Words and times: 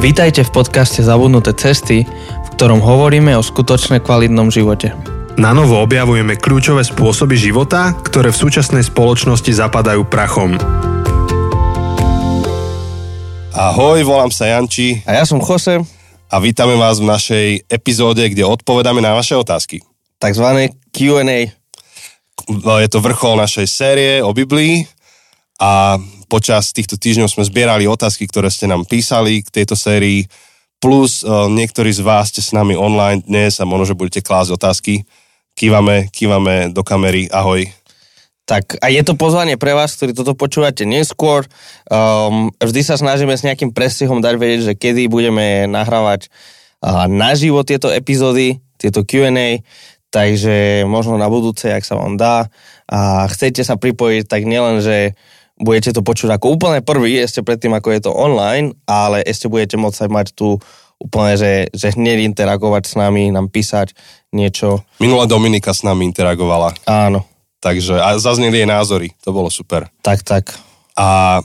Vítajte 0.00 0.48
v 0.48 0.64
podcaste 0.64 1.04
Zabudnuté 1.04 1.52
cesty, 1.52 2.08
v 2.08 2.48
ktorom 2.56 2.80
hovoríme 2.80 3.36
o 3.36 3.44
skutočne 3.44 4.00
kvalitnom 4.00 4.48
živote. 4.48 4.96
Na 5.36 5.52
novo 5.52 5.76
objavujeme 5.76 6.40
kľúčové 6.40 6.80
spôsoby 6.88 7.36
života, 7.36 7.92
ktoré 8.00 8.32
v 8.32 8.40
súčasnej 8.40 8.80
spoločnosti 8.80 9.52
zapadajú 9.52 10.08
prachom. 10.08 10.56
Ahoj, 13.52 14.00
volám 14.08 14.32
sa 14.32 14.48
Janči 14.48 15.04
A 15.04 15.20
ja 15.20 15.28
som 15.28 15.36
Jose, 15.36 15.84
a 16.32 16.36
vítame 16.40 16.80
vás 16.80 16.96
v 16.96 17.04
našej 17.04 17.46
epizóde, 17.68 18.24
kde 18.24 18.48
odpovedáme 18.48 19.04
na 19.04 19.12
vaše 19.12 19.36
otázky. 19.36 19.84
takzvané 20.16 20.80
Q&A. 20.96 21.52
Je 22.56 22.88
to 22.88 23.04
vrchol 23.04 23.36
našej 23.36 23.68
série 23.68 24.12
o 24.24 24.32
Biblii 24.32 24.88
a 25.60 26.00
počas 26.30 26.70
týchto 26.70 26.94
týždňov 26.94 27.26
sme 27.26 27.42
zbierali 27.42 27.90
otázky, 27.90 28.30
ktoré 28.30 28.46
ste 28.54 28.70
nám 28.70 28.86
písali 28.86 29.42
k 29.42 29.50
tejto 29.50 29.74
sérii, 29.74 30.30
plus 30.78 31.26
uh, 31.26 31.50
niektorí 31.50 31.90
z 31.90 32.06
vás 32.06 32.30
ste 32.30 32.38
s 32.38 32.54
nami 32.54 32.78
online 32.78 33.26
dnes 33.26 33.58
a 33.58 33.66
možno, 33.66 33.90
že 33.90 33.98
budete 33.98 34.22
klásť 34.22 34.54
otázky. 34.54 35.02
Kývame, 35.58 36.06
kývame 36.14 36.70
do 36.70 36.86
kamery, 36.86 37.26
ahoj. 37.34 37.66
Tak 38.46 38.78
a 38.78 38.88
je 38.88 39.02
to 39.02 39.18
pozvanie 39.18 39.58
pre 39.58 39.74
vás, 39.74 39.94
ktorí 39.98 40.14
toto 40.14 40.38
počúvate 40.38 40.86
neskôr. 40.86 41.44
Um, 41.90 42.54
vždy 42.62 42.80
sa 42.86 42.94
snažíme 42.94 43.34
s 43.34 43.44
nejakým 43.44 43.74
prestihom 43.74 44.22
dať 44.22 44.34
vedieť, 44.38 44.60
že 44.70 44.78
kedy 44.78 45.10
budeme 45.10 45.66
nahrávať 45.66 46.30
uh, 46.80 47.10
naživo 47.10 47.66
tieto 47.66 47.90
epizódy, 47.90 48.62
tieto 48.80 49.04
Q&A, 49.04 49.60
takže 50.08 50.88
možno 50.88 51.20
na 51.20 51.28
budúce, 51.28 51.70
ak 51.70 51.84
sa 51.84 51.98
vám 51.98 52.16
dá. 52.16 52.50
A 52.90 53.28
chcete 53.30 53.62
sa 53.62 53.78
pripojiť, 53.78 54.26
tak 54.26 54.48
nielen, 54.48 54.82
že 54.82 55.14
budete 55.60 55.92
to 55.92 56.00
počuť 56.00 56.40
ako 56.40 56.56
úplne 56.56 56.80
prvý, 56.80 57.20
ešte 57.20 57.44
predtým, 57.44 57.76
ako 57.76 57.88
je 57.92 58.00
to 58.00 58.12
online, 58.16 58.72
ale 58.88 59.20
ešte 59.22 59.46
budete 59.46 59.76
môcť 59.76 60.08
aj 60.08 60.10
mať 60.10 60.26
tu 60.32 60.56
úplne, 61.00 61.36
že, 61.36 61.68
že 61.72 61.96
hneď 61.96 62.28
interagovať 62.32 62.82
s 62.88 62.94
nami, 62.96 63.32
nám 63.32 63.48
písať 63.52 63.92
niečo. 64.32 64.84
Minulá 65.00 65.24
Dominika 65.28 65.72
s 65.72 65.84
nami 65.84 66.08
interagovala, 66.08 66.76
Áno, 66.84 67.24
takže 67.60 68.00
a 68.00 68.16
zazneli 68.16 68.64
jej 68.64 68.68
názory, 68.68 69.12
to 69.20 69.30
bolo 69.32 69.52
super. 69.52 69.88
tak, 70.00 70.24
tak. 70.24 70.56
A 70.96 71.40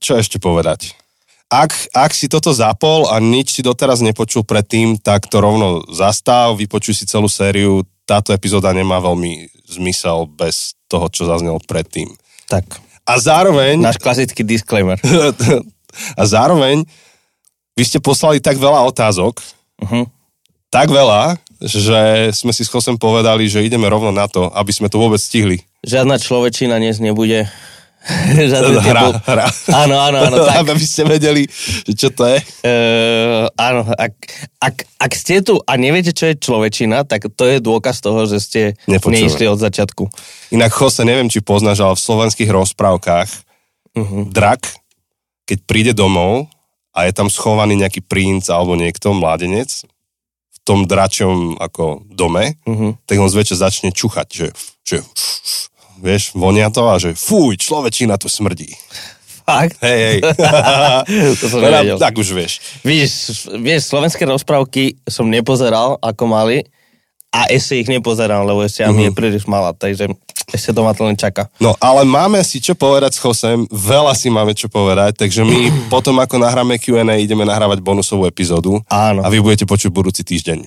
čo 0.00 0.16
ešte 0.16 0.40
povedať? 0.40 0.96
Ak, 1.46 1.70
ak 1.94 2.10
si 2.10 2.26
toto 2.26 2.50
zapol 2.50 3.06
a 3.06 3.22
nič 3.22 3.54
si 3.54 3.62
doteraz 3.62 4.02
nepočul 4.02 4.42
predtým, 4.42 4.98
tak 4.98 5.30
to 5.30 5.38
rovno 5.38 5.86
zastav, 5.94 6.58
vypočuj 6.58 6.94
si 6.96 7.04
celú 7.06 7.30
sériu. 7.30 7.86
Táto 8.02 8.34
epizóda 8.34 8.74
nemá 8.74 8.98
veľmi 8.98 9.46
zmysel 9.70 10.26
bez 10.26 10.74
toho, 10.90 11.06
čo 11.06 11.26
zaznelo 11.26 11.62
predtým. 11.62 12.10
Tak, 12.50 12.82
A 13.06 13.14
zároveň, 13.22 13.78
náš 13.78 14.02
klasický 14.02 14.42
disclaimer. 14.42 14.98
a 16.20 16.22
zároveň 16.26 16.82
vy 17.78 17.84
ste 17.86 18.02
poslali 18.02 18.42
tak 18.42 18.58
veľa 18.58 18.82
otázok, 18.90 19.38
Uh-huh. 19.76 20.08
tak 20.72 20.88
veľa, 20.88 21.36
že 21.60 22.32
sme 22.32 22.48
si 22.56 22.64
s 22.64 22.72
Chosem 22.72 22.96
povedali, 22.96 23.44
že 23.44 23.60
ideme 23.60 23.84
rovno 23.92 24.08
na 24.08 24.24
to, 24.24 24.48
aby 24.56 24.72
sme 24.72 24.88
to 24.88 24.96
vôbec 24.96 25.20
stihli. 25.20 25.60
Žiadna 25.84 26.16
človečina 26.16 26.80
dnes 26.80 26.96
nebude. 26.96 27.44
Žiadne 28.50 28.78
Hra, 28.78 29.02
bol- 29.02 29.18
hra. 29.20 29.46
Áno, 29.76 29.96
áno, 29.98 30.18
áno, 30.20 30.36
tak. 30.48 30.62
Aby 30.64 30.80
ste 30.80 31.02
vedeli, 31.02 31.42
čo 31.88 32.08
to 32.08 32.22
je. 32.24 32.38
Uh, 32.62 33.50
áno, 33.52 33.82
ak, 33.88 34.14
ak, 34.56 34.76
ak 34.96 35.12
ste 35.12 35.40
tu 35.40 35.58
a 35.58 35.74
neviete, 35.74 36.10
čo 36.10 36.26
je 36.26 36.36
človečina, 36.36 37.02
tak 37.02 37.26
to 37.28 37.44
je 37.44 37.58
dôkaz 37.58 37.98
toho, 37.98 38.24
že 38.24 38.38
ste 38.38 38.60
Nepočúvali. 38.84 39.26
neišli 39.26 39.44
od 39.46 39.58
začiatku. 39.58 40.02
Inak 40.50 40.70
Jose, 40.72 41.02
neviem, 41.02 41.26
či 41.26 41.40
poznáš, 41.40 41.78
ale 41.78 41.92
v 41.92 42.04
slovenských 42.04 42.50
rozprávkach 42.50 43.30
Uh-huh. 43.96 44.28
drak, 44.28 44.60
keď 45.44 45.58
príde 45.64 45.92
domov 45.92 46.52
a 46.92 47.08
je 47.08 47.12
tam 47.12 47.26
schovaný 47.26 47.80
nejaký 47.80 48.04
princ 48.04 48.44
alebo 48.46 48.76
niekto, 48.76 49.08
mládenec, 49.10 49.72
v 50.52 50.58
tom 50.62 50.84
dračom 50.84 51.56
ako 51.56 52.04
dome, 52.06 52.60
Uh-huh. 52.68 52.92
tak 53.08 53.16
on 53.16 53.32
zväčša 53.32 53.56
začne 53.56 53.90
čuchať, 53.90 54.28
že, 54.28 54.46
že 54.84 54.96
vieš, 56.00 56.32
vonia 56.36 56.68
to 56.68 56.84
a 56.86 56.96
že 57.00 57.16
fuj, 57.16 57.56
človečina 57.60 58.16
tu 58.20 58.28
smrdí. 58.30 58.72
Fakt? 59.46 59.78
Hej, 59.78 60.00
hej. 60.02 60.18
To 61.40 61.44
som 61.46 61.62
nevedel. 61.62 61.96
tak 62.02 62.18
už 62.18 62.34
vieš. 62.34 62.58
Vidíš, 62.82 63.12
vieš, 63.62 63.86
slovenské 63.86 64.26
rozprávky 64.26 64.98
som 65.06 65.30
nepozeral, 65.30 66.00
ako 66.02 66.24
mali, 66.26 66.66
a 67.36 67.52
ešte 67.52 67.76
ich 67.84 67.88
nepozerám, 67.90 68.48
lebo 68.48 68.64
ešte 68.64 68.86
mi 68.88 69.10
je 69.10 69.12
príliš 69.12 69.44
malá, 69.44 69.76
takže 69.76 70.08
ešte 70.48 70.72
to 70.72 70.80
ma 70.80 70.96
to 70.96 71.04
len 71.04 71.18
čaká. 71.18 71.52
No, 71.60 71.76
ale 71.76 72.08
máme 72.08 72.40
si 72.40 72.64
čo 72.64 72.72
povedať 72.72 73.18
s 73.18 73.20
Chosem, 73.20 73.68
veľa 73.68 74.16
si 74.16 74.32
máme 74.32 74.56
čo 74.56 74.72
povedať, 74.72 75.20
takže 75.20 75.44
my 75.44 75.68
potom, 75.94 76.16
ako 76.16 76.40
nahráme 76.40 76.80
Q&A, 76.80 77.04
ideme 77.20 77.44
nahrávať 77.44 77.84
bonusovú 77.84 78.24
epizódu 78.24 78.80
Áno, 78.88 79.20
a 79.20 79.28
vy 79.28 79.44
budete 79.44 79.68
počuť 79.68 79.90
budúci 79.92 80.24
týždeň. 80.24 80.64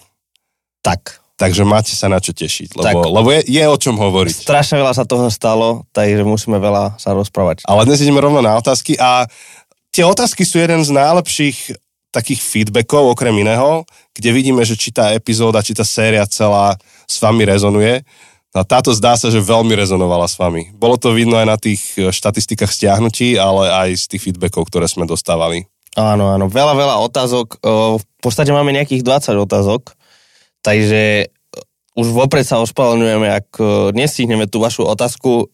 tak. 0.85 1.18
Takže 1.39 1.63
máte 1.63 1.95
sa 1.95 2.11
na 2.11 2.19
čo 2.19 2.35
tešiť, 2.35 2.75
lebo, 2.75 2.83
Tak. 2.83 2.95
lebo 2.99 3.27
je, 3.31 3.41
je 3.47 3.63
o 3.63 3.77
čom 3.79 3.95
hovoriť. 3.95 4.43
Strašne 4.43 4.75
veľa 4.83 4.91
sa 4.91 5.07
toho 5.07 5.31
stalo, 5.31 5.87
takže 5.95 6.27
musíme 6.27 6.59
veľa 6.59 6.99
sa 6.99 7.15
rozprávať. 7.15 7.63
Ale 7.63 7.87
dnes 7.87 8.03
ideme 8.03 8.19
rovno 8.19 8.43
na 8.43 8.59
otázky 8.59 8.99
a 8.99 9.23
tie 9.95 10.03
otázky 10.03 10.43
sú 10.43 10.59
jeden 10.59 10.83
z 10.83 10.91
najlepších 10.91 11.79
takých 12.11 12.41
feedbackov, 12.43 13.15
okrem 13.15 13.31
iného, 13.39 13.87
kde 14.11 14.29
vidíme, 14.35 14.67
že 14.67 14.75
či 14.75 14.91
tá 14.91 15.15
epizóda, 15.15 15.63
či 15.63 15.71
tá 15.71 15.87
séria 15.87 16.27
celá 16.27 16.75
s 17.07 17.15
vami 17.23 17.47
rezonuje. 17.47 18.03
A 18.49 18.65
táto 18.65 18.89
zdá 18.97 19.13
sa, 19.13 19.29
že 19.29 19.37
veľmi 19.39 19.77
rezonovala 19.77 20.25
s 20.25 20.33
vami. 20.33 20.73
Bolo 20.73 20.97
to 20.97 21.13
vidno 21.13 21.37
aj 21.37 21.47
na 21.47 21.53
tých 21.61 21.81
e, 22.01 22.09
štatistikách 22.09 22.73
stiahnutí, 22.73 23.37
ale 23.37 23.69
aj 23.69 23.89
z 23.93 24.05
tých 24.09 24.21
feedbackov, 24.25 24.73
ktoré 24.73 24.89
sme 24.89 25.05
dostávali. 25.05 25.69
Áno, 25.93 26.33
áno, 26.33 26.49
veľa, 26.49 26.73
veľa 26.73 26.95
otázok. 27.05 27.61
O, 27.61 28.01
V 28.01 28.05
podstate 28.17 28.49
máme 28.49 28.73
nejakých 28.73 29.05
20 29.05 29.37
otázok, 29.45 29.93
takže 30.69 31.33
už 31.97 32.07
vopred 32.13 32.45
sa 32.45 32.61
ospravedlňujeme, 32.61 33.27
ak 33.27 33.47
o, 33.57 33.89
nestihneme 33.89 34.45
tú 34.45 34.61
vašu 34.61 34.85
otázku 34.85 35.49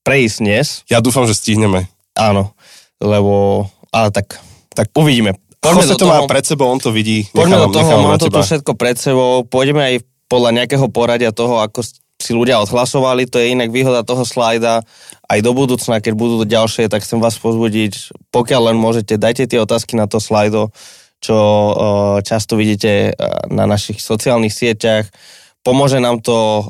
prejsť 0.00 0.36
dnes. 0.40 0.66
Ja 0.88 1.04
dúfam, 1.04 1.28
že 1.28 1.36
stihneme. 1.36 1.92
Áno, 2.16 2.56
lebo, 2.96 3.68
ale 3.92 4.08
tak, 4.08 4.40
tak 4.72 4.88
uvidíme. 4.96 5.36
Poďme 5.60 5.84
Jose 5.84 6.00
to 6.00 6.08
má 6.08 6.24
toho, 6.24 6.30
pred 6.30 6.44
sebou, 6.48 6.66
on 6.72 6.80
to 6.80 6.88
vidí. 6.96 7.28
poďme 7.36 7.68
do 7.68 7.76
toho, 7.76 7.90
mám 8.00 8.16
to 8.16 8.32
tu 8.32 8.40
všetko 8.40 8.72
pred 8.72 8.96
sebou, 8.96 9.44
pôjdeme 9.44 9.82
aj 9.84 9.94
podľa 10.32 10.64
nejakého 10.64 10.86
poradia 10.88 11.34
toho, 11.34 11.60
ako 11.60 11.84
si 12.16 12.32
ľudia 12.32 12.56
odhlasovali, 12.64 13.28
to 13.28 13.36
je 13.36 13.52
inak 13.52 13.68
výhoda 13.68 14.00
toho 14.00 14.24
slajda. 14.24 14.80
Aj 15.26 15.38
do 15.44 15.52
budúcna, 15.52 16.00
keď 16.00 16.16
budú 16.16 16.40
ďalšie, 16.48 16.88
tak 16.88 17.04
chcem 17.04 17.20
vás 17.20 17.36
pozbudiť, 17.36 18.16
pokiaľ 18.32 18.72
len 18.72 18.76
môžete, 18.80 19.20
dajte 19.20 19.44
tie 19.44 19.60
otázky 19.60 20.00
na 20.00 20.08
to 20.08 20.16
slajdo, 20.16 20.72
čo 21.26 21.34
o, 21.34 21.74
často 22.22 22.54
vidíte 22.54 23.10
o, 23.10 23.50
na 23.50 23.66
našich 23.66 23.98
sociálnych 23.98 24.54
sieťach. 24.54 25.10
Pomôže 25.66 25.98
nám 25.98 26.22
to 26.22 26.30
o, 26.38 26.62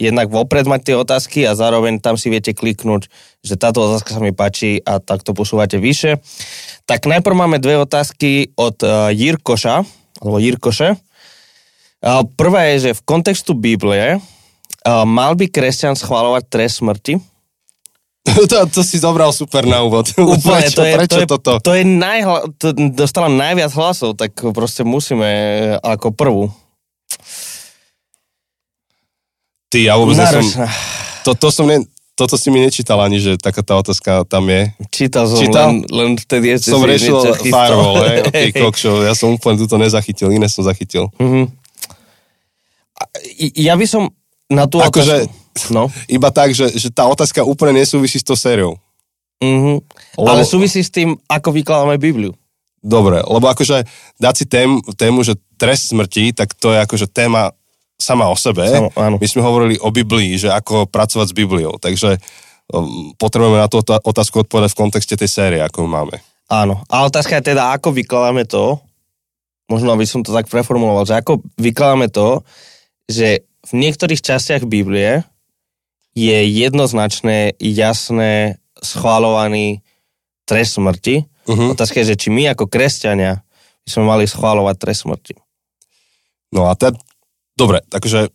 jednak 0.00 0.32
vopred 0.32 0.64
mať 0.64 0.80
tie 0.88 0.96
otázky 0.96 1.44
a 1.44 1.52
zároveň 1.52 2.00
tam 2.00 2.16
si 2.16 2.32
viete 2.32 2.56
kliknúť, 2.56 3.12
že 3.44 3.60
táto 3.60 3.84
otázka 3.84 4.16
sa 4.16 4.24
mi 4.24 4.32
páči 4.32 4.80
a 4.80 4.96
tak 5.04 5.20
to 5.20 5.36
posúvate 5.36 5.76
vyššie. 5.76 6.16
Tak 6.88 7.04
najprv 7.04 7.36
máme 7.36 7.60
dve 7.60 7.76
otázky 7.84 8.56
od 8.56 8.80
Jirkoša, 9.12 9.84
alebo 10.24 10.38
Jirkoše. 10.40 10.96
Prvá 12.34 12.60
je, 12.72 12.76
že 12.88 12.90
v 12.96 13.04
kontextu 13.04 13.52
Biblie 13.52 14.18
mal 14.88 15.38
by 15.38 15.46
kresťan 15.46 15.94
schváľovať 15.94 16.42
trest 16.50 16.82
smrti? 16.82 17.20
to, 18.50 18.56
to 18.70 18.80
si 18.86 19.02
zobral 19.02 19.34
super 19.34 19.66
na 19.66 19.82
úvod. 19.82 20.06
Úplne, 20.14 20.62
prečo, 20.70 20.78
to 20.78 20.82
je, 20.86 20.94
prečo 20.94 21.16
to 21.18 21.22
je, 21.22 21.26
toto? 21.26 21.52
To 21.58 21.72
je 21.74 21.84
najhla, 21.84 22.38
to 22.54 22.66
dostala 22.94 23.26
najviac 23.26 23.74
hlasov, 23.74 24.14
tak 24.14 24.32
proste 24.54 24.86
musíme 24.86 25.26
uh, 25.26 25.82
ako 25.82 26.14
prvú. 26.14 26.44
Ty, 29.72 29.78
ja 29.82 29.94
vôbec 29.98 30.14
som... 30.14 30.26
Náročná. 30.28 30.66
To, 31.22 31.34
to 31.38 31.48
som 31.54 31.66
ne, 31.66 31.82
toto 32.12 32.36
si 32.36 32.52
mi 32.52 32.60
nečítal 32.60 33.00
ani, 33.00 33.18
že 33.18 33.40
taká 33.40 33.64
tá 33.64 33.74
otázka 33.80 34.28
tam 34.28 34.46
je. 34.46 34.70
Čítal 34.92 35.24
som 35.26 35.38
Čítal? 35.40 35.66
len, 35.72 35.76
len 35.88 36.10
vtedy 36.14 36.54
ešte 36.54 36.70
som 36.70 36.84
riešil 36.84 37.16
firewall, 37.48 38.04
hej, 38.04 38.18
ok, 38.28 38.36
kokšo, 38.68 39.02
ja 39.02 39.16
som 39.16 39.34
úplne 39.34 39.56
túto 39.58 39.80
nezachytil, 39.80 40.30
iné 40.30 40.46
som 40.46 40.62
zachytil. 40.62 41.10
Mhm. 41.18 41.50
I- 43.42 43.66
Ja 43.66 43.74
by 43.74 43.86
som 43.88 44.14
na 44.46 44.68
tú 44.70 44.78
Akože-. 44.78 45.41
No. 45.68 45.92
Iba 46.06 46.28
tak, 46.28 46.52
že, 46.52 46.70
že 46.70 46.88
tá 46.88 47.04
otázka 47.04 47.42
úplne 47.42 47.76
nesúvisí 47.78 48.16
s 48.16 48.24
tou 48.24 48.34
sériou. 48.34 48.80
Mhm. 49.38 49.84
Lebo- 50.16 50.28
Ale 50.28 50.42
súvisí 50.42 50.80
s 50.80 50.88
tým, 50.88 51.18
ako 51.26 51.52
vykladáme 51.52 51.96
Bibliu. 51.96 52.32
Dobre, 52.78 53.22
lebo 53.22 53.46
akože 53.46 53.86
dať 54.18 54.34
si 54.34 54.44
tému, 54.44 54.82
tému, 54.94 55.22
že 55.22 55.38
trest 55.54 55.94
smrti, 55.94 56.34
tak 56.34 56.50
to 56.52 56.74
je 56.74 56.78
akože 56.80 57.06
téma 57.06 57.54
sama 57.94 58.26
o 58.26 58.34
sebe. 58.34 58.66
Samo, 58.66 58.90
áno. 58.96 59.22
My 59.22 59.26
sme 59.26 59.38
hovorili 59.40 59.78
o 59.78 59.94
Biblii, 59.94 60.34
že 60.34 60.50
ako 60.50 60.90
pracovať 60.90 61.30
s 61.30 61.36
Bibliou, 61.36 61.78
takže 61.78 62.18
um, 62.68 63.14
potrebujeme 63.14 63.54
na 63.56 63.70
tú 63.70 63.78
otá- 63.78 64.02
otázku 64.02 64.42
odpovedať 64.42 64.74
v 64.74 64.80
kontexte 64.82 65.14
tej 65.14 65.30
série, 65.30 65.60
ako 65.62 65.86
máme. 65.86 66.18
Áno. 66.50 66.82
A 66.90 67.06
otázka 67.06 67.38
je 67.38 67.54
teda, 67.54 67.70
ako 67.70 67.94
vykladáme 67.94 68.42
to, 68.44 68.82
možno 69.70 69.94
aby 69.94 70.02
som 70.02 70.20
to 70.20 70.34
tak 70.34 70.50
preformuloval, 70.50 71.06
že 71.06 71.14
ako 71.14 71.38
vykladáme 71.56 72.10
to, 72.10 72.42
že 73.06 73.46
v 73.62 73.72
niektorých 73.78 74.18
častiach 74.18 74.66
Biblie 74.66 75.22
je 76.12 76.38
jednoznačné, 76.44 77.56
jasné, 77.58 78.60
schváľovaný 78.82 79.80
trest 80.44 80.76
smrti 80.76 81.32
Uh-huh. 81.46 81.74
Otázka 81.74 82.02
je, 82.02 82.14
že 82.14 82.20
či 82.26 82.28
my 82.30 82.54
ako 82.54 82.70
kresťania 82.70 83.42
by 83.82 83.88
sme 83.90 84.04
mali 84.06 84.24
schváľovať 84.30 84.76
trest 84.78 85.02
smrti. 85.02 85.34
No 86.54 86.70
a 86.70 86.78
teda, 86.78 86.94
dobre, 87.58 87.82
takže 87.90 88.30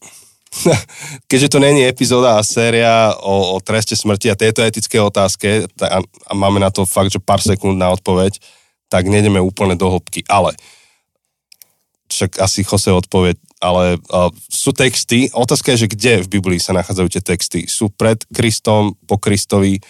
keďže 1.31 1.55
to 1.55 1.59
není 1.63 1.87
epizóda 1.87 2.35
a 2.35 2.43
séria 2.43 3.15
o, 3.23 3.55
o 3.55 3.57
treste 3.63 3.95
smrti 3.95 4.27
a 4.27 4.39
tejto 4.39 4.59
etické 4.65 4.99
otázke 4.99 5.71
a, 5.79 6.03
a 6.03 6.31
máme 6.35 6.59
na 6.59 6.67
to 6.67 6.83
fakt, 6.83 7.15
že 7.15 7.23
pár 7.23 7.39
sekúnd 7.39 7.79
na 7.79 7.95
odpoveď, 7.95 8.43
tak 8.91 9.07
nejdeme 9.07 9.39
úplne 9.39 9.79
do 9.79 9.87
hĺbky. 9.87 10.27
Ale 10.27 10.55
však 12.11 12.43
asi 12.43 12.63
Jose 12.67 12.91
odpoveď, 12.91 13.39
ale 13.57 13.97
uh, 13.97 14.29
sú 14.49 14.69
texty, 14.73 15.33
otázka 15.33 15.73
je, 15.73 15.85
že 15.85 15.91
kde 15.91 16.13
v 16.25 16.31
Biblii 16.37 16.61
sa 16.61 16.77
nachádzajú 16.77 17.07
tie 17.09 17.23
texty. 17.25 17.65
Sú 17.65 17.89
pred 17.89 18.21
Kristom, 18.29 18.93
po 19.09 19.17
Kristovi, 19.17 19.81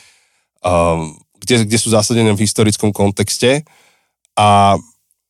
um, 0.63 1.11
kde, 1.43 1.67
kde 1.67 1.77
sú 1.79 1.91
zasadené 1.91 2.31
v 2.31 2.43
historickom 2.47 2.95
kontexte 2.95 3.67
a, 4.39 4.79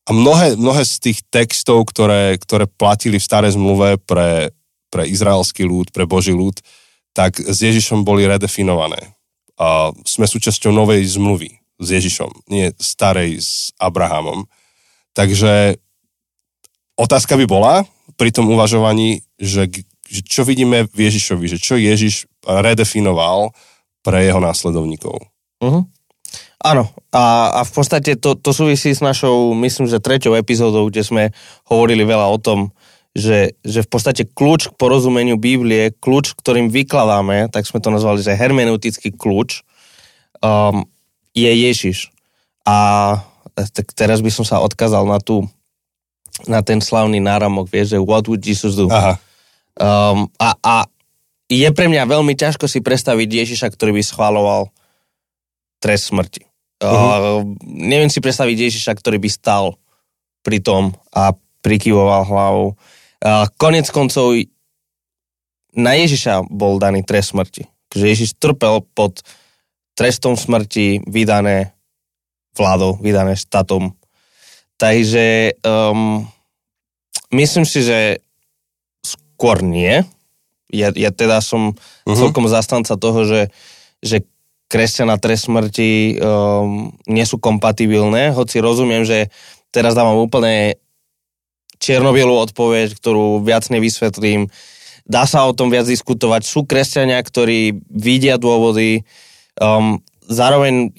a 0.06 0.10
mnohé, 0.14 0.54
mnohé 0.54 0.86
z 0.86 1.02
tých 1.02 1.20
textov, 1.28 1.90
ktoré, 1.90 2.38
ktoré 2.38 2.70
platili 2.70 3.18
v 3.18 3.28
starej 3.28 3.58
zmluve 3.58 3.98
pre, 4.06 4.54
pre 4.94 5.10
izraelský 5.10 5.66
ľud, 5.66 5.90
pre 5.90 6.06
Boží 6.06 6.32
ľud, 6.32 6.62
tak 7.18 7.42
s 7.42 7.58
Ježišom 7.58 8.06
boli 8.06 8.30
redefinované. 8.30 9.18
A 9.58 9.90
sme 10.06 10.30
súčasťou 10.30 10.70
novej 10.70 11.02
zmluvy 11.10 11.50
s 11.82 11.88
Ježišom, 11.90 12.46
nie 12.54 12.70
starej 12.78 13.42
s 13.42 13.52
Abrahamom. 13.82 14.46
Takže 15.18 15.82
otázka 16.98 17.38
by 17.38 17.46
bola 17.46 17.86
pri 18.18 18.34
tom 18.34 18.50
uvažovaní, 18.50 19.22
že, 19.38 19.70
že 20.10 20.22
čo 20.26 20.42
vidíme 20.44 20.90
v 20.90 20.98
Ježišovi, 21.08 21.46
že 21.46 21.62
čo 21.62 21.78
Ježiš 21.78 22.26
redefinoval 22.44 23.54
pre 24.02 24.26
jeho 24.26 24.42
následovníkov. 24.42 25.22
Uh-huh. 25.62 25.86
Áno, 26.58 26.90
a, 27.14 27.54
a 27.54 27.62
v 27.62 27.72
podstate 27.72 28.18
to, 28.18 28.34
to 28.34 28.50
súvisí 28.50 28.90
s 28.90 29.00
našou, 29.00 29.54
myslím, 29.62 29.86
že 29.86 30.02
treťou 30.02 30.34
epizódou, 30.34 30.90
kde 30.90 31.06
sme 31.06 31.24
hovorili 31.70 32.02
veľa 32.02 32.28
o 32.34 32.42
tom, 32.42 32.74
že, 33.14 33.54
že 33.62 33.86
v 33.86 33.90
podstate 33.90 34.26
kľúč 34.26 34.74
k 34.74 34.78
porozumeniu 34.78 35.38
Biblie, 35.38 35.94
kľúč, 35.94 36.34
ktorým 36.38 36.74
vykladáme, 36.74 37.50
tak 37.54 37.70
sme 37.70 37.82
to 37.82 37.94
nazvali, 37.94 38.26
že 38.26 38.38
hermeneutický 38.38 39.14
kľúč, 39.14 39.62
um, 40.42 40.86
je 41.38 41.50
Ježiš. 41.50 42.10
A 42.66 43.22
tak 43.54 43.94
teraz 43.94 44.22
by 44.22 44.30
som 44.34 44.46
sa 44.46 44.62
odkázal 44.62 45.06
na 45.06 45.22
tú 45.22 45.46
na 46.46 46.62
ten 46.62 46.78
slavný 46.78 47.18
náramok, 47.18 47.66
vieš, 47.72 47.98
že 47.98 48.00
what 48.04 48.30
would 48.30 48.46
Jesus 48.46 48.78
do? 48.78 48.86
Aha. 48.94 49.18
Um, 49.78 50.30
a, 50.38 50.54
a 50.62 50.76
je 51.50 51.70
pre 51.74 51.90
mňa 51.90 52.06
veľmi 52.06 52.38
ťažko 52.38 52.70
si 52.70 52.84
predstaviť 52.84 53.30
Ježiša, 53.30 53.68
ktorý 53.74 53.98
by 53.98 54.04
schváloval 54.04 54.70
trest 55.82 56.14
smrti. 56.14 56.46
Uh-huh. 56.84 56.94
Uh, 56.94 57.42
neviem 57.66 58.12
si 58.12 58.22
predstaviť 58.22 58.70
Ježiša, 58.70 58.94
ktorý 58.94 59.18
by 59.18 59.30
stal 59.32 59.80
pri 60.46 60.62
tom 60.62 60.94
a 61.10 61.34
prikyvoval 61.66 62.22
hlavou. 62.28 62.68
Uh, 63.18 63.50
konec 63.58 63.90
koncov 63.90 64.38
na 65.74 65.98
Ježiša 65.98 66.50
bol 66.50 66.78
daný 66.78 67.02
trest 67.02 67.34
smrti. 67.34 67.66
Takže 67.90 68.06
Ježiš 68.06 68.30
trpel 68.38 68.86
pod 68.94 69.26
trestom 69.98 70.38
smrti 70.38 71.02
vydané 71.10 71.74
vládou, 72.54 72.98
vydané 73.02 73.38
štátom 73.38 73.94
Takže 74.78 75.58
um, 75.66 76.22
myslím 77.34 77.66
si, 77.66 77.82
že 77.82 78.22
skôr 79.02 79.66
nie. 79.66 80.06
Ja, 80.70 80.94
ja 80.94 81.10
teda 81.10 81.42
som 81.42 81.74
uh-huh. 81.74 82.18
celkom 82.18 82.46
zastanca 82.46 82.94
toho, 82.94 83.26
že, 83.26 83.50
že 84.06 84.22
kresťan 84.70 85.10
a 85.10 85.18
trest 85.18 85.48
smrti 85.48 86.20
um, 86.20 86.92
nie 87.08 87.26
sú 87.26 87.40
kompatibilné, 87.40 88.36
hoci 88.36 88.60
rozumiem, 88.60 89.08
že 89.08 89.32
teraz 89.72 89.96
dávam 89.96 90.20
úplne 90.20 90.76
čiernobielú 91.80 92.34
odpoveď, 92.50 92.98
ktorú 92.98 93.42
viac 93.46 93.70
nevysvetlím. 93.70 94.50
Dá 95.08 95.24
sa 95.24 95.48
o 95.48 95.56
tom 95.56 95.72
viac 95.72 95.88
diskutovať. 95.88 96.44
Sú 96.44 96.68
kresťania, 96.68 97.22
ktorí 97.24 97.80
vidia 97.88 98.36
dôvody. 98.36 99.08
Um, 99.56 100.04
zároveň 100.28 100.92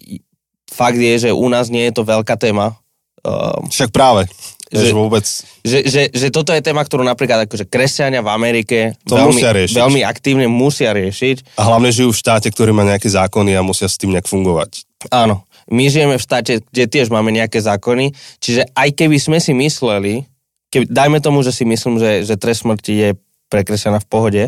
fakt 0.70 0.96
je, 0.96 1.28
že 1.28 1.30
u 1.36 1.46
nás 1.52 1.68
nie 1.68 1.84
je 1.90 1.92
to 1.92 2.08
veľká 2.08 2.40
téma. 2.40 2.78
Um, 3.24 3.66
Však 3.68 3.90
práve. 3.90 4.26
Že, 4.68 4.92
vôbec... 4.92 5.24
že, 5.64 5.88
že, 5.88 6.12
že 6.12 6.28
toto 6.28 6.52
je 6.52 6.60
téma, 6.60 6.84
ktorú 6.84 7.00
napríklad 7.00 7.48
akože 7.48 7.72
kresťania 7.72 8.20
v 8.20 8.28
Amerike 8.28 8.78
to 9.08 9.16
veľmi, 9.16 9.32
musia 9.32 9.50
riešiť. 9.56 9.76
veľmi 9.80 10.00
aktívne 10.04 10.44
musia 10.44 10.92
riešiť. 10.92 11.56
A 11.56 11.72
hlavne 11.72 11.88
žijú 11.88 12.12
v 12.12 12.20
štáte, 12.20 12.52
ktorý 12.52 12.76
má 12.76 12.84
nejaké 12.84 13.08
zákony 13.08 13.56
a 13.56 13.64
musia 13.64 13.88
s 13.88 13.96
tým 13.96 14.12
nejak 14.12 14.28
fungovať. 14.28 14.84
Áno. 15.08 15.48
My 15.72 15.88
žijeme 15.88 16.20
v 16.20 16.24
štáte, 16.24 16.60
kde 16.68 16.84
tiež 16.84 17.08
máme 17.08 17.32
nejaké 17.32 17.64
zákony, 17.64 18.12
čiže 18.44 18.68
aj 18.76 18.88
keby 18.92 19.16
sme 19.16 19.40
si 19.40 19.56
mysleli, 19.56 20.28
keby, 20.68 20.84
dajme 20.84 21.18
tomu, 21.24 21.40
že 21.40 21.52
si 21.52 21.64
myslím, 21.64 21.96
že, 21.96 22.28
že 22.28 22.36
trest 22.36 22.64
smrti 22.64 22.92
je 22.92 23.08
pre 23.48 23.64
kresťana 23.64 24.04
v 24.04 24.08
pohode, 24.08 24.42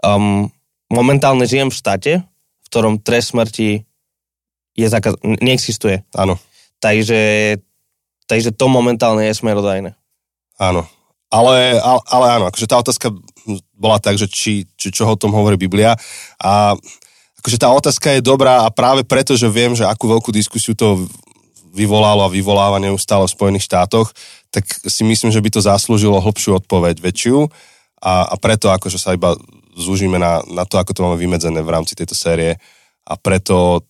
um, 0.00 0.48
momentálne 0.88 1.44
žijem 1.44 1.68
v 1.68 1.76
štáte, 1.76 2.12
v 2.24 2.66
ktorom 2.72 3.00
trest 3.00 3.36
smrti 3.36 3.84
je 4.72 4.86
zakaz- 4.88 5.20
neexistuje. 5.20 6.00
Áno. 6.16 6.40
Takže 6.80 7.60
Takže 8.30 8.54
to 8.54 8.70
momentálne 8.70 9.26
je 9.26 9.34
smerodajné. 9.34 9.90
Áno. 10.62 10.86
Ale, 11.30 11.78
ale, 11.82 12.00
ale 12.10 12.26
áno, 12.38 12.44
akože 12.50 12.70
tá 12.70 12.78
otázka 12.78 13.10
bola 13.74 13.98
tak, 13.98 14.18
že 14.18 14.30
či, 14.30 14.70
či 14.78 14.94
čo 14.94 15.10
o 15.10 15.18
tom 15.18 15.34
hovorí 15.34 15.58
Biblia. 15.58 15.98
A 16.38 16.78
akože 17.42 17.58
tá 17.58 17.70
otázka 17.74 18.14
je 18.14 18.22
dobrá 18.22 18.62
a 18.62 18.70
práve 18.70 19.02
preto, 19.02 19.34
že 19.34 19.50
viem, 19.50 19.74
že 19.74 19.82
akú 19.82 20.10
veľkú 20.10 20.30
diskusiu 20.30 20.78
to 20.78 21.10
vyvolalo 21.70 22.26
a 22.26 22.32
vyvoláva 22.32 22.82
neustále 22.82 23.26
v 23.26 23.34
Spojených 23.34 23.66
štátoch, 23.66 24.10
tak 24.50 24.66
si 24.66 25.06
myslím, 25.06 25.30
že 25.30 25.38
by 25.38 25.50
to 25.54 25.60
zaslúžilo 25.62 26.18
hlbšiu 26.18 26.58
odpoveď, 26.58 26.98
väčšiu 26.98 27.46
a, 28.02 28.26
a 28.26 28.34
preto 28.34 28.74
akože 28.74 28.98
sa 28.98 29.14
iba 29.14 29.38
zúžime 29.78 30.18
na, 30.18 30.42
na 30.50 30.66
to, 30.66 30.82
ako 30.82 30.90
to 30.90 31.02
máme 31.06 31.14
vymedzené 31.14 31.62
v 31.62 31.70
rámci 31.70 31.94
tejto 31.94 32.18
série 32.18 32.58
a 33.06 33.14
preto 33.14 33.86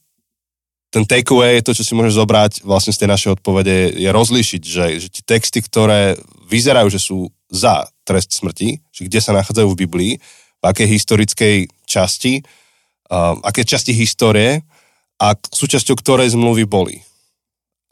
ten 0.90 1.06
takeaway, 1.06 1.62
to, 1.62 1.70
čo 1.70 1.86
si 1.86 1.94
môžeš 1.94 2.18
zobrať 2.18 2.52
vlastne 2.66 2.90
z 2.90 3.06
tej 3.06 3.08
našej 3.14 3.30
odpovede, 3.38 3.94
je 3.94 4.10
rozlíšiť, 4.10 4.62
že, 4.62 4.86
že 4.98 5.08
tie 5.08 5.22
texty, 5.22 5.62
ktoré 5.62 6.18
vyzerajú, 6.50 6.90
že 6.90 6.98
sú 6.98 7.30
za 7.46 7.86
trest 8.02 8.34
smrti, 8.34 8.82
že 8.90 9.06
kde 9.06 9.22
sa 9.22 9.30
nachádzajú 9.30 9.70
v 9.70 9.80
Biblii, 9.86 10.12
v 10.60 10.64
akej 10.66 10.90
historickej 10.90 11.56
časti, 11.86 12.42
uh, 12.42 13.38
aké 13.46 13.62
časti 13.62 13.94
histórie 13.94 14.66
a 15.22 15.38
súčasťou 15.38 15.94
ktorej 15.94 16.34
zmluvy 16.34 16.66
boli. 16.66 16.98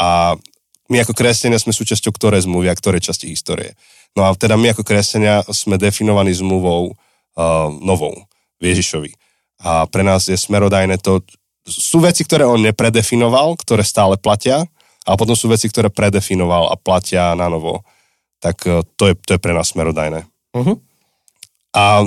A 0.03 0.35
my 0.91 0.97
ako 1.07 1.15
kresťania 1.15 1.63
sme 1.63 1.71
súčasťou 1.71 2.11
ktorej 2.11 2.51
zmluvy 2.51 2.67
a 2.67 2.79
ktorej 2.79 3.05
časti 3.05 3.31
histórie. 3.31 3.79
No 4.19 4.27
a 4.27 4.35
teda 4.35 4.59
my 4.59 4.75
ako 4.75 4.83
kresťania 4.83 5.47
sme 5.55 5.79
definovaní 5.79 6.35
zmluvou 6.35 6.91
uh, 6.91 7.71
novou, 7.79 8.27
Ježišovi. 8.59 9.15
A 9.63 9.87
pre 9.87 10.03
nás 10.03 10.27
je 10.27 10.39
smerodajné 10.39 10.99
to, 10.99 11.23
sú 11.69 12.01
veci, 12.01 12.25
ktoré 12.25 12.49
on 12.49 12.61
nepredefinoval, 12.65 13.61
ktoré 13.61 13.85
stále 13.85 14.17
platia, 14.17 14.65
a 15.09 15.17
potom 15.17 15.33
sú 15.33 15.49
veci, 15.49 15.69
ktoré 15.73 15.89
predefinoval 15.89 16.69
a 16.69 16.77
platia 16.77 17.33
na 17.33 17.49
novo. 17.49 17.81
Tak 18.45 18.57
e, 18.69 18.85
to 18.97 19.09
je, 19.09 19.15
to 19.25 19.31
je 19.37 19.41
pre 19.41 19.57
nás 19.57 19.73
smerodajné. 19.73 20.29
Uh-huh. 20.53 20.77
A 21.73 22.05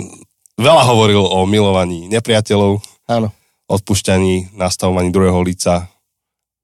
veľa 0.57 0.83
hovoril 0.85 1.21
o 1.21 1.45
milovaní 1.49 2.05
nepriateľov, 2.09 2.77
Áno. 3.09 3.33
odpúšťaní, 3.65 4.53
nastavovaní 4.53 5.09
druhého 5.09 5.41
lica 5.41 5.89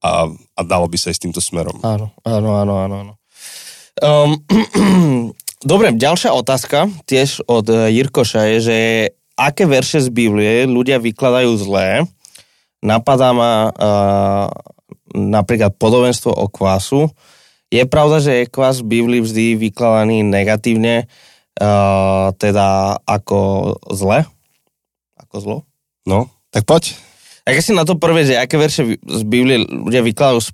a, 0.02 0.30
a 0.30 0.62
dalo 0.62 0.86
by 0.86 0.98
sa 1.02 1.10
ísť 1.10 1.26
týmto 1.26 1.42
smerom. 1.42 1.82
Áno, 1.82 2.14
áno, 2.22 2.50
áno, 2.54 2.74
áno. 2.78 2.96
áno. 3.02 3.14
Um, 3.98 4.32
Dobre, 5.58 5.90
ďalšia 5.90 6.38
otázka 6.38 6.86
tiež 7.10 7.42
od 7.50 7.66
e, 7.66 7.90
Jirkoša 7.90 8.42
je, 8.46 8.58
že 8.62 8.78
aké 9.34 9.66
verše 9.66 10.06
z 10.06 10.14
Biblie 10.14 10.70
ľudia 10.70 11.02
vykladajú 11.02 11.50
zlé 11.58 12.06
napadá 12.82 13.34
ma 13.34 13.70
uh, 13.72 14.48
napríklad 15.14 15.76
podobenstvo 15.78 16.32
o 16.32 16.46
kvasu. 16.52 17.10
Je 17.68 17.84
pravda, 17.84 18.24
že 18.24 18.32
je 18.44 18.52
kvas 18.52 18.80
v 18.80 19.00
Biblii 19.00 19.22
vždy 19.24 19.60
vykladaný 19.60 20.24
negatívne, 20.24 21.10
uh, 21.60 22.32
teda 22.40 23.00
ako 23.04 23.76
zle? 23.92 24.24
Ako 25.20 25.36
zlo? 25.44 25.58
No, 26.08 26.32
tak 26.54 26.64
poď. 26.64 26.96
A 27.44 27.56
keď 27.56 27.64
si 27.64 27.76
na 27.76 27.84
to 27.84 28.00
prvé, 28.00 28.28
že 28.28 28.40
aké 28.40 28.56
verše 28.56 29.00
z 29.00 29.22
Biblie 29.28 29.64
ľudia 29.64 30.04
vykladajú 30.04 30.52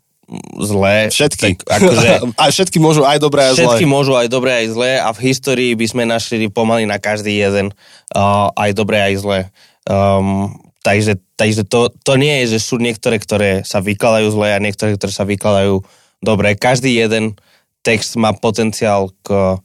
zlé. 0.62 1.12
Všetky. 1.14 1.62
Tak 1.62 1.82
akože, 1.82 2.10
a 2.42 2.44
všetky 2.50 2.78
môžu 2.82 3.06
aj 3.06 3.18
dobré, 3.22 3.50
aj 3.50 3.54
zlé. 3.54 3.66
Všetky 3.66 3.86
môžu 3.86 4.14
aj 4.18 4.28
dobré, 4.32 4.52
aj 4.64 4.68
zlé 4.74 4.92
a 4.98 5.10
v 5.14 5.20
histórii 5.30 5.72
by 5.78 5.86
sme 5.86 6.04
našli 6.10 6.50
pomaly 6.50 6.88
na 6.90 6.98
každý 6.98 7.38
jeden 7.38 7.76
uh, 8.16 8.50
aj 8.56 8.72
dobré, 8.74 9.14
aj 9.14 9.16
zlé. 9.20 9.40
Um, 9.86 10.63
Takže, 10.84 11.16
takže 11.40 11.64
to, 11.64 11.88
to 12.04 12.20
nie 12.20 12.44
je, 12.44 12.60
že 12.60 12.60
sú 12.60 12.76
niektoré, 12.76 13.16
ktoré 13.16 13.64
sa 13.64 13.80
vykladajú 13.80 14.28
zle 14.36 14.52
a 14.52 14.60
niektoré, 14.60 15.00
ktoré 15.00 15.16
sa 15.16 15.24
vykladajú 15.24 15.80
dobre. 16.20 16.60
Každý 16.60 16.92
jeden 16.92 17.40
text 17.88 18.20
má 18.20 18.36
potenciál 18.36 19.16
k 19.24 19.60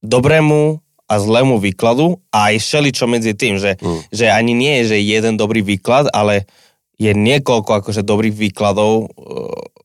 dobrému 0.00 0.80
a 1.04 1.14
zlému 1.20 1.60
výkladu 1.60 2.16
a 2.32 2.48
aj 2.48 2.64
všeličo 2.64 3.04
medzi 3.04 3.36
tým, 3.36 3.60
že, 3.60 3.76
mm. 3.76 4.08
že 4.08 4.32
ani 4.32 4.56
nie 4.56 4.80
je, 4.82 4.96
že 4.96 5.04
jeden 5.04 5.36
dobrý 5.36 5.60
výklad, 5.60 6.08
ale 6.16 6.48
je 6.96 7.12
niekoľko 7.12 7.84
akože 7.84 8.02
dobrých 8.02 8.36
výkladov, 8.36 9.12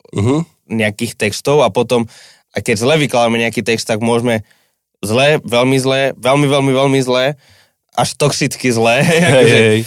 Uh-huh. 0.07 0.47
nejakých 0.71 1.19
textov 1.19 1.61
a 1.61 1.69
potom, 1.69 2.07
a 2.55 2.63
keď 2.63 2.75
zle 2.79 2.95
vykladáme 2.95 3.35
nejaký 3.43 3.59
text, 3.59 3.91
tak 3.91 3.99
môžeme 3.99 4.47
zle, 5.03 5.43
veľmi 5.43 5.77
zle, 5.83 6.15
veľmi, 6.15 6.47
veľmi, 6.47 6.71
veľmi 6.71 6.99
zle, 7.03 7.35
až 7.91 8.09
toxicky 8.15 8.71
zle. 8.71 9.03
Hej, 9.03 9.19
akože, 9.19 9.59
hej. 9.59 9.79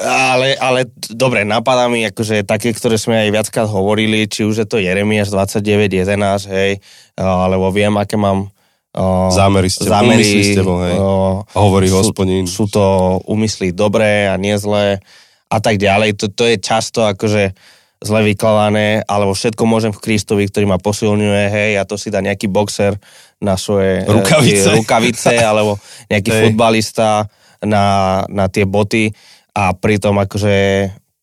Ale, 0.00 0.56
ale 0.56 0.92
dobre, 1.08 1.42
napadá 1.42 1.88
mi 1.88 2.04
akože 2.04 2.44
také, 2.44 2.76
ktoré 2.76 3.00
sme 3.00 3.26
aj 3.26 3.30
viackrát 3.32 3.68
hovorili, 3.68 4.28
či 4.28 4.44
už 4.44 4.62
je 4.62 4.66
to 4.68 4.76
Jeremiáš 4.76 5.32
29.11, 5.32 6.52
hej, 6.52 6.80
alebo 7.16 7.72
viem, 7.72 7.92
aké 7.96 8.20
mám 8.20 8.52
o, 8.92 9.04
Zámery 9.32 9.72
s 9.72 9.80
tebou, 9.80 9.92
zámery, 9.92 10.24
s 10.24 10.52
tebou, 10.52 10.76
hej. 10.84 10.94
o, 11.00 11.42
Hovorí 11.56 11.88
sú, 11.88 11.96
hospodín. 12.04 12.44
sú 12.44 12.68
to 12.68 13.18
úmysly 13.24 13.72
dobré 13.72 14.28
a 14.28 14.36
nie 14.36 14.52
zlé 14.60 15.00
a 15.48 15.58
tak 15.62 15.80
ďalej. 15.80 16.20
To, 16.20 16.26
to 16.28 16.44
je 16.44 16.56
často 16.60 17.04
akože 17.04 17.56
zle 17.96 18.20
vykladané, 18.28 19.00
alebo 19.08 19.32
všetko 19.32 19.64
môžem 19.64 19.92
v 19.96 20.02
Kristovi, 20.04 20.44
ktorý 20.44 20.68
ma 20.68 20.76
posilňuje, 20.76 21.44
hej, 21.48 21.70
a 21.80 21.88
to 21.88 21.96
si 21.96 22.12
dá 22.12 22.20
nejaký 22.20 22.52
boxer 22.52 23.00
na 23.40 23.56
svoje 23.56 24.04
Rukavice. 24.04 24.76
rukavice 24.76 25.36
alebo 25.40 25.80
nejaký 26.08 26.30
Hej. 26.36 26.40
futbalista 26.44 27.28
na, 27.64 28.24
na 28.28 28.52
tie 28.52 28.68
boty 28.68 29.12
a 29.56 29.72
pritom 29.72 30.12
akože 30.18 30.54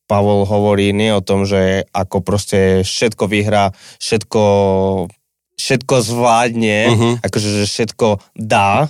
Pavol 0.03 0.43
hovorí 0.43 0.89
nie 0.89 1.09
o 1.09 1.21
tom, 1.21 1.45
že 1.45 1.85
ako 1.89 2.19
proste 2.19 2.81
všetko 2.81 3.23
vyhrá, 3.25 3.69
všetko, 3.97 4.43
všetko 5.55 5.95
zvládne, 6.01 6.79
Mhm. 6.89 7.09
akože 7.21 7.49
že 7.55 7.65
všetko 7.65 8.07
dá. 8.35 8.89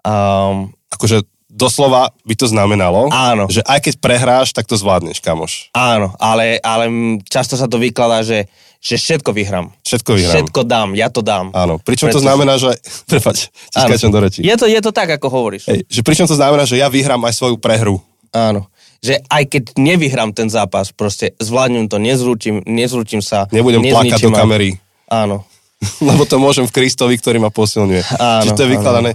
Um, 0.00 0.72
Akože 0.90 1.22
doslova 1.46 2.10
by 2.24 2.34
to 2.34 2.46
znamenalo, 2.46 3.08
áno, 3.08 3.46
že 3.46 3.62
aj 3.62 3.78
keď 3.80 3.94
prehráš, 3.98 4.48
tak 4.50 4.64
to 4.64 4.74
zvládneš, 4.74 5.18
kamoš. 5.18 5.68
áno, 5.70 6.12
ale, 6.16 6.58
ale 6.60 6.84
často 7.24 7.54
sa 7.54 7.64
to 7.64 7.76
vykladá, 7.76 8.20
že, 8.20 8.50
že 8.78 8.96
všetko 8.96 9.30
vyhrám. 9.30 9.70
Všetko 9.80 10.10
vyhrám. 10.12 10.34
Všetko 10.34 10.60
dám, 10.62 10.88
ja 10.94 11.08
to 11.08 11.22
dám. 11.22 11.52
Áno, 11.52 11.78
pričom 11.78 12.08
to 12.08 12.16
Pretože- 12.16 12.26
znamená, 12.26 12.54
že... 12.56 12.70
Prepač, 13.10 13.48
ti 13.70 14.06
do 14.08 14.20
reči. 14.20 14.40
Je 14.40 14.54
to, 14.56 14.66
je 14.66 14.80
to 14.80 14.90
tak, 14.90 15.08
ako 15.10 15.26
hovoríš. 15.28 15.68
Hej, 15.68 15.86
že 15.86 16.00
pričom 16.02 16.26
to 16.26 16.34
znamená, 16.34 16.64
že 16.64 16.76
ja 16.76 16.90
vyhrám 16.90 17.22
aj 17.24 17.34
svoju 17.34 17.56
prehru. 17.56 18.02
Áno. 18.30 18.70
Že 19.00 19.24
aj 19.26 19.44
keď 19.48 19.62
nevyhrám 19.80 20.36
ten 20.36 20.52
zápas, 20.52 20.92
proste 20.92 21.32
zvládnem 21.40 21.88
to, 21.88 21.96
nezrútim, 21.96 22.60
nezrútim 22.68 23.24
sa. 23.24 23.48
Nebudem 23.48 23.80
plakať 23.80 24.20
do 24.20 24.30
kamery, 24.32 24.76
Áno. 25.10 25.42
lebo 26.08 26.28
to 26.28 26.36
môžem 26.38 26.68
v 26.68 26.74
Kristovi, 26.76 27.16
ktorý 27.18 27.42
ma 27.42 27.50
posilňuje. 27.50 28.02
Áno, 28.20 28.42
Čiže 28.46 28.56
to 28.56 28.64
je 28.68 28.72
vykladané. 28.76 29.10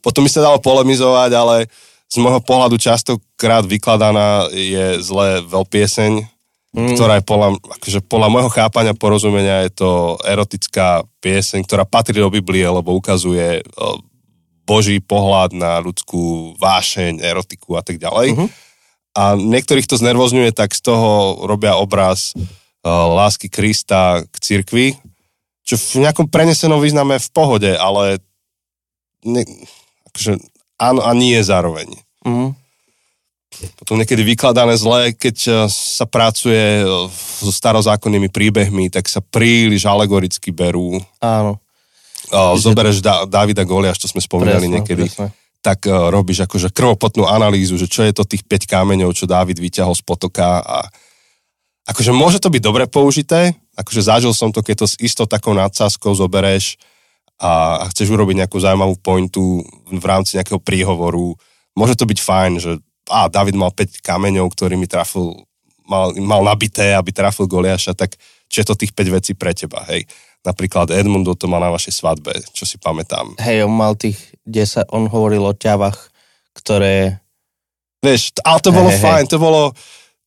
Potom 0.00 0.24
by 0.24 0.30
sa 0.32 0.44
dalo 0.44 0.58
polemizovať, 0.58 1.30
ale 1.36 1.56
z 2.06 2.16
môjho 2.22 2.40
pohľadu 2.42 2.78
častokrát 2.78 3.66
vykladaná 3.66 4.48
je 4.50 5.02
zle 5.02 5.42
veľpieseň, 5.44 6.12
mm. 6.72 6.94
ktorá 6.94 7.18
je 7.20 7.24
podľa, 7.26 7.48
akože 7.78 8.00
podľa 8.06 8.28
môjho 8.30 8.50
chápania, 8.50 8.94
porozumenia 8.94 9.66
je 9.66 9.72
to 9.74 9.90
erotická 10.22 11.02
pieseň, 11.20 11.66
ktorá 11.66 11.84
patrí 11.84 12.22
do 12.22 12.30
Biblie, 12.30 12.64
lebo 12.64 12.94
ukazuje 12.94 13.66
Boží 14.66 14.98
pohľad 14.98 15.54
na 15.54 15.78
ľudskú 15.78 16.52
vášeň, 16.58 17.22
erotiku 17.22 17.78
a 17.78 17.82
tak 17.86 18.02
ďalej. 18.02 18.34
Mhm. 18.34 18.46
A 19.16 19.32
niektorých 19.32 19.88
to 19.88 19.96
znervozňuje, 19.96 20.52
tak 20.52 20.76
z 20.76 20.92
toho 20.92 21.40
robia 21.48 21.78
obraz 21.80 22.36
uh, 22.36 22.44
lásky 23.16 23.48
Krista 23.48 24.20
k 24.28 24.36
cirkvi, 24.36 24.86
čo 25.64 25.80
v 25.80 26.04
nejakom 26.04 26.28
prenesenom 26.28 26.84
význame 26.84 27.16
v 27.16 27.28
pohode, 27.32 27.72
ale 27.72 28.20
ne, 29.24 29.40
akože 30.12 30.36
áno 30.76 31.00
a 31.00 31.16
nie 31.16 31.40
zároveň. 31.40 31.88
Mhm. 32.28 32.66
Potom 33.80 33.96
niekedy 33.96 34.20
vykladané 34.20 34.76
zle, 34.76 35.16
keď 35.16 35.36
uh, 35.48 35.56
sa 35.72 36.04
pracuje 36.04 36.84
uh, 36.84 37.08
so 37.40 37.48
starozákonnými 37.48 38.28
príbehmi, 38.28 38.92
tak 38.92 39.08
sa 39.08 39.24
príliš 39.24 39.88
alegoricky 39.88 40.52
berú. 40.52 41.00
Áno. 41.24 41.56
Uh, 42.32 42.58
zobereš 42.58 42.98
da- 42.98 43.22
Davida 43.28 43.62
Goliáš, 43.62 44.02
čo 44.02 44.10
sme 44.10 44.18
spomínali 44.18 44.66
Presne, 44.66 44.74
niekedy. 44.82 45.04
presne. 45.06 45.30
tak 45.62 45.86
uh, 45.86 46.10
robíš 46.10 46.46
akože 46.46 46.74
krvopotnú 46.74 47.26
analýzu, 47.26 47.78
že 47.78 47.86
čo 47.86 48.02
je 48.02 48.10
to 48.10 48.26
tých 48.26 48.42
5 48.42 48.66
kameňov, 48.66 49.14
čo 49.14 49.30
Dávid 49.30 49.62
vyťahol 49.62 49.94
z 49.94 50.02
potoka 50.02 50.62
a 50.62 50.90
akože 51.86 52.10
môže 52.10 52.42
to 52.42 52.50
byť 52.50 52.62
dobre 52.62 52.84
použité, 52.90 53.54
akože 53.78 54.02
zažil 54.02 54.34
som 54.34 54.50
to, 54.50 54.58
keď 54.60 54.82
to 54.82 54.86
s 54.90 54.98
istou 54.98 55.26
takou 55.30 55.54
nadsázkou 55.54 56.10
zobereš 56.18 56.74
a, 57.38 57.82
a 57.82 57.84
chceš 57.94 58.10
urobiť 58.10 58.42
nejakú 58.42 58.58
zaujímavú 58.58 58.98
pointu 58.98 59.62
v 59.86 60.04
rámci 60.04 60.34
nejakého 60.34 60.58
príhovoru, 60.58 61.38
môže 61.78 61.94
to 61.94 62.08
byť 62.08 62.18
fajn, 62.18 62.52
že 62.58 62.70
a 63.06 63.30
David 63.30 63.54
mal 63.54 63.70
5 63.70 64.02
kameňov, 64.02 64.50
ktorými 64.50 64.90
trafil, 64.90 65.46
mal, 65.86 66.10
mal 66.18 66.42
nabité, 66.42 66.90
aby 66.90 67.14
trafil 67.14 67.46
Goliáša, 67.46 67.94
tak 67.94 68.18
čo 68.50 68.62
je 68.62 68.66
to 68.66 68.74
tých 68.74 68.90
5 68.94 69.16
vecí 69.16 69.32
pre 69.38 69.54
teba, 69.54 69.86
hej. 69.90 70.06
Napríklad 70.46 70.94
Edmundo 70.94 71.34
to 71.34 71.50
mal 71.50 71.58
na 71.58 71.74
vašej 71.74 71.90
svadbe, 71.90 72.30
čo 72.54 72.62
si 72.62 72.78
pamätám. 72.78 73.34
Hej, 73.42 73.66
on 73.66 73.74
mal 73.74 73.98
tých 73.98 74.16
10, 74.46 74.94
on 74.94 75.10
hovoril 75.10 75.42
o 75.42 75.50
ťavách, 75.50 75.98
ktoré... 76.54 77.18
Vieš, 77.98 78.38
ale 78.46 78.58
to 78.62 78.70
bolo 78.70 78.90
hej, 78.94 79.02
fajn, 79.02 79.24
to 79.26 79.42
bolo, 79.42 79.74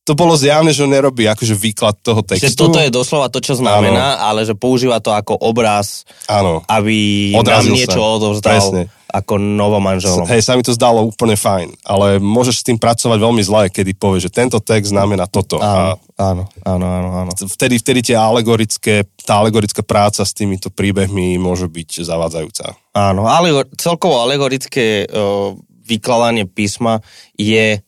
to 0.04 0.12
bolo 0.12 0.36
zjavne, 0.36 0.74
že 0.74 0.84
on 0.84 0.92
nerobí 0.92 1.24
akože 1.24 1.56
výklad 1.56 1.96
toho 2.04 2.20
Že 2.20 2.28
textu. 2.36 2.68
toto 2.68 2.76
je 2.76 2.92
doslova 2.92 3.32
to, 3.32 3.40
čo 3.40 3.56
znamená, 3.56 4.20
ale 4.20 4.44
že 4.44 4.52
používa 4.52 5.00
to 5.00 5.14
ako 5.16 5.40
obraz, 5.40 6.04
Áno. 6.28 6.60
aby 6.68 7.30
Odrazil 7.32 7.72
nám 7.72 7.78
niečo 7.80 8.00
sa. 8.04 8.12
odovzdal 8.20 8.52
Presne. 8.52 8.82
Ako 9.10 9.42
novomanželom. 9.42 10.30
Hej, 10.30 10.46
sa 10.46 10.54
mi 10.54 10.62
to 10.62 10.70
zdalo 10.70 11.02
úplne 11.02 11.34
fajn, 11.34 11.74
ale 11.82 12.22
môžeš 12.22 12.62
s 12.62 12.66
tým 12.66 12.78
pracovať 12.78 13.18
veľmi 13.18 13.42
zle, 13.42 13.66
kedy 13.66 13.98
povieš, 13.98 14.30
že 14.30 14.36
tento 14.38 14.58
text 14.62 14.94
znamená 14.94 15.26
toto. 15.26 15.58
A 15.58 15.94
Áno, 15.94 15.94
áno, 16.14 16.44
áno, 16.62 16.86
áno, 16.86 17.08
áno. 17.26 17.30
vtedy, 17.34 17.82
vtedy 17.82 18.00
tie 18.12 18.16
alegorické, 18.16 19.02
tá 19.26 19.42
alegorická 19.42 19.82
práca 19.82 20.22
s 20.22 20.30
týmito 20.30 20.70
príbehmi 20.70 21.36
môže 21.36 21.66
byť 21.66 22.06
zavádzajúca. 22.06 22.78
Áno, 22.94 23.26
ale 23.26 23.66
celkovo 23.74 24.22
alegorické 24.22 25.04
uh, 25.10 25.58
vykladanie 25.84 26.46
písma 26.46 27.02
je 27.34 27.82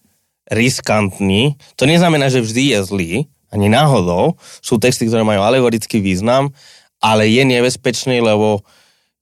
riskantný. 0.51 1.55
To 1.79 1.87
neznamená, 1.87 2.29
že 2.29 2.43
vždy 2.43 2.77
je 2.77 2.79
zlý, 2.83 3.13
ani 3.53 3.69
náhodou. 3.69 4.35
Sú 4.65 4.81
texty, 4.81 5.07
ktoré 5.07 5.23
majú 5.23 5.45
alegorický 5.45 6.01
význam, 6.01 6.51
ale 6.99 7.29
je 7.29 7.45
nebezpečný, 7.45 8.25
lebo, 8.25 8.65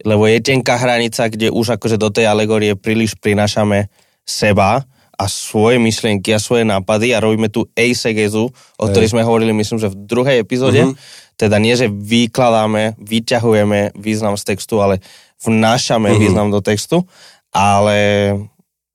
lebo 0.04 0.26
je 0.26 0.40
tenká 0.40 0.76
hranica, 0.76 1.28
kde 1.28 1.52
už 1.52 1.76
akože 1.76 2.00
do 2.00 2.08
tej 2.08 2.26
alegorie 2.26 2.76
príliš 2.76 3.16
prinášame 3.18 3.88
seba 4.24 4.84
a 5.20 5.24
svoje 5.28 5.76
myšlienky 5.76 6.32
a 6.32 6.40
svoje 6.40 6.64
nápady 6.64 7.12
a 7.12 7.20
robíme 7.20 7.52
tu 7.52 7.68
eisegezu, 7.76 8.48
o 8.80 8.84
ktorej 8.88 9.12
sme 9.12 9.20
hovorili, 9.20 9.52
myslím, 9.52 9.76
že 9.76 9.92
v 9.92 10.00
druhej 10.08 10.40
epizóde. 10.40 10.80
Mhm. 10.80 10.94
Teda 11.36 11.56
nie, 11.60 11.76
že 11.76 11.88
vykladáme, 11.88 12.96
vyťahujeme 13.00 13.96
význam 13.96 14.36
z 14.40 14.44
textu, 14.56 14.80
ale 14.80 15.00
vnášame 15.44 16.12
Mhm. 16.12 16.18
význam 16.20 16.48
do 16.48 16.60
textu, 16.64 17.04
ale 17.52 17.96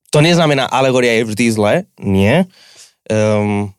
to 0.10 0.22
neznamená, 0.24 0.66
alegoria 0.70 1.20
je 1.22 1.28
vždy 1.28 1.46
zlé, 1.52 1.74
nie. 2.00 2.46
Um, 3.12 3.74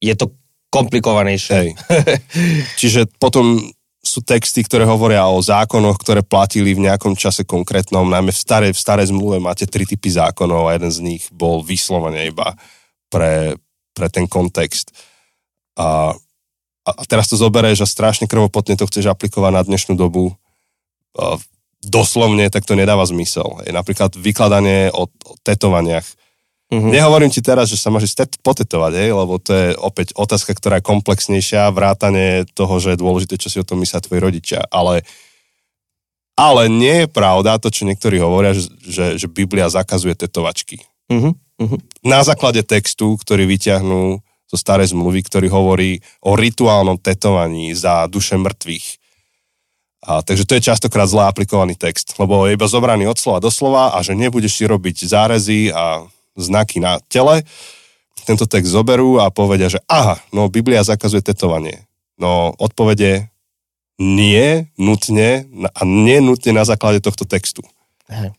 je 0.00 0.14
to 0.16 0.32
komplikovanejšie. 0.72 1.52
Hej. 1.56 1.68
Čiže 2.80 3.08
potom 3.20 3.60
sú 4.06 4.22
texty, 4.22 4.62
ktoré 4.62 4.86
hovoria 4.86 5.26
o 5.26 5.42
zákonoch, 5.42 5.98
ktoré 5.98 6.22
platili 6.22 6.72
v 6.72 6.86
nejakom 6.86 7.18
čase 7.18 7.42
konkrétnom, 7.42 8.06
najmä 8.06 8.30
v 8.30 8.38
starej, 8.38 8.70
v 8.72 8.78
starej 8.78 9.10
zmluve 9.10 9.42
máte 9.42 9.66
tri 9.66 9.82
typy 9.82 10.08
zákonov 10.14 10.70
a 10.70 10.78
jeden 10.78 10.92
z 10.94 10.98
nich 11.02 11.22
bol 11.34 11.66
vyslovene 11.66 12.30
iba 12.30 12.54
pre, 13.10 13.58
pre 13.90 14.06
ten 14.06 14.30
kontext. 14.30 14.94
A, 15.76 16.14
a 16.86 16.90
teraz 17.10 17.26
to 17.26 17.36
zobereš 17.36 17.82
a 17.82 17.90
strašne 17.90 18.30
krvopotne 18.30 18.78
to 18.78 18.86
chceš 18.86 19.10
aplikovať 19.10 19.52
na 19.52 19.62
dnešnú 19.66 19.98
dobu. 19.98 20.32
Doslovne, 21.82 22.48
tak 22.48 22.64
to 22.64 22.78
nedáva 22.78 23.04
zmysel. 23.04 23.60
Je 23.66 23.74
napríklad 23.74 24.14
vykladanie 24.14 24.88
o, 24.94 25.10
o 25.10 25.32
tetovaniach. 25.42 26.06
Mhm. 26.66 26.90
Nehovorím 26.90 27.30
ti 27.30 27.38
teraz, 27.38 27.70
že 27.70 27.78
sa 27.78 27.94
ísť 27.94 28.16
tet- 28.18 28.38
potetovať, 28.42 28.92
hej, 28.98 29.10
lebo 29.14 29.38
to 29.38 29.54
je 29.54 29.66
opäť 29.78 30.18
otázka, 30.18 30.50
ktorá 30.50 30.82
je 30.82 30.88
komplexnejšia, 30.90 31.70
vrátanie 31.70 32.42
toho, 32.58 32.82
že 32.82 32.94
je 32.94 33.02
dôležité, 33.02 33.38
čo 33.38 33.46
si 33.46 33.62
o 33.62 33.66
tom 33.66 33.78
myslia 33.86 34.02
tvoji 34.02 34.18
rodičia, 34.18 34.66
ale 34.66 35.06
ale 36.36 36.68
nie 36.68 37.06
je 37.06 37.08
pravda 37.08 37.56
to, 37.56 37.72
čo 37.72 37.88
niektorí 37.88 38.20
hovoria, 38.20 38.52
že, 38.52 38.68
že, 38.84 39.16
že 39.16 39.24
Biblia 39.24 39.72
zakazuje 39.72 40.12
tetovačky. 40.12 40.84
Mhm. 41.08 41.30
Mhm. 41.56 41.76
Na 42.04 42.20
základe 42.20 42.60
textu, 42.60 43.16
ktorý 43.16 43.48
vyťahnú 43.48 44.20
zo 44.46 44.56
starej 44.60 44.92
zmluvy, 44.92 45.24
ktorý 45.24 45.48
hovorí 45.48 46.04
o 46.22 46.36
rituálnom 46.36 47.00
tetovaní 47.00 47.72
za 47.72 48.06
duše 48.06 48.36
mŕtvych. 48.36 48.86
A, 50.06 50.22
takže 50.22 50.46
to 50.46 50.54
je 50.54 50.66
častokrát 50.70 51.10
zle 51.10 51.26
aplikovaný 51.26 51.74
text, 51.74 52.14
lebo 52.20 52.46
je 52.46 52.54
iba 52.54 52.68
zobraný 52.70 53.10
od 53.10 53.18
slova 53.18 53.42
do 53.42 53.50
slova 53.50 53.96
a 53.96 53.98
že 54.06 54.14
nebudeš 54.14 54.62
si 54.62 54.64
robiť 54.68 55.02
zárezy 55.02 55.74
a 55.74 56.06
znaky 56.36 56.78
na 56.78 57.00
tele. 57.08 57.42
Tento 58.26 58.44
text 58.46 58.70
zoberú 58.70 59.18
a 59.22 59.32
povedia, 59.32 59.70
že 59.70 59.80
aha, 59.88 60.20
no 60.34 60.50
Biblia 60.52 60.84
zakazuje 60.84 61.22
tetovanie. 61.24 61.86
No 62.20 62.52
odpovede 62.56 63.28
nie 63.96 64.68
nutne 64.76 65.48
a 65.72 65.80
nie 65.84 66.20
nutne 66.20 66.52
na 66.52 66.64
základe 66.68 67.00
tohto 67.00 67.24
textu. 67.24 67.64
Hej. 68.12 68.36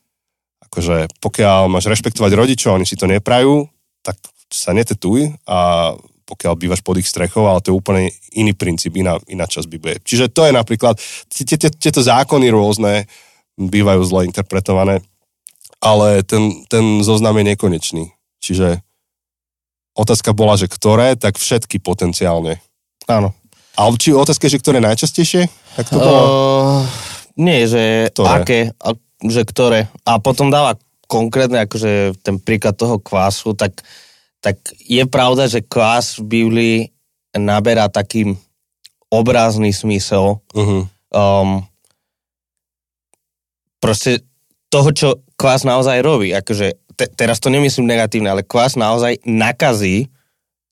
Akože 0.70 1.10
pokiaľ 1.24 1.72
máš 1.72 1.90
rešpektovať 1.90 2.32
rodičov, 2.38 2.78
oni 2.78 2.86
si 2.86 3.00
to 3.00 3.10
neprajú, 3.10 3.66
tak 4.06 4.20
sa 4.52 4.76
netetuj 4.76 5.34
a 5.48 5.92
pokiaľ 6.28 6.54
bývaš 6.60 6.84
pod 6.84 7.00
ich 7.00 7.08
strechou, 7.08 7.48
ale 7.48 7.64
to 7.64 7.72
je 7.72 7.80
úplne 7.80 8.12
iný 8.36 8.52
princíp, 8.52 9.00
iná, 9.00 9.16
iná 9.32 9.48
časť 9.48 9.68
Biblie. 9.72 9.96
Čiže 10.04 10.28
to 10.28 10.44
je 10.44 10.52
napríklad, 10.52 11.00
tieto 11.80 12.02
zákony 12.04 12.52
rôzne 12.52 13.08
bývajú 13.56 14.02
zle 14.04 14.28
interpretované, 14.28 15.00
ale 15.82 16.26
ten, 16.26 16.66
ten 16.68 17.06
zoznam 17.06 17.38
je 17.42 17.46
nekonečný. 17.54 18.04
Čiže 18.42 18.82
otázka 19.98 20.34
bola, 20.34 20.58
že 20.58 20.70
ktoré, 20.70 21.18
tak 21.18 21.38
všetky 21.38 21.82
potenciálne. 21.82 22.62
Áno. 23.10 23.34
A 23.78 23.90
či 23.94 24.14
otázka 24.14 24.50
je, 24.50 24.58
že 24.58 24.62
ktoré 24.62 24.82
najčastejšie? 24.82 25.50
Tak 25.78 25.86
to 25.94 25.98
bolo? 26.02 26.22
Uh, 26.22 26.82
nie, 27.38 27.70
že 27.70 28.10
ktoré? 28.10 28.30
aké, 28.42 28.60
a, 28.82 28.98
že 29.22 29.42
ktoré. 29.46 29.86
A 30.02 30.18
potom 30.18 30.50
dáva 30.50 30.78
konkrétne 31.06 31.64
akože 31.64 32.18
ten 32.26 32.42
príklad 32.42 32.74
toho 32.74 32.98
kvásu, 32.98 33.54
tak, 33.54 33.86
tak 34.42 34.58
je 34.82 35.06
pravda, 35.06 35.46
že 35.46 35.62
kvás 35.62 36.18
v 36.18 36.26
Biblii 36.26 36.78
naberá 37.38 37.88
taký 37.88 38.34
obrazný 39.08 39.72
smysel. 39.72 40.42
Uh-huh. 40.52 40.90
Um, 41.14 41.64
proste 43.80 44.26
toho, 44.68 44.90
čo 44.92 45.10
kvás 45.38 45.64
naozaj 45.64 46.02
robí. 46.02 46.34
Akože, 46.34 46.76
te, 46.98 47.06
teraz 47.14 47.38
to 47.38 47.54
nemyslím 47.54 47.88
negatívne, 47.88 48.34
ale 48.34 48.44
kvás 48.44 48.76
naozaj 48.76 49.22
nakazí 49.24 50.10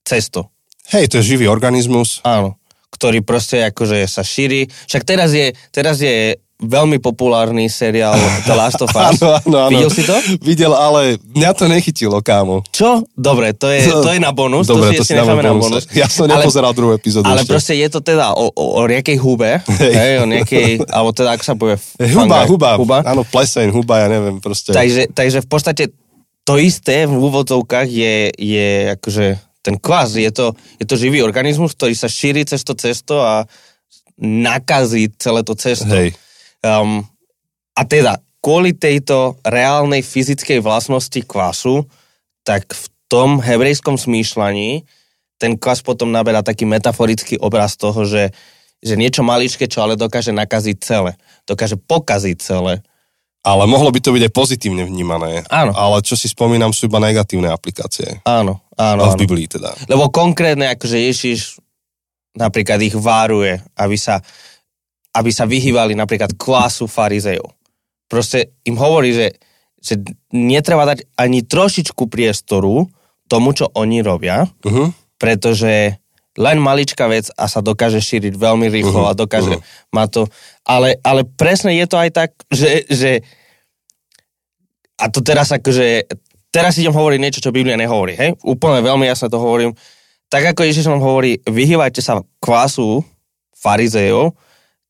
cesto. 0.02 0.50
Hej, 0.90 1.10
to 1.10 1.18
je 1.22 1.34
živý 1.34 1.46
organizmus. 1.50 2.22
Áno, 2.22 2.58
ktorý 2.94 3.22
proste 3.22 3.66
akože 3.66 4.06
sa 4.06 4.22
šíri. 4.22 4.66
Však 4.68 5.02
teraz 5.02 5.34
je, 5.34 5.54
teraz 5.74 5.98
je 5.98 6.38
veľmi 6.56 6.96
populárny 7.04 7.68
seriál 7.68 8.16
The 8.48 8.54
Last 8.56 8.80
of 8.80 8.88
Us. 8.88 9.20
áno, 9.20 9.36
áno, 9.44 9.56
áno. 9.68 9.72
Videl 9.76 9.90
si 9.92 10.02
to? 10.08 10.16
Videl, 10.40 10.72
ale 10.72 11.20
mňa 11.20 11.50
to 11.52 11.68
nechytilo, 11.68 12.24
kámo. 12.24 12.64
Čo? 12.72 13.04
Dobre, 13.12 13.52
to 13.52 13.68
je, 13.68 13.84
to 13.84 14.08
je 14.08 14.20
na 14.20 14.32
bonus, 14.32 14.64
Dobre, 14.64 14.96
to 14.96 15.04
si 15.04 15.12
to 15.12 15.12
ešte 15.12 15.14
necháme 15.20 15.44
na 15.44 15.52
bonus. 15.52 15.84
Ja 15.92 16.08
som 16.08 16.24
nepozeral 16.24 16.72
ale, 16.72 16.78
druhú 16.80 16.92
epizódu 16.96 17.28
Ale 17.28 17.44
ešte. 17.44 17.52
proste 17.52 17.74
je 17.76 17.88
to 17.92 18.00
teda 18.00 18.32
o, 18.32 18.48
o, 18.56 18.64
o 18.80 18.82
nejakej 18.88 19.16
hube, 19.20 19.60
hej. 19.84 19.92
hej, 19.92 20.14
o 20.24 20.26
nejakej, 20.26 20.68
alebo 20.88 21.12
teda, 21.12 21.36
ako 21.36 21.44
sa 21.44 21.54
povie, 21.60 21.76
huba, 22.16 22.38
huba, 22.48 22.70
huba, 22.80 22.98
áno, 23.04 23.22
pleseň, 23.28 23.68
huba, 23.76 24.00
ja 24.00 24.08
neviem, 24.08 24.40
proste. 24.40 24.72
Takže, 24.72 25.12
takže 25.12 25.44
v 25.44 25.48
podstate 25.48 25.84
to 26.48 26.56
isté 26.56 27.04
v 27.04 27.20
úvodzovkách 27.20 27.88
je, 27.90 28.32
je 28.32 28.68
akože 28.96 29.26
ten 29.60 29.76
kvás, 29.76 30.14
je 30.14 30.30
to, 30.30 30.54
je 30.78 30.86
to 30.86 30.94
živý 30.96 31.20
organizmus, 31.20 31.74
ktorý 31.74 31.92
sa 31.92 32.06
šíri 32.06 32.46
cez 32.46 32.62
to 32.62 32.78
cesto 32.78 33.18
a 33.18 33.44
nakazí 34.16 35.10
celé 35.18 35.42
to 35.42 35.58
cesto. 35.58 35.90
Hej. 35.90 36.14
Um, 36.66 37.06
a 37.78 37.86
teda, 37.86 38.18
kvôli 38.42 38.74
tejto 38.74 39.38
reálnej 39.46 40.02
fyzickej 40.02 40.58
vlastnosti 40.58 41.20
kvasu, 41.22 41.86
tak 42.42 42.66
v 42.74 42.84
tom 43.06 43.38
hebrejskom 43.38 43.94
smýšľaní 43.94 44.82
ten 45.36 45.54
kvas 45.60 45.84
potom 45.84 46.08
naberá 46.08 46.40
taký 46.40 46.64
metaforický 46.64 47.36
obraz 47.38 47.76
toho, 47.76 48.08
že, 48.08 48.32
že 48.80 48.96
niečo 48.96 49.20
maličké, 49.20 49.68
čo 49.68 49.84
ale 49.84 49.94
dokáže 49.94 50.32
nakaziť 50.32 50.76
celé. 50.80 51.12
Dokáže 51.44 51.76
pokaziť 51.76 52.36
celé. 52.40 52.80
Ale 53.46 53.62
mohlo 53.70 53.94
by 53.94 54.00
to 54.02 54.10
byť 54.10 54.22
aj 54.26 54.32
pozitívne 54.32 54.82
vnímané. 54.88 55.46
Áno. 55.52 55.70
Ale 55.76 56.02
čo 56.02 56.18
si 56.18 56.26
spomínam, 56.26 56.74
sú 56.74 56.90
iba 56.90 56.98
negatívne 56.98 57.46
aplikácie. 57.52 58.18
Áno, 58.26 58.64
áno. 58.74 59.02
A 59.06 59.14
v 59.14 59.22
Biblii 59.22 59.46
teda. 59.46 59.70
Lebo 59.86 60.10
konkrétne, 60.10 60.74
akože 60.74 60.98
Ježiš 60.98 61.62
napríklad 62.34 62.82
ich 62.82 62.96
váruje, 62.96 63.62
aby 63.78 63.94
sa 63.94 64.18
aby 65.16 65.30
sa 65.32 65.48
vyhývali 65.48 65.96
napríklad 65.96 66.36
kvásu 66.36 66.84
farizejov. 66.84 67.48
Proste 68.06 68.54
im 68.68 68.76
hovorí, 68.76 69.16
že, 69.16 69.40
že 69.80 69.98
netreba 70.30 70.84
dať 70.84 71.08
ani 71.16 71.42
trošičku 71.42 72.06
priestoru 72.06 72.86
tomu, 73.26 73.56
čo 73.56 73.72
oni 73.74 74.04
robia, 74.04 74.46
uh-huh. 74.46 74.92
pretože 75.18 75.98
len 76.36 76.58
maličká 76.60 77.08
vec 77.08 77.32
a 77.34 77.48
sa 77.48 77.64
dokáže 77.64 77.98
šíriť 77.98 78.36
veľmi 78.36 78.68
rýchlo 78.68 79.08
uh-huh. 79.08 79.16
a 79.16 79.18
dokáže 79.18 79.56
uh-huh. 79.56 79.90
ma 79.90 80.06
to... 80.06 80.28
Ale, 80.68 81.00
ale 81.00 81.24
presne 81.24 81.74
je 81.74 81.86
to 81.88 81.96
aj 81.96 82.10
tak, 82.12 82.30
že, 82.52 82.84
že 82.86 83.24
a 85.00 85.08
to 85.08 85.24
teraz 85.24 85.50
akože 85.50 86.06
teraz 86.56 86.80
idem 86.80 86.94
hovoriť 86.94 87.18
niečo, 87.20 87.44
čo 87.44 87.52
Biblia 87.52 87.76
nehovorí, 87.76 88.16
hej? 88.16 88.32
Úplne 88.40 88.80
veľmi 88.80 89.04
jasne 89.04 89.28
to 89.28 89.36
hovorím. 89.36 89.76
Tak 90.32 90.56
ako 90.56 90.64
Ježiš 90.64 90.88
nám 90.88 91.04
hovorí, 91.04 91.36
vyhývajte 91.44 92.00
sa 92.00 92.24
kvásu 92.40 93.04
farizejov, 93.52 94.32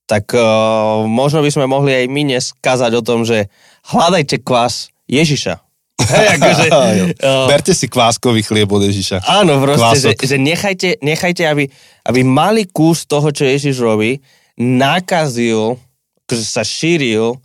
tak 0.07 0.31
uh, 0.33 1.03
možno 1.05 1.43
by 1.43 1.51
sme 1.51 1.67
mohli 1.67 1.93
aj 1.93 2.07
my 2.07 2.23
dnes 2.23 2.55
kazať 2.63 2.95
o 2.95 3.03
tom, 3.03 3.27
že 3.27 3.51
hľadajte 3.91 4.41
kvás 4.47 4.95
Ježiša. 5.11 5.59
Hej, 6.07 6.27
akože, 6.39 6.67
uh, 7.27 7.51
Berte 7.51 7.75
si 7.75 7.91
kváskový 7.91 8.47
chlieb 8.47 8.71
od 8.71 8.87
Ježiša. 8.87 9.27
Áno, 9.27 9.59
proste, 9.59 9.99
že, 9.99 10.11
že 10.15 10.37
nechajte, 10.39 11.03
nechajte 11.03 11.43
aby, 11.43 11.67
aby 12.07 12.21
malý 12.23 12.71
kus 12.71 13.03
toho, 13.05 13.35
čo 13.35 13.43
Ježiš 13.43 13.83
robí, 13.83 14.23
nakazil, 14.57 15.77
akože 16.25 16.45
sa 16.47 16.63
šíril 16.63 17.37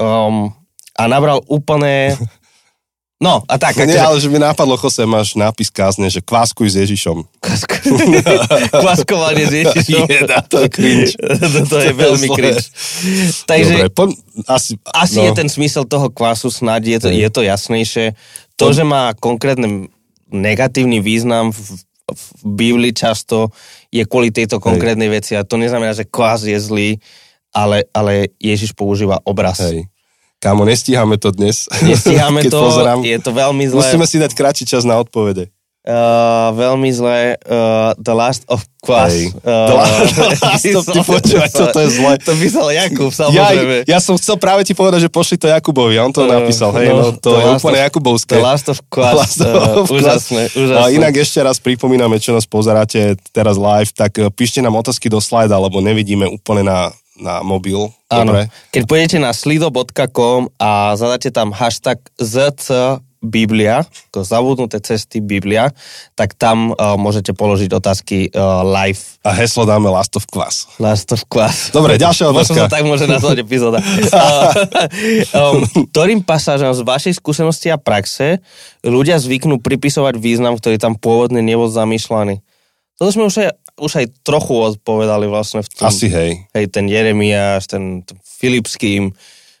um, 0.00 0.48
a 0.98 1.02
nabral 1.06 1.44
úplne 1.46 2.16
No, 3.18 3.42
a 3.50 3.58
tak. 3.58 3.74
Nie, 3.82 3.98
ale 3.98 4.22
že 4.22 4.30
mi 4.30 4.38
nápadlo, 4.38 4.78
Jose, 4.78 5.02
máš 5.02 5.34
nápis 5.34 5.74
kázne, 5.74 6.06
že 6.06 6.22
kváskuj 6.22 6.70
s 6.70 6.76
Ježišom. 6.86 7.26
Kváskovanie 8.82 9.42
s 9.42 9.54
Ježišom. 9.58 10.06
Jeda, 10.06 10.38
to 10.46 10.62
je 10.62 10.68
cringe. 10.70 11.18
to, 11.42 11.60
to 11.66 11.78
je 11.82 11.92
veľmi 11.98 12.28
cringe. 12.30 12.62
Takže 13.42 13.74
Dobre, 13.74 13.90
po, 13.90 14.14
asi, 14.46 14.78
asi 14.94 15.18
no. 15.18 15.26
je 15.26 15.30
ten 15.34 15.50
smysel 15.50 15.82
toho 15.90 16.14
kvásu 16.14 16.46
snad, 16.46 16.86
je 16.86 16.94
to, 17.02 17.10
je 17.10 17.26
to 17.26 17.42
jasnejšie. 17.42 18.14
To, 18.54 18.70
že 18.70 18.86
má 18.86 19.10
konkrétne 19.18 19.90
negatívny 20.30 21.02
význam 21.02 21.50
v, 21.50 21.58
v 22.14 22.24
Biblii 22.46 22.94
často 22.94 23.50
je 23.90 24.06
kvôli 24.06 24.30
tejto 24.30 24.62
konkrétnej 24.62 25.10
veci 25.10 25.34
a 25.34 25.42
to 25.42 25.58
neznamená, 25.58 25.90
že 25.90 26.06
kvás 26.06 26.46
je 26.46 26.54
zlý, 26.54 27.02
ale, 27.50 27.82
ale 27.90 28.30
Ježiš 28.38 28.78
používa 28.78 29.18
obraz. 29.26 29.58
Hej. 29.58 29.90
Kámo, 30.38 30.62
nestíhame 30.62 31.18
to 31.18 31.34
dnes. 31.34 31.66
Nestíhame 31.82 32.46
to, 32.52 32.62
pozerám. 32.62 33.02
je 33.02 33.18
to 33.18 33.34
veľmi 33.34 33.74
zlé. 33.74 33.78
Musíme 33.82 34.06
si 34.06 34.22
dať 34.22 34.32
kratší 34.38 34.64
čas 34.70 34.86
na 34.86 35.02
odpovede. 35.02 35.50
Uh, 35.88 36.52
veľmi 36.52 36.90
zlé. 36.92 37.40
Uh, 37.48 37.96
the 37.96 38.12
Last 38.12 38.44
of 38.46 38.60
Us. 38.86 39.08
Hey. 39.08 39.32
Uh, 39.40 39.72
the 39.72 39.74
Last 39.74 40.66
of 40.76 40.84
Ty 40.84 41.00
počúvaj, 41.00 41.48
čo 41.48 41.64
to 41.72 41.80
je 41.80 41.88
zlé. 41.96 42.12
To 42.22 42.36
písal 42.36 42.68
Jakub, 42.70 43.10
samozrejme. 43.24 43.88
Ja, 43.88 43.96
ja 43.96 43.98
som 43.98 44.14
chcel 44.20 44.36
práve 44.36 44.68
ti 44.68 44.76
povedať, 44.76 45.08
že 45.08 45.10
pošli 45.10 45.40
to 45.40 45.48
Jakubovi. 45.48 45.96
On 45.98 46.12
to 46.12 46.28
uh, 46.28 46.38
napísal. 46.38 46.70
Hej, 46.76 46.92
no, 46.92 47.02
no 47.02 47.10
to 47.16 47.34
je 47.34 47.44
úplne 47.56 47.80
of, 47.80 47.86
Jakubovské. 47.88 48.36
The 48.36 48.44
Last 48.44 48.68
of 48.70 48.78
Us. 48.84 49.32
Uh, 49.48 49.88
úžasné, 49.88 50.52
úžasné. 50.52 50.76
A 50.76 50.92
inak 50.92 51.18
ešte 51.18 51.40
raz 51.40 51.56
pripomíname, 51.56 52.20
čo 52.20 52.36
nás 52.36 52.44
pozeráte 52.44 53.16
teraz 53.32 53.56
live, 53.56 53.90
tak 53.90 54.20
píšte 54.36 54.60
nám 54.60 54.76
otázky 54.76 55.08
do 55.08 55.18
slajda, 55.24 55.56
lebo 55.56 55.80
nevidíme 55.80 56.28
úplne 56.28 56.68
na 56.68 56.92
na 57.18 57.42
mobil. 57.42 57.90
Áno. 58.08 58.32
Dobre. 58.32 58.50
Keď 58.72 58.82
pôjdete 58.86 59.16
na 59.20 59.34
slido.com 59.34 60.48
a 60.56 60.94
zadáte 60.94 61.28
tam 61.34 61.52
hashtag 61.52 61.98
ZC 62.16 63.02
Biblia, 63.18 63.82
ako 64.10 64.22
zabudnuté 64.22 64.78
cesty 64.78 65.18
Biblia, 65.18 65.74
tak 66.14 66.38
tam 66.38 66.70
uh, 66.70 66.94
môžete 66.94 67.34
položiť 67.34 67.70
otázky 67.74 68.30
uh, 68.30 68.62
live. 68.62 69.18
A 69.26 69.34
heslo 69.34 69.66
dáme 69.66 69.90
Last 69.90 70.14
of 70.14 70.30
Class. 70.30 70.70
Last 70.78 71.10
of 71.10 71.26
Class. 71.26 71.74
Dobre, 71.74 71.98
ďalšia 72.02 72.30
otázka. 72.30 72.54
Možno 72.54 72.70
tak 72.70 72.84
môže 72.86 73.10
nazvať 73.10 73.42
epizóda. 73.42 73.82
uh, 73.82 74.54
um, 75.58 75.66
ktorým 75.90 76.22
pasážom 76.22 76.70
z 76.70 76.86
vašej 76.86 77.18
skúsenosti 77.18 77.74
a 77.74 77.76
praxe 77.78 78.38
ľudia 78.86 79.18
zvyknú 79.18 79.58
pripisovať 79.58 80.14
význam, 80.14 80.54
ktorý 80.54 80.78
tam 80.78 80.94
pôvodne 80.94 81.42
nebol 81.42 81.66
zamýšľaný? 81.66 82.38
Toto 82.98 83.10
sme 83.14 83.30
už 83.30 83.46
aj 83.46 83.50
už 83.78 83.92
aj 84.04 84.06
trochu 84.26 84.54
odpovedali 84.54 85.30
vlastne 85.30 85.62
v 85.62 85.68
tom. 85.70 85.88
Asi 85.88 86.10
hej. 86.10 86.44
Hej, 86.52 86.66
ten 86.74 86.90
Jeremiáš, 86.90 87.70
ten, 87.70 88.02
ten 88.02 88.18
Filipským. 88.22 89.14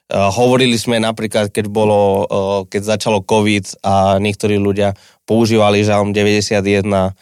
Uh, 0.08 0.32
hovorili 0.32 0.74
sme 0.80 0.96
napríklad, 0.96 1.52
keď 1.52 1.68
bolo, 1.68 2.24
uh, 2.24 2.60
keď 2.64 2.96
začalo 2.96 3.20
COVID 3.20 3.84
a 3.84 4.16
niektorí 4.16 4.56
ľudia 4.56 4.96
používali 5.28 5.84
žalm 5.84 6.16
91, 6.16 6.56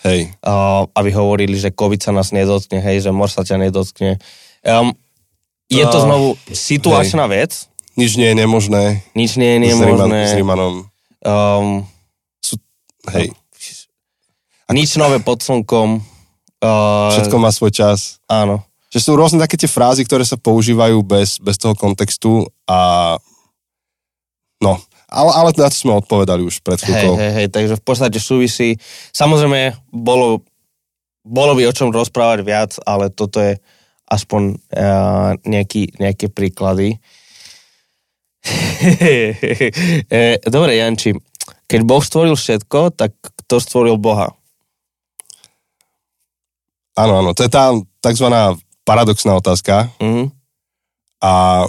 hej. 0.06 0.30
Uh, 0.38 0.87
aby 0.94 1.11
hovorili, 1.11 1.59
že 1.59 1.74
COVID 1.74 1.98
sa 1.98 2.14
nás 2.14 2.30
nedotkne, 2.30 2.78
hej, 2.78 3.02
že 3.02 3.11
mor 3.11 3.26
sa 3.26 3.42
ťa 3.42 3.59
nedotkne. 3.59 4.22
Um, 4.62 4.94
je 5.66 5.82
to 5.82 5.98
znovu 5.98 6.28
situačná 6.46 7.26
hej. 7.26 7.32
vec. 7.35 7.52
Nič 7.98 8.14
nie 8.14 8.30
je 8.30 8.37
nemožné. 8.38 9.02
Nič 9.18 9.35
nie 9.35 9.59
je 9.59 9.72
nemožné. 9.72 10.30
S 10.30 10.38
Rímanom. 10.38 10.87
Um, 11.26 11.82
Sú, 12.38 12.61
hej. 13.11 13.35
Nič 14.70 14.94
nové 14.94 15.18
pod 15.18 15.42
slnkom. 15.42 16.02
Uh, 16.66 17.14
Všetko 17.14 17.37
má 17.38 17.55
svoj 17.55 17.70
čas. 17.70 18.18
Áno. 18.26 18.66
Že 18.90 18.98
sú 19.02 19.11
rôzne 19.14 19.38
také 19.38 19.55
tie 19.55 19.70
frázy, 19.70 20.02
ktoré 20.02 20.26
sa 20.26 20.35
používajú 20.35 20.98
bez, 21.07 21.38
bez 21.38 21.55
toho 21.59 21.79
kontextu 21.79 22.46
a 22.66 23.14
no, 24.59 24.79
ale, 25.07 25.31
ale 25.31 25.48
na 25.55 25.70
to 25.70 25.76
sme 25.79 25.94
odpovedali 26.02 26.42
už 26.42 26.66
pred 26.66 26.83
chvíľkou. 26.83 27.14
Hej, 27.14 27.22
hej, 27.22 27.33
hej, 27.38 27.48
takže 27.55 27.74
v 27.79 27.85
podstate 27.87 28.18
súvisí. 28.18 28.74
Samozrejme, 29.14 29.79
bolo, 29.94 30.42
bolo 31.22 31.52
by 31.55 31.70
o 31.70 31.76
čom 31.76 31.94
rozprávať 31.94 32.40
viac, 32.42 32.72
ale 32.83 33.14
toto 33.14 33.38
je 33.38 33.55
aspoň 34.07 34.55
uh, 34.55 35.35
nejaký, 35.46 35.98
nejaké 36.02 36.26
príklady. 36.31 36.98
E, 40.07 40.38
dobre, 40.46 40.79
Janči, 40.79 41.11
keď 41.66 41.81
Boh 41.83 41.98
stvoril 41.98 42.38
všetko, 42.38 42.94
tak 42.94 43.11
kto 43.18 43.59
stvoril 43.59 43.98
Boha? 43.98 44.31
Áno, 46.96 47.20
áno, 47.20 47.30
to 47.37 47.44
je 47.44 47.52
tá 47.52 47.76
takzvaná 48.00 48.56
paradoxná 48.88 49.37
otázka. 49.37 49.92
Mhm. 50.00 50.32
A 51.20 51.64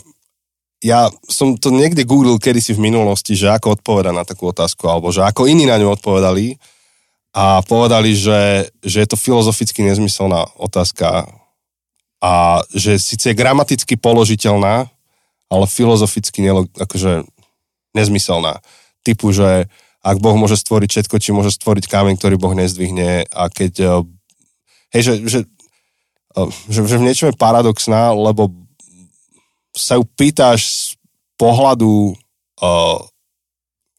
ja 0.84 1.10
som 1.26 1.58
to 1.58 1.74
niekde 1.74 2.06
googlil 2.06 2.38
kedysi 2.38 2.78
v 2.78 2.84
minulosti, 2.92 3.34
že 3.34 3.50
ako 3.50 3.82
odpoveda 3.82 4.14
na 4.14 4.22
takú 4.22 4.54
otázku, 4.54 4.86
alebo 4.86 5.10
že 5.10 5.26
ako 5.26 5.50
iní 5.50 5.66
na 5.66 5.82
ňu 5.82 5.98
odpovedali 5.98 6.62
a 7.34 7.66
povedali, 7.66 8.14
že, 8.14 8.70
že 8.86 9.02
je 9.02 9.08
to 9.10 9.18
filozoficky 9.18 9.82
nezmyselná 9.82 10.46
otázka 10.62 11.26
a 12.22 12.62
že 12.74 12.98
síce 12.98 13.34
je 13.34 13.38
gramaticky 13.38 13.98
položiteľná, 13.98 14.90
ale 15.50 15.66
filozoficky 15.66 16.46
nelo, 16.46 16.66
akože 16.78 17.26
nezmyselná. 17.94 18.62
Typu, 19.02 19.34
že 19.34 19.70
ak 20.02 20.18
Boh 20.22 20.38
môže 20.38 20.58
stvoriť 20.58 20.90
všetko, 20.94 21.16
či 21.18 21.30
môže 21.34 21.54
stvoriť 21.58 21.90
kameň, 21.90 22.16
ktorý 22.22 22.36
Boh 22.38 22.54
nezdvihne 22.54 23.26
a 23.34 23.44
keď... 23.50 24.06
Hej, 24.96 25.02
že, 25.04 25.14
že, 25.28 25.40
že, 26.72 26.80
že 26.86 26.98
v 26.98 27.06
niečom 27.08 27.30
je 27.32 27.42
paradoxná, 27.42 28.16
lebo 28.16 28.52
sa 29.76 30.00
ju 30.00 30.04
pýtaš 30.18 30.60
z 30.66 30.82
pohľadu 31.38 32.18
uh, 32.64 33.00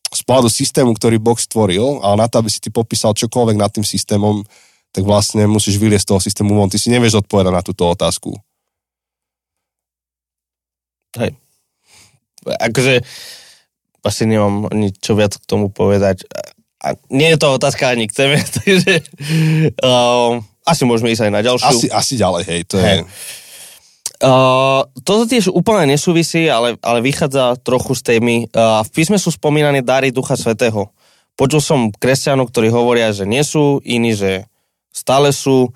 z 0.08 0.22
pohľadu 0.24 0.48
systému, 0.48 0.96
ktorý 0.96 1.20
Boh 1.20 1.36
stvoril, 1.36 2.00
ale 2.00 2.24
na 2.24 2.26
to, 2.26 2.40
aby 2.40 2.48
si 2.48 2.64
ty 2.64 2.72
popísal 2.72 3.12
čokoľvek 3.12 3.56
nad 3.60 3.68
tým 3.68 3.84
systémom, 3.84 4.40
tak 4.88 5.04
vlastne 5.04 5.44
musíš 5.44 5.76
vyliesť 5.76 6.04
z 6.04 6.10
toho 6.10 6.20
systému 6.20 6.56
von. 6.56 6.72
Ty 6.72 6.80
si 6.80 6.88
nevieš 6.88 7.20
odpovedať 7.20 7.52
na 7.52 7.60
túto 7.60 7.84
otázku. 7.84 8.32
Hej. 11.20 11.36
Akože 12.48 13.04
asi 14.00 14.24
nemám 14.24 14.72
nič 14.72 14.96
čo 15.04 15.12
viac 15.12 15.36
k 15.36 15.44
tomu 15.44 15.68
povedať. 15.68 16.24
A 16.80 16.96
nie 17.12 17.28
je 17.34 17.38
to 17.42 17.58
otázka 17.60 17.92
ani 17.92 18.08
k 18.08 18.16
téme, 18.16 18.38
takže 18.56 19.04
um, 19.84 20.40
asi 20.68 20.84
môžeme 20.84 21.08
ísť 21.08 21.28
aj 21.28 21.32
na 21.32 21.40
ďalšiu. 21.40 21.72
Asi, 21.72 21.86
asi 21.88 22.14
ďalej, 22.20 22.42
hej. 22.44 22.60
To 22.68 22.76
je, 22.76 22.84
Hej. 22.84 23.00
Uh, 24.18 24.82
toto 25.06 25.30
tiež 25.30 25.46
úplne 25.54 25.94
nesúvisí, 25.94 26.50
ale, 26.50 26.74
ale 26.82 26.98
vychádza 27.06 27.54
trochu 27.62 27.94
z 27.94 28.02
témy. 28.02 28.50
Uh, 28.50 28.82
v 28.82 28.90
písme 28.90 29.14
sú 29.14 29.30
spomínané 29.30 29.78
dary 29.78 30.10
Ducha 30.10 30.34
Svetého. 30.34 30.90
Počul 31.38 31.62
som 31.62 31.80
kresťanov, 31.94 32.50
ktorí 32.50 32.66
hovoria, 32.66 33.14
že 33.14 33.22
nie 33.30 33.46
sú, 33.46 33.78
iní, 33.86 34.18
že 34.18 34.50
stále 34.90 35.30
sú. 35.30 35.70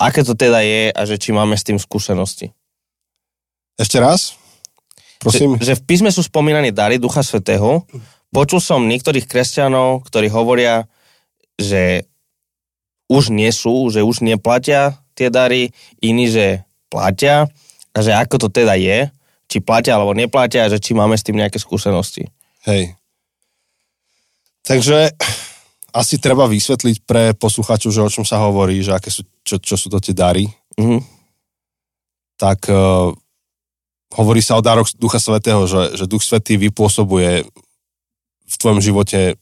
Aké 0.00 0.24
to 0.24 0.32
teda 0.32 0.64
je 0.64 0.96
a 0.96 1.00
že 1.04 1.20
či 1.20 1.36
máme 1.36 1.60
s 1.60 1.62
tým 1.68 1.76
skúsenosti? 1.76 2.56
Ešte 3.76 4.00
raz? 4.00 4.32
Prosím. 5.20 5.60
Že, 5.60 5.64
že 5.68 5.74
v 5.76 5.82
písme 5.84 6.08
sú 6.08 6.24
spomínané 6.24 6.72
dary 6.72 6.96
Ducha 6.96 7.20
Svetého. 7.20 7.84
Počul 8.32 8.64
som 8.64 8.88
niektorých 8.88 9.28
kresťanov, 9.28 10.08
ktorí 10.08 10.32
hovoria, 10.32 10.88
že 11.60 12.08
už 13.08 13.30
nie 13.32 13.50
sú, 13.52 13.92
že 13.92 14.00
už 14.00 14.24
neplatia 14.24 14.98
tie 15.14 15.30
dary, 15.30 15.70
iní, 16.02 16.26
že 16.26 16.66
platia 16.90 17.46
a 17.94 17.98
že 18.02 18.10
ako 18.14 18.46
to 18.46 18.48
teda 18.50 18.74
je, 18.74 19.08
či 19.46 19.62
platia 19.62 19.94
alebo 19.94 20.16
neplatia 20.16 20.66
a 20.66 20.72
že 20.72 20.82
či 20.82 20.96
máme 20.96 21.14
s 21.14 21.22
tým 21.22 21.38
nejaké 21.38 21.62
skúsenosti. 21.62 22.26
Hej. 22.66 22.96
Takže 24.64 25.12
asi 25.94 26.18
treba 26.18 26.48
vysvetliť 26.48 26.96
pre 27.04 27.36
poslucháčov, 27.36 27.90
že 27.92 28.02
o 28.02 28.10
čom 28.10 28.24
sa 28.26 28.42
hovorí, 28.42 28.82
že 28.82 28.96
aké 28.96 29.12
sú, 29.12 29.22
čo, 29.46 29.60
čo 29.60 29.76
sú 29.78 29.92
to 29.92 30.02
tie 30.02 30.16
dary. 30.16 30.48
Mhm. 30.80 30.98
Tak 32.34 32.66
uh, 32.66 33.14
hovorí 34.18 34.42
sa 34.42 34.58
o 34.58 34.64
daroch 34.64 34.90
Ducha 34.98 35.22
Svetého, 35.22 35.70
že, 35.70 35.94
že 35.94 36.10
Duch 36.10 36.26
Svetý 36.26 36.58
vypôsobuje 36.58 37.46
v 38.44 38.54
tvojom 38.58 38.82
živote 38.82 39.38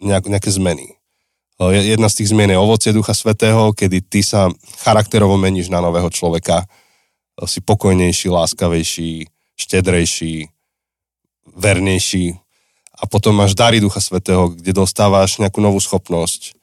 nejak, 0.00 0.24
nejaké 0.28 0.48
zmeny. 0.48 0.99
Jedna 1.68 2.08
z 2.08 2.24
tých 2.24 2.32
zmien 2.32 2.48
je 2.48 2.56
ovocie 2.56 2.88
Ducha 2.88 3.12
Svetého, 3.12 3.76
kedy 3.76 4.00
ty 4.00 4.24
sa 4.24 4.48
charakterovo 4.80 5.36
meníš 5.36 5.68
na 5.68 5.84
nového 5.84 6.08
človeka. 6.08 6.64
Si 7.44 7.60
pokojnejší, 7.60 8.32
láskavejší, 8.32 9.28
štedrejší, 9.60 10.48
vernejší. 11.52 12.32
A 12.96 13.04
potom 13.04 13.36
máš 13.36 13.52
dary 13.52 13.76
Ducha 13.76 14.00
Svetého, 14.00 14.56
kde 14.56 14.72
dostávaš 14.72 15.36
nejakú 15.36 15.60
novú 15.60 15.76
schopnosť. 15.76 16.56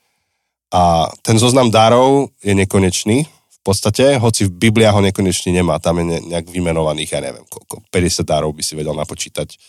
A 0.73 1.13
ten 1.21 1.37
zoznam 1.37 1.69
darov 1.69 2.33
je 2.41 2.57
nekonečný 2.57 3.29
v 3.29 3.59
podstate, 3.61 4.15
hoci 4.17 4.47
v 4.47 4.55
Biblia 4.67 4.95
ho 4.95 5.03
nekonečne 5.03 5.51
nemá, 5.51 5.75
tam 5.79 5.99
je 5.99 6.05
ne- 6.07 6.23
nejak 6.23 6.47
vymenovaných, 6.47 7.11
ja 7.11 7.19
neviem, 7.19 7.43
koľko, 7.51 7.83
50 7.91 8.23
darov 8.23 8.55
by 8.55 8.63
si 8.63 8.73
vedel 8.79 8.95
napočítať. 8.95 9.59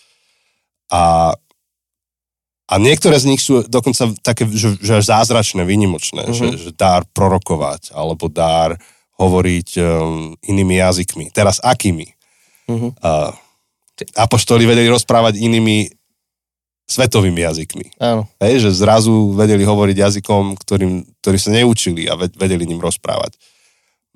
A, 0.94 1.34
a 2.68 2.74
niektoré 2.76 3.16
z 3.16 3.28
nich 3.32 3.40
sú 3.40 3.64
dokonca 3.64 4.12
také, 4.20 4.44
že, 4.52 4.76
že 4.76 5.00
až 5.00 5.08
zázračné, 5.08 5.64
výnimočné, 5.64 6.28
mm-hmm. 6.28 6.36
že, 6.36 6.46
že 6.68 6.70
dár 6.76 7.08
prorokovať, 7.16 7.96
alebo 7.96 8.28
dár 8.28 8.76
hovoriť 9.16 9.68
um, 9.80 10.36
inými 10.44 10.78
jazykmi. 10.78 11.32
Teraz 11.32 11.58
akými? 11.64 12.12
Mhm. 12.68 13.00
Uh, 13.00 13.32
apoštoli 14.14 14.62
vedeli 14.62 14.86
rozprávať 14.86 15.42
inými 15.42 15.90
svetovými 16.88 17.40
jazykmi. 17.44 18.00
Áno. 18.00 18.24
Hej, 18.40 18.68
že 18.68 18.80
zrazu 18.80 19.34
vedeli 19.36 19.66
hovoriť 19.66 19.96
jazykom, 19.98 20.56
ktorým, 20.56 21.04
ktorí 21.20 21.36
sa 21.36 21.50
neučili 21.52 22.06
a 22.08 22.14
ve- 22.16 22.32
vedeli 22.32 22.64
ním 22.64 22.80
rozprávať. 22.80 23.36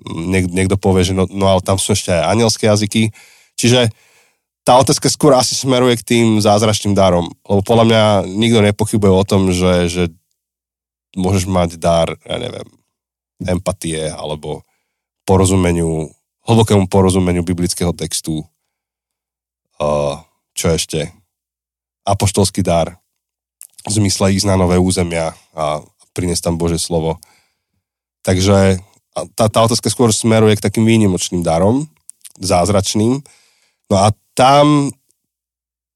Niek, 0.07 0.49
niekto 0.49 0.79
povie, 0.79 1.05
že 1.05 1.13
no, 1.13 1.29
no 1.29 1.45
ale 1.51 1.61
tam 1.61 1.77
sú 1.77 1.93
ešte 1.93 2.09
aj 2.09 2.33
anielské 2.33 2.65
jazyky. 2.65 3.13
Čiže 3.59 3.93
tá 4.63 4.79
otázka 4.79 5.11
skôr 5.11 5.35
asi 5.35 5.55
smeruje 5.55 5.99
k 5.99 6.07
tým 6.15 6.27
zázračným 6.39 6.95
darom. 6.95 7.27
Lebo 7.43 7.61
podľa 7.63 7.85
mňa 7.87 8.03
nikto 8.27 8.59
nepochybuje 8.63 9.11
o 9.11 9.27
tom, 9.27 9.51
že, 9.51 9.91
že 9.91 10.03
môžeš 11.19 11.45
mať 11.47 11.75
dar, 11.79 12.15
ja 12.23 12.37
neviem, 12.39 12.67
empatie 13.43 14.07
alebo 14.07 14.63
porozumeniu, 15.27 16.07
hlbokému 16.47 16.87
porozumeniu 16.87 17.43
biblického 17.43 17.91
textu. 17.91 18.43
Uh, 19.79 20.23
čo 20.55 20.71
ešte? 20.71 21.11
apoštolský 22.03 22.61
dar 22.63 22.99
v 23.83 23.91
zmysle 23.91 24.35
ísť 24.35 24.47
na 24.47 24.55
nové 24.59 24.79
územia 24.79 25.35
a 25.55 25.83
priniesť 26.15 26.51
tam 26.51 26.55
Bože 26.55 26.79
slovo. 26.79 27.19
Takže 28.23 28.79
tá, 29.35 29.51
tá 29.51 29.59
otázka 29.59 29.91
skôr 29.91 30.11
smeruje 30.15 30.55
k 30.55 30.63
takým 30.63 30.87
výnimočným 30.87 31.43
darom, 31.43 31.91
zázračným. 32.39 33.19
No 33.93 34.01
a 34.01 34.09
tam 34.33 34.89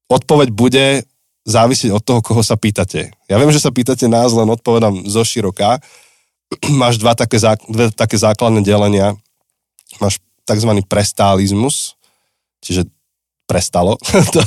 odpoveď 0.06 0.48
bude 0.54 1.02
závisieť 1.42 1.90
od 1.90 2.02
toho, 2.06 2.22
koho 2.22 2.46
sa 2.46 2.54
pýtate. 2.54 3.10
Ja 3.26 3.42
viem, 3.42 3.50
že 3.50 3.58
sa 3.58 3.74
pýtate 3.74 4.06
nás, 4.06 4.30
len 4.30 4.46
odpovedám 4.46 5.02
zo 5.10 5.26
široka. 5.26 5.82
Máš 6.80 7.02
dva 7.02 7.18
také, 7.18 7.42
zá, 7.42 7.58
dve 7.66 7.90
také 7.90 8.14
základné 8.14 8.62
delenia. 8.62 9.18
Máš 9.98 10.22
tzv. 10.46 10.70
prestálizmus, 10.86 11.98
čiže 12.62 12.86
prestalo, 13.50 13.98
to 14.34 14.40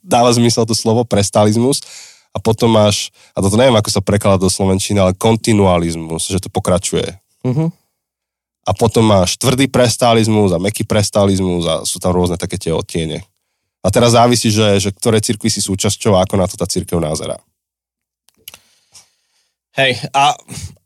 dáva 0.00 0.32
zmysel 0.32 0.64
to 0.64 0.72
slovo, 0.72 1.04
prestalizmus. 1.04 1.84
A 2.34 2.42
potom 2.42 2.66
máš, 2.72 3.14
a 3.30 3.38
toto 3.38 3.54
neviem, 3.54 3.78
ako 3.78 3.90
sa 3.94 4.02
prekladá 4.02 4.42
do 4.42 4.50
Slovenčiny, 4.50 4.98
ale 4.98 5.14
kontinualizmus, 5.14 6.26
že 6.26 6.42
to 6.42 6.50
pokračuje. 6.50 7.20
Mhm. 7.46 7.83
A 8.64 8.72
potom 8.72 9.04
máš 9.04 9.36
tvrdý 9.36 9.68
prestalizmus 9.68 10.56
a 10.56 10.58
meký 10.58 10.88
prestalizmus 10.88 11.64
a 11.68 11.74
sú 11.84 12.00
tam 12.00 12.16
rôzne 12.16 12.40
také 12.40 12.56
tie 12.56 12.72
odtiene. 12.72 13.20
A 13.84 13.92
teraz 13.92 14.16
závisí, 14.16 14.48
že, 14.48 14.80
že 14.80 14.88
ktoré 14.88 15.20
cirkvy 15.20 15.52
si 15.52 15.60
súčasťou 15.60 16.16
a 16.16 16.24
ako 16.24 16.34
na 16.40 16.48
to 16.48 16.56
tá 16.56 16.64
cirkev 16.64 16.96
názera. 16.96 17.36
Hej, 19.76 20.00
a 20.14 20.32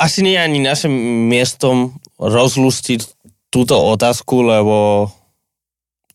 asi 0.00 0.24
nie 0.24 0.34
je 0.34 0.42
ani 0.42 0.58
našim 0.64 0.94
miestom 1.28 1.94
rozlustiť 2.18 3.04
túto 3.52 3.76
otázku, 3.76 4.42
lebo 4.42 5.06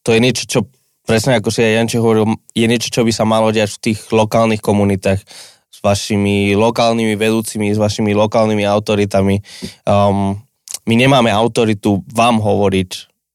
to 0.04 0.12
je 0.12 0.20
niečo, 0.20 0.44
čo 0.50 0.60
presne 1.06 1.38
ako 1.38 1.54
si 1.54 1.64
aj 1.64 1.74
Janče 1.80 2.02
hovoril, 2.02 2.36
je 2.52 2.66
niečo, 2.68 2.90
čo 2.92 3.06
by 3.08 3.12
sa 3.14 3.24
malo 3.24 3.54
diať 3.54 3.78
v 3.78 3.82
tých 3.92 4.00
lokálnych 4.12 4.60
komunitách 4.60 5.22
s 5.70 5.78
vašimi 5.86 6.58
lokálnymi 6.58 7.16
vedúcimi, 7.16 7.72
s 7.72 7.80
vašimi 7.80 8.12
lokálnymi 8.18 8.66
autoritami. 8.66 9.40
Um, 9.88 10.42
my 10.84 10.96
nemáme 11.00 11.32
autoritu 11.32 12.04
vám 12.12 12.44
hovoriť, 12.44 12.90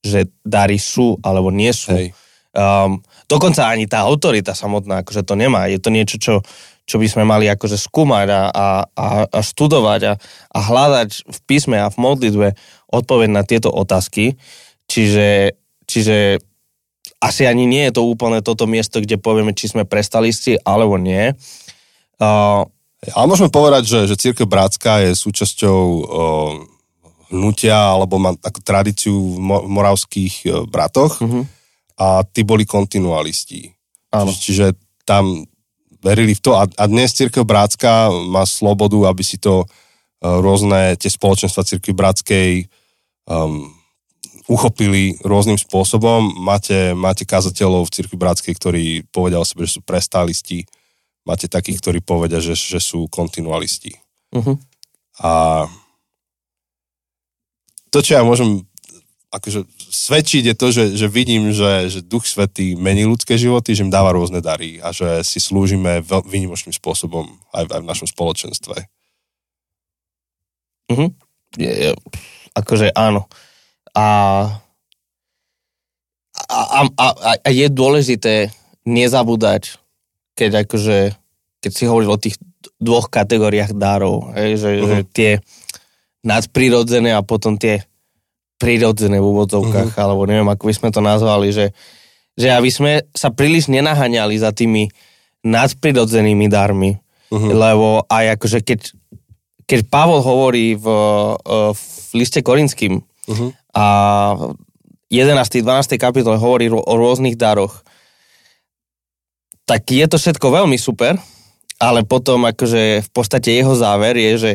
že 0.04 0.28
dary 0.44 0.76
sú 0.76 1.16
alebo 1.24 1.48
nie 1.48 1.72
sú. 1.72 1.96
Hej. 1.96 2.12
Um, 2.52 3.00
dokonca 3.28 3.68
ani 3.68 3.88
tá 3.88 4.04
autorita 4.04 4.52
samotná, 4.52 5.04
akože 5.04 5.24
to 5.24 5.34
nemá. 5.37 5.68
Je 5.68 5.80
to 5.80 5.88
niečo, 5.92 6.16
čo, 6.20 6.34
čo 6.84 6.96
by 6.96 7.06
sme 7.08 7.24
mali 7.24 7.46
akože 7.48 7.76
skúmať 7.76 8.26
a, 8.32 8.42
a, 8.50 8.66
a, 9.28 9.38
študovať 9.40 10.00
a, 10.08 10.12
a 10.52 10.58
hľadať 10.58 11.28
v 11.28 11.38
písme 11.44 11.76
a 11.78 11.92
v 11.92 11.96
modlitbe 11.96 12.48
odpoveď 12.88 13.28
na 13.30 13.42
tieto 13.44 13.68
otázky. 13.72 14.37
Čiže, 14.88 15.54
čiže 15.84 16.40
asi 17.20 17.42
ani 17.44 17.68
nie 17.68 17.88
je 17.90 18.00
to 18.00 18.02
úplne 18.06 18.40
toto 18.40 18.64
miesto, 18.64 19.00
kde 19.02 19.20
povieme, 19.20 19.52
či 19.52 19.72
sme 19.72 19.88
prestalisti 19.88 20.56
alebo 20.64 20.96
nie. 20.96 21.37
Uh, 22.18 22.64
Ale 23.14 23.30
môžeme 23.30 23.52
povedať, 23.52 23.87
že, 23.87 24.00
že 24.11 24.18
Církev 24.18 24.50
Brácka 24.50 25.06
je 25.06 25.14
súčasťou 25.14 25.78
o, 25.78 26.02
hnutia 27.28 27.76
alebo 27.76 28.16
má 28.16 28.32
takú 28.36 28.60
tradíciu 28.64 29.12
v 29.12 29.38
mo- 29.38 29.66
moravských 29.68 30.34
e, 30.44 30.48
bratoch 30.68 31.20
Mhm. 31.20 31.40
a 31.98 32.22
tí 32.24 32.42
boli 32.42 32.64
kontinualisti. 32.64 33.68
Áno. 34.12 34.32
Čiže, 34.32 34.40
čiže 34.40 34.66
tam 35.04 35.44
verili 35.98 36.32
v 36.32 36.40
to 36.40 36.54
a, 36.56 36.64
a 36.64 36.84
dnes 36.86 37.12
Církev 37.12 37.44
Brácka 37.44 38.08
má 38.08 38.46
slobodu, 38.46 39.10
aby 39.10 39.20
si 39.20 39.36
to 39.36 39.64
e, 39.64 39.66
rôzne 40.24 40.96
tie 40.96 41.10
spoločenstva 41.10 41.66
Církvy 41.66 41.92
Bratskej 41.92 42.50
um, 43.28 43.68
uchopili 44.48 45.20
rôznym 45.20 45.60
spôsobom. 45.60 46.40
Máte, 46.40 46.96
máte 46.96 47.28
kazateľov 47.28 47.86
v 47.86 47.94
Cirkvi 48.00 48.16
Bratskej, 48.16 48.54
ktorí 48.56 48.84
povedia 49.12 49.36
o 49.36 49.44
sebe, 49.44 49.68
že 49.68 49.76
sú 49.76 49.80
prestálisti. 49.84 50.64
Máte 51.28 51.52
takých, 51.52 51.84
ktorí 51.84 51.98
povedia, 52.00 52.40
že, 52.40 52.56
že 52.56 52.80
sú 52.80 53.04
kontinualisti. 53.12 53.92
Uh-huh. 54.32 54.56
A 55.20 55.30
to, 57.90 57.98
čo 58.05 58.18
ja 58.18 58.22
môžem 58.22 58.68
akože 59.29 59.68
svedčiť 59.92 60.42
je 60.53 60.55
to, 60.57 60.66
že, 60.72 60.85
že 60.96 61.07
vidím, 61.09 61.53
že, 61.53 61.92
že 61.92 62.01
Duch 62.01 62.24
Svetý 62.24 62.72
mení 62.77 63.05
ľudské 63.05 63.37
životy, 63.37 63.77
že 63.77 63.85
im 63.85 63.92
dáva 63.92 64.16
rôzne 64.16 64.40
dary 64.40 64.81
a 64.81 64.88
že 64.92 65.20
si 65.20 65.37
slúžime 65.37 66.01
veľ, 66.01 66.24
výnimočným 66.24 66.72
spôsobom 66.72 67.29
aj, 67.53 67.68
aj 67.68 67.81
v 67.85 67.88
našom 67.88 68.09
spoločenstve. 68.09 68.77
Uh-huh. 70.88 71.12
Je, 71.61 71.68
je, 71.68 71.90
akože 72.57 72.96
áno. 72.96 73.29
A, 73.92 74.07
a, 76.48 76.59
a, 76.81 76.85
a, 76.96 77.31
a 77.44 77.48
je 77.53 77.66
dôležité 77.68 78.48
nezabúdať, 78.88 79.77
keď 80.33 80.64
akože, 80.64 81.12
keď 81.61 81.70
si 81.77 81.85
hovoril 81.85 82.16
o 82.16 82.22
tých 82.22 82.40
dvoch 82.81 83.12
kategóriách 83.12 83.77
darov, 83.77 84.33
hej, 84.33 84.57
že, 84.57 84.70
uh-huh. 84.72 84.88
že 84.88 84.98
tie 85.12 85.31
nadprirodzené 86.26 87.14
a 87.14 87.22
potom 87.22 87.54
tie 87.59 87.87
prirodzené 88.59 89.22
v 89.22 89.28
úvodzovkách, 89.31 89.94
uh-huh. 89.94 90.02
alebo 90.02 90.26
neviem, 90.26 90.50
ako 90.50 90.66
by 90.66 90.74
sme 90.74 90.88
to 90.90 91.00
nazvali, 91.00 91.54
že, 91.54 91.70
že 92.35 92.50
aby 92.50 92.70
sme 92.74 92.92
sa 93.14 93.31
príliš 93.31 93.70
nenaháňali 93.70 94.35
za 94.35 94.50
tými 94.50 94.90
nadprirodzenými 95.46 96.50
darmi, 96.50 96.98
uh-huh. 97.31 97.50
lebo 97.54 98.02
aj 98.11 98.35
akože 98.35 98.59
keď, 98.66 98.81
keď 99.62 99.81
Pavol 99.87 100.18
hovorí 100.26 100.74
v, 100.74 100.87
e, 101.38 101.54
v 101.70 101.83
liste 102.18 102.42
korinským 102.42 102.98
uh-huh. 102.98 103.50
a 103.78 103.87
11. 105.09 105.62
12. 105.62 105.96
kapitole 105.96 106.37
hovorí 106.37 106.66
o 106.68 106.94
rôznych 106.98 107.38
daroch, 107.38 107.87
tak 109.64 109.87
je 109.87 110.04
to 110.11 110.18
všetko 110.18 110.50
veľmi 110.50 110.76
super, 110.81 111.14
ale 111.78 112.02
potom 112.02 112.42
akože 112.48 113.07
v 113.07 113.11
podstate 113.14 113.54
jeho 113.54 113.72
záver 113.78 114.18
je, 114.18 114.33
že 114.37 114.52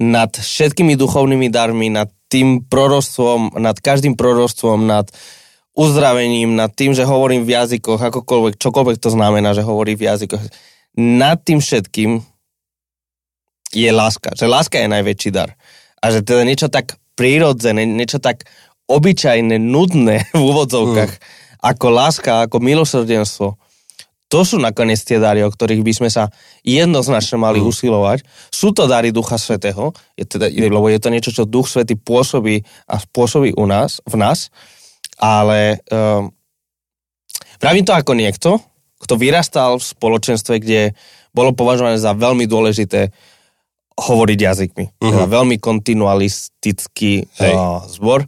nad 0.00 0.32
všetkými 0.32 0.96
duchovnými 0.96 1.52
darmi, 1.52 1.92
nad 1.92 2.08
tým 2.32 2.64
prorostvom, 2.64 3.60
nad 3.60 3.76
každým 3.76 4.16
prorostvom, 4.16 4.88
nad 4.88 5.12
uzdravením, 5.76 6.56
nad 6.56 6.72
tým, 6.72 6.96
že 6.96 7.04
hovorím 7.04 7.44
v 7.44 7.52
jazykoch, 7.56 8.00
akokoľvek, 8.00 8.56
čokoľvek 8.56 8.96
to 9.00 9.10
znamená, 9.12 9.52
že 9.52 9.64
hovorí 9.64 9.96
v 9.96 10.08
jazykoch. 10.08 10.40
Nad 10.96 11.40
tým 11.44 11.60
všetkým 11.60 12.20
je 13.72 13.90
láska. 13.92 14.36
Že 14.36 14.46
láska 14.48 14.76
je 14.80 14.88
najväčší 14.92 15.30
dar. 15.32 15.56
A 16.00 16.12
že 16.12 16.20
teda 16.20 16.44
niečo 16.44 16.68
tak 16.68 17.00
prírodzené, 17.16 17.88
niečo 17.88 18.20
tak 18.20 18.44
obyčajné, 18.88 19.56
nudné 19.56 20.28
v 20.36 20.40
úvodzovkách, 20.40 21.12
mm. 21.12 21.22
ako 21.64 21.86
láska, 21.88 22.32
ako 22.48 22.60
milosrdenstvo, 22.60 23.56
to 24.32 24.48
sú 24.48 24.56
nakoniec 24.56 24.96
tie 25.04 25.20
dary, 25.20 25.44
o 25.44 25.52
ktorých 25.52 25.84
by 25.84 25.92
sme 25.92 26.08
sa 26.08 26.32
jednoznačne 26.64 27.36
mali 27.36 27.60
mm. 27.60 27.68
usilovať. 27.68 28.24
Sú 28.48 28.72
to 28.72 28.88
dary 28.88 29.12
Ducha 29.12 29.36
Svetého, 29.36 29.92
je 30.16 30.24
teda, 30.24 30.48
lebo 30.48 30.88
je 30.88 30.96
to 30.96 31.12
niečo, 31.12 31.36
čo 31.36 31.44
Duch 31.44 31.68
Svetý 31.68 32.00
pôsobí 32.00 32.64
a 32.88 32.96
spôsobí 32.96 33.52
u 33.52 33.68
nás, 33.68 34.00
v 34.08 34.16
nás, 34.16 34.48
ale 35.20 35.84
um, 35.92 36.32
pravím 37.60 37.84
to 37.84 37.92
ako 37.92 38.16
niekto, 38.16 38.56
kto 39.04 39.20
vyrastal 39.20 39.76
v 39.76 39.84
spoločenstve, 39.84 40.64
kde 40.64 40.96
bolo 41.36 41.52
považované 41.52 42.00
za 42.00 42.16
veľmi 42.16 42.48
dôležité 42.48 43.12
hovoriť 44.00 44.38
jazykmi. 44.40 44.84
Uh-huh. 44.88 45.12
Teda 45.12 45.26
veľmi 45.28 45.60
kontinualistický 45.60 47.28
uh, 47.36 47.84
zbor. 47.84 48.24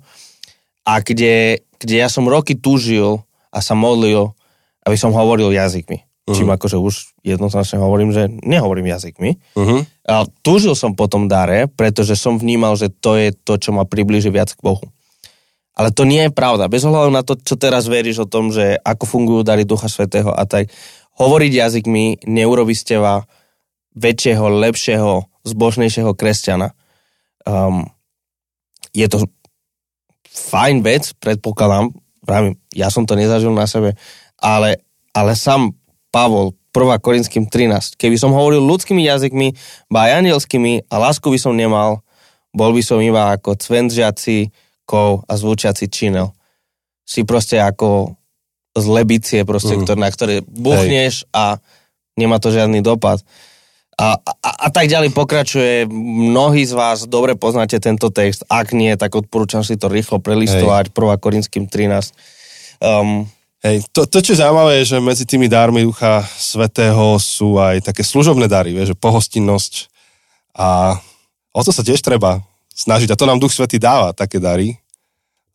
A 0.85 1.01
kde, 1.01 1.65
kde 1.81 1.95
ja 1.97 2.13
som 2.13 2.29
roky 2.29 2.53
túžil 2.53 3.25
a 3.49 3.65
sa 3.65 3.73
modlil 3.73 4.37
aby 4.85 4.97
som 5.01 5.11
hovoril 5.11 5.51
jazykmi. 5.51 6.05
Uh-huh. 6.25 6.37
Čím 6.37 6.49
akože 6.57 6.81
už 6.81 7.21
jednoznačne 7.21 7.77
hovorím, 7.77 8.13
že 8.13 8.29
nehovorím 8.29 8.89
jazykmi. 8.93 9.37
Uh-huh. 9.57 9.85
A 10.09 10.25
túžil 10.41 10.73
som 10.73 10.97
po 10.97 11.05
tom 11.05 11.29
dare, 11.29 11.69
pretože 11.69 12.17
som 12.17 12.41
vnímal, 12.41 12.77
že 12.81 12.89
to 12.89 13.17
je 13.21 13.33
to, 13.33 13.61
čo 13.61 13.77
ma 13.77 13.85
približí 13.85 14.33
viac 14.33 14.53
k 14.53 14.65
Bohu. 14.65 14.85
Ale 15.75 15.91
to 15.91 16.07
nie 16.07 16.29
je 16.29 16.33
pravda. 16.33 16.71
Bez 16.71 16.87
ohľadu 16.87 17.11
na 17.11 17.27
to, 17.27 17.35
čo 17.35 17.59
teraz 17.59 17.91
veríš 17.91 18.25
o 18.25 18.31
tom, 18.31 18.55
že 18.55 18.79
ako 18.81 19.05
fungujú 19.05 19.41
dary 19.43 19.67
Ducha 19.67 19.91
Svetého 19.91 20.31
a 20.31 20.47
tak, 20.47 20.71
hovoriť 21.19 21.51
jazykmi 21.51 22.25
neurobi 22.31 22.73
z 22.79 22.95
teba 22.95 23.27
väčšieho, 23.95 24.47
lepšieho, 24.49 25.27
zbožnejšieho 25.45 26.15
kresťana. 26.15 26.75
Um, 27.45 27.91
je 28.95 29.07
to 29.11 29.27
fajn 30.31 30.83
vec, 30.83 31.15
predpokladám, 31.19 31.95
pravím, 32.23 32.59
ja 32.75 32.91
som 32.91 33.07
to 33.07 33.15
nezažil 33.15 33.55
na 33.55 33.67
sebe, 33.71 33.95
ale, 34.45 34.85
ale 35.17 35.33
sám 35.33 35.73
Pavol, 36.13 36.53
1. 36.77 37.01
Korinským 37.01 37.49
13, 37.49 37.97
keby 37.97 38.21
som 38.21 38.37
hovoril 38.37 38.61
ľudskými 38.61 39.07
jazykmi, 39.09 39.57
ba 39.89 40.11
aj 40.11 40.21
anielskými 40.21 40.91
a 40.93 40.95
lásku 41.01 41.25
by 41.25 41.39
som 41.41 41.57
nemal, 41.57 42.05
bol 42.53 42.77
by 42.77 42.83
som 42.85 43.01
iba 43.01 43.33
ako 43.33 43.57
cventžiaci 43.57 44.53
kov 44.85 45.25
a 45.25 45.33
zvučiaci 45.39 45.89
činel. 45.89 46.37
Si 47.09 47.25
proste 47.25 47.57
ako 47.57 48.19
z 48.75 48.87
lebicie, 48.91 49.41
proste, 49.47 49.79
mm. 49.79 49.97
na 49.97 50.11
ktoré 50.11 50.43
buchneš 50.45 51.25
Hej. 51.25 51.31
a 51.31 51.45
nemá 52.19 52.43
to 52.43 52.51
žiadny 52.51 52.83
dopad. 52.83 53.23
A, 53.95 54.19
a, 54.19 54.51
a 54.67 54.69
tak 54.75 54.91
ďalej 54.91 55.15
pokračuje. 55.15 55.87
Mnohí 56.35 56.67
z 56.67 56.75
vás 56.75 57.07
dobre 57.07 57.39
poznáte 57.39 57.79
tento 57.79 58.11
text. 58.11 58.43
Ak 58.51 58.75
nie, 58.75 58.91
tak 58.99 59.15
odporúčam 59.15 59.63
si 59.63 59.79
to 59.79 59.87
rýchlo 59.87 60.19
prelistovať. 60.19 60.91
1. 60.91 61.23
Korinským 61.23 61.71
13. 61.71 62.11
Um, 62.83 63.31
Hej, 63.65 63.89
to, 63.97 64.05
to, 64.05 64.21
čo 64.21 64.37
je 64.37 64.43
zaujímavé, 64.45 64.85
je, 64.85 64.93
že 64.93 64.99
medzi 65.01 65.25
tými 65.25 65.49
dármi 65.49 65.89
Ducha 65.89 66.21
Svetého 66.37 67.17
sú 67.17 67.57
aj 67.57 67.81
také 67.81 68.05
služobné 68.05 68.45
dary, 68.45 68.77
vieš, 68.77 68.93
že 68.93 69.01
pohostinnosť 69.01 69.89
a 70.53 71.01
o 71.57 71.61
to 71.65 71.73
sa 71.73 71.81
tiež 71.81 72.05
treba 72.05 72.45
snažiť 72.77 73.09
a 73.09 73.17
to 73.17 73.25
nám 73.25 73.41
Duch 73.41 73.57
Svetý 73.57 73.81
dáva, 73.81 74.13
také 74.13 74.37
dary, 74.37 74.77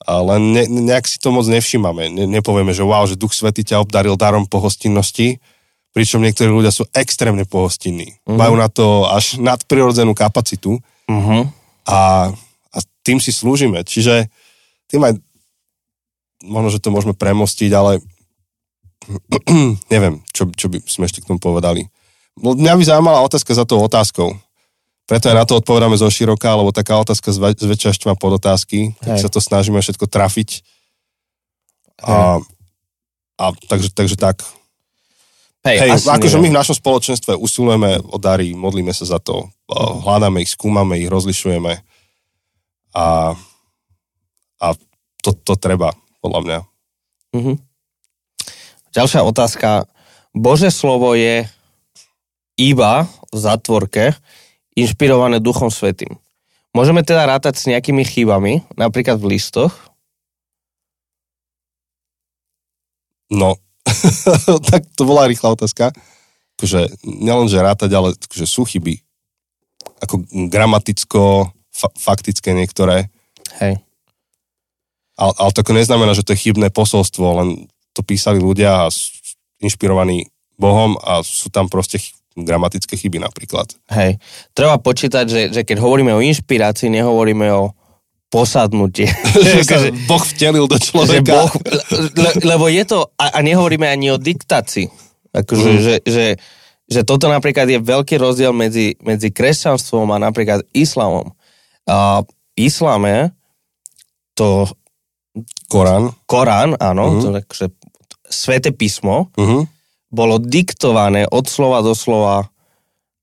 ale 0.01 0.41
ne, 0.41 0.65
nejak 0.65 1.05
si 1.05 1.21
to 1.21 1.29
moc 1.29 1.45
nevšímame. 1.45 2.09
Ne, 2.09 2.25
nepovieme, 2.25 2.73
že 2.73 2.81
wow, 2.81 3.05
že 3.05 3.13
Duch 3.13 3.37
Svetý 3.37 3.61
ťa 3.61 3.83
obdaril 3.83 4.17
darom 4.17 4.49
pohostinnosti, 4.49 5.37
pričom 5.93 6.25
niektorí 6.25 6.49
ľudia 6.49 6.73
sú 6.73 6.89
extrémne 6.97 7.45
pohostinní. 7.45 8.17
Uh-huh. 8.25 8.41
Majú 8.41 8.57
na 8.57 8.73
to 8.73 9.05
až 9.05 9.37
nadprirodzenú 9.37 10.17
kapacitu 10.17 10.81
uh-huh. 11.05 11.45
a, 11.85 12.33
a 12.73 12.77
tým 13.05 13.21
si 13.21 13.29
slúžime. 13.29 13.85
Čiže 13.85 14.33
tým 14.89 15.05
aj 15.05 15.13
možno, 16.43 16.69
že 16.71 16.79
to 16.79 16.93
môžeme 16.93 17.15
premostiť, 17.15 17.71
ale 17.75 17.99
neviem, 19.93 20.23
čo, 20.31 20.47
čo 20.53 20.71
by 20.71 20.83
sme 20.85 21.07
ešte 21.07 21.23
k 21.23 21.27
tomu 21.31 21.39
povedali. 21.39 21.87
Mňa 22.39 22.73
by 22.79 22.83
zaujímala 22.83 23.25
otázka 23.25 23.51
za 23.51 23.67
tou 23.67 23.83
otázkou. 23.83 24.31
Preto 25.09 25.27
aj 25.27 25.35
na 25.35 25.45
to 25.45 25.57
odpovedáme 25.57 25.97
zo 25.97 26.07
široka, 26.07 26.53
lebo 26.53 26.69
taká 26.69 26.95
otázka 27.01 27.33
zväčša 27.33 27.97
ešte 27.97 28.05
má 28.05 28.15
podotázky, 28.15 28.93
tak 29.01 29.17
Hej. 29.17 29.25
sa 29.25 29.29
to 29.33 29.41
snažíme 29.41 29.81
všetko 29.81 30.05
trafiť. 30.05 30.61
A, 32.05 32.39
a 33.41 33.45
takže, 33.67 33.89
takže 33.91 34.15
tak. 34.15 34.45
Hej, 35.65 35.83
Hej 35.83 36.07
akože 36.07 36.39
my 36.39 36.47
v 36.53 36.59
našom 36.61 36.77
spoločenstve 36.77 37.35
usilujeme 37.35 37.99
o 37.99 38.15
dary, 38.21 38.55
modlíme 38.55 38.95
sa 38.95 39.03
za 39.03 39.19
to, 39.19 39.49
hľadáme 40.05 40.39
ich, 40.45 40.55
skúmame 40.55 41.03
ich, 41.03 41.11
rozlišujeme 41.11 41.83
a, 42.95 43.35
a 44.61 44.67
to, 45.19 45.29
to 45.35 45.53
treba 45.59 45.91
podľa 46.19 46.39
mňa. 46.45 46.59
Mm-hmm. 47.35 47.55
Ďalšia 48.89 49.21
otázka. 49.21 49.85
Bože 50.33 50.69
slovo 50.73 51.13
je 51.13 51.45
iba 52.59 53.07
v 53.31 53.37
zatvorke 53.37 54.17
inšpirované 54.75 55.39
Duchom 55.39 55.71
Svetým. 55.71 56.17
Môžeme 56.75 57.01
teda 57.01 57.25
rátať 57.25 57.57
s 57.57 57.69
nejakými 57.69 58.05
chybami, 58.05 58.61
napríklad 58.77 59.17
v 59.17 59.37
listoch? 59.37 59.73
No, 63.29 63.57
tak 64.69 64.85
to 64.93 65.05
bola 65.05 65.29
rýchla 65.29 65.53
otázka. 65.53 65.93
Akože, 66.57 66.91
nielen, 67.05 67.47
že 67.47 67.61
rátať, 67.61 67.89
ale 67.93 68.13
akože 68.13 68.45
sú 68.45 68.65
chyby. 68.65 69.01
Ako 70.03 70.27
gramaticko, 70.49 71.49
fa- 71.71 71.93
faktické 71.95 72.51
niektoré. 72.53 73.07
Hej. 73.61 73.81
Ale, 75.19 75.33
ale 75.35 75.51
to 75.51 75.61
neznamená, 75.67 76.15
že 76.15 76.23
to 76.23 76.31
je 76.31 76.47
chybné 76.47 76.71
posolstvo, 76.71 77.43
len 77.43 77.67
to 77.91 77.99
písali 77.99 78.39
ľudia 78.39 78.87
a 78.87 78.93
inšpirovaní 79.59 80.31
Bohom 80.55 80.95
a 81.03 81.19
sú 81.23 81.51
tam 81.51 81.67
proste 81.67 81.99
gramatické 82.35 82.95
chyby 82.95 83.19
napríklad. 83.19 83.75
Hej, 83.91 84.15
treba 84.55 84.79
počítať, 84.79 85.25
že, 85.27 85.41
že 85.51 85.61
keď 85.67 85.83
hovoríme 85.83 86.15
o 86.15 86.23
inšpirácii, 86.23 86.87
nehovoríme 86.87 87.51
o 87.51 87.75
posadnutie. 88.31 89.11
že 89.43 89.67
sa 89.67 89.83
Boh 90.07 90.23
vtelil 90.23 90.65
do 90.69 90.79
človeka. 90.79 91.35
boh, 91.35 91.51
le, 92.15 92.31
lebo 92.45 92.71
je 92.71 92.83
to, 92.87 93.11
a, 93.19 93.35
a 93.35 93.39
nehovoríme 93.43 93.87
ani 93.87 94.13
o 94.13 94.21
diktácii. 94.21 94.87
Akože, 95.35 95.69
mm. 95.69 95.79
že, 95.83 95.95
že, 96.07 96.25
že 96.89 97.01
toto 97.03 97.27
napríklad 97.27 97.69
je 97.69 97.79
veľký 97.81 98.17
rozdiel 98.17 98.55
medzi, 98.55 98.95
medzi 99.03 99.29
kresťanstvom 99.29 100.09
a 100.15 100.17
napríklad 100.21 100.63
islamom. 100.73 101.33
A 101.89 102.23
v 102.23 102.29
islame 102.55 103.33
to 104.37 104.69
Korán. 105.69 106.11
Korán, 106.25 106.73
áno, 106.81 107.03
uh-huh. 107.13 107.21
to, 107.21 107.27
takže 107.37 107.65
Svete 108.29 108.73
písmo, 108.73 109.29
Uh-huh. 109.37 109.65
bolo 110.09 110.41
diktované 110.41 111.29
od 111.29 111.45
slova 111.45 111.85
do 111.85 111.93
slova 111.93 112.49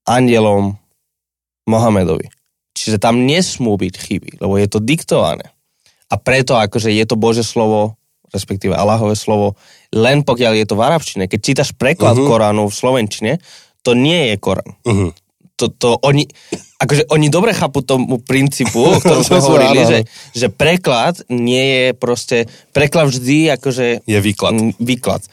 andelom 0.07 0.79
Mohamedovi. 1.67 2.31
Čiže 2.79 3.03
tam 3.03 3.27
nesmú 3.27 3.75
byť 3.75 3.95
chyby, 3.99 4.31
lebo 4.39 4.55
je 4.59 4.67
to 4.71 4.79
diktované. 4.79 5.51
A 6.07 6.15
preto 6.19 6.55
akože 6.55 6.95
je 6.95 7.03
to 7.03 7.19
Bože 7.19 7.43
slovo, 7.43 7.99
respektíve 8.31 8.79
Allahové 8.79 9.19
slovo, 9.19 9.59
len 9.91 10.23
pokiaľ 10.23 10.53
je 10.63 10.67
to 10.67 10.79
v 10.79 10.85
arabčine. 10.87 11.25
Keď 11.27 11.41
čítaš 11.43 11.71
preklad 11.75 12.15
uh-huh. 12.15 12.31
Koránu 12.31 12.71
v 12.71 12.79
Slovenčine, 12.79 13.33
to 13.83 13.99
nie 13.99 14.31
je 14.31 14.37
Korán. 14.39 14.71
Uh-huh. 14.87 15.11
To, 15.57 15.73
to 15.73 15.97
oni, 16.05 16.29
akože 16.77 17.09
oni 17.09 17.33
dobre 17.33 17.57
chápu 17.57 17.81
tomu 17.81 18.21
princípu, 18.21 18.77
o 18.77 19.01
ktorom 19.01 19.25
To 19.25 19.29
sme 19.29 19.41
hovorili, 19.41 19.81
áno. 19.81 19.89
že, 19.89 19.99
že 20.37 20.47
preklad 20.53 21.25
nie 21.33 21.65
je 21.65 21.87
proste, 21.97 22.45
preklad 22.77 23.09
vždy 23.09 23.57
akože 23.57 24.05
Je 24.05 24.19
výklad. 24.21 24.53
Výklad. 24.77 25.25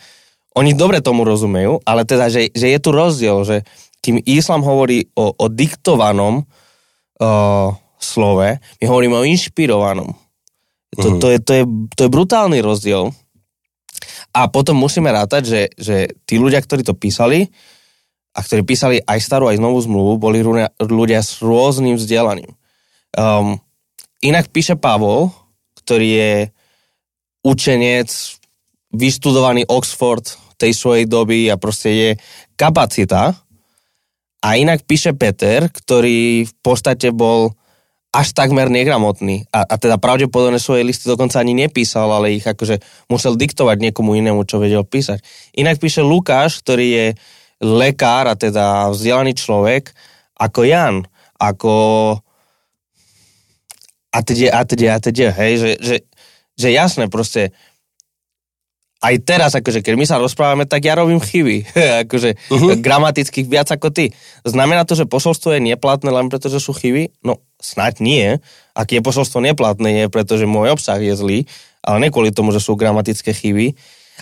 Oni 0.56 0.72
dobre 0.72 1.04
tomu 1.04 1.28
rozumejú, 1.28 1.84
ale 1.84 2.08
teda, 2.08 2.32
že, 2.32 2.48
že 2.54 2.72
je 2.72 2.80
tu 2.80 2.96
rozdiel, 2.96 3.44
že 3.44 3.58
kým 4.00 4.22
islám 4.24 4.64
hovorí 4.64 5.12
o, 5.16 5.32
o 5.34 5.46
diktovanom 5.48 6.44
uh, 6.44 7.70
slove, 7.98 8.50
my 8.60 8.86
hovoríme 8.86 9.16
o 9.16 9.28
inšpirovanom. 9.28 10.12
To, 10.94 11.08
Mhm. 11.10 11.20
to, 11.20 11.28
je, 11.34 11.38
to, 11.42 11.52
je, 11.58 11.64
to 11.98 12.02
je 12.06 12.14
brutálny 12.14 12.62
rozdiel. 12.62 13.10
A 14.30 14.46
potom 14.46 14.78
musíme 14.78 15.10
rátať, 15.10 15.44
že, 15.46 15.62
že 15.74 15.96
tí 16.26 16.38
ľudia, 16.38 16.62
ktorí 16.62 16.82
to 16.82 16.94
písali, 16.94 17.50
a 18.34 18.40
ktorí 18.42 18.66
písali 18.66 18.98
aj 19.06 19.20
starú, 19.22 19.46
aj 19.48 19.62
novú 19.62 19.78
zmluvu, 19.78 20.18
boli 20.18 20.42
ľudia, 20.42 20.74
ľudia 20.82 21.22
s 21.22 21.38
rôznym 21.40 21.96
vzdelaním. 22.02 22.58
Um, 23.14 23.62
inak 24.26 24.50
píše 24.50 24.74
Pavol, 24.74 25.30
ktorý 25.86 26.08
je 26.10 26.34
učenec, 27.46 28.10
vystudovaný 28.90 29.70
Oxford 29.70 30.26
tej 30.58 30.74
svojej 30.74 31.06
doby 31.06 31.50
a 31.54 31.62
proste 31.62 31.90
je 31.94 32.10
kapacita. 32.58 33.38
A 34.44 34.50
inak 34.60 34.84
píše 34.84 35.14
Peter, 35.14 35.70
ktorý 35.70 36.50
v 36.50 36.54
podstate 36.66 37.14
bol 37.14 37.54
až 38.14 38.30
takmer 38.38 38.70
negramotný 38.70 39.50
a, 39.50 39.66
a 39.66 39.76
teda 39.82 39.98
pravdepodobne 39.98 40.62
svoje 40.62 40.86
listy 40.86 41.10
dokonca 41.10 41.42
ani 41.42 41.58
nepísal, 41.58 42.14
ale 42.14 42.38
ich 42.38 42.46
akože 42.46 42.78
musel 43.10 43.34
diktovať 43.34 43.82
niekomu 43.82 44.14
inému, 44.14 44.46
čo 44.46 44.62
vedel 44.62 44.86
písať. 44.86 45.26
Inak 45.58 45.82
píše 45.82 46.06
Lukáš, 46.06 46.62
ktorý 46.62 46.88
je 46.94 47.08
lekár 47.64 48.28
a 48.28 48.36
teda 48.36 48.92
vzdelaný 48.92 49.34
človek, 49.40 49.96
ako 50.36 50.60
Jan, 50.68 51.08
ako 51.40 51.74
a 54.14 54.20
teď, 54.22 54.54
a 54.54 54.62
teď, 54.62 54.82
a 54.94 54.98
teď, 55.02 55.18
hej, 55.34 55.54
že, 55.58 55.72
že, 55.82 55.96
že 56.54 56.70
jasné, 56.70 57.10
proste 57.10 57.50
aj 59.04 59.16
teraz, 59.28 59.52
akože 59.52 59.84
keď 59.84 59.94
my 60.00 60.06
sa 60.08 60.16
rozprávame, 60.16 60.64
tak 60.64 60.88
ja 60.88 60.96
robím 60.96 61.20
chyby, 61.20 61.68
akože 62.08 62.30
uh-huh. 62.48 62.80
gramatických 62.80 63.48
viac 63.52 63.68
ako 63.68 63.92
ty. 63.92 64.16
Znamená 64.48 64.88
to, 64.88 64.96
že 64.96 65.10
posolstvo 65.10 65.60
je 65.60 65.62
neplatné 65.76 66.08
len 66.08 66.32
preto, 66.32 66.48
že 66.48 66.64
sú 66.64 66.72
chyby? 66.72 67.20
No, 67.26 67.44
snáď 67.60 68.00
nie. 68.00 68.26
Ak 68.72 68.96
je 68.96 69.04
posolstvo 69.04 69.44
neplatné, 69.44 70.06
je 70.06 70.14
preto, 70.14 70.40
že 70.40 70.48
môj 70.48 70.80
obsah 70.80 70.98
je 71.04 71.14
zlý, 71.20 71.40
ale 71.84 72.08
ne 72.08 72.10
kvôli 72.16 72.32
tomu, 72.32 72.56
že 72.56 72.64
sú 72.64 72.80
gramatické 72.80 73.36
chyby. 73.36 73.76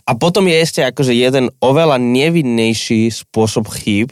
A 0.03 0.17
potom 0.17 0.47
je 0.47 0.57
ešte 0.57 0.81
akože 0.81 1.13
jeden 1.13 1.53
oveľa 1.59 2.01
nevinnejší 2.01 3.11
spôsob 3.11 3.69
chýb, 3.69 4.09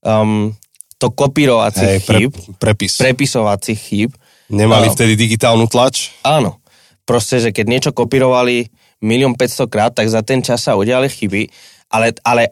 um, 0.00 0.54
to 0.96 1.12
kopírovacích 1.12 2.00
Hej, 2.00 2.06
pre, 2.08 2.16
chýb, 2.16 2.32
prepis. 2.56 2.96
prepisovacích 2.96 3.76
chýb. 3.78 4.10
Nemali 4.48 4.88
No. 4.88 4.94
vtedy 4.96 5.12
digitálnu 5.12 5.68
tlač? 5.68 6.14
Áno. 6.24 6.62
Proste, 7.04 7.38
že 7.38 7.50
keď 7.52 7.66
niečo 7.68 7.90
kopírovali 7.92 8.66
milión 9.04 9.36
500 9.36 9.68
krát, 9.68 9.92
tak 9.92 10.08
za 10.08 10.24
ten 10.24 10.40
čas 10.40 10.64
sa 10.64 10.72
udiali 10.74 11.06
chyby, 11.06 11.46
ale, 11.92 12.16
ale 12.24 12.48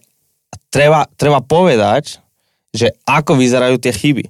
treba, 0.68 1.08
treba 1.16 1.40
povedať, 1.40 2.20
že 2.74 2.92
ako 3.08 3.38
vyzerajú 3.38 3.80
tie 3.80 3.94
chyby. 3.94 4.28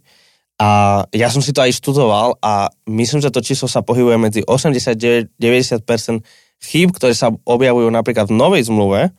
A 0.62 1.02
ja 1.10 1.26
som 1.34 1.42
si 1.42 1.50
to 1.50 1.66
aj 1.66 1.74
študoval 1.74 2.38
a 2.38 2.70
myslím, 2.86 3.18
že 3.18 3.34
to 3.34 3.42
číslo 3.42 3.66
sa 3.66 3.82
pohybuje 3.82 4.16
medzi 4.16 4.40
80-90% 4.46 6.22
chýb, 6.64 6.96
ktoré 6.96 7.12
sa 7.12 7.30
objavujú 7.30 7.92
napríklad 7.92 8.32
v 8.32 8.38
novej 8.40 8.62
zmluve, 8.66 9.12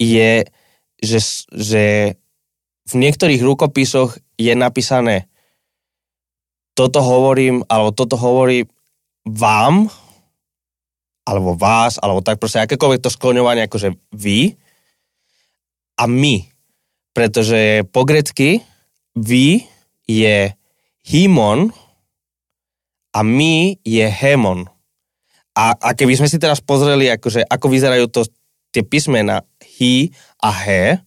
je, 0.00 0.48
že, 1.04 1.20
že 1.52 1.84
v 2.88 2.94
niektorých 2.96 3.44
rukopisoch 3.44 4.16
je 4.40 4.52
napísané 4.56 5.28
toto 6.72 7.04
hovorím, 7.04 7.60
alebo 7.68 7.92
toto 7.92 8.16
hovorí 8.16 8.64
vám, 9.28 9.92
alebo 11.28 11.52
vás, 11.52 12.00
alebo 12.00 12.24
tak 12.24 12.40
proste 12.40 12.64
akékoľvek 12.64 13.04
to 13.04 13.12
skloňovanie 13.12 13.68
akože 13.68 13.92
vy 14.16 14.56
a 16.00 16.04
my. 16.08 16.48
Pretože 17.12 17.84
po 17.92 18.08
grecky 18.08 18.64
vy 19.12 19.68
je 20.08 20.56
himon 21.04 21.68
a 23.12 23.20
my 23.20 23.76
je 23.84 24.06
hemon. 24.08 24.70
A, 25.56 25.74
a 25.74 25.88
keby 25.92 26.14
sme 26.14 26.30
si 26.30 26.38
teraz 26.38 26.62
pozreli, 26.62 27.10
akože, 27.10 27.46
ako 27.46 27.66
vyzerajú 27.68 28.06
to, 28.10 28.26
tie 28.70 28.86
písmena 28.86 29.42
hi 29.78 30.14
a 30.38 30.50
he, 30.54 30.98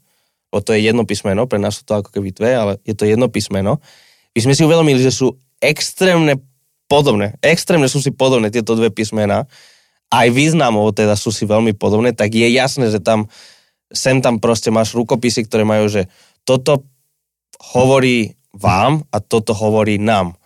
lebo 0.52 0.60
to 0.62 0.76
je 0.76 0.86
jedno 0.86 1.08
písmeno, 1.08 1.48
pre 1.48 1.58
nás 1.58 1.80
sú 1.80 1.88
to 1.88 2.04
ako 2.04 2.12
keby 2.12 2.36
dve, 2.36 2.52
ale 2.54 2.72
je 2.84 2.94
to 2.94 3.08
jedno 3.08 3.32
písmeno, 3.32 3.80
by 4.36 4.40
sme 4.44 4.54
si 4.54 4.62
uvedomili, 4.68 5.00
že 5.00 5.14
sú 5.14 5.34
extrémne 5.64 6.38
podobné. 6.92 7.40
Extrémne 7.40 7.88
sú 7.88 8.04
si 8.04 8.12
podobné 8.12 8.52
tieto 8.52 8.76
dve 8.76 8.92
písmena. 8.92 9.48
Aj 10.14 10.28
významov 10.30 10.94
teda 10.94 11.18
sú 11.18 11.34
si 11.34 11.48
veľmi 11.48 11.74
podobné, 11.74 12.14
tak 12.14 12.36
je 12.36 12.46
jasné, 12.54 12.92
že 12.92 13.02
tam 13.02 13.32
sem 13.94 14.22
tam 14.22 14.42
proste 14.42 14.74
máš 14.74 14.98
rukopisy, 14.98 15.46
ktoré 15.46 15.66
majú, 15.66 15.86
že 15.90 16.10
toto 16.44 16.86
hovorí 17.74 18.36
vám 18.54 19.06
a 19.10 19.18
toto 19.22 19.54
hovorí 19.54 20.02
nám. 20.02 20.38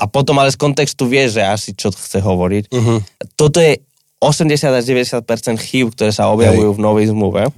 A, 0.00 0.08
potom 0.08 0.40
ale 0.40 0.48
z 0.48 0.56
kontextu 0.56 1.04
vieš, 1.04 1.36
že 1.36 1.42
asi 1.44 1.70
čo 1.76 1.92
chce 1.92 2.24
hovoriť. 2.24 2.72
Uh-huh. 2.72 3.04
Toto 3.36 3.60
je 3.60 3.84
80 4.20 4.56
až 4.72 4.84
90% 4.84 5.60
chýb, 5.60 5.92
ktoré 5.92 6.08
sa 6.12 6.32
objavujú 6.32 6.76
v 6.76 6.80
novej 6.80 7.12
zmluve. 7.12 7.52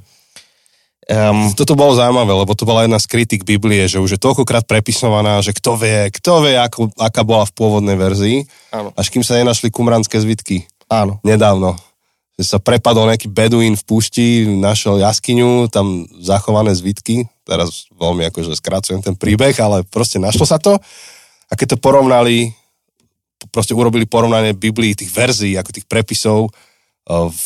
Um, 1.10 1.50
Toto 1.58 1.74
bolo 1.74 1.98
zaujímavé, 1.98 2.30
lebo 2.30 2.54
to 2.54 2.62
bola 2.62 2.86
jedna 2.86 3.02
z 3.02 3.10
kritik 3.10 3.42
Biblie, 3.42 3.90
že 3.90 3.98
už 3.98 4.16
je 4.16 4.20
toľkokrát 4.22 4.70
prepisovaná, 4.70 5.42
že 5.42 5.50
kto 5.50 5.74
vie, 5.74 6.14
kto 6.14 6.46
vie, 6.46 6.54
ako, 6.54 6.94
aká 6.94 7.26
bola 7.26 7.42
v 7.42 7.54
pôvodnej 7.58 7.98
verzii, 7.98 8.46
áno, 8.70 8.94
až 8.94 9.10
kým 9.10 9.26
sa 9.26 9.34
nenašli 9.34 9.74
kumranské 9.74 10.22
zvitky 10.22 10.62
áno. 10.86 11.18
nedávno. 11.26 11.74
Že 12.38 12.44
sa 12.46 12.58
prepadol 12.62 13.10
nejaký 13.10 13.26
beduín 13.34 13.74
v 13.74 13.82
púšti, 13.82 14.46
našiel 14.46 15.02
jaskyňu, 15.02 15.66
tam 15.74 16.06
zachované 16.22 16.70
zvitky, 16.70 17.26
teraz 17.42 17.90
veľmi 17.98 18.30
akože 18.30 18.54
skracujem 18.54 19.02
ten 19.02 19.18
príbeh, 19.18 19.58
ale 19.58 19.82
proste 19.82 20.22
našlo 20.22 20.46
sa 20.46 20.62
to. 20.62 20.78
A 21.52 21.56
keď 21.58 21.76
to 21.76 21.84
porovnali, 21.84 22.48
proste 23.52 23.76
urobili 23.76 24.08
porovnanie 24.08 24.56
Biblii, 24.56 24.96
tých 24.96 25.12
verzií, 25.12 25.52
ako 25.60 25.70
tých 25.76 25.84
prepisov 25.84 26.48
eh, 26.48 27.28
v, 27.28 27.44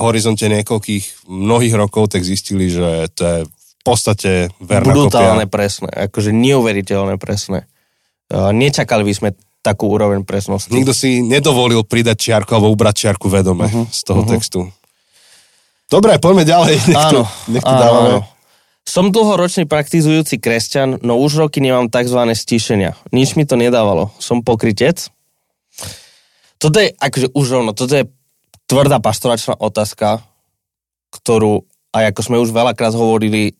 horizonte 0.00 0.48
niekoľkých, 0.48 1.28
mnohých 1.28 1.74
rokov, 1.76 2.10
tak 2.16 2.26
zistili, 2.26 2.72
že 2.72 3.06
to 3.14 3.22
je 3.22 3.38
v 3.46 3.74
podstate 3.84 4.30
verná 4.58 4.90
Brutálne 4.96 5.46
kopia. 5.46 5.54
presné, 5.54 5.90
akože 6.10 6.32
neuveriteľne 6.34 7.20
presné. 7.20 7.68
Uh, 8.32 8.50
nečakali 8.50 9.04
by 9.04 9.12
sme 9.12 9.28
takú 9.60 9.92
úroveň 9.92 10.24
presnosti. 10.24 10.72
Nikto 10.72 10.96
si 10.96 11.20
nedovolil 11.20 11.84
pridať 11.84 12.32
čiarku 12.32 12.56
alebo 12.56 12.72
ubrať 12.72 13.06
čiarku 13.06 13.28
vedome 13.28 13.68
uh-huh, 13.68 13.86
z 13.92 14.00
toho 14.02 14.24
uh-huh. 14.24 14.32
textu. 14.32 14.60
Dobre, 15.88 16.16
poďme 16.16 16.48
ďalej. 16.48 16.74
Nech 16.90 17.06
to, 17.12 17.22
Áno, 17.22 17.52
nech 17.52 17.64
to 17.64 17.74
áno, 17.76 17.80
dávame. 17.80 18.10
áno. 18.18 18.20
Som 18.84 19.08
dlhoročný 19.10 19.64
praktizujúci 19.64 20.36
kresťan, 20.36 21.00
no 21.00 21.16
už 21.16 21.40
roky 21.40 21.64
nemám 21.64 21.88
tzv. 21.88 22.20
stíšenia. 22.36 22.92
Nič 23.16 23.32
mi 23.32 23.48
to 23.48 23.56
nedávalo. 23.56 24.12
Som 24.20 24.44
pokrytec. 24.44 25.08
Toto 26.60 26.76
je, 26.80 26.92
akože 26.92 27.32
už 27.32 27.46
rovno, 27.48 27.72
toto 27.72 27.96
je 27.96 28.04
tvrdá 28.68 29.00
pastoračná 29.00 29.56
otázka, 29.56 30.20
ktorú, 31.12 31.64
aj 31.96 32.12
ako 32.12 32.20
sme 32.20 32.36
už 32.40 32.52
veľakrát 32.52 32.92
hovorili, 32.92 33.56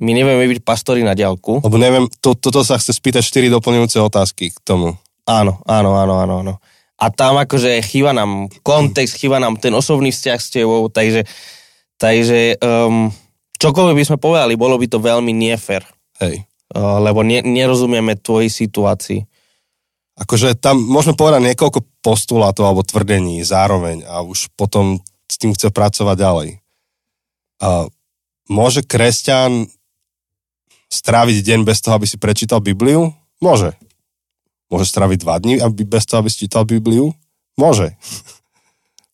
my 0.00 0.10
nevieme 0.16 0.48
byť 0.48 0.60
pastori 0.64 1.04
na 1.04 1.12
diálku. 1.12 1.60
Lebo 1.60 1.76
neviem, 1.76 2.08
to, 2.24 2.32
toto 2.32 2.64
sa 2.64 2.80
chce 2.80 2.96
spýtať 2.96 3.22
4 3.24 3.52
doplňujúce 3.52 4.00
otázky 4.00 4.52
k 4.52 4.58
tomu. 4.64 4.96
Áno, 5.28 5.60
áno, 5.68 5.94
áno, 5.94 6.14
áno, 6.18 6.34
áno. 6.42 6.54
A 6.98 7.10
tam 7.10 7.38
akože 7.38 7.82
chýba 7.82 8.14
nám 8.14 8.48
kontext, 8.62 9.18
chýba 9.18 9.42
nám 9.42 9.58
ten 9.58 9.74
osobný 9.74 10.14
vzťah 10.14 10.38
s 10.38 10.48
tebou, 10.54 10.86
takže, 10.88 11.26
takže 11.98 12.56
um, 12.62 13.10
čokoľvek 13.62 13.94
by 13.94 14.04
sme 14.10 14.18
povedali, 14.18 14.58
bolo 14.58 14.74
by 14.74 14.86
to 14.90 14.98
veľmi 14.98 15.30
nefer, 15.30 15.86
Hej. 16.18 16.42
uh, 16.74 16.98
lebo 16.98 17.22
ne, 17.22 17.38
nerozumieme 17.46 18.18
tvojej 18.18 18.50
situácii. 18.50 19.22
Akože 20.18 20.58
tam 20.58 20.82
môžeme 20.82 21.16
povedať 21.16 21.40
niekoľko 21.46 22.02
postulátov 22.02 22.66
alebo 22.66 22.82
tvrdení 22.84 23.40
zároveň 23.46 24.04
a 24.04 24.20
už 24.20 24.52
potom 24.58 25.00
s 25.30 25.40
tým 25.40 25.56
chce 25.56 25.72
pracovať 25.72 26.16
ďalej. 26.18 26.50
A 27.62 27.88
môže 28.50 28.84
kresťan 28.84 29.70
stráviť 30.92 31.40
deň 31.40 31.60
bez 31.64 31.80
toho, 31.80 31.96
aby 31.96 32.04
si 32.04 32.20
prečítal 32.20 32.60
Bibliu? 32.60 33.16
Môže. 33.40 33.72
Môže 34.68 34.92
stráviť 34.92 35.24
dva 35.24 35.40
dní 35.40 35.56
aby 35.56 35.88
bez 35.88 36.04
toho, 36.04 36.20
aby 36.20 36.28
si 36.28 36.44
čítal 36.44 36.68
Bibliu? 36.68 37.16
Môže. 37.56 37.96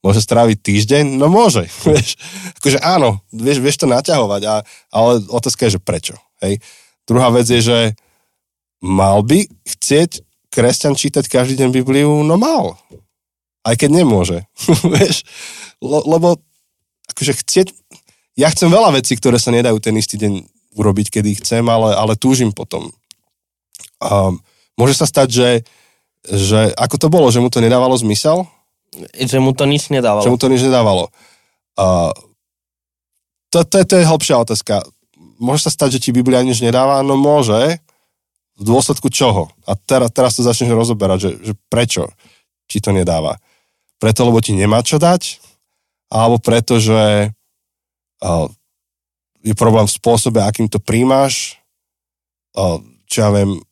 Môže 0.02 0.22
stráviť 0.22 0.58
týždeň? 0.62 1.04
No 1.18 1.26
môže. 1.26 1.66
Vieš, 1.86 2.14
akože 2.62 2.78
áno, 2.82 3.22
vieš, 3.34 3.58
vieš 3.58 3.82
to 3.82 3.86
naťahovať, 3.90 4.42
a, 4.46 4.54
ale 4.94 5.22
otázka 5.26 5.66
je, 5.66 5.78
že 5.78 5.80
prečo. 5.82 6.14
Hej. 6.42 6.62
Druhá 7.08 7.34
vec 7.34 7.50
je, 7.50 7.58
že 7.58 7.78
mal 8.78 9.22
by 9.26 9.46
chcieť 9.66 10.22
kresťan 10.54 10.94
čítať 10.94 11.26
každý 11.26 11.58
deň 11.64 11.70
Bibliu? 11.74 12.22
No 12.22 12.38
mal. 12.38 12.78
Aj 13.66 13.74
keď 13.74 14.02
nemôže. 14.02 14.46
vieš, 14.94 15.26
Le, 15.78 15.98
lebo 16.02 16.42
akože 17.14 17.38
chcieť, 17.38 17.66
ja 18.38 18.50
chcem 18.50 18.70
veľa 18.70 18.98
vecí, 18.98 19.14
ktoré 19.14 19.38
sa 19.38 19.54
nedajú 19.54 19.78
ten 19.78 19.94
istý 19.94 20.18
deň 20.18 20.42
urobiť, 20.74 21.18
kedy 21.18 21.38
chcem, 21.42 21.62
ale, 21.66 21.94
ale 21.94 22.18
túžim 22.18 22.50
potom. 22.54 22.90
Um, 23.98 24.38
môže 24.78 24.94
sa 24.98 25.06
stať, 25.06 25.28
že, 25.30 25.50
že 26.26 26.60
ako 26.74 26.96
to 26.98 27.08
bolo, 27.10 27.26
že 27.30 27.42
mu 27.42 27.50
to 27.50 27.62
nedávalo 27.62 27.94
zmysel? 27.98 28.46
Že 29.14 29.38
mu 29.44 29.52
to 29.52 29.68
nič 29.68 29.92
nedávalo. 29.92 30.24
Že 30.24 30.32
mu 30.32 30.38
to 30.40 30.48
nič 30.48 30.62
nedávalo. 30.64 31.04
Uh, 31.78 32.10
to, 33.52 33.64
to, 33.64 33.84
to 33.84 33.94
je 34.00 34.08
hĺbšia 34.08 34.36
otázka. 34.42 34.84
Môže 35.38 35.68
sa 35.68 35.72
stať, 35.72 35.98
že 35.98 36.08
ti 36.08 36.10
Biblia 36.10 36.42
nič 36.42 36.60
nedáva? 36.60 37.04
No 37.06 37.14
môže. 37.14 37.78
V 38.58 38.62
dôsledku 38.66 39.06
čoho? 39.08 39.52
A 39.70 39.78
teraz, 39.78 40.10
teraz 40.10 40.34
to 40.34 40.42
začneš 40.42 40.74
rozoberať, 40.74 41.18
že, 41.22 41.30
že 41.40 41.52
prečo 41.70 42.10
ti 42.66 42.82
to 42.82 42.90
nedáva. 42.90 43.38
Preto, 44.02 44.26
lebo 44.26 44.42
ti 44.42 44.50
nemá 44.50 44.82
čo 44.82 44.98
dať? 44.98 45.38
Alebo 46.10 46.42
preto, 46.42 46.82
že 46.82 47.30
uh, 48.24 48.46
je 49.46 49.54
problém 49.54 49.86
v 49.86 49.96
spôsobe, 49.96 50.42
akým 50.42 50.66
to 50.66 50.82
príjmaš. 50.82 51.62
Uh, 52.56 52.82
čo 53.06 53.24
ja 53.24 53.30
viem, 53.30 53.62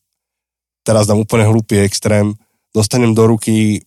teraz 0.86 1.10
dám 1.10 1.18
úplne 1.18 1.50
hlúpy 1.50 1.82
extrém, 1.82 2.38
dostanem 2.70 3.10
do 3.10 3.26
ruky 3.26 3.82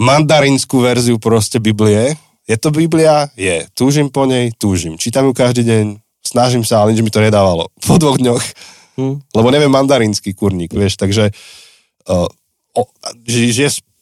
mandarinskú 0.00 0.80
verziu 0.80 1.20
proste 1.20 1.60
Biblie. 1.60 2.16
Je 2.48 2.56
to 2.56 2.72
Biblia? 2.72 3.28
Je. 3.36 3.68
Túžim 3.76 4.08
po 4.08 4.24
nej? 4.24 4.50
Túžim. 4.56 4.96
Čítam 4.96 5.28
ju 5.28 5.36
každý 5.36 5.62
deň, 5.62 6.00
snažím 6.24 6.64
sa, 6.64 6.82
ale 6.82 6.96
nič 6.96 7.04
mi 7.04 7.12
to 7.12 7.20
nedávalo. 7.20 7.68
Po 7.86 8.00
dvoch 8.00 8.16
dňoch. 8.16 8.42
Hmm. 8.98 9.22
Lebo 9.36 9.48
neviem 9.52 9.70
mandarínsky 9.70 10.34
kurník, 10.34 10.74
vieš, 10.74 10.98
takže 10.98 11.30
uh, 12.10 12.28
o, 12.74 12.82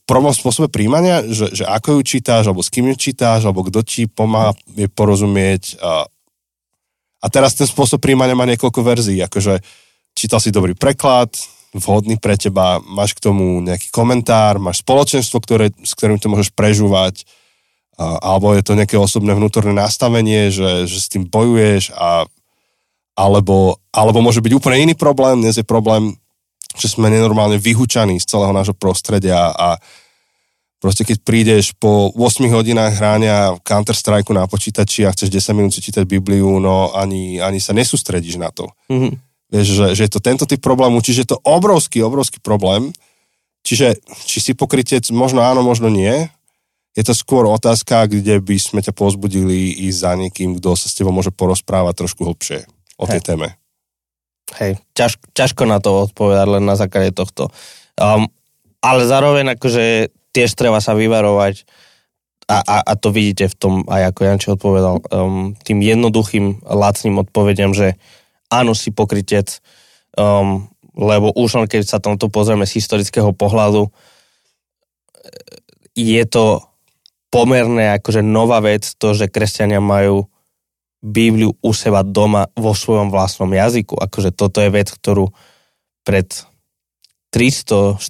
v 0.08 0.40
spôsobe 0.40 0.72
príjmania, 0.72 1.20
že, 1.28 1.52
že 1.52 1.68
ako 1.68 2.00
ju 2.00 2.16
čítáš, 2.16 2.48
alebo 2.48 2.64
s 2.64 2.72
kým 2.72 2.88
ju 2.88 2.96
čítáš, 2.96 3.44
alebo 3.44 3.60
kto 3.68 3.84
ti 3.84 4.08
pomáha 4.08 4.56
je 4.72 4.88
porozumieť. 4.88 5.76
A, 5.84 6.08
a 7.20 7.26
teraz 7.28 7.52
ten 7.52 7.68
spôsob 7.68 8.00
príjmania 8.00 8.32
má 8.32 8.48
niekoľko 8.48 8.80
verzií, 8.80 9.20
akože 9.20 9.60
čítal 10.16 10.40
si 10.40 10.48
dobrý 10.48 10.72
preklad, 10.72 11.36
vhodný 11.76 12.16
pre 12.16 12.38
teba, 12.40 12.80
máš 12.80 13.12
k 13.12 13.28
tomu 13.28 13.60
nejaký 13.60 13.92
komentár, 13.92 14.56
máš 14.56 14.80
spoločenstvo, 14.80 15.40
ktoré, 15.42 15.68
s 15.84 15.92
ktorým 15.92 16.16
to 16.16 16.32
môžeš 16.32 16.52
prežúvať, 16.56 17.28
alebo 17.98 18.54
je 18.54 18.62
to 18.62 18.78
nejaké 18.78 18.94
osobné 18.94 19.34
vnútorné 19.34 19.74
nastavenie, 19.74 20.54
že, 20.54 20.86
že 20.86 20.98
s 21.02 21.10
tým 21.10 21.26
bojuješ 21.26 21.92
a 21.92 22.24
alebo, 23.18 23.82
alebo 23.90 24.22
môže 24.22 24.38
byť 24.38 24.52
úplne 24.54 24.78
iný 24.78 24.94
problém, 24.94 25.42
dnes 25.42 25.58
je 25.58 25.66
problém, 25.66 26.14
že 26.78 26.86
sme 26.86 27.10
nenormálne 27.10 27.58
vyhučaní 27.58 28.22
z 28.22 28.30
celého 28.30 28.54
nášho 28.54 28.78
prostredia 28.78 29.50
a 29.50 29.74
proste 30.78 31.02
keď 31.02 31.26
prídeš 31.26 31.74
po 31.74 32.14
8 32.14 32.46
hodinách 32.54 32.94
hráňa 32.94 33.58
Counter-Strike 33.66 34.30
na 34.30 34.46
počítači 34.46 35.02
a 35.02 35.10
chceš 35.10 35.34
10 35.34 35.58
minút 35.58 35.74
čítať 35.74 36.06
Bibliu, 36.06 36.62
no 36.62 36.94
ani, 36.94 37.42
ani 37.42 37.58
sa 37.58 37.74
nesústredíš 37.74 38.38
na 38.38 38.54
to. 38.54 38.70
Mm-hmm. 38.86 39.27
Vieš, 39.48 39.66
že, 39.66 39.86
že 39.96 40.02
je 40.04 40.12
to 40.12 40.20
tento 40.20 40.44
typ 40.44 40.60
problému, 40.60 41.00
čiže 41.00 41.24
je 41.24 41.30
to 41.32 41.38
obrovský, 41.40 42.04
obrovský 42.04 42.38
problém. 42.44 42.92
Čiže, 43.64 44.00
či 44.28 44.38
si 44.40 44.52
pokrytec, 44.52 45.08
možno 45.12 45.44
áno, 45.44 45.64
možno 45.64 45.88
nie. 45.88 46.28
Je 46.96 47.04
to 47.04 47.16
skôr 47.16 47.48
otázka, 47.48 48.08
kde 48.08 48.40
by 48.40 48.56
sme 48.60 48.80
ťa 48.84 48.92
pozbudili 48.92 49.72
ísť 49.88 49.98
za 49.98 50.12
niekým, 50.16 50.58
kto 50.58 50.76
sa 50.76 50.88
s 50.88 50.96
tebou 50.96 51.12
môže 51.12 51.32
porozprávať 51.32 52.04
trošku 52.04 52.24
hlbšie 52.28 52.68
o 53.00 53.04
tej 53.08 53.20
Hej. 53.22 53.26
téme. 53.26 53.48
Hej, 54.56 54.80
ťaž, 54.96 55.20
ťažko 55.36 55.68
na 55.68 55.78
to 55.78 56.08
odpovedať 56.08 56.46
len 56.58 56.64
na 56.64 56.76
základe 56.76 57.12
tohto. 57.12 57.52
Um, 58.00 58.32
ale 58.80 59.04
zároveň 59.04 59.56
akože 59.56 60.08
tiež 60.32 60.56
treba 60.56 60.80
sa 60.80 60.96
vyvarovať 60.96 61.68
a, 62.48 62.64
a, 62.64 62.76
a 62.80 62.92
to 62.96 63.12
vidíte 63.12 63.52
v 63.52 63.56
tom, 63.60 63.74
aj 63.84 64.08
ako 64.14 64.20
Janči 64.24 64.48
odpovedal, 64.56 65.04
um, 65.12 65.52
tým 65.60 65.84
jednoduchým, 65.84 66.64
lacným 66.64 67.20
odpovediam, 67.20 67.76
že 67.76 68.00
áno, 68.52 68.72
si 68.72 68.92
pokrytec, 68.92 69.60
um, 70.16 70.68
lebo 70.98 71.30
už 71.36 71.62
len 71.62 71.66
keď 71.70 71.82
sa 71.86 72.02
tomto 72.02 72.28
pozrieme 72.32 72.66
z 72.66 72.80
historického 72.80 73.30
pohľadu, 73.32 73.92
je 75.94 76.22
to 76.26 76.62
pomerne 77.28 78.00
akože 78.00 78.24
nová 78.24 78.58
vec, 78.64 78.86
to, 78.96 79.12
že 79.12 79.28
kresťania 79.28 79.78
majú 79.78 80.26
Bibliu 80.98 81.54
u 81.62 81.70
seba 81.70 82.02
doma 82.02 82.50
vo 82.58 82.74
svojom 82.74 83.14
vlastnom 83.14 83.50
jazyku. 83.54 83.94
Akože 83.94 84.34
toto 84.34 84.58
je 84.58 84.70
vec, 84.72 84.90
ktorú 84.90 85.30
pred 86.02 86.26
300-400 87.30 88.02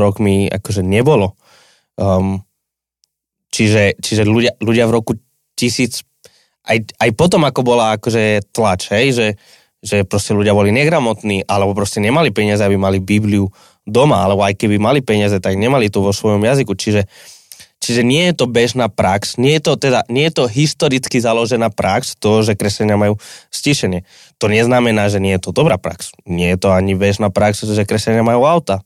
rokmi 0.00 0.48
akože 0.48 0.80
nebolo. 0.80 1.36
Um, 2.00 2.40
čiže, 3.52 3.98
čiže 4.00 4.24
ľudia, 4.24 4.56
ľudia 4.62 4.88
v 4.88 4.94
roku 4.94 5.12
tisíc, 5.52 6.06
aj, 6.64 6.96
aj 6.96 7.10
potom 7.18 7.44
ako 7.44 7.60
bola 7.60 7.98
akože 7.98 8.54
tlač, 8.54 8.88
hej, 8.94 9.06
že 9.12 9.26
že 9.80 10.04
proste 10.04 10.36
ľudia 10.36 10.52
boli 10.52 10.68
negramotní, 10.70 11.48
alebo 11.48 11.72
proste 11.72 12.04
nemali 12.04 12.28
peniaze, 12.28 12.60
aby 12.60 12.76
mali 12.76 13.00
Bibliu 13.00 13.48
doma, 13.88 14.20
alebo 14.20 14.44
aj 14.44 14.56
keby 14.60 14.76
mali 14.76 15.00
peniaze, 15.00 15.40
tak 15.40 15.56
nemali 15.56 15.88
tu 15.88 16.04
vo 16.04 16.12
svojom 16.12 16.44
jazyku. 16.44 16.76
Čiže, 16.76 17.08
čiže 17.80 18.04
nie 18.04 18.28
je 18.28 18.34
to 18.36 18.46
bežná 18.46 18.92
prax, 18.92 19.40
nie 19.40 19.56
je 19.56 19.62
to, 19.64 19.72
teda, 19.80 20.04
nie 20.12 20.28
je 20.28 20.36
to 20.36 20.44
historicky 20.52 21.16
založená 21.16 21.72
prax, 21.72 22.12
to, 22.20 22.44
že 22.44 22.60
kresenia 22.60 23.00
majú 23.00 23.16
stišenie. 23.48 24.04
To 24.36 24.52
neznamená, 24.52 25.08
že 25.08 25.16
nie 25.16 25.32
je 25.40 25.48
to 25.48 25.56
dobrá 25.56 25.80
prax. 25.80 26.12
Nie 26.28 26.52
je 26.54 26.58
to 26.60 26.76
ani 26.76 26.92
bežná 26.92 27.32
prax, 27.32 27.64
že 27.64 27.88
kresenia 27.88 28.20
majú 28.20 28.44
auta. 28.44 28.84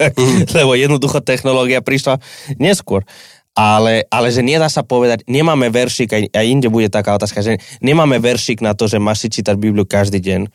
Mm. 0.00 0.48
Lebo 0.60 0.72
jednoducho 0.76 1.20
technológia 1.24 1.80
prišla 1.84 2.20
neskôr 2.56 3.08
ale, 3.54 4.06
ale 4.08 4.28
že 4.30 4.46
nedá 4.46 4.70
sa 4.70 4.86
povedať, 4.86 5.26
nemáme 5.26 5.68
veršik, 5.74 6.10
aj, 6.14 6.22
aj 6.30 6.46
inde 6.46 6.68
bude 6.70 6.86
taká 6.86 7.18
otázka, 7.18 7.42
že 7.42 7.58
nemáme 7.82 8.22
veršik 8.22 8.62
na 8.62 8.78
to, 8.78 8.86
že 8.86 9.02
máš 9.02 9.26
si 9.26 9.28
čítať 9.28 9.58
Bibliu 9.58 9.84
každý 9.84 10.22
deň, 10.22 10.46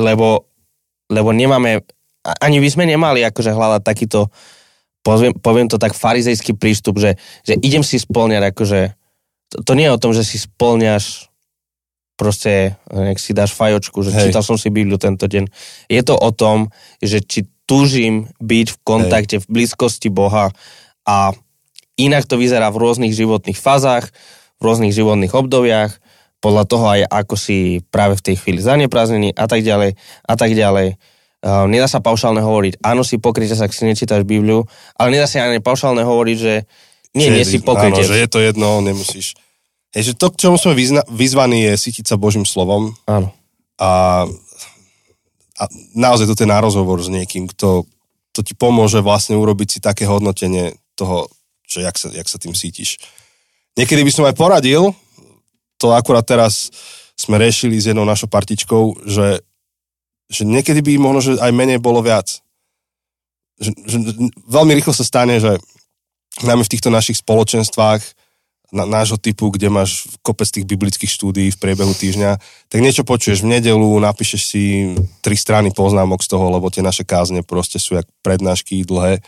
lebo, 0.00 0.48
lebo 1.12 1.30
nemáme, 1.30 1.84
ani 2.40 2.58
by 2.58 2.68
sme 2.72 2.84
nemali 2.88 3.20
akože 3.28 3.52
hľadať 3.52 3.82
takýto, 3.84 4.32
poviem, 5.04 5.36
poviem 5.36 5.68
to 5.68 5.76
tak, 5.76 5.92
farizejský 5.92 6.56
prístup, 6.56 6.96
že, 6.96 7.20
že 7.44 7.60
idem 7.60 7.84
si 7.84 8.00
spĺňať, 8.00 8.42
akože, 8.56 8.80
to, 9.52 9.56
to 9.60 9.72
nie 9.76 9.86
je 9.86 9.94
o 9.94 10.00
tom, 10.00 10.16
že 10.16 10.24
si 10.24 10.40
spĺňaš 10.40 11.28
proste, 12.14 12.78
nech 12.88 13.20
si 13.20 13.34
dáš 13.34 13.52
fajočku, 13.52 14.00
že 14.00 14.14
Hej. 14.14 14.30
čítal 14.30 14.46
som 14.46 14.54
si 14.54 14.70
Bibliu 14.70 14.96
tento 15.02 15.26
deň. 15.26 15.50
Je 15.90 16.02
to 16.06 16.14
o 16.14 16.30
tom, 16.30 16.70
že 17.02 17.20
či 17.20 17.46
túžim 17.66 18.30
byť 18.38 18.66
v 18.70 18.78
kontakte, 18.86 19.36
Hej. 19.38 19.42
v 19.44 19.50
blízkosti 19.50 20.08
Boha 20.14 20.54
a 21.04 21.34
Inak 21.94 22.26
to 22.26 22.34
vyzerá 22.40 22.70
v 22.74 22.80
rôznych 22.82 23.14
životných 23.14 23.58
fázach, 23.58 24.10
v 24.58 24.62
rôznych 24.62 24.94
životných 24.94 25.34
obdobiach, 25.34 25.94
podľa 26.42 26.64
toho 26.68 26.84
aj 26.90 27.00
ako 27.08 27.34
si 27.40 27.80
práve 27.88 28.20
v 28.20 28.24
tej 28.32 28.36
chvíli 28.36 28.60
zaneprázdnený 28.60 29.32
a 29.32 29.48
tak 29.48 29.64
ďalej 29.64 29.96
a 30.28 30.34
tak 30.36 30.50
ďalej. 30.52 31.00
Uh, 31.44 31.68
nedá 31.68 31.84
sa 31.84 32.00
paušálne 32.00 32.40
hovoriť, 32.40 32.80
áno 32.80 33.04
si 33.04 33.20
pokryte 33.20 33.52
sa, 33.52 33.68
ak 33.68 33.76
si 33.76 33.84
nečítaš 33.84 34.24
Bibliu, 34.24 34.64
ale 34.96 35.12
nedá 35.12 35.28
sa 35.28 35.44
ani 35.44 35.60
paušálne 35.60 36.00
hovoriť, 36.00 36.36
že 36.40 36.64
nie, 37.14 37.28
nie 37.30 37.44
si 37.44 37.60
pokryte. 37.60 38.00
Áno, 38.00 38.08
že 38.10 38.16
je 38.16 38.28
to 38.28 38.40
jedno, 38.40 38.80
nemusíš. 38.80 39.36
Je, 39.94 40.02
že 40.02 40.12
to, 40.18 40.34
k 40.34 40.40
čomu 40.40 40.56
sme 40.58 40.74
vyzna, 40.74 41.06
vyzvaní, 41.06 41.62
je 41.70 41.78
sítiť 41.78 42.10
sa 42.10 42.16
Božím 42.18 42.42
slovom. 42.42 42.96
Áno. 43.06 43.30
A, 43.78 44.24
a 45.54 45.62
naozaj 45.94 46.26
to 46.32 46.42
je 46.42 46.50
na 46.50 46.58
rozhovor 46.58 46.98
s 46.98 47.12
niekým, 47.12 47.46
kto 47.46 47.86
to 48.34 48.40
ti 48.42 48.58
pomôže 48.58 48.98
vlastne 48.98 49.38
urobiť 49.38 49.68
si 49.68 49.78
také 49.78 50.10
hodnotenie 50.10 50.74
toho, 50.98 51.30
že 51.74 51.82
jak 51.82 51.96
sa, 51.98 52.08
jak 52.14 52.28
sa 52.30 52.38
tým 52.38 52.54
cítiš. 52.54 53.02
Niekedy 53.74 54.06
by 54.06 54.12
som 54.14 54.24
aj 54.30 54.38
poradil, 54.38 54.94
to 55.82 55.90
akurát 55.90 56.22
teraz 56.22 56.70
sme 57.18 57.38
riešili 57.38 57.78
s 57.78 57.90
jednou 57.90 58.06
našou 58.06 58.30
partičkou, 58.30 59.06
že, 59.06 59.42
že 60.30 60.42
niekedy 60.46 60.82
by 60.82 60.92
možno, 60.98 61.20
že 61.20 61.32
aj 61.42 61.50
menej 61.50 61.82
bolo 61.82 62.02
viac. 62.02 62.42
Že, 63.58 63.70
že 63.86 63.96
veľmi 64.50 64.72
rýchlo 64.78 64.94
sa 64.94 65.06
stane, 65.06 65.38
že 65.38 65.58
najmä 66.42 66.62
v 66.66 66.72
týchto 66.74 66.90
našich 66.90 67.22
spoločenstvách 67.22 68.02
na, 68.74 68.82
nášho 68.82 69.14
typu, 69.14 69.54
kde 69.54 69.70
máš 69.70 70.10
kopec 70.26 70.50
tých 70.50 70.66
biblických 70.66 71.06
štúdií 71.06 71.54
v 71.54 71.60
priebehu 71.62 71.94
týždňa, 71.94 72.42
tak 72.66 72.82
niečo 72.82 73.06
počuješ 73.06 73.46
v 73.46 73.54
nedelu, 73.54 73.86
napíšeš 74.02 74.42
si 74.42 74.62
tri 75.22 75.38
strany 75.38 75.70
poznámok 75.70 76.18
z 76.26 76.34
toho, 76.34 76.50
lebo 76.50 76.66
tie 76.74 76.82
naše 76.82 77.06
kázne 77.06 77.46
proste 77.46 77.78
sú 77.78 77.94
jak 77.94 78.06
prednášky 78.26 78.82
dlhé 78.82 79.22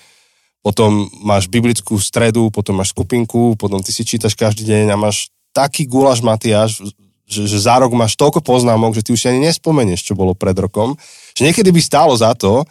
potom 0.67 1.07
máš 1.23 1.47
biblickú 1.47 1.95
stredu, 1.95 2.51
potom 2.51 2.83
máš 2.83 2.91
skupinku, 2.91 3.55
potom 3.55 3.79
ty 3.79 3.95
si 3.95 4.03
čítaš 4.03 4.35
každý 4.35 4.67
deň 4.67 4.91
a 4.91 4.99
máš 4.99 5.31
taký 5.55 5.87
gulaš 5.87 6.27
Matiáš, 6.27 6.83
že, 7.23 7.47
že 7.47 7.59
za 7.63 7.79
rok 7.79 7.95
máš 7.95 8.19
toľko 8.19 8.43
poznámok, 8.43 8.99
že 8.99 9.07
ty 9.07 9.15
už 9.15 9.21
si 9.23 9.31
ani 9.31 9.47
nespomenieš, 9.47 10.03
čo 10.03 10.19
bolo 10.19 10.35
pred 10.35 10.59
rokom. 10.59 10.99
Že 11.39 11.55
niekedy 11.55 11.71
by 11.71 11.79
stálo 11.79 12.19
za 12.19 12.35
to 12.35 12.67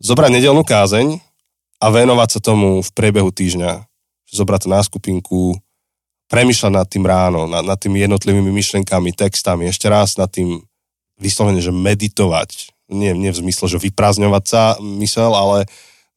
zobrať 0.00 0.32
nedelnú 0.32 0.64
kázeň 0.64 1.20
a 1.76 1.86
venovať 1.92 2.40
sa 2.40 2.40
tomu 2.40 2.80
v 2.80 2.90
priebehu 2.96 3.28
týždňa. 3.28 3.84
Zobrať 4.32 4.64
to 4.64 4.68
na 4.72 4.80
skupinku, 4.80 5.60
premyšľať 6.32 6.72
nad 6.72 6.88
tým 6.88 7.04
ráno, 7.04 7.44
nad, 7.44 7.68
nad 7.68 7.76
tými 7.76 8.00
jednotlivými 8.00 8.48
myšlenkami, 8.48 9.12
textami, 9.12 9.68
ešte 9.68 9.92
raz 9.92 10.16
nad 10.16 10.32
tým 10.32 10.56
vyslovene, 11.20 11.60
že 11.60 11.68
meditovať. 11.68 12.72
Nie, 12.88 13.12
nie 13.12 13.28
v 13.28 13.44
zmysle, 13.44 13.68
že 13.68 13.84
vyprázdňovať 13.92 14.44
sa 14.48 14.62
mysel, 14.80 15.36
ale 15.36 15.68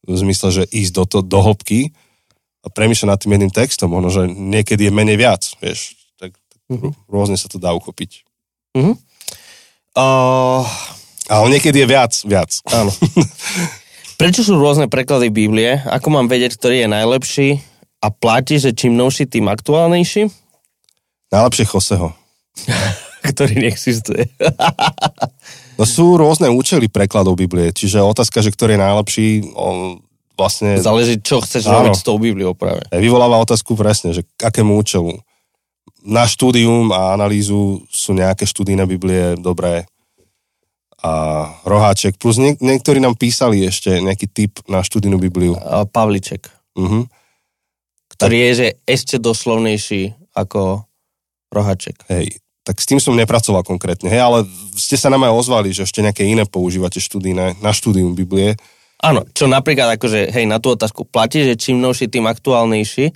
v 0.06 0.14
zmysle, 0.14 0.48
že 0.52 0.62
ísť 0.68 0.92
do, 0.94 1.04
to, 1.08 1.18
do 1.24 1.38
hĺbky 1.42 1.90
a 2.62 2.68
premýšľať 2.70 3.08
nad 3.08 3.18
tým 3.18 3.32
jedným 3.34 3.52
textom. 3.54 3.90
Možno, 3.90 4.10
že 4.12 4.22
niekedy 4.28 4.88
je 4.88 4.92
menej 4.92 5.18
viac, 5.18 5.42
vieš. 5.58 5.98
Tak, 6.20 6.36
tak 6.50 6.60
uh-huh. 6.70 6.92
rôzne 7.10 7.34
sa 7.34 7.50
to 7.50 7.58
dá 7.58 7.74
uchopiť. 7.74 8.22
Uh-huh. 8.76 8.94
Uh... 9.96 10.64
Ale 11.28 11.52
niekedy 11.52 11.84
je 11.84 11.88
viac, 11.88 12.12
viac. 12.24 12.50
Áno. 12.72 12.88
Prečo 14.20 14.40
sú 14.40 14.56
rôzne 14.56 14.88
preklady 14.88 15.28
Biblie? 15.28 15.76
Ako 15.84 16.08
mám 16.08 16.26
vedieť, 16.26 16.56
ktorý 16.56 16.82
je 16.82 16.88
najlepší? 16.88 17.48
A 18.00 18.08
platí, 18.08 18.56
že 18.56 18.72
čím 18.72 18.96
novší, 18.96 19.28
tým 19.28 19.46
aktuálnejší? 19.52 20.32
Najlepšie 21.28 21.64
Choseho. 21.68 22.16
ktorý 23.28 23.60
neexistuje. 23.60 24.24
no 25.78 25.84
sú 25.86 26.18
rôzne 26.18 26.50
účely 26.50 26.90
prekladov 26.90 27.38
Biblie, 27.38 27.70
čiže 27.70 28.02
otázka, 28.02 28.42
že 28.42 28.50
ktorý 28.50 28.74
je 28.74 28.84
najlepší, 28.84 29.28
on 29.54 30.02
vlastne... 30.34 30.76
Záleží, 30.78 31.22
čo 31.22 31.38
chceš 31.38 31.70
áno, 31.70 31.86
robiť 31.86 31.94
s 31.94 32.04
tou 32.04 32.18
Bibliou 32.18 32.52
práve. 32.58 32.82
Vyvoláva 32.90 33.38
otázku 33.38 33.78
presne, 33.78 34.10
že 34.10 34.26
akému 34.42 34.74
účelu. 34.74 35.14
Na 36.02 36.26
štúdium 36.26 36.90
a 36.90 37.14
analýzu 37.14 37.82
sú 37.90 38.14
nejaké 38.14 38.46
štúdijné 38.46 38.86
Biblie 38.86 39.34
dobré, 39.38 39.86
a 40.98 41.12
roháček, 41.62 42.18
plus 42.18 42.42
nie, 42.42 42.58
niektorí 42.58 42.98
nám 42.98 43.14
písali 43.14 43.62
ešte 43.62 44.02
nejaký 44.02 44.26
typ 44.26 44.52
na 44.66 44.82
študijnú 44.82 45.22
Bibliu. 45.22 45.54
A 45.54 45.86
Pavliček. 45.86 46.50
Uh-huh. 46.74 47.06
Ktorý 48.18 48.36
tak... 48.36 48.42
je, 48.42 48.50
že 48.50 48.68
ešte 48.82 49.16
doslovnejší 49.22 50.34
ako 50.34 50.82
roháček. 51.54 52.02
Hej, 52.10 52.42
tak 52.68 52.84
s 52.84 52.84
tým 52.84 53.00
som 53.00 53.16
nepracoval 53.16 53.64
konkrétne, 53.64 54.12
hej, 54.12 54.20
ale 54.20 54.44
ste 54.76 55.00
sa 55.00 55.08
nám 55.08 55.24
aj 55.24 55.32
ozvali, 55.32 55.72
že 55.72 55.88
ešte 55.88 56.04
nejaké 56.04 56.28
iné 56.28 56.44
používate 56.44 57.00
študijné, 57.00 57.64
na 57.64 57.72
štúdium 57.72 58.12
Biblie. 58.12 58.60
Áno, 59.00 59.24
čo 59.32 59.48
napríklad 59.48 59.96
akože, 59.96 60.28
hej, 60.28 60.44
na 60.44 60.60
tú 60.60 60.76
otázku 60.76 61.08
platí, 61.08 61.48
že 61.48 61.56
čím 61.56 61.80
novší, 61.80 62.12
tým 62.12 62.28
aktuálnejší. 62.28 63.08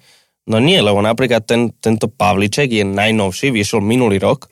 No 0.48 0.57
nie, 0.57 0.80
lebo 0.80 1.05
napríklad 1.05 1.44
ten, 1.44 1.68
tento 1.84 2.09
Pavliček 2.09 2.72
je 2.72 2.82
najnovší, 2.82 3.53
vyšiel 3.53 3.84
minulý 3.84 4.16
rok, 4.18 4.48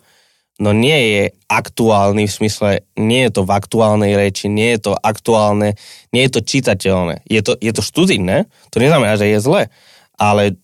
no 0.60 0.76
nie 0.76 1.16
je 1.16 1.22
aktuálny 1.48 2.28
v 2.28 2.36
smysle, 2.36 2.70
nie 3.00 3.24
je 3.26 3.40
to 3.40 3.42
v 3.48 3.56
aktuálnej 3.56 4.12
reči, 4.14 4.52
nie 4.52 4.76
je 4.76 4.90
to 4.90 4.92
aktuálne, 4.92 5.74
nie 6.12 6.22
je 6.28 6.30
to 6.36 6.40
čitateľné. 6.44 7.24
Je 7.24 7.40
to, 7.40 7.56
je 7.56 7.72
to 7.72 7.80
študijné, 7.80 8.44
to 8.68 8.76
neznamená, 8.78 9.16
že 9.16 9.32
je 9.32 9.40
zle, 9.40 9.62
ale 10.20 10.60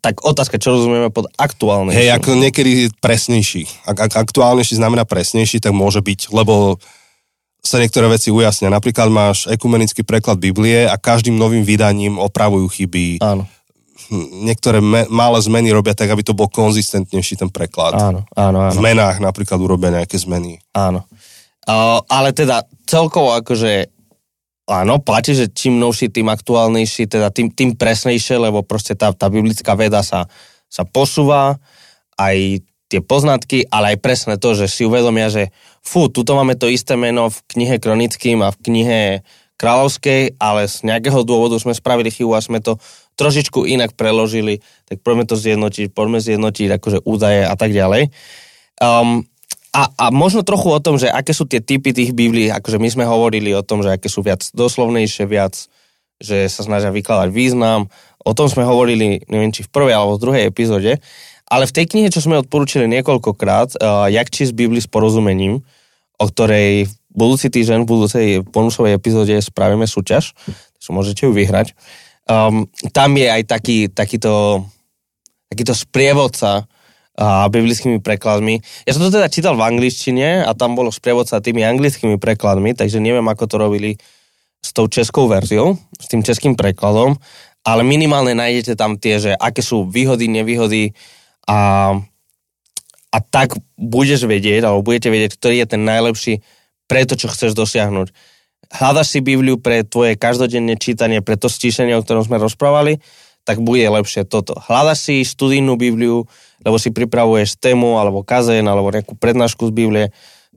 tak 0.00 0.20
otázka, 0.22 0.60
čo 0.60 0.76
rozumieme 0.76 1.08
pod 1.08 1.28
aktuálnym. 1.36 1.92
Hej, 1.92 2.16
ako 2.16 2.36
niekedy 2.36 2.92
presnejší. 3.00 3.88
Ak, 3.88 4.10
ak 4.10 4.12
aktuálnejší 4.30 4.76
znamená 4.76 5.08
presnejší, 5.08 5.60
tak 5.60 5.72
môže 5.72 6.04
byť, 6.04 6.30
lebo 6.32 6.76
sa 7.60 7.76
niektoré 7.76 8.08
veci 8.08 8.32
ujasnia. 8.32 8.72
Napríklad 8.72 9.12
máš 9.12 9.44
ekumenický 9.48 10.00
preklad 10.00 10.40
Biblie 10.40 10.88
a 10.88 10.96
každým 10.96 11.36
novým 11.36 11.64
vydaním 11.64 12.16
opravujú 12.16 12.66
chyby. 12.72 13.20
Áno 13.20 13.44
niektoré 14.18 14.82
me, 14.82 15.06
malé 15.06 15.38
zmeny 15.38 15.70
robia 15.70 15.94
tak, 15.94 16.10
aby 16.10 16.24
to 16.26 16.34
bol 16.34 16.50
konzistentnejší 16.50 17.38
ten 17.38 17.50
preklad. 17.52 17.94
Áno, 17.94 18.26
áno, 18.34 18.58
áno. 18.66 18.74
V 18.74 18.80
menách 18.82 19.22
napríklad 19.22 19.60
urobia 19.62 19.94
nejaké 19.94 20.18
zmeny. 20.18 20.58
Áno. 20.74 21.06
Uh, 21.68 22.02
ale 22.10 22.34
teda 22.34 22.66
celkovo 22.88 23.36
akože 23.36 23.92
áno, 24.70 25.02
platí, 25.02 25.34
že 25.34 25.50
čím 25.50 25.82
novší, 25.82 26.14
tým 26.14 26.30
aktuálnejší, 26.30 27.10
teda 27.10 27.34
tým, 27.34 27.50
tým 27.50 27.74
presnejšie, 27.74 28.38
lebo 28.38 28.62
proste 28.62 28.94
tá, 28.94 29.10
tá 29.10 29.26
biblická 29.26 29.74
veda 29.74 30.06
sa, 30.06 30.30
sa 30.70 30.86
posúva, 30.86 31.58
aj 32.14 32.62
tie 32.90 33.00
poznatky, 33.02 33.70
ale 33.70 33.94
aj 33.94 34.02
presne 34.02 34.34
to, 34.38 34.54
že 34.54 34.66
si 34.66 34.82
uvedomia, 34.82 35.30
že 35.30 35.54
fú, 35.82 36.10
tuto 36.10 36.34
máme 36.34 36.58
to 36.58 36.66
isté 36.66 36.98
meno 36.98 37.30
v 37.30 37.38
knihe 37.54 37.78
Kronickým 37.78 38.42
a 38.42 38.50
v 38.50 38.60
knihe 38.66 39.00
Kráľovskej, 39.60 40.40
ale 40.40 40.66
z 40.66 40.76
nejakého 40.88 41.22
dôvodu 41.22 41.54
sme 41.60 41.76
spravili 41.76 42.10
chybu 42.10 42.32
a 42.34 42.42
sme 42.42 42.58
to 42.58 42.80
trošičku 43.14 43.68
inak 43.68 43.94
preložili, 43.94 44.64
tak 44.88 45.04
poďme 45.04 45.28
to 45.28 45.36
zjednotiť, 45.36 45.92
poďme 45.92 46.18
zjednotiť 46.18 46.68
akože 46.80 46.98
údaje 47.04 47.44
a 47.46 47.54
tak 47.54 47.70
ďalej. 47.76 48.10
Um, 48.80 49.29
a, 49.70 49.82
a 49.94 50.04
možno 50.10 50.42
trochu 50.42 50.70
o 50.70 50.82
tom, 50.82 50.98
že 50.98 51.06
aké 51.06 51.30
sú 51.30 51.46
tie 51.46 51.62
typy 51.62 51.94
tých 51.94 52.10
Biblií, 52.14 52.50
akože 52.50 52.78
my 52.82 52.88
sme 52.90 53.04
hovorili 53.06 53.54
o 53.54 53.62
tom, 53.62 53.86
že 53.86 53.94
aké 53.94 54.10
sú 54.10 54.22
viac 54.22 54.42
doslovnejšie, 54.54 55.24
viac, 55.30 55.54
že 56.20 56.50
sa 56.50 56.62
snažia 56.66 56.90
vykladať 56.90 57.30
význam. 57.30 57.86
O 58.20 58.36
tom 58.36 58.50
sme 58.50 58.66
hovorili, 58.66 59.22
neviem, 59.30 59.54
či 59.54 59.64
v 59.64 59.72
prvej 59.72 59.94
alebo 59.96 60.18
v 60.18 60.22
druhej 60.26 60.42
epizóde. 60.50 61.00
Ale 61.50 61.64
v 61.66 61.74
tej 61.74 61.86
knihe, 61.90 62.08
čo 62.12 62.22
sme 62.22 62.38
odporúčili 62.38 62.86
niekoľkokrát, 62.86 63.78
uh, 63.78 64.06
Jak 64.06 64.30
čísť 64.30 64.54
Biblii 64.54 64.82
s 64.82 64.90
porozumením, 64.90 65.64
o 66.20 66.24
ktorej 66.28 66.86
budúci 67.10 67.50
týždeň 67.50 67.82
v 67.82 67.90
budúcej 67.90 68.26
bonusovej 68.46 68.94
epizóde 68.94 69.34
spravíme 69.40 69.88
súťaž, 69.88 70.30
takže 70.78 70.90
môžete 70.94 71.26
ju 71.26 71.34
vyhrať 71.34 71.74
um, 72.30 72.66
tam 72.94 73.10
je 73.18 73.26
aj 73.26 73.42
taký, 73.46 73.78
takýto, 73.90 74.64
takýto 75.50 75.74
sprievodca 75.74 76.69
a 77.20 77.44
biblickými 77.52 78.00
prekladmi. 78.00 78.64
Ja 78.88 78.96
som 78.96 79.04
to 79.04 79.12
teda 79.12 79.28
čítal 79.28 79.52
v 79.52 79.68
angličtine 79.68 80.40
a 80.40 80.56
tam 80.56 80.72
bolo 80.72 80.88
sprievodca 80.88 81.44
tými 81.44 81.60
anglickými 81.60 82.16
prekladmi, 82.16 82.72
takže 82.72 82.96
neviem, 82.96 83.28
ako 83.28 83.44
to 83.44 83.56
robili 83.60 84.00
s 84.64 84.72
tou 84.72 84.88
českou 84.88 85.28
verziou, 85.28 85.76
s 86.00 86.08
tým 86.08 86.24
českým 86.24 86.56
prekladom, 86.56 87.20
ale 87.60 87.84
minimálne 87.84 88.32
nájdete 88.32 88.72
tam 88.72 88.96
tie, 88.96 89.20
že 89.20 89.32
aké 89.36 89.60
sú 89.60 89.84
výhody, 89.84 90.32
nevýhody 90.32 90.96
a, 91.44 91.92
a 93.12 93.18
tak 93.20 93.52
budeš 93.76 94.24
vedieť, 94.24 94.64
alebo 94.64 94.80
budete 94.80 95.12
vedieť, 95.12 95.36
ktorý 95.36 95.60
je 95.60 95.68
ten 95.68 95.82
najlepší 95.84 96.40
pre 96.88 97.04
to, 97.04 97.20
čo 97.20 97.28
chceš 97.28 97.52
dosiahnuť 97.52 98.16
hľadaš 98.70 99.06
si 99.10 99.18
Bibliu 99.18 99.58
pre 99.58 99.82
tvoje 99.82 100.14
každodenné 100.14 100.78
čítanie, 100.78 101.18
pre 101.18 101.34
to 101.34 101.50
stíšenie, 101.50 101.98
o 101.98 102.04
ktorom 102.06 102.22
sme 102.22 102.38
rozprávali, 102.38 103.02
tak 103.42 103.58
bude 103.58 103.82
lepšie 103.82 104.22
toto. 104.28 104.54
Hľadaš 104.54 105.10
si 105.10 105.26
študijnú 105.26 105.74
Bibliu, 105.74 106.30
lebo 106.64 106.76
si 106.76 106.92
pripravuješ 106.92 107.60
tému, 107.60 107.96
alebo 108.00 108.24
kazen, 108.24 108.64
alebo 108.68 108.92
nejakú 108.92 109.16
prednášku 109.16 109.68
z 109.68 109.72
Biblie, 109.72 110.06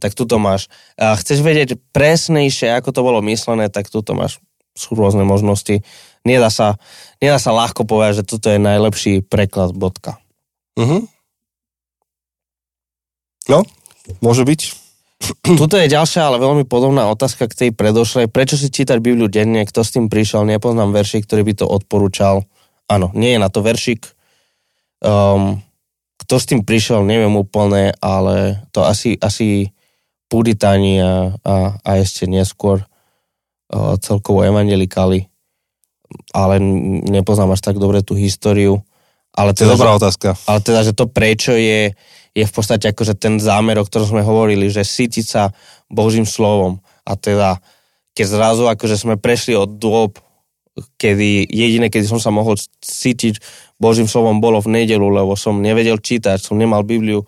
tak 0.04 0.18
tuto 0.18 0.36
máš. 0.36 0.68
A 1.00 1.16
chceš 1.16 1.40
vedieť 1.40 1.80
presnejšie, 1.96 2.76
ako 2.76 2.92
to 2.92 3.02
bolo 3.06 3.20
myslené, 3.24 3.72
tak 3.72 3.88
tuto 3.88 4.12
máš. 4.18 4.44
Sú 4.76 4.98
rôzne 4.98 5.24
možnosti. 5.24 5.86
Nedá 6.26 6.50
sa, 6.50 6.82
nedá 7.24 7.38
sa 7.40 7.56
ľahko 7.56 7.88
povedať, 7.88 8.24
že 8.24 8.28
toto 8.36 8.48
je 8.52 8.60
najlepší 8.60 9.24
preklad 9.24 9.72
bodka. 9.72 10.20
Uh-huh. 10.76 11.06
No, 13.48 13.68
môže 14.24 14.48
byť. 14.48 14.62
Tuto 15.60 15.76
je 15.80 15.92
ďalšia, 15.92 16.28
ale 16.28 16.42
veľmi 16.42 16.64
podobná 16.68 17.08
otázka 17.12 17.48
k 17.48 17.68
tej 17.68 17.70
predošlej. 17.76 18.32
Prečo 18.32 18.60
si 18.60 18.72
čítať 18.72 19.00
Bibliu 19.00 19.32
denne? 19.32 19.64
Kto 19.64 19.84
s 19.84 19.96
tým 19.96 20.12
prišiel? 20.12 20.48
Nepoznám 20.48 20.92
veršik, 20.92 21.28
ktorý 21.28 21.48
by 21.48 21.54
to 21.64 21.66
odporúčal. 21.68 22.44
Áno, 22.92 23.12
nie 23.16 23.36
je 23.36 23.40
na 23.40 23.48
to 23.48 23.64
veršik. 23.64 24.12
Um, 25.04 25.64
kto 26.24 26.36
s 26.40 26.48
tým 26.48 26.64
prišiel, 26.64 27.04
neviem 27.04 27.36
úplne, 27.36 27.92
ale 28.00 28.64
to 28.72 28.88
asi, 28.88 29.20
asi 29.20 29.70
Puritani 30.32 31.04
a, 31.04 31.36
a, 31.44 31.56
a 31.78 31.90
ešte 32.00 32.26
neskôr 32.26 32.82
uh, 32.82 34.00
celkovo 34.00 34.42
evangelikáli. 34.42 35.30
Ale 36.34 36.62
nepoznám 37.10 37.54
až 37.54 37.62
tak 37.62 37.78
dobre 37.78 38.02
tú 38.02 38.16
históriu. 38.16 38.82
Ale 39.34 39.52
teda, 39.54 39.74
to 39.74 39.78
je 39.78 39.82
dobrá 39.82 39.98
otázka. 39.98 40.30
Ale 40.46 40.60
teda, 40.62 40.80
že 40.86 40.94
to 40.94 41.10
prečo 41.10 41.54
je 41.54 41.94
je 42.34 42.46
v 42.50 42.54
podstate 42.54 42.90
akože 42.90 43.14
ten 43.14 43.38
zámer, 43.38 43.78
o 43.78 43.86
ktorom 43.86 44.10
sme 44.10 44.26
hovorili, 44.26 44.66
že 44.66 44.82
sítiť 44.82 45.26
sa 45.26 45.54
Božím 45.86 46.26
slovom. 46.26 46.82
A 47.06 47.14
teda, 47.14 47.62
keď 48.18 48.26
zrazu 48.26 48.66
akože 48.66 48.98
sme 48.98 49.22
prešli 49.22 49.54
od 49.54 49.78
dôb, 49.78 50.18
kedy 50.98 51.46
jediné, 51.50 51.88
kedy 51.94 52.10
som 52.10 52.18
sa 52.18 52.34
mohol 52.34 52.58
cítiť 52.82 53.40
Božím 53.78 54.10
slovom 54.10 54.42
bolo 54.42 54.58
v 54.64 54.82
nedelu, 54.82 55.06
lebo 55.06 55.38
som 55.38 55.62
nevedel 55.62 56.02
čítať, 56.02 56.42
som 56.42 56.58
nemal 56.58 56.82
Bibliu 56.82 57.26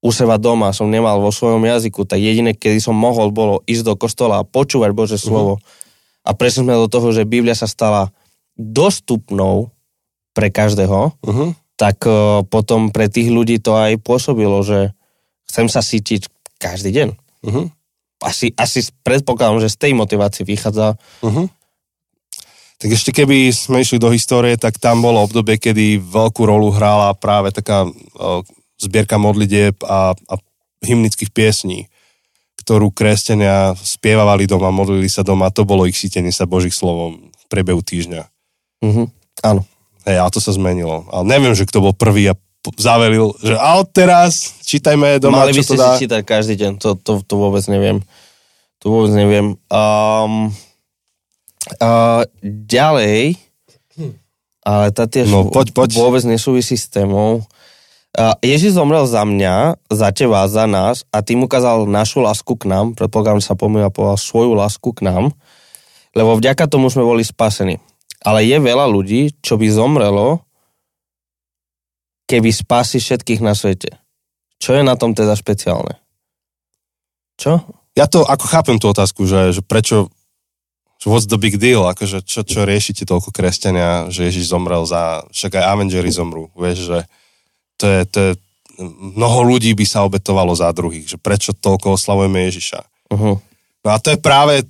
u 0.00 0.10
seba 0.14 0.40
doma, 0.40 0.72
som 0.72 0.88
nemal 0.88 1.20
vo 1.20 1.28
svojom 1.28 1.60
jazyku, 1.60 2.08
tak 2.08 2.22
jediné, 2.22 2.56
kedy 2.56 2.80
som 2.80 2.96
mohol, 2.96 3.34
bolo 3.34 3.60
ísť 3.68 3.84
do 3.84 3.94
kostola 3.98 4.40
a 4.40 4.48
počúvať 4.48 4.90
Bože 4.96 5.18
mhm. 5.20 5.24
slovo. 5.24 5.54
Uh-huh. 5.58 6.28
A 6.28 6.36
prešli 6.36 6.64
sme 6.64 6.76
do 6.76 6.88
toho, 6.88 7.10
že 7.12 7.28
Biblia 7.28 7.56
sa 7.56 7.68
stala 7.68 8.12
dostupnou 8.54 9.72
pre 10.36 10.52
každého. 10.52 11.16
Uh-huh 11.20 11.52
tak 11.80 12.04
uh, 12.04 12.44
potom 12.44 12.92
pre 12.92 13.08
tých 13.08 13.32
ľudí 13.32 13.56
to 13.56 13.72
aj 13.72 13.96
pôsobilo, 14.04 14.60
že 14.60 14.92
chcem 15.48 15.64
sa 15.72 15.80
sítiť 15.80 16.28
každý 16.60 16.92
deň. 16.92 17.08
Uh-huh. 17.48 17.72
Asi, 18.20 18.52
asi 18.52 18.84
predpokladám, 19.00 19.64
že 19.64 19.72
z 19.72 19.88
tej 19.88 19.92
motivácie 19.96 20.44
vychádza. 20.44 21.00
Uh-huh. 21.24 21.48
Tak 22.80 22.88
ešte 22.88 23.12
keby 23.12 23.52
sme 23.52 23.84
išli 23.84 24.00
do 24.00 24.08
histórie, 24.08 24.56
tak 24.56 24.80
tam 24.80 25.04
bolo 25.04 25.20
obdobie, 25.20 25.60
kedy 25.60 26.00
veľkú 26.00 26.48
rolu 26.48 26.72
hrála 26.72 27.12
práve 27.12 27.52
taká 27.52 27.84
uh, 27.84 28.40
zbierka 28.80 29.20
modlitieb 29.20 29.76
a, 29.84 30.16
a 30.16 30.34
hymnických 30.80 31.28
piesní, 31.28 31.92
ktorú 32.64 32.88
kresťania 32.88 33.76
spievavali 33.76 34.48
doma, 34.48 34.72
modlili 34.72 35.12
sa 35.12 35.20
doma, 35.20 35.52
to 35.52 35.68
bolo 35.68 35.84
ich 35.84 36.00
sítenie 36.00 36.32
sa 36.32 36.48
Božích 36.48 36.72
slovom 36.72 37.28
v 37.28 37.44
priebehu 37.52 37.84
týždňa. 37.84 38.24
Mhm. 38.80 39.12
Áno. 39.44 39.62
Hej, 40.08 40.16
ale 40.16 40.32
to 40.32 40.40
sa 40.40 40.56
zmenilo. 40.56 41.04
Ale 41.12 41.28
neviem, 41.28 41.52
že 41.52 41.68
kto 41.68 41.84
bol 41.84 41.92
prvý 41.92 42.32
a 42.32 42.34
zavelil, 42.80 43.36
že 43.40 43.56
a 43.56 43.80
teraz 43.84 44.60
čítajme 44.64 45.20
doma, 45.20 45.44
Mali 45.44 45.56
by 45.56 45.60
čo 45.60 45.64
to 45.64 45.76
ste 45.76 45.80
dá. 45.80 45.88
si 45.96 46.02
čítať 46.08 46.20
každý 46.24 46.54
deň, 46.56 46.72
to, 46.80 46.96
to, 46.96 47.20
to 47.24 47.34
vôbec 47.36 47.64
neviem. 47.68 48.00
To 48.80 48.86
vôbec 48.88 49.12
neviem. 49.12 49.56
Um, 49.68 50.52
uh, 51.80 52.22
ďalej, 52.44 53.36
ale 54.60 54.86
tá 54.92 55.04
tiež 55.08 55.28
No, 55.28 55.48
poď, 55.48 55.72
poď. 55.72 55.90
vôbec 55.96 56.22
nesúvisí 56.28 56.76
s 56.76 56.88
témou. 56.88 57.44
Uh, 58.10 58.34
Ježiš 58.42 58.74
zomrel 58.74 59.06
za 59.06 59.22
mňa, 59.22 59.78
za 59.86 60.10
teba, 60.10 60.42
za 60.50 60.66
nás 60.66 61.06
a 61.14 61.22
tým 61.22 61.46
ukázal 61.46 61.86
našu 61.86 62.20
lásku 62.20 62.58
k 62.58 62.66
nám, 62.66 62.98
predpokladám, 62.98 63.38
že 63.38 63.48
sa 63.50 63.56
pomýva 63.56 63.88
povedal 63.88 64.18
svoju 64.18 64.52
lásku 64.58 64.90
k 64.90 65.06
nám, 65.06 65.30
lebo 66.18 66.34
vďaka 66.34 66.66
tomu 66.66 66.90
sme 66.90 67.06
boli 67.06 67.22
spasení. 67.22 67.78
Ale 68.20 68.44
je 68.44 68.58
veľa 68.58 68.84
ľudí, 68.90 69.32
čo 69.40 69.56
by 69.56 69.66
zomrelo, 69.70 70.42
keby 72.26 72.50
spasi 72.50 72.98
všetkých 72.98 73.40
na 73.40 73.54
svete. 73.54 73.96
Čo 74.60 74.76
je 74.76 74.82
na 74.84 74.98
tom 74.98 75.16
teda 75.16 75.32
špeciálne? 75.32 75.96
Čo? 77.40 77.64
Ja 77.96 78.04
to 78.06 78.28
ako 78.28 78.44
chápem 78.44 78.76
tú 78.76 78.92
otázku, 78.92 79.24
že, 79.24 79.56
že 79.56 79.62
prečo 79.64 80.12
what's 81.08 81.24
the 81.24 81.40
big 81.40 81.56
deal, 81.56 81.88
akože 81.88 82.20
čo, 82.28 82.44
čo 82.44 82.68
riešite 82.68 83.08
toľko 83.08 83.32
kresťania, 83.32 84.12
že 84.12 84.28
Ježiš 84.28 84.52
zomrel 84.52 84.84
za, 84.84 85.24
však 85.32 85.56
aj 85.56 85.64
Avengers 85.64 86.12
zomrú, 86.12 86.52
vieš, 86.52 86.92
že 86.92 86.98
to 87.80 87.84
je, 87.88 88.00
to 88.04 88.18
je, 88.20 88.30
mnoho 89.16 89.40
ľudí 89.48 89.72
by 89.72 89.88
sa 89.88 90.04
obetovalo 90.04 90.52
za 90.52 90.68
druhých, 90.76 91.08
že 91.08 91.16
prečo 91.16 91.56
toľko 91.56 91.96
oslavujeme 91.96 92.44
Ježiša. 92.52 92.80
Uh-huh. 93.16 93.40
No 93.80 93.88
a 93.88 93.96
to 93.96 94.12
je 94.12 94.18
práve, 94.20 94.68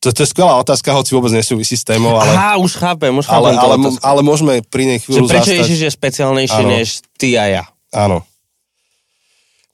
to, 0.00 0.16
to 0.16 0.24
je 0.24 0.32
skvelá 0.32 0.56
otázka, 0.56 0.96
hoci 0.96 1.12
vôbec 1.12 1.36
nesúvisí 1.36 1.76
s 1.76 1.84
témou, 1.84 2.16
ale, 2.16 2.32
Aha, 2.32 2.56
už 2.56 2.72
chápem, 2.80 3.12
už 3.12 3.28
chápem. 3.28 3.36
ale, 3.36 3.48
ale, 3.60 3.74
otázku. 3.76 4.00
ale 4.00 4.20
môžeme 4.24 4.54
pri 4.64 4.84
nej 4.88 4.98
že 5.00 5.04
chvíľu 5.04 5.28
prečo 5.28 5.52
zastať. 5.52 5.60
Ježiš 5.60 5.80
je 5.84 5.90
speciálnejší 5.92 6.62
Áno. 6.64 6.72
než 6.72 6.88
ty 7.20 7.36
a 7.36 7.44
ja? 7.52 7.64
Áno. 7.92 8.24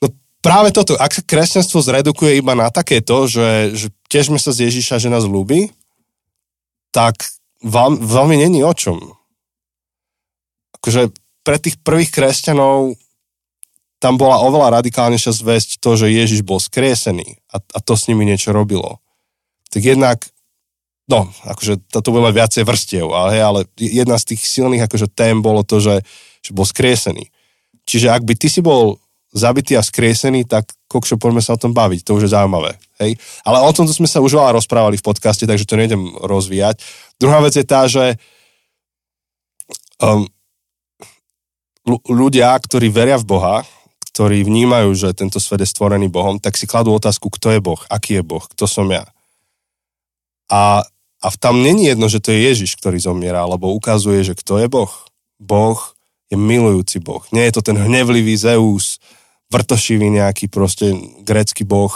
No 0.03 0.07
práve 0.43 0.75
toto, 0.75 0.99
ak 0.99 1.15
sa 1.15 1.23
kresťanstvo 1.23 1.79
zredukuje 1.79 2.43
iba 2.43 2.59
na 2.59 2.75
takéto, 2.75 3.31
že, 3.31 3.71
že 3.79 3.87
tiežme 4.11 4.39
sa 4.43 4.51
z 4.51 4.67
Ježiša, 4.67 4.99
že 4.99 5.07
nás 5.11 5.23
ľúbi, 5.23 5.71
tak 6.93 7.25
vám, 7.65 7.99
veľmi 7.99 8.37
není 8.37 8.61
o 8.63 8.71
čom. 8.77 9.01
Akože 10.79 11.11
pre 11.43 11.57
tých 11.59 11.81
prvých 11.81 12.13
kresťanov 12.13 12.95
tam 14.03 14.19
bola 14.19 14.43
oveľa 14.43 14.83
radikálnejšia 14.83 15.31
zväzť 15.31 15.71
to, 15.79 15.95
že 15.95 16.11
Ježiš 16.11 16.43
bol 16.43 16.59
skriesený 16.59 17.39
a, 17.55 17.63
a 17.63 17.79
to 17.79 17.95
s 17.95 18.11
nimi 18.11 18.27
niečo 18.27 18.51
robilo. 18.51 18.99
Tak 19.71 19.79
jednak, 19.79 20.27
no, 21.07 21.31
akože 21.47 21.87
toto 21.87 22.11
bude 22.11 22.27
mať 22.27 22.35
viacej 22.35 22.63
vrstiev, 22.67 23.07
ale, 23.15 23.39
ale 23.39 23.61
jedna 23.79 24.19
z 24.19 24.35
tých 24.35 24.43
silných 24.43 24.85
akože 24.91 25.07
tém 25.07 25.39
bolo 25.39 25.63
to, 25.63 25.79
že, 25.79 26.03
že 26.43 26.51
bol 26.51 26.67
skriesený. 26.67 27.31
Čiže 27.87 28.11
ak 28.11 28.27
by 28.27 28.35
ty 28.35 28.51
si 28.51 28.59
bol 28.59 28.99
zabitý 29.31 29.79
a 29.79 29.87
skriesený, 29.87 30.51
tak 30.51 30.69
kokšo, 30.93 31.17
poďme 31.17 31.41
sa 31.41 31.57
o 31.57 31.61
tom 31.61 31.73
baviť, 31.73 32.05
to 32.05 32.21
už 32.21 32.29
je 32.29 32.35
zaujímavé. 32.37 32.77
Hej? 33.01 33.17
Ale 33.49 33.65
o 33.65 33.73
tomto 33.73 33.97
sme 33.97 34.05
sa 34.05 34.21
už 34.21 34.37
veľa 34.37 34.61
rozprávali 34.61 35.01
v 35.01 35.07
podcaste, 35.09 35.49
takže 35.49 35.65
to 35.65 35.81
nejdem 35.81 36.13
rozvíjať. 36.21 36.85
Druhá 37.17 37.41
vec 37.41 37.57
je 37.57 37.65
tá, 37.65 37.89
že 37.89 38.21
um, 40.05 40.29
ľu- 41.89 42.05
ľudia, 42.05 42.53
ktorí 42.61 42.93
veria 42.93 43.17
v 43.17 43.25
Boha, 43.25 43.57
ktorí 44.13 44.45
vnímajú, 44.45 44.93
že 44.93 45.17
tento 45.17 45.41
svet 45.41 45.65
je 45.65 45.73
stvorený 45.73 46.13
Bohom, 46.13 46.37
tak 46.37 46.61
si 46.61 46.69
kladú 46.69 46.93
otázku, 46.93 47.33
kto 47.33 47.57
je 47.57 47.61
Boh, 47.65 47.81
aký 47.89 48.21
je 48.21 48.25
Boh, 48.25 48.45
kto 48.45 48.69
som 48.69 48.85
ja. 48.93 49.09
A, 50.53 50.85
a 51.25 51.27
tam 51.41 51.65
není 51.65 51.89
jedno, 51.89 52.13
že 52.13 52.21
to 52.21 52.29
je 52.29 52.45
Ježiš, 52.45 52.77
ktorý 52.77 53.01
zomiera, 53.01 53.49
lebo 53.49 53.73
ukazuje, 53.73 54.21
že 54.21 54.37
kto 54.37 54.61
je 54.61 54.69
Boh. 54.69 54.93
Boh 55.41 55.81
je 56.29 56.37
milujúci 56.37 57.01
Boh. 57.01 57.25
Nie 57.33 57.49
je 57.49 57.57
to 57.57 57.63
ten 57.65 57.81
hnevlivý 57.81 58.37
Zeus, 58.37 59.01
vrtošivý 59.53 60.09
nejaký 60.09 60.49
proste 60.49 60.97
grécky 61.21 61.69
boh, 61.69 61.93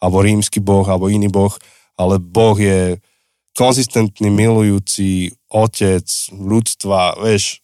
alebo 0.00 0.24
rímsky 0.24 0.64
boh, 0.64 0.88
alebo 0.88 1.12
iný 1.12 1.28
boh, 1.28 1.52
ale 1.94 2.18
Boh 2.18 2.56
je 2.58 2.98
konzistentný, 3.54 4.34
milujúci 4.34 5.30
otec 5.46 6.04
ľudstva, 6.34 7.22
vieš, 7.22 7.62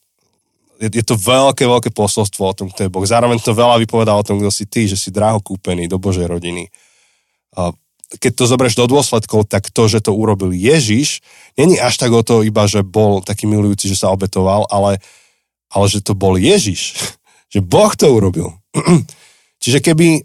je, 0.81 0.89
je 0.89 1.05
to 1.05 1.19
veľké, 1.19 1.67
veľké 1.67 1.91
posolstvo 1.93 2.43
o 2.47 2.57
tom, 2.57 2.73
kto 2.73 2.89
je 2.89 2.93
Boh. 2.93 3.05
Zároveň 3.05 3.37
to 3.43 3.53
veľa 3.53 3.77
vypovedá 3.85 4.17
o 4.17 4.25
tom, 4.25 4.41
kto 4.41 4.49
si 4.49 4.65
ty, 4.65 4.89
že 4.89 4.97
si 4.97 5.13
draho 5.13 5.43
kúpený 5.43 5.91
do 5.91 6.01
Božej 6.01 6.25
rodiny. 6.25 6.73
A 7.53 7.75
keď 8.17 8.33
to 8.33 8.45
zoberieš 8.49 8.81
do 8.81 8.89
dôsledkov, 8.89 9.45
tak 9.51 9.69
to, 9.69 9.87
že 9.87 10.01
to 10.01 10.17
urobil 10.17 10.51
Ježiš, 10.57 11.21
není 11.55 11.77
až 11.77 12.01
tak 12.01 12.11
o 12.17 12.25
to 12.25 12.41
iba, 12.41 12.65
že 12.65 12.81
bol 12.81 13.21
taký 13.21 13.45
milujúci, 13.45 13.93
že 13.93 14.01
sa 14.01 14.15
obetoval, 14.15 14.65
ale, 14.73 15.05
ale 15.69 15.87
že 15.87 16.01
to 16.01 16.17
bol 16.17 16.41
Ježiš. 16.41 16.97
že 17.53 17.61
Boh 17.61 17.93
to 17.93 18.09
urobil. 18.09 18.57
Čiže 19.61 19.85
keby 19.85 20.25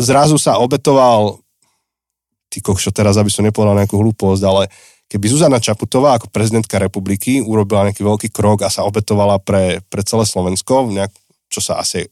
zrazu 0.00 0.40
sa 0.40 0.56
obetoval, 0.58 1.38
ty 2.48 2.64
kokšo, 2.64 2.90
teraz 2.90 3.20
aby 3.20 3.28
som 3.28 3.44
nepovedal 3.44 3.76
nejakú 3.76 4.00
hlúposť, 4.00 4.42
ale 4.48 4.72
keby 5.08 5.28
Zuzana 5.28 5.60
Čaputová 5.60 6.16
ako 6.16 6.32
prezidentka 6.32 6.80
republiky 6.80 7.44
urobila 7.44 7.84
nejaký 7.84 8.00
veľký 8.00 8.28
krok 8.32 8.64
a 8.64 8.72
sa 8.72 8.88
obetovala 8.88 9.36
pre, 9.44 9.84
pre 9.92 10.00
celé 10.00 10.24
Slovensko, 10.24 10.88
nejak, 10.88 11.12
čo 11.52 11.60
sa 11.60 11.80
asi 11.84 12.08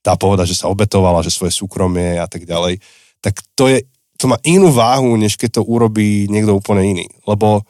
dá 0.00 0.16
povedať, 0.16 0.54
že 0.54 0.60
sa 0.64 0.70
obetovala, 0.70 1.26
že 1.26 1.34
svoje 1.34 1.52
súkromie 1.52 2.16
a 2.16 2.26
tak 2.30 2.48
ďalej, 2.48 2.80
tak 3.20 3.42
to, 3.52 3.68
je, 3.68 3.84
to 4.16 4.30
má 4.30 4.40
inú 4.46 4.72
váhu, 4.72 5.18
než 5.18 5.36
keď 5.36 5.60
to 5.60 5.62
urobí 5.68 6.24
niekto 6.30 6.56
úplne 6.56 6.82
iný. 6.96 7.06
Lebo, 7.28 7.62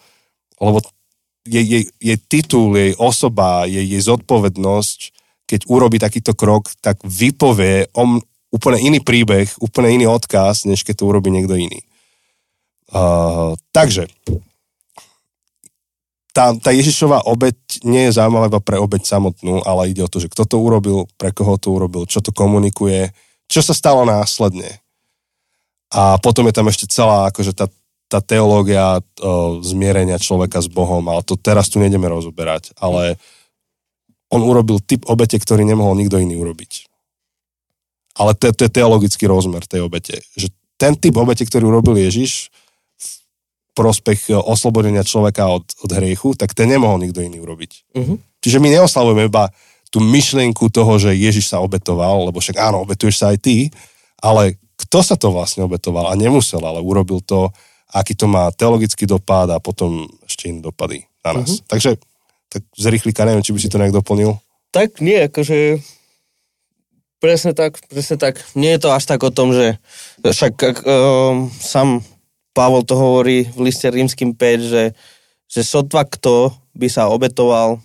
lebo 0.62 0.78
jej, 1.42 1.64
jej, 1.66 1.84
jej 1.98 2.18
titul, 2.30 2.78
jej 2.78 2.94
osoba, 2.94 3.66
jej, 3.66 3.82
jej 3.82 4.02
zodpovednosť, 4.04 5.19
keď 5.50 5.66
urobí 5.66 5.98
takýto 5.98 6.38
krok, 6.38 6.70
tak 6.78 7.02
vypovie 7.02 7.90
o 7.98 8.02
m- 8.06 8.22
úplne 8.54 8.78
iný 8.78 9.02
príbeh, 9.02 9.50
úplne 9.58 9.90
iný 9.90 10.06
odkaz, 10.06 10.70
než 10.70 10.86
keď 10.86 11.02
to 11.02 11.08
urobí 11.10 11.34
niekto 11.34 11.58
iný. 11.58 11.82
Uh, 12.90 13.58
takže, 13.74 14.06
tá, 16.30 16.54
tá 16.54 16.70
Ježišová 16.70 17.26
obeď 17.26 17.58
nie 17.82 18.06
je 18.06 18.14
zaujímavá 18.14 18.46
iba 18.46 18.62
pre 18.62 18.78
obeď 18.78 19.02
samotnú, 19.06 19.66
ale 19.66 19.90
ide 19.90 20.06
o 20.06 20.10
to, 20.10 20.22
že 20.22 20.30
kto 20.30 20.46
to 20.46 20.56
urobil, 20.62 21.10
pre 21.18 21.34
koho 21.34 21.58
to 21.58 21.74
urobil, 21.74 22.06
čo 22.06 22.22
to 22.22 22.30
komunikuje, 22.30 23.10
čo 23.50 23.60
sa 23.62 23.74
stalo 23.74 24.06
následne. 24.06 24.78
A 25.90 26.22
potom 26.22 26.46
je 26.46 26.54
tam 26.54 26.70
ešte 26.70 26.86
celá 26.86 27.26
akože 27.34 27.50
tá, 27.50 27.66
tá 28.06 28.22
teológia 28.22 29.02
o, 29.18 29.58
zmierenia 29.58 30.22
človeka 30.22 30.62
s 30.62 30.70
Bohom, 30.70 31.02
ale 31.10 31.26
to 31.26 31.34
teraz 31.34 31.66
tu 31.66 31.82
nejdeme 31.82 32.06
rozoberať, 32.06 32.70
ale 32.78 33.18
on 34.30 34.40
urobil 34.46 34.78
typ 34.78 35.04
obete, 35.10 35.36
ktorý 35.36 35.66
nemohol 35.66 35.98
nikto 35.98 36.16
iný 36.22 36.38
urobiť. 36.38 36.86
Ale 38.18 38.34
to, 38.38 38.54
to 38.54 38.66
je 38.66 38.72
teologický 38.72 39.26
rozmer 39.26 39.66
tej 39.66 39.86
obete. 39.86 40.22
Že 40.38 40.54
ten 40.78 40.94
typ 40.96 41.14
obete, 41.18 41.42
ktorý 41.42 41.68
urobil 41.68 41.98
Ježiš 41.98 42.48
v 42.96 43.08
prospech 43.74 44.34
oslobodenia 44.34 45.06
človeka 45.06 45.46
od, 45.50 45.66
od 45.82 45.90
hriechu, 45.90 46.34
tak 46.38 46.54
ten 46.54 46.70
nemohol 46.70 47.02
nikto 47.02 47.22
iný 47.22 47.42
urobiť. 47.42 47.70
Uh-huh. 47.94 48.16
Čiže 48.42 48.58
my 48.58 48.68
neoslavujeme 48.70 49.30
iba 49.30 49.50
tú 49.90 49.98
myšlienku 49.98 50.70
toho, 50.70 50.98
že 51.02 51.18
Ježiš 51.18 51.50
sa 51.50 51.58
obetoval, 51.62 52.30
lebo 52.30 52.38
však 52.38 52.56
áno, 52.58 52.86
obetuješ 52.86 53.16
sa 53.20 53.34
aj 53.34 53.38
ty, 53.42 53.56
ale 54.22 54.58
kto 54.78 55.02
sa 55.02 55.18
to 55.18 55.34
vlastne 55.34 55.66
obetoval 55.66 56.08
a 56.08 56.14
nemusel, 56.14 56.62
ale 56.62 56.78
urobil 56.78 57.20
to, 57.20 57.50
aký 57.90 58.14
to 58.14 58.30
má 58.30 58.48
teologický 58.54 59.04
dopad 59.04 59.50
a 59.50 59.58
potom 59.58 60.06
ešte 60.24 60.46
iné 60.46 60.62
dopady 60.62 61.02
na 61.26 61.42
nás. 61.42 61.58
Uh-huh. 61.58 61.66
Takže 61.66 61.98
tak 62.50 62.66
z 62.74 62.84
rýchlika, 62.90 63.22
neviem, 63.24 63.46
či 63.46 63.54
by 63.54 63.58
si 63.62 63.70
to 63.70 63.78
nejak 63.78 63.94
doplnil. 63.94 64.36
Tak 64.74 64.98
nie, 64.98 65.30
akože 65.30 65.78
presne 67.22 67.54
tak, 67.54 67.78
presne 67.86 68.18
tak. 68.18 68.42
Nie 68.58 68.74
je 68.74 68.82
to 68.82 68.90
až 68.90 69.06
tak 69.06 69.22
o 69.22 69.30
tom, 69.30 69.54
že 69.54 69.78
však 70.24 70.82
um, 70.82 71.46
sám 71.62 72.02
Pavol 72.50 72.82
to 72.82 72.98
hovorí 72.98 73.46
v 73.54 73.70
liste 73.70 73.86
rímským 73.86 74.34
5, 74.34 74.72
že, 74.72 74.84
že 75.46 75.60
sotva 75.62 76.02
kto 76.02 76.50
by 76.74 76.88
sa 76.90 77.06
obetoval 77.06 77.78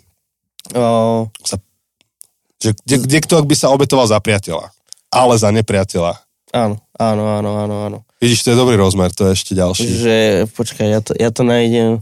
uh, 0.74 1.30
Sa, 1.46 1.62
že 2.58 2.74
kde, 2.88 3.06
kde 3.06 3.18
kto 3.22 3.36
by 3.46 3.56
sa 3.56 3.70
obetoval 3.70 4.10
za 4.10 4.18
priateľa, 4.18 4.74
ale 5.14 5.34
za 5.38 5.54
nepriateľa. 5.54 6.18
áno, 6.56 6.82
áno, 6.98 7.24
áno, 7.30 7.52
áno, 7.62 7.76
áno. 7.86 8.00
Vidíš, 8.24 8.48
to 8.48 8.56
je 8.56 8.58
dobrý 8.58 8.80
rozmer, 8.80 9.12
to 9.12 9.30
je 9.30 9.36
ešte 9.38 9.54
ďalší. 9.54 9.86
Že, 9.86 10.18
počkaj, 10.56 10.88
ja 10.88 11.00
to, 11.04 11.12
ja 11.14 11.30
to 11.30 11.44
nájdem. 11.44 12.02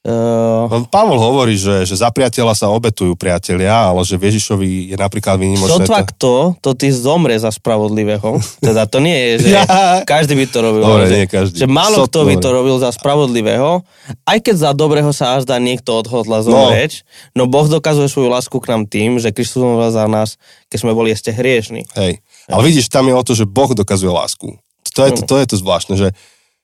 Uh, 0.00 0.80
Pavol 0.88 1.20
hovorí, 1.20 1.60
že, 1.60 1.84
že 1.84 1.92
za 1.92 2.08
priateľa 2.08 2.56
sa 2.56 2.72
obetujú 2.72 3.20
priatelia, 3.20 3.92
ale 3.92 4.00
že 4.00 4.16
Ježišovi 4.16 4.88
je 4.88 4.96
napríklad 4.96 5.36
výnimočné... 5.36 5.84
sotva 5.84 6.00
to- 6.00 6.08
kto, 6.08 6.32
to 6.64 6.70
ty 6.72 6.88
zomre 6.88 7.36
za 7.36 7.52
spravodlivého. 7.52 8.40
Teda 8.64 8.88
to 8.88 8.96
nie 8.96 9.36
je, 9.36 9.44
že 9.44 9.48
Ja. 9.60 10.00
každý 10.08 10.40
by 10.40 10.46
to 10.48 10.58
robil. 10.64 10.80
Dobre, 10.88 11.04
že, 11.04 11.12
nie 11.20 11.26
každý. 11.28 11.56
Že 11.60 11.68
málo 11.68 12.08
kto 12.08 12.24
by 12.24 12.34
to 12.40 12.48
robil 12.48 12.80
za 12.80 12.96
spravodlivého, 12.96 13.84
aj 14.24 14.38
keď 14.40 14.56
za 14.56 14.70
dobrého 14.72 15.12
sa 15.12 15.36
až 15.36 15.44
dá 15.44 15.60
niekto 15.60 15.92
odhodla 15.92 16.40
zomrieť, 16.40 17.04
no. 17.36 17.44
Boh 17.44 17.68
dokazuje 17.68 18.08
svoju 18.08 18.32
lásku 18.32 18.56
k 18.56 18.72
nám 18.72 18.88
tým, 18.88 19.20
že 19.20 19.36
Kristus 19.36 19.60
zomrel 19.60 19.92
za 19.92 20.08
nás, 20.08 20.40
keď 20.72 20.78
sme 20.80 20.96
boli 20.96 21.12
ešte 21.12 21.28
hriešni. 21.28 21.84
Hej. 21.92 22.24
Ale 22.48 22.62
vidíš, 22.64 22.88
tam 22.88 23.04
je 23.04 23.12
o 23.12 23.20
to, 23.20 23.36
že 23.36 23.44
Boh 23.44 23.68
dokazuje 23.76 24.08
lásku. 24.08 24.56
To 24.96 25.00
je 25.04 25.12
to, 25.12 25.22
to, 25.28 25.34
je 25.36 25.46
to 25.52 25.56
zvláštne, 25.60 25.94
že, 26.00 26.08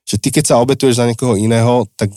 že 0.09 0.17
ty 0.17 0.33
keď 0.33 0.45
sa 0.49 0.55
obetuješ 0.57 0.97
za 0.97 1.05
niekoho 1.05 1.37
iného, 1.37 1.85
tak 2.01 2.17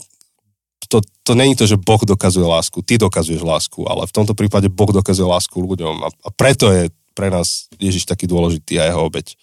to, 0.88 1.00
to 1.22 1.32
není 1.34 1.56
to, 1.56 1.66
že 1.66 1.76
Boh 1.76 2.00
dokazuje 2.00 2.46
lásku, 2.46 2.82
ty 2.82 2.96
dokazuješ 2.96 3.42
lásku, 3.44 3.84
ale 3.84 4.06
v 4.06 4.12
tomto 4.12 4.32
prípade 4.32 4.72
Boh 4.72 4.88
dokazuje 4.88 5.28
lásku 5.28 5.56
ľuďom 5.60 6.04
a, 6.04 6.08
a 6.08 6.28
preto 6.32 6.72
je 6.72 6.88
pre 7.12 7.28
nás 7.28 7.68
Ježiš 7.76 8.08
taký 8.08 8.24
dôležitý 8.24 8.80
a 8.80 8.88
jeho 8.88 9.04
obeď. 9.04 9.36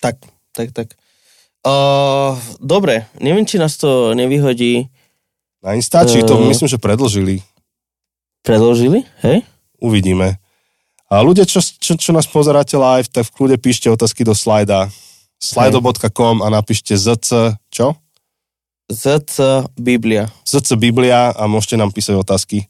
Tak, 0.00 0.16
tak, 0.56 0.72
tak. 0.72 0.88
Uh, 1.60 2.40
dobre, 2.56 3.04
neviem, 3.20 3.44
či 3.44 3.60
nás 3.60 3.76
to 3.76 4.16
nevyhodí. 4.16 4.88
Na 5.60 5.76
Instači 5.76 6.24
to 6.24 6.40
Eh. 6.40 6.48
myslím, 6.48 6.68
že 6.72 6.80
predlžili. 6.80 7.44
Predložili, 8.40 9.04
hej? 9.20 9.44
Uvidíme. 9.76 10.40
A 11.12 11.20
ľudia, 11.20 11.44
čo, 11.44 11.60
čo, 11.60 12.00
čo 12.00 12.10
nás 12.16 12.24
pozeráte 12.24 12.80
live, 12.80 13.12
tak 13.12 13.28
v 13.28 13.34
kľude 13.36 13.56
píšte 13.60 13.92
otázky 13.92 14.24
do 14.24 14.32
slajda 14.32 14.88
slido.com 15.36 16.40
a 16.40 16.48
napíšte 16.48 16.96
ZC, 16.96 17.60
čo? 17.68 17.96
ZC 18.90 19.70
Biblia. 19.78 20.26
ZC 20.42 20.74
Biblia 20.74 21.30
a 21.30 21.46
môžete 21.46 21.78
nám 21.78 21.94
písať 21.94 22.18
otázky. 22.18 22.66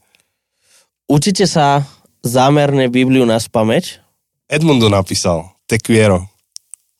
Učite 1.08 1.48
sa 1.48 1.88
zámerne 2.20 2.92
Bibliu 2.92 3.24
na 3.24 3.40
spameť? 3.40 4.04
Edmundo 4.46 4.92
napísal, 4.92 5.48
Tequiero. 5.64 6.28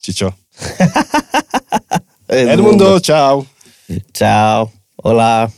Či 0.00 0.24
čo? 0.24 0.28
Edmundo, 2.32 2.96
čau. 3.04 3.44
Čau. 4.16 4.72
Hola. 5.04 5.52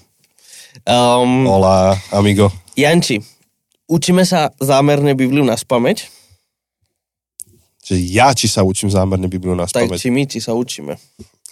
Um, 0.82 1.46
Hola, 1.46 1.94
amigo. 2.10 2.50
Janči, 2.74 3.22
učíme 3.86 4.26
sa 4.26 4.50
zámerne 4.58 5.14
Bibliu 5.14 5.46
na 5.46 5.54
spameť? 5.54 6.10
Že 7.86 7.94
ja, 8.10 8.34
či 8.34 8.50
sa 8.50 8.66
učím 8.66 8.90
zámerne 8.90 9.30
Bibliu 9.30 9.54
na 9.54 9.70
Tak 9.70 9.86
spameť. 9.86 9.98
či 10.02 10.08
my, 10.10 10.22
či 10.26 10.38
sa 10.42 10.56
učíme. 10.58 10.98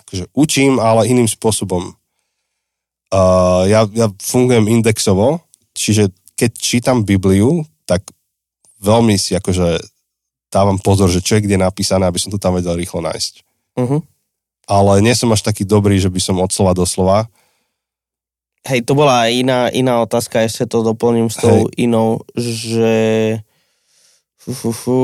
Akože 0.07 0.27
učím, 0.35 0.83
ale 0.83 1.07
iným 1.07 1.31
spôsobom. 1.31 1.95
Uh, 3.11 3.67
ja, 3.67 3.91
ja 3.91 4.07
fungujem 4.23 4.71
indexovo, 4.71 5.43
čiže 5.75 6.15
keď 6.39 6.51
čítam 6.55 7.03
Bibliu, 7.03 7.67
tak 7.83 8.07
veľmi 8.79 9.19
si 9.19 9.35
akože 9.35 9.83
dávam 10.51 10.79
pozor, 10.79 11.11
že 11.11 11.23
čo 11.23 11.39
je 11.39 11.47
kde 11.47 11.59
napísané, 11.59 12.07
aby 12.07 12.23
som 12.23 12.31
to 12.31 12.39
tam 12.39 12.55
vedel 12.55 12.79
rýchlo 12.79 13.03
nájsť. 13.03 13.35
Uh-huh. 13.79 14.01
Ale 14.71 15.03
nie 15.03 15.15
som 15.19 15.31
až 15.35 15.43
taký 15.43 15.67
dobrý, 15.67 15.99
že 15.99 16.11
by 16.11 16.21
som 16.23 16.39
od 16.39 16.51
slova 16.55 16.75
do 16.75 16.87
slova. 16.87 17.27
Hej, 18.63 18.87
to 18.87 18.93
bola 18.95 19.27
iná, 19.33 19.73
iná 19.73 20.05
otázka, 20.05 20.45
ešte 20.45 20.69
to 20.69 20.85
doplním 20.85 21.33
s 21.33 21.41
tou 21.41 21.67
inou, 21.81 22.23
že... 22.37 23.41
Fú, 24.37 24.53
fú, 24.53 24.71
fú. 24.73 25.01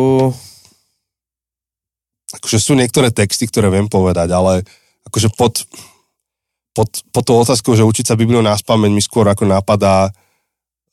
Akože 2.36 2.59
sú 2.61 2.76
niektoré 2.76 3.09
texty, 3.11 3.48
ktoré 3.48 3.72
viem 3.72 3.88
povedať, 3.88 4.28
ale 4.32 4.62
akože 5.09 5.32
pod, 5.34 5.64
pod, 6.77 6.93
pod 7.09 7.24
tou 7.24 7.41
otázkou, 7.41 7.72
že 7.72 7.89
učiť 7.89 8.12
sa 8.12 8.20
Bibliu 8.20 8.45
na 8.45 8.53
spameň 8.53 8.93
mi 8.93 9.01
skôr 9.01 9.24
ako 9.24 9.49
napadá 9.49 10.12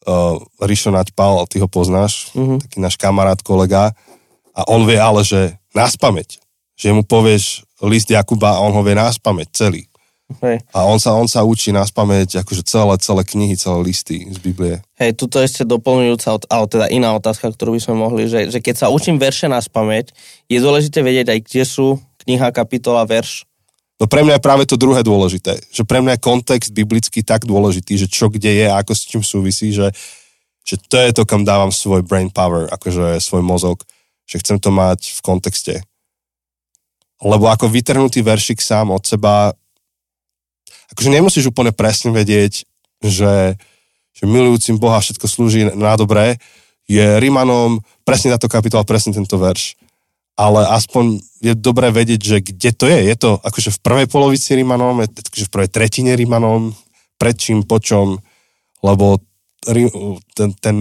uh, 0.08 0.40
Rišo 0.64 0.96
Naďpal, 0.96 1.44
ty 1.52 1.60
ho 1.60 1.68
poznáš, 1.68 2.32
Mhm. 2.32 2.64
taký 2.64 2.80
náš 2.80 2.96
kamarát, 2.96 3.44
kolega, 3.44 3.92
a 4.56 4.62
on 4.72 4.88
vie 4.88 4.96
ale, 4.96 5.26
že 5.28 5.60
na 5.76 5.90
spameť. 5.90 6.40
Že 6.78 6.88
mu 6.94 7.04
povieš 7.04 7.66
list 7.84 8.08
Jakuba 8.10 8.58
a 8.58 8.62
on 8.64 8.72
ho 8.72 8.82
vie 8.86 8.96
na 8.96 9.10
spameť 9.10 9.50
celý. 9.52 9.84
Hej. 10.42 10.66
A 10.74 10.88
on 10.88 10.98
sa, 10.98 11.14
on 11.14 11.30
sa 11.30 11.46
učí 11.46 11.70
na 11.70 11.86
spameť 11.86 12.42
akože 12.42 12.64
celé, 12.66 12.96
celé 12.98 13.22
knihy, 13.22 13.54
celé 13.54 13.78
listy 13.86 14.26
z 14.30 14.38
Biblie. 14.42 14.82
Hej, 14.98 15.14
tuto 15.20 15.38
ešte 15.38 15.62
doplňujúca, 15.68 16.50
ale 16.50 16.66
teda 16.66 16.86
iná 16.90 17.14
otázka, 17.14 17.54
ktorú 17.54 17.78
by 17.78 17.82
sme 17.82 17.96
mohli, 17.98 18.26
že, 18.26 18.50
že 18.50 18.58
keď 18.64 18.76
sa 18.86 18.88
učím 18.90 19.22
verše 19.22 19.46
na 19.46 19.62
spameť, 19.62 20.10
je 20.50 20.58
dôležité 20.58 21.06
vedieť 21.06 21.28
aj, 21.34 21.40
kde 21.44 21.64
sú 21.68 21.88
kniha, 22.26 22.50
kapitola, 22.50 23.06
verš. 23.06 23.46
No 24.04 24.12
pre 24.12 24.20
mňa 24.20 24.36
je 24.36 24.43
práve 24.43 24.68
to 24.68 24.76
druhé 24.76 24.99
dôležité. 24.99 25.64
Že 25.72 25.88
pre 25.88 26.04
mňa 26.04 26.20
je 26.20 26.28
kontext 26.28 26.76
biblický 26.76 27.24
tak 27.24 27.47
dôležitý, 27.47 27.95
že 27.95 28.12
čo 28.12 28.28
kde 28.28 28.51
je 28.51 28.68
a 28.68 28.84
ako 28.84 28.91
s 28.91 29.08
čím 29.08 29.24
súvisí, 29.24 29.72
že, 29.72 29.95
že 30.68 30.76
to 30.76 30.99
je 30.99 31.16
to, 31.16 31.24
kam 31.24 31.47
dávam 31.47 31.72
svoj 31.72 32.04
brain 32.04 32.28
power, 32.28 32.68
akože 32.68 33.24
svoj 33.24 33.39
mozog, 33.39 33.88
že 34.28 34.43
chcem 34.43 34.60
to 34.60 34.76
mať 34.76 35.16
v 35.16 35.20
kontexte. 35.24 35.76
Lebo 37.24 37.47
ako 37.47 37.72
vytrhnutý 37.72 38.20
veršik 38.28 38.60
sám 38.60 38.91
od 38.91 39.08
seba, 39.08 39.56
akože 40.91 41.08
nemusíš 41.08 41.47
úplne 41.56 41.72
presne 41.72 42.12
vedieť, 42.12 42.68
že, 42.99 43.56
že 44.12 44.24
milujúcim 44.28 44.84
Boha 44.84 44.99
všetko 44.99 45.32
slúži 45.32 45.72
na 45.80 45.95
dobré, 45.95 46.43
je 46.91 47.24
Rímanom 47.24 47.80
presne 48.04 48.36
táto 48.36 48.51
kapitola, 48.51 48.84
presne 48.84 49.16
tento 49.16 49.39
verš 49.39 49.80
ale 50.34 50.66
aspoň 50.66 51.22
je 51.46 51.54
dobré 51.54 51.94
vedieť, 51.94 52.22
že 52.22 52.38
kde 52.42 52.70
to 52.74 52.86
je. 52.90 53.00
Je 53.06 53.16
to 53.18 53.38
akože 53.38 53.70
v 53.70 53.80
prvej 53.84 54.08
polovici 54.10 54.58
Rímanom, 54.58 55.04
je 55.06 55.10
to 55.14 55.20
akože 55.22 55.46
v 55.50 55.54
prvej 55.54 55.70
tretine 55.70 56.12
Rímanom, 56.18 56.74
pred 57.22 57.36
čím, 57.38 57.62
po 57.64 57.78
čom, 57.78 58.18
lebo 58.82 59.22
ten, 60.34 60.50
ten 60.60 60.78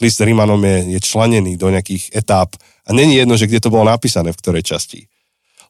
list 0.00 0.20
Rímanom 0.20 0.60
je, 0.60 0.96
je 0.96 1.00
členený 1.00 1.56
do 1.56 1.72
nejakých 1.72 2.12
etáp 2.12 2.54
a 2.86 2.90
není 2.92 3.16
jedno, 3.16 3.36
že 3.36 3.48
kde 3.48 3.60
to 3.60 3.72
bolo 3.72 3.88
napísané, 3.88 4.32
v 4.32 4.40
ktorej 4.40 4.64
časti. 4.64 5.08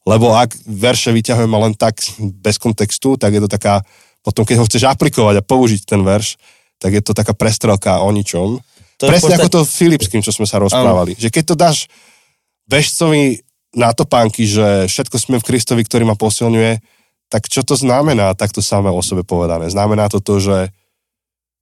Lebo 0.08 0.32
ak 0.32 0.56
verše 0.64 1.12
vyťahujeme 1.12 1.56
len 1.60 1.74
tak 1.76 2.00
bez 2.18 2.56
kontextu, 2.56 3.20
tak 3.20 3.36
je 3.36 3.40
to 3.44 3.50
taká, 3.52 3.84
potom 4.24 4.48
keď 4.48 4.56
ho 4.58 4.66
chceš 4.66 4.88
aplikovať 4.88 5.34
a 5.38 5.46
použiť 5.46 5.82
ten 5.84 6.00
verš, 6.00 6.40
tak 6.80 6.96
je 6.96 7.02
to 7.04 7.12
taká 7.12 7.36
prestrelka 7.36 8.00
o 8.00 8.08
ničom. 8.08 8.56
To 9.00 9.04
Presne 9.04 9.36
podstate- 9.36 9.44
ako 9.44 9.48
to 9.52 9.60
Filipským, 9.68 10.24
čo 10.24 10.32
sme 10.32 10.48
sa 10.48 10.56
rozprávali. 10.56 11.12
Že 11.20 11.28
keď 11.28 11.44
to 11.44 11.54
dáš 11.56 11.78
bežcovi 12.70 13.42
na 13.74 13.90
topánky, 13.90 14.46
že 14.46 14.86
všetko 14.86 15.16
sme 15.18 15.36
v 15.42 15.46
Kristovi, 15.46 15.82
ktorý 15.82 16.06
ma 16.06 16.14
posilňuje, 16.14 16.78
tak 17.30 17.46
čo 17.46 17.62
to 17.62 17.78
znamená 17.78 18.34
takto 18.34 18.58
samé 18.58 18.90
o 18.90 19.02
sebe 19.02 19.22
povedané? 19.22 19.70
Znamená 19.70 20.10
to 20.10 20.18
to, 20.18 20.42
že, 20.42 20.58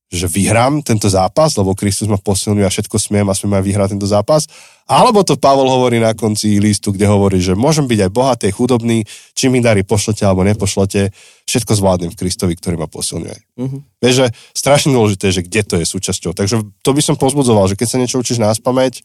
že 0.09 0.25
vyhrám 0.25 0.81
tento 0.81 1.13
zápas, 1.13 1.53
lebo 1.61 1.77
Kristus 1.77 2.09
ma 2.09 2.17
posilňuje 2.17 2.65
a 2.65 2.73
všetko 2.73 2.97
smiem 2.97 3.29
a 3.29 3.37
smiem 3.37 3.61
aj 3.61 3.65
vyhrať 3.69 3.89
tento 3.93 4.09
zápas? 4.09 4.49
Alebo 4.89 5.21
to 5.21 5.37
Pavol 5.37 5.69
hovorí 5.69 6.01
na 6.01 6.17
konci 6.17 6.57
listu, 6.57 6.97
kde 6.97 7.05
hovorí, 7.05 7.45
že 7.45 7.53
môžem 7.53 7.85
byť 7.85 8.09
aj 8.09 8.11
bohatý, 8.17 8.49
chudobný, 8.49 9.05
či 9.37 9.53
mi 9.53 9.61
dary 9.61 9.85
pošlete 9.85 10.25
alebo 10.25 10.49
nepošlete, 10.49 11.13
všetko 11.45 11.77
zvládnem 11.77 12.11
v 12.17 12.21
Kristovi, 12.25 12.57
ktorý 12.57 12.81
ma 12.81 12.89
posilňuje. 12.89 13.61
Mhm. 13.61 13.77
Vieš, 14.01 14.15
že 14.25 14.27
strašne 14.57 14.97
dôležité, 14.97 15.29
že 15.29 15.45
kde 15.45 15.61
to 15.69 15.75
je 15.77 15.85
súčasťou. 15.85 16.33
Takže 16.33 16.65
to 16.81 16.91
by 16.97 17.05
som 17.05 17.21
pozbudzoval, 17.21 17.69
že 17.69 17.77
keď 17.77 17.89
sa 17.93 18.01
niečo 18.01 18.17
učíš 18.17 18.41
na 18.41 18.49
spameť, 18.57 19.05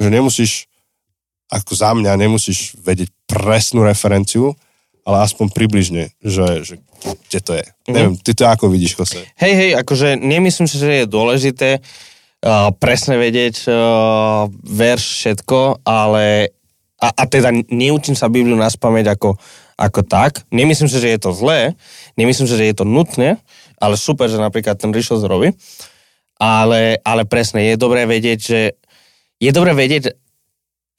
že 0.00 0.08
nemusíš, 0.08 0.67
ako 1.48 1.72
za 1.72 1.90
mňa, 1.96 2.20
nemusíš 2.20 2.76
vedieť 2.80 3.08
presnú 3.24 3.84
referenciu, 3.84 4.52
ale 5.08 5.24
aspoň 5.24 5.56
približne, 5.56 6.12
že, 6.20 6.46
že 6.64 6.74
kde 7.28 7.40
to 7.40 7.52
je. 7.56 7.64
Mm-hmm. 7.64 7.94
Neviem, 7.96 8.14
ty 8.20 8.30
to 8.36 8.44
ako 8.44 8.68
vidíš, 8.68 8.92
Kose? 8.92 9.24
Hej, 9.40 9.54
hej, 9.56 9.70
akože 9.80 10.20
nemyslím 10.20 10.68
si, 10.68 10.76
že 10.76 11.04
je 11.04 11.06
dôležité 11.08 11.80
uh, 11.80 12.68
presne 12.76 13.16
vedieť 13.16 13.64
uh, 13.64 14.52
verš 14.52 15.04
všetko, 15.24 15.80
ale 15.88 16.52
a, 16.98 17.08
a 17.14 17.22
teda 17.24 17.54
neučím 17.70 18.18
sa 18.18 18.28
Bibliu 18.28 18.58
na 18.58 18.68
spameť 18.68 19.06
ako, 19.14 19.38
ako 19.78 20.00
tak. 20.04 20.42
Nemyslím 20.50 20.90
si, 20.90 20.98
že 20.98 21.14
je 21.14 21.20
to 21.22 21.30
zlé, 21.30 21.78
nemyslím 22.18 22.50
si, 22.50 22.54
že 22.58 22.68
je 22.68 22.76
to 22.76 22.84
nutné, 22.84 23.38
ale 23.78 23.94
super, 23.94 24.26
že 24.26 24.42
napríklad 24.42 24.76
ten 24.76 24.90
Rišo 24.90 25.22
zrobí. 25.22 25.54
Ale, 26.38 26.98
ale 27.02 27.22
presne, 27.26 27.66
je 27.66 27.74
dobré 27.78 28.06
vedieť, 28.06 28.38
že 28.38 28.60
je 29.38 29.50
dobré 29.54 29.74
vedieť, 29.74 30.14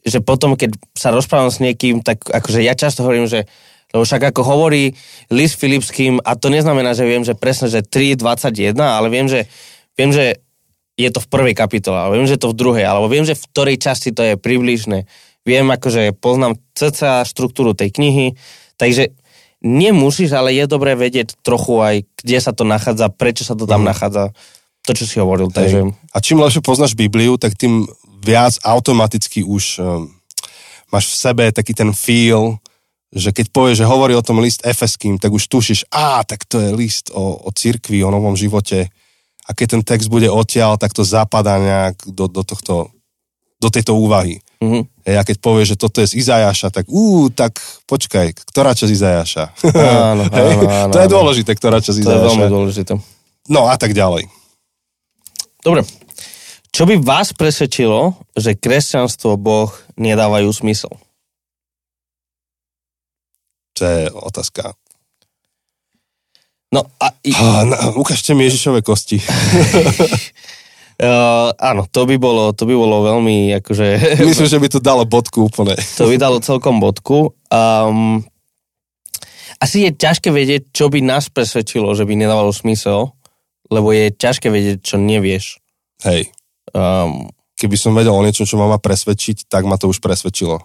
že 0.05 0.19
potom, 0.23 0.55
keď 0.55 0.75
sa 0.95 1.11
rozprávam 1.11 1.51
s 1.51 1.59
niekým, 1.59 1.99
tak 2.03 2.23
akože 2.23 2.63
ja 2.63 2.73
často 2.73 3.03
hovorím, 3.03 3.27
že 3.27 3.45
lebo 3.89 4.05
však 4.05 4.21
ako 4.29 4.41
hovorí 4.45 4.93
list 5.33 5.57
Filipským, 5.57 6.21
a 6.21 6.37
to 6.37 6.53
neznamená, 6.53 6.93
že 6.93 7.09
viem, 7.09 7.25
že 7.25 7.33
presne, 7.33 7.73
že 7.73 7.81
3.21, 7.81 8.77
ale 8.77 9.09
viem, 9.09 9.25
že, 9.25 9.49
viem, 9.97 10.13
že 10.13 10.37
je 10.93 11.09
to 11.09 11.17
v 11.17 11.31
prvej 11.33 11.57
kapitole, 11.57 11.97
alebo 11.97 12.21
viem, 12.21 12.29
že 12.29 12.37
je 12.37 12.43
to 12.45 12.53
v 12.53 12.59
druhej, 12.59 12.85
alebo 12.85 13.09
viem, 13.09 13.25
že 13.25 13.33
v 13.33 13.49
ktorej 13.49 13.81
časti 13.81 14.13
to 14.13 14.21
je 14.21 14.33
približné. 14.37 15.09
Viem, 15.41 15.73
akože 15.73 16.13
poznám 16.21 16.61
cca 16.77 17.25
štruktúru 17.25 17.73
tej 17.73 17.89
knihy, 17.89 18.37
takže 18.77 19.09
nemusíš, 19.65 20.37
ale 20.37 20.53
je 20.53 20.69
dobré 20.69 20.93
vedieť 20.93 21.41
trochu 21.41 21.81
aj, 21.81 21.95
kde 22.21 22.37
sa 22.37 22.53
to 22.53 22.69
nachádza, 22.69 23.09
prečo 23.09 23.41
sa 23.41 23.57
to 23.57 23.65
tam 23.65 23.81
Mhm. 23.81 23.89
nachádza, 23.89 24.23
to, 24.85 24.91
čo 24.93 25.05
si 25.09 25.17
hovoril. 25.17 25.49
Takže. 25.49 25.91
A 26.13 26.17
čím 26.21 26.39
lepšie 26.45 26.61
poznáš 26.61 26.93
Bibliu, 26.93 27.41
tak 27.41 27.57
tým 27.57 27.89
viac 28.19 28.59
automaticky 28.63 29.43
už 29.43 29.79
um, 29.79 30.11
máš 30.91 31.11
v 31.11 31.15
sebe 31.15 31.43
taký 31.51 31.73
ten 31.73 31.95
feel, 31.95 32.59
že 33.09 33.33
keď 33.33 33.45
povie, 33.49 33.73
že 33.73 33.89
hovorí 33.89 34.13
o 34.13 34.21
tom 34.21 34.37
list 34.37 34.61
efeským, 34.61 35.17
tak 35.17 35.33
už 35.33 35.49
tušíš, 35.49 35.89
á, 35.89 36.21
tak 36.21 36.45
to 36.45 36.61
je 36.61 36.69
list 36.69 37.09
o, 37.09 37.41
o 37.41 37.49
cirkvi, 37.49 38.05
o 38.05 38.13
novom 38.13 38.37
živote. 38.37 38.85
A 39.49 39.57
keď 39.57 39.79
ten 39.79 39.81
text 39.81 40.13
bude 40.13 40.29
odtiaľ, 40.29 40.77
tak 40.77 40.93
to 40.93 41.01
zapadá 41.01 41.57
nejak 41.57 41.97
do, 42.05 42.29
do 42.29 42.45
tohto, 42.45 42.93
do 43.57 43.69
tejto 43.73 43.97
úvahy. 43.97 44.37
Mhm. 44.61 44.85
Hej, 45.07 45.15
a 45.17 45.23
keď 45.25 45.37
povie, 45.41 45.63
že 45.65 45.79
toto 45.79 46.03
je 46.03 46.11
z 46.11 46.21
Izajaša, 46.21 46.69
tak 46.69 46.85
ú, 46.85 47.31
tak 47.33 47.57
počkaj, 47.89 48.45
ktorá 48.45 48.77
časť 48.77 48.91
Izajaša? 48.93 49.43
Áno, 49.73 50.23
Hej, 50.35 50.53
áno, 50.53 50.69
áno, 50.69 50.93
to 50.93 50.99
je 51.01 51.07
áno. 51.09 51.13
dôležité, 51.17 51.51
ktorá 51.57 51.81
časť 51.81 51.97
To 51.97 52.01
je 52.03 52.05
Izajaša. 52.05 52.27
veľmi 52.29 52.45
dôležité. 52.51 52.93
No 53.49 53.65
a 53.65 53.75
tak 53.79 53.97
ďalej. 53.97 54.29
Dobre. 55.65 55.81
Čo 56.69 56.85
by 56.85 57.01
vás 57.01 57.33
presvedčilo, 57.33 58.13
že 58.33 58.53
kresťanstvo 58.53 59.35
Boh 59.35 59.67
nedávajú 59.95 60.53
smysl? 60.53 60.91
To 63.75 63.81
je 63.83 64.11
otázka. 64.11 64.75
No 66.69 66.85
a 67.01 67.09
i, 67.25 67.33
Ah, 67.33 67.65
na, 67.65 67.77
ukážte 67.97 68.37
mi 68.37 68.45
Ježišové 68.45 68.85
kosti. 68.85 69.17
uh, 69.17 69.25
áno, 71.73 71.89
to 71.89 72.05
by 72.05 72.21
bolo, 72.21 72.53
to 72.53 72.69
by 72.69 72.75
bolo 72.77 73.01
veľmi, 73.09 73.57
akože, 73.57 73.87
Myslím, 74.29 74.47
že 74.47 74.61
by 74.61 74.67
to 74.69 74.79
dalo 74.79 75.01
bodku 75.09 75.49
úplne. 75.49 75.73
to 75.97 76.05
by 76.05 76.15
dalo 76.21 76.37
celkom 76.37 76.77
bodku. 76.77 77.33
Um, 77.49 78.21
asi 79.57 79.89
je 79.89 79.91
ťažké 79.91 80.29
vedieť, 80.29 80.69
čo 80.69 80.87
by 80.87 81.01
nás 81.01 81.27
presvedčilo, 81.27 81.91
že 81.97 82.05
by 82.05 82.13
nedávalo 82.15 82.53
smysel, 82.53 83.11
lebo 83.67 83.89
je 83.89 84.13
ťažké 84.13 84.47
vedieť, 84.47 84.77
čo 84.85 84.95
nevieš. 85.01 85.57
Hej. 86.05 86.29
Um, 86.73 87.29
Keby 87.59 87.75
som 87.75 87.91
vedel 87.91 88.15
o 88.15 88.23
niečom, 88.23 88.47
čo 88.47 88.55
ma 88.55 88.71
má 88.71 88.79
presvedčiť, 88.79 89.51
tak 89.51 89.67
ma 89.67 89.75
to 89.75 89.91
už 89.91 89.99
presvedčilo. 89.99 90.63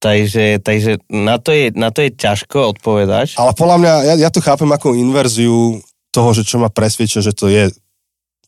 takže 0.00 0.56
takže 0.64 1.04
na, 1.12 1.36
to 1.36 1.52
je, 1.52 1.68
na 1.76 1.92
to 1.92 2.00
je 2.00 2.16
ťažko 2.16 2.72
odpovedať. 2.72 3.36
Ale 3.36 3.52
podľa 3.52 3.76
mňa, 3.76 3.92
ja, 4.08 4.14
ja 4.24 4.30
to 4.32 4.40
chápem 4.40 4.72
ako 4.72 4.96
inverziu 4.96 5.84
toho, 6.08 6.30
že 6.32 6.48
čo 6.48 6.56
ma 6.56 6.72
presvedčia, 6.72 7.20
že 7.20 7.36
to 7.36 7.52
je 7.52 7.68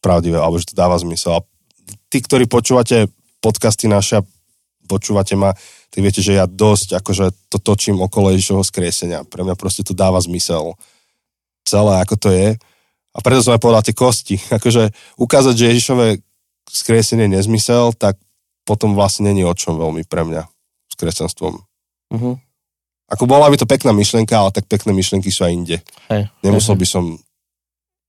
pravdivé, 0.00 0.40
alebo 0.40 0.56
že 0.56 0.72
to 0.72 0.74
dáva 0.80 0.96
zmysel. 0.96 1.36
A 1.36 1.44
tí, 2.08 2.24
ktorí 2.24 2.48
počúvate 2.48 3.12
podcasty 3.44 3.92
naše 3.92 4.24
a 4.24 4.26
počúvate 4.88 5.36
ma, 5.36 5.52
tak 5.92 6.00
viete, 6.00 6.24
že 6.24 6.40
ja 6.40 6.48
dosť 6.48 6.96
akože 6.96 7.52
to 7.52 7.60
točím 7.60 8.00
okolo 8.00 8.32
Ježišovho 8.32 8.64
skriesenia. 8.64 9.28
Pre 9.28 9.44
mňa 9.44 9.52
proste 9.60 9.84
to 9.84 9.92
dáva 9.92 10.16
zmysel. 10.24 10.80
Celé, 11.68 12.00
ako 12.00 12.16
to 12.16 12.28
je. 12.32 12.56
A 13.10 13.18
preto 13.20 13.44
som 13.44 13.52
aj 13.52 13.60
povedal 13.60 13.84
tie 13.84 13.92
kosti. 13.92 14.36
Akože 14.56 14.96
ukázať, 15.20 15.54
že 15.60 15.68
Ježišové 15.76 16.24
skriesenie 16.70 17.26
nezmysel, 17.26 17.92
tak 17.98 18.16
potom 18.62 18.94
vlastne 18.94 19.34
není 19.34 19.42
o 19.42 19.50
čom 19.50 19.74
veľmi 19.74 20.06
pre 20.06 20.22
mňa 20.22 20.42
s 20.86 20.94
kresťanstvom. 20.94 21.54
Uh-huh. 21.58 22.34
Ako 23.10 23.26
bola 23.26 23.50
by 23.50 23.58
to 23.58 23.66
pekná 23.66 23.90
myšlienka, 23.90 24.38
ale 24.38 24.54
tak 24.54 24.70
pekné 24.70 24.94
myšlienky 24.94 25.34
sú 25.34 25.42
aj 25.42 25.52
inde. 25.52 25.76
Hej, 26.06 26.30
Nemusel 26.46 26.78
hej, 26.78 26.80
by 26.82 26.86
som 26.86 27.04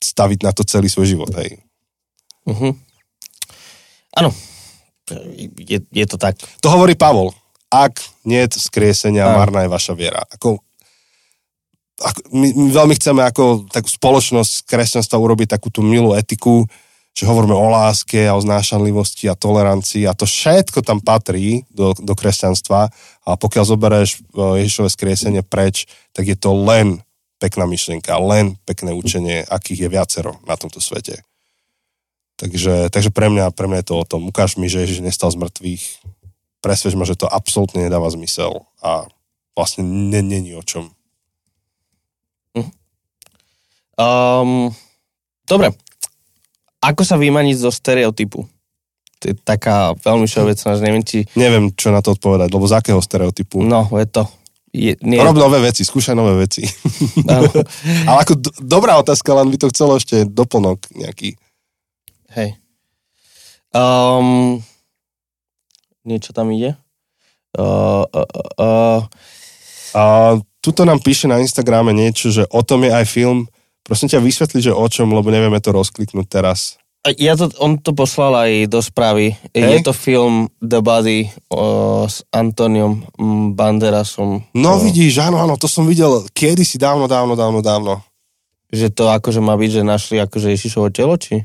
staviť 0.02 0.40
na 0.46 0.54
to 0.54 0.62
celý 0.62 0.90
svoj 0.90 1.10
život, 1.10 1.34
hej. 1.42 1.58
Uh-huh. 2.46 2.74
Áno, 4.18 4.30
je, 5.58 5.80
je 5.82 6.06
to 6.06 6.18
tak. 6.22 6.38
To 6.62 6.68
hovorí 6.70 6.94
Pavol. 6.94 7.34
Ak 7.72 8.04
nie 8.28 8.44
je 8.44 8.60
skriesenia, 8.60 9.32
Áno. 9.32 9.40
marná 9.40 9.64
je 9.64 9.72
vaša 9.72 9.94
viera. 9.96 10.22
Ako, 10.28 10.60
ako, 12.02 12.20
my, 12.36 12.48
my 12.52 12.70
veľmi 12.70 12.94
chceme 13.00 13.22
ako 13.24 13.72
takú 13.72 13.88
spoločnosť 13.88 14.68
kresťanstva 14.68 15.18
urobiť 15.18 15.56
takú 15.56 15.72
tú 15.72 15.80
milú 15.80 16.12
etiku, 16.12 16.68
že 17.12 17.28
hovoríme 17.28 17.54
o 17.54 17.68
láske 17.68 18.24
a 18.24 18.36
o 18.36 18.42
znášanlivosti 18.42 19.28
a 19.28 19.36
tolerancii 19.36 20.08
a 20.08 20.16
to 20.16 20.24
všetko 20.24 20.80
tam 20.80 21.04
patrí 21.04 21.68
do, 21.68 21.92
do 21.96 22.16
kresťanstva 22.16 22.88
a 23.28 23.30
pokiaľ 23.36 23.64
zoberieš 23.68 24.10
e, 24.16 24.20
Ježišové 24.64 24.90
skriesenie 24.90 25.44
preč, 25.44 25.92
tak 26.16 26.32
je 26.32 26.40
to 26.40 26.56
len 26.56 27.04
pekná 27.42 27.68
myšlienka, 27.68 28.16
len 28.22 28.56
pekné 28.64 28.96
učenie, 28.96 29.44
akých 29.44 29.88
je 29.88 29.90
viacero 29.90 30.32
na 30.48 30.56
tomto 30.56 30.80
svete. 30.80 31.26
Takže, 32.40 32.90
takže 32.90 33.12
pre, 33.14 33.30
mňa, 33.30 33.54
pre 33.54 33.70
mňa 33.70 33.86
je 33.86 33.88
to 33.92 33.96
o 34.02 34.06
tom. 34.08 34.26
Ukáž 34.26 34.58
mi, 34.58 34.66
že 34.66 34.82
Ježiš 34.82 35.06
nestal 35.06 35.30
z 35.30 35.42
mŕtvych. 35.42 35.86
Presvedč 36.62 36.98
ma, 36.98 37.06
že 37.06 37.18
to 37.18 37.30
absolútne 37.30 37.86
nedáva 37.86 38.10
zmysel 38.10 38.66
a 38.82 39.06
vlastne 39.54 39.86
ne- 39.86 40.26
není 40.26 40.58
o 40.58 40.66
čom. 40.66 40.90
Um, 44.02 44.74
dobre. 45.46 45.76
Ako 46.82 47.06
sa 47.06 47.16
vymaniť 47.16 47.56
zo 47.62 47.70
stereotypu? 47.70 48.44
To 49.22 49.24
je 49.30 49.38
taká 49.38 49.94
veľmi 50.02 50.26
všeobecná, 50.26 50.70
že 50.74 50.82
neviem, 50.82 51.04
či... 51.06 51.30
Neviem, 51.38 51.70
čo 51.78 51.94
na 51.94 52.02
to 52.02 52.18
odpovedať, 52.18 52.50
lebo 52.50 52.66
z 52.66 52.74
akého 52.74 52.98
stereotypu. 52.98 53.62
No, 53.62 53.86
je 53.94 54.10
to... 54.10 54.26
Je, 54.72 54.96
nie, 55.04 55.20
Rob 55.20 55.36
nové 55.36 55.60
veci, 55.60 55.84
skúšaj 55.84 56.16
nové 56.16 56.48
veci. 56.48 56.64
Ale 58.08 58.18
ako 58.24 58.34
do, 58.40 58.50
dobrá 58.64 58.96
otázka, 58.98 59.36
len 59.36 59.52
by 59.52 59.58
to 59.60 59.68
chcelo 59.70 60.00
ešte 60.00 60.24
doplnok 60.24 60.80
nejaký. 60.96 61.36
hej. 62.34 62.56
Um, 63.76 64.64
niečo 66.08 66.32
tam 66.32 66.56
ide? 66.56 66.80
Uh, 67.52 68.08
uh, 68.08 68.28
uh, 68.32 68.52
uh, 68.60 69.02
A 69.92 70.04
tuto 70.64 70.88
nám 70.88 71.04
píše 71.04 71.28
na 71.28 71.44
Instagrame 71.44 71.92
niečo, 71.92 72.32
že 72.32 72.48
o 72.48 72.64
tom 72.64 72.88
je 72.88 72.92
aj 72.96 73.06
film. 73.12 73.52
Prosím 73.82 74.08
ťa, 74.10 74.20
vysvetli, 74.22 74.60
že 74.62 74.72
o 74.72 74.86
čom, 74.88 75.10
lebo 75.10 75.28
nevieme 75.30 75.58
to 75.58 75.74
rozkliknúť 75.74 76.28
teraz. 76.30 76.78
Ja 77.18 77.34
to, 77.34 77.50
on 77.58 77.82
to 77.82 77.98
poslal 77.98 78.38
aj 78.38 78.70
do 78.70 78.78
správy. 78.78 79.34
Hej. 79.58 79.82
Je 79.82 79.90
to 79.90 79.94
film 79.94 80.54
The 80.62 80.86
Body 80.86 81.34
o, 81.50 82.06
s 82.06 82.22
Antoniom 82.30 83.02
Banderasom. 83.58 84.46
No 84.54 84.78
O, 84.78 84.86
vidíš, 84.86 85.18
áno, 85.18 85.42
áno, 85.42 85.58
to 85.58 85.66
som 85.66 85.90
videl 85.90 86.22
kedysi 86.30 86.78
dávno, 86.78 87.10
dávno, 87.10 87.34
dávno, 87.34 87.66
dávno. 87.66 88.06
Že 88.70 88.94
to 88.94 89.04
akože 89.10 89.42
má 89.42 89.58
byť, 89.58 89.72
že 89.72 89.84
našli 89.84 90.16
akože 90.22 90.54
Ježišovo 90.54 90.94
telo, 90.94 91.18
či? 91.18 91.42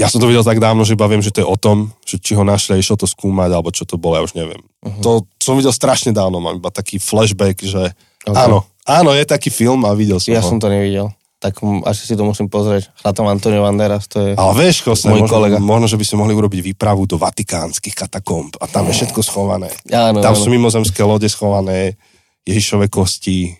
Ja 0.00 0.08
som 0.08 0.16
to 0.22 0.30
videl 0.30 0.46
tak 0.46 0.62
dávno, 0.62 0.80
že 0.86 0.96
iba 0.96 1.10
viem, 1.10 1.20
že 1.20 1.28
to 1.34 1.44
je 1.44 1.48
o 1.48 1.58
tom, 1.60 1.92
že 2.08 2.16
či 2.16 2.32
ho 2.32 2.40
našli 2.46 2.78
a 2.78 2.80
išlo 2.80 2.96
to 2.96 3.04
skúmať, 3.04 3.50
alebo 3.52 3.68
čo 3.68 3.84
to 3.84 4.00
bolo, 4.00 4.16
ja 4.16 4.24
už 4.24 4.32
neviem. 4.32 4.62
Uh-huh. 4.80 5.02
To 5.04 5.10
som 5.42 5.60
videl 5.60 5.74
strašne 5.74 6.14
dávno, 6.14 6.40
mám 6.40 6.56
iba 6.56 6.70
taký 6.72 6.96
flashback, 6.96 7.60
že 7.60 7.92
Ok. 8.24 8.32
áno, 8.36 8.58
áno, 8.88 9.10
je 9.12 9.24
taký 9.28 9.52
film 9.52 9.84
a 9.84 9.92
videl 9.92 10.16
som 10.22 10.30
Ja 10.32 10.40
ho. 10.40 10.48
som 10.48 10.56
to 10.62 10.70
nevidel. 10.72 11.12
Tak 11.38 11.62
asi 11.86 12.02
si 12.02 12.18
to 12.18 12.26
musím 12.26 12.50
pozrieť. 12.50 12.90
Hrá 12.98 13.14
tam 13.14 13.30
Antonio 13.30 13.62
Banderas, 13.62 14.10
to 14.10 14.18
je... 14.18 14.30
Ale 14.34 14.52
vieš, 14.58 14.82
Kosne, 14.82 15.14
Môj 15.14 15.22
možno, 15.22 15.34
kolega. 15.38 15.56
možno, 15.62 15.86
že 15.86 15.94
by 15.94 16.02
sme 16.02 16.26
mohli 16.26 16.34
urobiť 16.34 16.60
výpravu 16.74 17.06
do 17.06 17.14
vatikánskych 17.14 17.94
katakomb 17.94 18.58
a 18.58 18.66
tam 18.66 18.90
je 18.90 18.98
všetko 18.98 19.22
schované. 19.22 19.70
Áno, 19.86 20.18
Tam 20.18 20.34
áno. 20.34 20.42
sú 20.42 20.50
mimozemské 20.50 20.98
lode 21.06 21.30
schované, 21.30 21.94
Ježišové 22.42 22.90
kosti, 22.90 23.54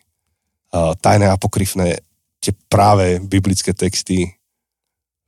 tajné 0.75 1.31
apokryfné, 1.31 2.03
tie 2.43 2.51
práve 2.67 3.23
biblické 3.23 3.71
texty. 3.71 4.27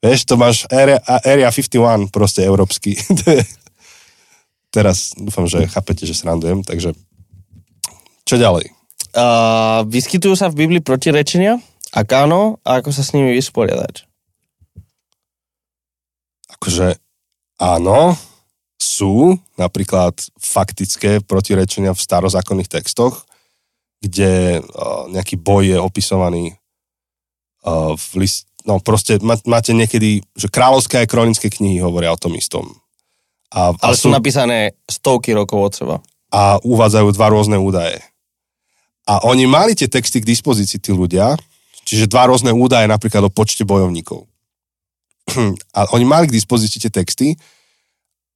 Vieš, 0.03 0.27
to 0.27 0.35
máš 0.35 0.67
Area, 0.75 0.99
Area 1.23 1.55
51, 1.55 2.11
proste 2.11 2.43
európsky. 2.43 2.99
Teraz 4.75 5.15
dúfam, 5.15 5.47
že 5.47 5.71
chápete, 5.71 6.03
že 6.03 6.19
srandujem, 6.19 6.67
takže 6.67 6.99
čo 8.27 8.39
ďalej? 8.39 8.71
Uh, 9.11 9.83
vyskytujú 9.91 10.39
sa 10.39 10.47
v 10.51 10.67
Biblii 10.67 10.83
protirečenia? 10.83 11.59
Ak 11.91 12.07
áno, 12.14 12.62
a 12.62 12.78
ako 12.78 12.95
sa 12.95 13.03
s 13.03 13.12
nimi 13.12 13.34
vysporiadať? 13.34 14.07
Akože 16.55 16.95
áno, 17.59 18.14
sú 18.80 19.36
napríklad 19.59 20.14
faktické 20.38 21.20
protirečenia 21.20 21.93
v 21.93 22.01
starozákonných 22.01 22.70
textoch, 22.70 23.26
kde 24.01 24.64
nejaký 25.12 25.36
boj 25.36 25.76
je 25.76 25.78
opisovaný 25.78 26.45
v 27.97 28.09
list, 28.16 28.49
no 28.64 28.80
proste 28.80 29.20
má, 29.20 29.36
máte 29.45 29.76
niekedy, 29.76 30.24
že 30.32 30.49
kráľovské 30.49 31.05
aj 31.05 31.12
kronické 31.12 31.53
knihy 31.53 31.84
hovoria 31.84 32.14
o 32.14 32.20
tom 32.20 32.32
istom. 32.32 32.64
A, 33.53 33.76
a, 33.76 33.93
Ale 33.93 33.99
sú 33.99 34.09
napísané 34.09 34.78
stovky 34.88 35.36
rokov 35.36 35.59
od 35.61 35.72
seba. 35.74 35.97
a 36.30 36.62
uvádzajú 36.62 37.09
dva 37.18 37.26
rôzne 37.34 37.59
údaje. 37.59 37.99
A 39.05 39.26
oni 39.26 39.45
mali 39.51 39.74
tie 39.74 39.91
texty 39.91 40.22
k 40.22 40.30
dispozícii, 40.30 40.78
tí 40.78 40.95
ľudia, 40.95 41.34
čiže 41.85 42.11
dva 42.11 42.28
rôzne 42.31 42.53
údaje 42.55 42.87
napríklad 42.89 43.26
o 43.26 43.31
počte 43.31 43.64
bojovníkov. 43.66 44.26
A 45.76 45.87
oni 45.95 46.05
mali 46.05 46.26
k 46.26 46.37
dispozícii 46.37 46.83
tie 46.83 46.93
texty 46.93 47.39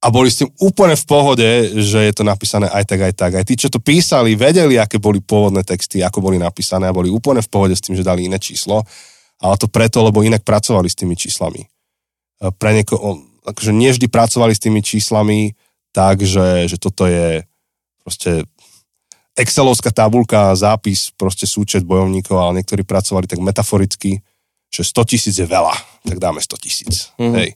a 0.05 0.13
boli 0.13 0.29
s 0.29 0.37
tým 0.37 0.53
úplne 0.61 0.93
v 0.93 1.05
pohode, 1.09 1.49
že 1.81 1.97
je 1.97 2.13
to 2.13 2.21
napísané 2.21 2.69
aj 2.69 2.85
tak, 2.85 3.09
aj 3.09 3.13
tak. 3.17 3.31
Aj 3.41 3.45
tí, 3.47 3.57
čo 3.57 3.73
to 3.73 3.81
písali, 3.81 4.37
vedeli, 4.37 4.77
aké 4.77 5.01
boli 5.01 5.17
pôvodné 5.17 5.65
texty, 5.65 6.05
ako 6.05 6.21
boli 6.21 6.37
napísané 6.37 6.85
a 6.85 6.93
boli 6.93 7.09
úplne 7.09 7.41
v 7.41 7.49
pohode 7.49 7.73
s 7.73 7.81
tým, 7.81 7.97
že 7.97 8.05
dali 8.05 8.29
iné 8.29 8.37
číslo. 8.37 8.85
Ale 9.41 9.57
to 9.57 9.65
preto, 9.65 10.05
lebo 10.05 10.21
inak 10.21 10.45
pracovali 10.45 10.85
s 10.85 10.93
tými 10.93 11.17
číslami. 11.17 11.65
A 12.45 12.53
Pre 12.53 12.69
nieko, 12.69 13.17
akože 13.49 13.73
nie 13.73 13.89
vždy 13.89 14.05
pracovali 14.05 14.53
s 14.53 14.61
tými 14.61 14.85
číslami 14.85 15.57
tak, 15.89 16.21
že, 16.21 16.69
že 16.69 16.77
toto 16.77 17.09
je 17.09 17.41
proste 18.05 18.45
Excelovská 19.35 19.91
tabulka, 19.91 20.55
zápis, 20.55 21.11
proste 21.19 21.43
súčet 21.43 21.83
bojovníkov, 21.83 22.39
ale 22.39 22.63
niektorí 22.63 22.87
pracovali 22.87 23.27
tak 23.27 23.43
metaforicky, 23.43 24.23
že 24.71 24.81
100 24.83 25.11
tisíc 25.11 25.35
je 25.35 25.47
veľa, 25.47 25.75
tak 26.07 26.17
dáme 26.23 26.39
100 26.39 26.55
tisíc. 26.63 27.11
Mhm. 27.19 27.35
Hej. 27.35 27.49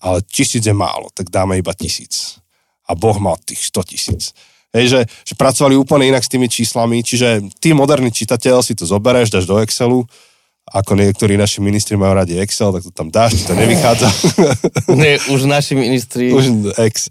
Ale 0.00 0.24
tisíc 0.24 0.64
je 0.64 0.72
málo, 0.72 1.12
tak 1.12 1.28
dáme 1.28 1.60
iba 1.60 1.76
tisíc. 1.76 2.40
A 2.88 2.96
Boh 2.96 3.20
mal 3.20 3.36
tých 3.44 3.68
100 3.68 3.84
tisíc. 3.84 4.22
Hej, 4.70 4.86
že, 4.86 5.00
že 5.26 5.34
pracovali 5.34 5.74
úplne 5.74 6.08
inak 6.08 6.22
s 6.24 6.30
tými 6.30 6.46
číslami, 6.46 7.02
čiže 7.02 7.42
ty 7.58 7.74
moderný 7.74 8.14
čitateľ 8.14 8.62
si 8.62 8.78
to 8.78 8.86
zoberieš, 8.86 9.34
dáš 9.34 9.44
do 9.44 9.58
Excelu, 9.58 10.06
ako 10.70 10.94
niektorí 10.94 11.34
naši 11.34 11.58
ministri 11.58 11.98
majú 11.98 12.14
radi 12.14 12.38
Excel, 12.38 12.70
tak 12.70 12.86
to 12.86 12.94
tam 12.94 13.10
dáš, 13.10 13.42
to 13.42 13.58
nevychádza. 13.58 14.06
Nie, 15.00 15.18
už 15.34 15.50
naši 15.50 15.74
ministri... 15.74 16.30
Už 16.30 16.70
X. 16.78 17.10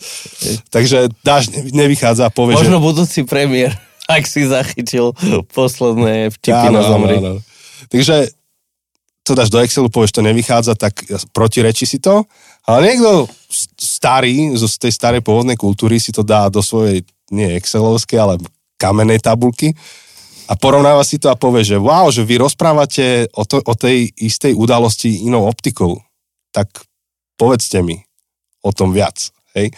Takže 0.71 1.11
dáš, 1.19 1.51
nevychádza 1.51 2.31
a 2.31 2.31
povieš, 2.31 2.63
Možno 2.63 2.79
že... 2.79 2.85
budúci 2.87 3.19
premiér, 3.27 3.75
ak 4.09 4.25
si 4.25 4.49
zachytil 4.49 5.13
posledné 5.53 6.33
vtipy 6.33 6.67
na 6.73 6.81
zomri. 6.81 7.21
Áno, 7.21 7.37
áno. 7.37 7.41
Takže 7.93 8.33
to 9.21 9.37
dáš 9.37 9.53
do 9.53 9.61
Excelu, 9.61 9.93
povieš, 9.93 10.17
to 10.17 10.25
nevychádza, 10.25 10.73
tak 10.73 11.05
protireči 11.29 11.85
si 11.85 12.01
to. 12.01 12.25
Ale 12.65 12.89
niekto 12.89 13.29
starý, 13.77 14.57
z 14.57 14.75
tej 14.81 14.89
starej 14.89 15.21
pôvodnej 15.21 15.53
kultúry 15.53 16.01
si 16.01 16.09
to 16.09 16.25
dá 16.25 16.49
do 16.49 16.65
svojej, 16.65 17.05
nie 17.29 17.53
Excelovskej, 17.53 18.17
ale 18.17 18.41
kamennej 18.81 19.21
tabulky 19.21 19.77
a 20.49 20.57
porovnáva 20.57 21.05
si 21.05 21.21
to 21.21 21.29
a 21.29 21.37
povie, 21.37 21.61
že 21.61 21.77
wow, 21.77 22.09
že 22.09 22.25
vy 22.25 22.41
rozprávate 22.41 23.29
o, 23.37 23.45
to, 23.45 23.61
o 23.61 23.73
tej 23.77 24.09
istej 24.17 24.57
udalosti 24.57 25.21
inou 25.29 25.45
optikou, 25.45 26.01
tak 26.49 26.73
povedzte 27.37 27.85
mi 27.85 28.01
o 28.65 28.73
tom 28.73 28.89
viac. 28.89 29.29
Hej? 29.53 29.69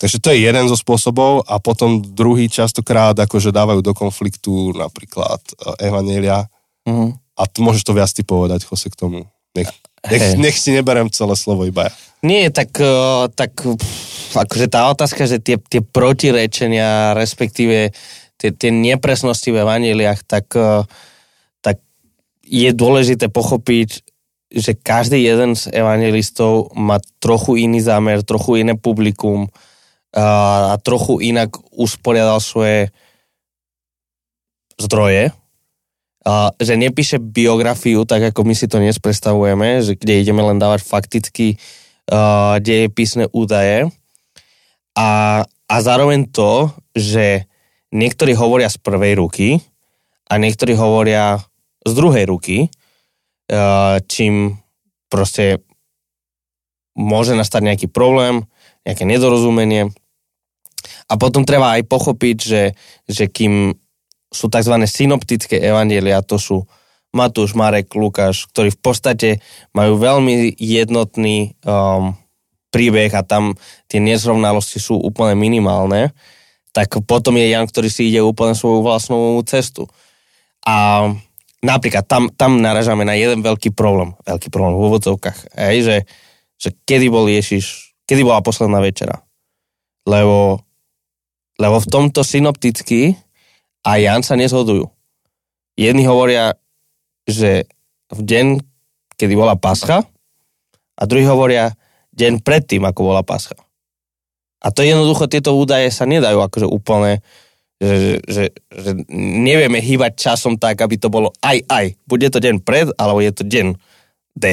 Takže 0.00 0.16
to 0.16 0.32
je 0.32 0.48
jeden 0.48 0.64
zo 0.64 0.80
spôsobov 0.80 1.44
a 1.44 1.60
potom 1.60 2.00
druhý 2.00 2.48
častokrát 2.48 3.12
akože 3.12 3.52
dávajú 3.52 3.84
do 3.84 3.92
konfliktu 3.92 4.72
napríklad 4.72 5.44
eh, 5.44 5.92
Evanielia 5.92 6.48
mm-hmm. 6.88 7.36
a 7.36 7.42
t- 7.44 7.60
môžeš 7.60 7.84
to 7.84 7.92
viac 7.92 8.08
ty 8.08 8.24
povedať, 8.24 8.64
Jose, 8.64 8.88
k 8.88 8.96
tomu. 8.96 9.28
Nech, 9.52 9.68
nech, 10.08 10.40
nech 10.40 10.56
si 10.56 10.72
neberem 10.72 11.12
celé 11.12 11.36
slovo 11.36 11.68
iba 11.68 11.92
ja. 11.92 11.92
Nie, 12.24 12.48
tak, 12.48 12.72
eh, 12.80 13.28
tak 13.36 13.60
akože 14.32 14.72
tá 14.72 14.88
otázka, 14.88 15.28
že 15.28 15.36
tie, 15.36 15.60
tie 15.60 15.84
protirečenia, 15.84 17.12
respektíve 17.12 17.92
tie, 18.40 18.50
tie 18.56 18.72
nepresnosti 18.72 19.52
ve 19.52 19.68
vaníliach, 19.68 20.24
tak, 20.24 20.48
eh, 20.56 20.80
tak 21.60 21.76
je 22.48 22.72
dôležité 22.72 23.28
pochopiť, 23.28 24.00
že 24.48 24.72
každý 24.80 25.28
jeden 25.28 25.52
z 25.52 25.68
evangelistov 25.76 26.72
má 26.72 27.04
trochu 27.20 27.68
iný 27.68 27.84
zámer, 27.84 28.24
trochu 28.24 28.64
iné 28.64 28.74
publikum 28.80 29.44
a, 29.44 29.68
a 30.16 30.74
trochu 30.82 31.22
inak 31.22 31.54
usporiadal 31.70 32.42
svoje 32.42 32.90
zdroje. 34.80 35.30
A, 36.26 36.52
že 36.58 36.74
nepíše 36.76 37.22
biografiu, 37.22 38.02
tak 38.04 38.34
ako 38.34 38.42
my 38.42 38.54
si 38.58 38.66
to 38.66 38.82
dnes 38.82 38.98
predstavujeme, 38.98 39.80
že 39.80 39.94
kde 39.94 40.20
ideme 40.20 40.42
len 40.42 40.58
dávať 40.58 40.84
fakticky 40.84 41.56
uh, 42.10 42.58
údaje. 43.32 43.88
A, 44.98 45.08
a 45.46 45.74
zároveň 45.80 46.26
to, 46.28 46.74
že 46.92 47.46
niektorí 47.94 48.34
hovoria 48.34 48.70
z 48.70 48.78
prvej 48.82 49.14
ruky 49.18 49.48
a 50.30 50.38
niektorí 50.38 50.74
hovoria 50.78 51.42
z 51.86 51.92
druhej 51.94 52.24
ruky, 52.30 52.58
eh, 53.50 53.96
čím 54.06 54.62
proste 55.10 55.62
môže 56.94 57.34
nastať 57.34 57.62
nejaký 57.66 57.86
problém, 57.90 58.46
nejaké 58.86 59.02
nedorozumenie. 59.06 59.90
A 61.10 61.18
potom 61.18 61.42
treba 61.42 61.74
aj 61.74 61.90
pochopiť, 61.90 62.36
že, 62.38 62.62
že 63.10 63.26
kým 63.26 63.74
sú 64.30 64.46
tzv. 64.46 64.74
synoptické 64.86 65.58
evanielia, 65.58 66.22
to 66.22 66.38
sú 66.38 66.62
Matúš, 67.10 67.58
Marek, 67.58 67.90
Lukáš, 67.98 68.46
ktorí 68.54 68.70
v 68.70 68.80
podstate 68.80 69.28
majú 69.74 69.98
veľmi 69.98 70.54
jednotný 70.54 71.58
um, 71.66 72.14
príbeh 72.70 73.10
a 73.18 73.26
tam 73.26 73.58
tie 73.90 73.98
nezrovnalosti 73.98 74.78
sú 74.78 74.94
úplne 74.94 75.34
minimálne, 75.34 76.14
tak 76.70 77.02
potom 77.02 77.34
je 77.34 77.50
Jan, 77.50 77.66
ktorý 77.66 77.90
si 77.90 78.14
ide 78.14 78.22
úplne 78.22 78.54
svoju 78.54 78.86
vlastnú 78.86 79.42
cestu. 79.42 79.90
A 80.62 81.10
napríklad 81.66 82.06
tam, 82.06 82.30
tam 82.30 82.62
naražame 82.62 83.02
na 83.02 83.18
jeden 83.18 83.42
veľký 83.42 83.74
problém, 83.74 84.14
veľký 84.22 84.48
problém 84.54 84.78
v 84.78 84.84
úvodzovkách, 84.86 85.58
že, 85.58 86.06
že 86.54 86.68
kedy 86.86 87.10
bol 87.10 87.26
Ježiš, 87.26 87.90
kedy 88.06 88.22
bola 88.22 88.38
posledná 88.38 88.78
večera. 88.78 89.18
Lebo, 90.06 90.62
lebo 91.60 91.76
v 91.76 91.90
tomto 91.92 92.24
synopticky 92.24 93.20
a 93.84 94.00
Jan 94.00 94.24
sa 94.24 94.40
nezhodujú. 94.40 94.88
Jedni 95.76 96.08
hovoria, 96.08 96.56
že 97.28 97.68
v 98.08 98.20
deň, 98.24 98.46
kedy 99.20 99.36
bola 99.36 99.60
pascha, 99.60 100.08
a 100.96 101.02
druhí 101.04 101.24
hovoria 101.28 101.76
deň 102.16 102.40
predtým, 102.40 102.84
ako 102.84 103.12
bola 103.12 103.20
pascha. 103.20 103.56
A 104.60 104.68
to 104.68 104.84
jednoducho, 104.84 105.28
tieto 105.28 105.56
údaje 105.56 105.88
sa 105.88 106.04
nedajú 106.04 106.40
akože 106.44 106.68
úplne, 106.68 107.24
že, 107.80 108.20
že, 108.28 108.44
že 108.68 108.90
nevieme 109.16 109.80
hýbať 109.80 110.20
časom 110.20 110.60
tak, 110.60 110.76
aby 110.84 111.00
to 111.00 111.08
bolo 111.08 111.32
aj 111.40 111.64
aj. 111.64 111.96
Bude 112.04 112.28
to 112.28 112.36
deň 112.36 112.60
pred, 112.60 112.92
alebo 113.00 113.24
je 113.24 113.32
to 113.32 113.44
deň 113.48 113.72
D. 114.36 114.44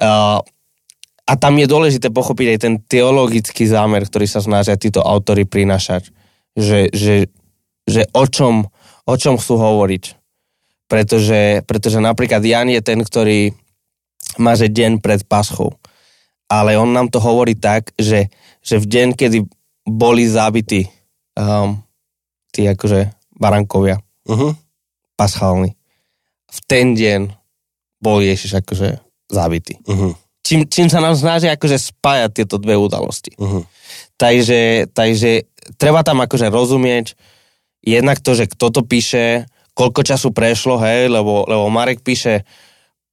Uh, 0.00 0.40
a 1.32 1.40
tam 1.40 1.56
je 1.56 1.64
dôležité 1.64 2.12
pochopiť 2.12 2.46
aj 2.52 2.58
ten 2.60 2.74
teologický 2.76 3.64
zámer, 3.64 4.04
ktorý 4.04 4.28
sa 4.28 4.44
snažia 4.44 4.76
títo 4.76 5.00
autory 5.00 5.48
prinašať. 5.48 6.12
Že, 6.52 6.92
že, 6.92 7.32
že 7.88 8.04
o, 8.12 8.28
čom, 8.28 8.68
o 9.08 9.14
čom 9.16 9.40
chcú 9.40 9.56
hovoriť. 9.56 10.20
Pretože, 10.92 11.64
pretože 11.64 12.04
napríklad 12.04 12.44
Jan 12.44 12.68
je 12.68 12.84
ten, 12.84 13.00
ktorý 13.00 13.56
má 14.36 14.52
že 14.52 14.68
deň 14.68 15.00
pred 15.00 15.24
paschou. 15.24 15.72
Ale 16.52 16.76
on 16.76 16.92
nám 16.92 17.08
to 17.08 17.16
hovorí 17.16 17.56
tak, 17.56 17.96
že 17.96 18.28
že 18.62 18.78
v 18.78 18.86
deň, 18.86 19.08
kedy 19.18 19.38
boli 19.82 20.24
zábití 20.24 20.86
um, 21.34 21.82
tí 22.54 22.62
akože 22.70 23.10
barankovia, 23.34 23.98
uh-huh. 24.30 24.54
paschálni, 25.18 25.74
v 26.46 26.58
ten 26.70 26.94
deň 26.94 27.34
bol 27.98 28.22
Ježiš 28.22 28.62
akože 28.62 29.02
zábitý. 29.26 29.82
Uh-huh. 29.82 30.14
Čím, 30.42 30.66
čím 30.66 30.88
sa 30.90 30.98
nám 30.98 31.14
snaží 31.14 31.46
akože 31.46 31.78
spájať 31.78 32.30
tieto 32.42 32.58
dve 32.58 32.74
udalosti. 32.74 33.34
Uh-huh. 33.38 33.62
Takže, 34.18 34.90
takže 34.90 35.46
treba 35.78 36.02
tam 36.02 36.22
akože 36.22 36.50
rozumieť 36.50 37.14
jednak 37.82 38.18
to, 38.18 38.34
že 38.34 38.50
kto 38.50 38.74
to 38.74 38.80
píše, 38.82 39.46
koľko 39.74 40.02
času 40.02 40.34
prešlo, 40.34 40.82
hej, 40.82 41.10
lebo, 41.10 41.46
lebo 41.46 41.70
Marek 41.70 42.02
píše 42.02 42.42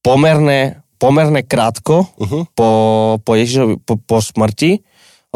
pomerne, 0.02 0.82
pomerne 0.98 1.46
krátko 1.46 2.10
uh-huh. 2.18 2.50
po, 2.58 2.70
po 3.22 3.32
Ježišovi, 3.38 3.82
po, 3.86 3.96
po 4.02 4.18
smrti 4.20 4.82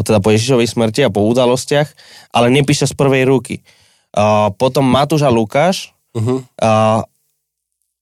teda 0.02 0.18
po 0.18 0.34
Ježišovej 0.34 0.74
smrti 0.74 1.06
a 1.06 1.14
po 1.14 1.22
udalostiach, 1.22 1.86
ale 2.34 2.50
nepíše 2.50 2.90
z 2.90 2.98
prvej 2.98 3.30
ruky. 3.30 3.62
Uh, 4.14 4.50
potom 4.58 4.86
Matúš 4.86 5.22
a 5.22 5.30
Lukáš 5.30 5.94
uh-huh. 6.18 6.42
uh, 6.42 7.02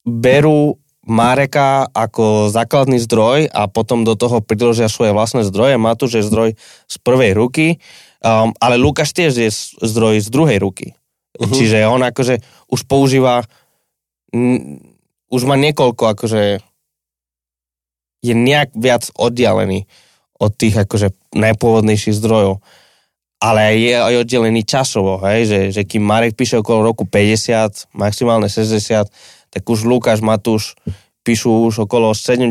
berú 0.08 0.80
Mareka 1.02 1.90
ako 1.90 2.54
základný 2.54 3.02
zdroj 3.02 3.50
a 3.50 3.66
potom 3.66 4.06
do 4.06 4.14
toho 4.14 4.38
priložia 4.46 4.86
svoje 4.86 5.18
vlastné 5.18 5.42
zdroje. 5.42 5.82
Matúš 5.82 6.22
je 6.22 6.28
zdroj 6.30 6.50
z 6.86 6.96
prvej 7.02 7.34
ruky, 7.34 7.82
um, 8.22 8.54
ale 8.62 8.78
Lukáš 8.78 9.10
tiež 9.18 9.34
je 9.34 9.50
zdroj 9.82 10.22
z 10.22 10.30
druhej 10.30 10.62
ruky. 10.62 10.94
Uh-huh. 11.42 11.50
Čiže 11.50 11.90
on 11.90 12.06
akože 12.06 12.46
už 12.70 12.86
používa 12.86 13.42
m, 14.30 14.78
už 15.34 15.42
má 15.50 15.58
niekoľko 15.58 16.14
akože 16.14 16.62
je 18.22 18.34
nejak 18.38 18.78
viac 18.78 19.10
oddialený 19.18 19.90
od 20.38 20.54
tých 20.54 20.86
akože 20.86 21.14
najpôvodnejších 21.34 22.18
zdrojov. 22.18 22.62
Ale 23.42 23.74
je 23.74 23.98
aj 23.98 24.22
oddelený 24.22 24.62
časovo, 24.62 25.18
hej, 25.26 25.50
že, 25.50 25.60
že 25.74 25.82
kým 25.82 26.06
Marek 26.06 26.38
píše 26.38 26.62
okolo 26.62 26.94
roku 26.94 27.10
50, 27.10 27.90
maximálne 27.98 28.46
60, 28.46 29.10
tak 29.52 29.68
už 29.68 29.84
Lukáš, 29.84 30.24
Matúš 30.24 30.80
píšu 31.22 31.70
už 31.70 31.86
okolo 31.86 32.16
70 32.18 32.50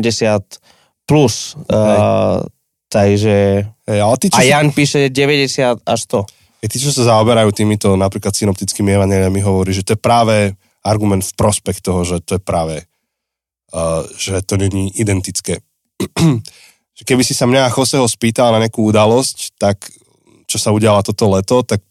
plus. 1.03 1.59
Uh, 1.67 2.39
takže... 2.87 3.67
Hej, 3.83 3.99
ale 3.99 4.15
ty, 4.15 4.31
čo 4.31 4.39
a 4.39 4.47
Jan 4.47 4.71
sa... 4.71 4.75
píše 4.75 4.99
90 5.11 5.83
až 5.83 5.99
100. 6.07 6.61
Je 6.61 6.67
tí, 6.69 6.77
čo 6.77 6.93
sa 6.93 7.17
zaoberajú 7.17 7.51
týmito 7.51 7.97
napríklad 7.97 8.31
synoptickými 8.31 8.95
evaneliami, 8.95 9.41
hovorí, 9.41 9.73
že 9.73 9.83
to 9.83 9.97
je 9.97 9.99
práve 9.99 10.55
argument 10.85 11.25
v 11.25 11.33
prospech 11.35 11.81
toho, 11.81 12.05
že 12.05 12.21
to 12.23 12.37
je 12.37 12.41
práve, 12.41 12.85
uh, 13.75 14.05
že 14.15 14.39
to 14.45 14.55
není 14.55 14.93
identické. 14.95 15.59
že 16.97 17.03
keby 17.03 17.25
si 17.25 17.33
sa 17.33 17.49
mňa 17.49 17.73
Joseho 17.73 18.05
spýtal 18.07 18.53
na 18.53 18.61
nejakú 18.61 18.85
udalosť, 18.87 19.57
tak 19.57 19.89
čo 20.47 20.57
sa 20.61 20.71
udiala 20.71 21.01
toto 21.01 21.27
leto, 21.33 21.63
tak 21.65 21.81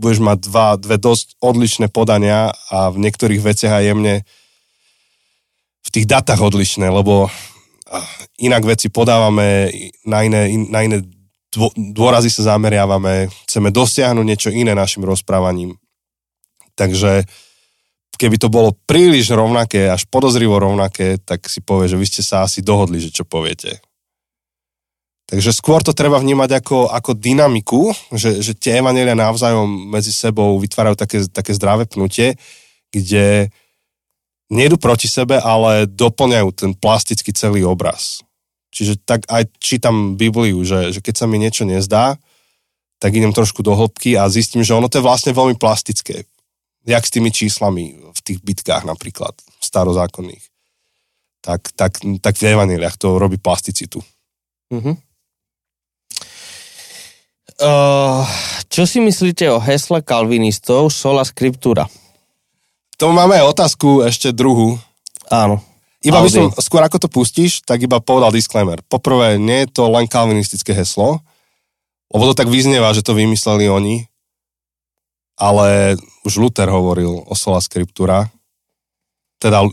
budeš 0.00 0.24
mať 0.24 0.38
dva, 0.48 0.68
dve 0.80 0.96
dosť 0.96 1.36
odlišné 1.44 1.86
podania 1.92 2.52
a 2.72 2.88
v 2.88 3.04
niektorých 3.04 3.40
veciach 3.44 3.72
aj 3.80 3.84
jemne 3.84 4.14
v 5.80 5.88
tých 5.88 6.06
datách 6.06 6.40
odlišné, 6.40 6.86
lebo 6.88 7.28
inak 8.38 8.62
veci 8.64 8.88
podávame, 8.92 9.72
na 10.06 10.22
iné, 10.22 10.46
na 10.70 10.80
iné 10.86 11.02
dôrazy 11.74 12.30
sa 12.30 12.54
zameriavame, 12.54 13.26
chceme 13.48 13.74
dosiahnuť 13.74 14.24
niečo 14.26 14.50
iné 14.54 14.70
našim 14.72 15.02
rozprávaním. 15.02 15.74
Takže 16.78 17.26
keby 18.14 18.36
to 18.38 18.52
bolo 18.52 18.76
príliš 18.86 19.34
rovnaké, 19.34 19.90
až 19.90 20.06
podozrivo 20.06 20.60
rovnaké, 20.60 21.18
tak 21.18 21.48
si 21.50 21.58
povie, 21.64 21.90
že 21.90 21.98
vy 21.98 22.06
ste 22.06 22.22
sa 22.22 22.46
asi 22.46 22.62
dohodli, 22.62 23.02
že 23.02 23.10
čo 23.10 23.26
poviete. 23.26 23.82
Takže 25.30 25.54
skôr 25.54 25.78
to 25.82 25.94
treba 25.94 26.18
vnímať 26.18 26.58
ako, 26.58 26.90
ako 26.90 27.14
dynamiku, 27.14 27.94
že, 28.14 28.42
že 28.42 28.52
tie 28.58 28.82
evanelia 28.82 29.14
navzájom 29.14 29.90
medzi 29.90 30.10
sebou 30.10 30.58
vytvárajú 30.58 30.98
také, 30.98 31.22
také 31.30 31.54
zdravé 31.54 31.86
pnutie, 31.86 32.34
kde 32.90 33.46
nejdu 34.50 34.76
proti 34.76 35.06
sebe, 35.06 35.38
ale 35.38 35.86
doplňajú 35.86 36.48
ten 36.52 36.70
plastický 36.74 37.30
celý 37.30 37.62
obraz. 37.62 38.20
Čiže 38.74 39.02
tak 39.02 39.26
aj 39.30 39.50
čítam 39.62 40.14
Bibliu, 40.18 40.62
že, 40.66 40.94
že 40.94 41.00
keď 41.02 41.14
sa 41.14 41.26
mi 41.30 41.38
niečo 41.38 41.66
nezdá, 41.66 42.18
tak 43.00 43.16
idem 43.16 43.32
trošku 43.32 43.64
do 43.64 43.72
hĺbky 43.72 44.18
a 44.18 44.28
zistím, 44.28 44.60
že 44.60 44.76
ono 44.76 44.90
to 44.90 45.00
je 45.00 45.06
vlastne 45.06 45.32
veľmi 45.32 45.56
plastické. 45.56 46.28
Jak 46.84 47.02
s 47.06 47.14
tými 47.14 47.32
číslami 47.32 47.96
v 48.12 48.20
tých 48.20 48.38
bitkách 48.44 48.84
napríklad, 48.84 49.32
starozákonných. 49.62 50.44
Tak, 51.40 51.72
tak, 51.72 52.04
tak 52.20 52.34
v 52.36 52.52
evaniliach 52.52 53.00
to 53.00 53.16
robí 53.16 53.40
plasticitu. 53.40 54.04
Uh-huh. 54.70 54.94
Uh, 57.60 58.24
čo 58.68 58.88
si 58.88 59.00
myslíte 59.00 59.48
o 59.52 59.60
hesle 59.60 60.00
kalvinistov 60.04 60.92
sola 60.92 61.24
scriptura? 61.24 61.88
To 63.00 63.16
máme 63.16 63.40
aj 63.40 63.48
otázku 63.56 64.04
ešte 64.04 64.28
druhú. 64.30 64.76
Áno. 65.32 65.64
Iba 66.04 66.20
by 66.20 66.28
som, 66.32 66.48
skôr 66.60 66.80
ako 66.84 66.96
to 67.00 67.08
pustíš, 67.08 67.60
tak 67.64 67.80
iba 67.84 68.00
povedal 68.00 68.32
disclaimer. 68.32 68.80
Poprvé, 68.88 69.36
nie 69.36 69.64
je 69.64 69.72
to 69.72 69.88
len 69.88 70.08
kalvinistické 70.08 70.72
heslo, 70.72 71.20
lebo 72.12 72.22
to 72.28 72.36
tak 72.36 72.48
vyznieva, 72.48 72.92
že 72.96 73.04
to 73.04 73.12
vymysleli 73.12 73.68
oni, 73.68 74.08
ale 75.36 75.96
už 76.24 76.40
Luther 76.40 76.68
hovoril 76.68 77.24
o 77.24 77.34
sola 77.36 77.60
scriptura, 77.60 78.32
teda 79.40 79.64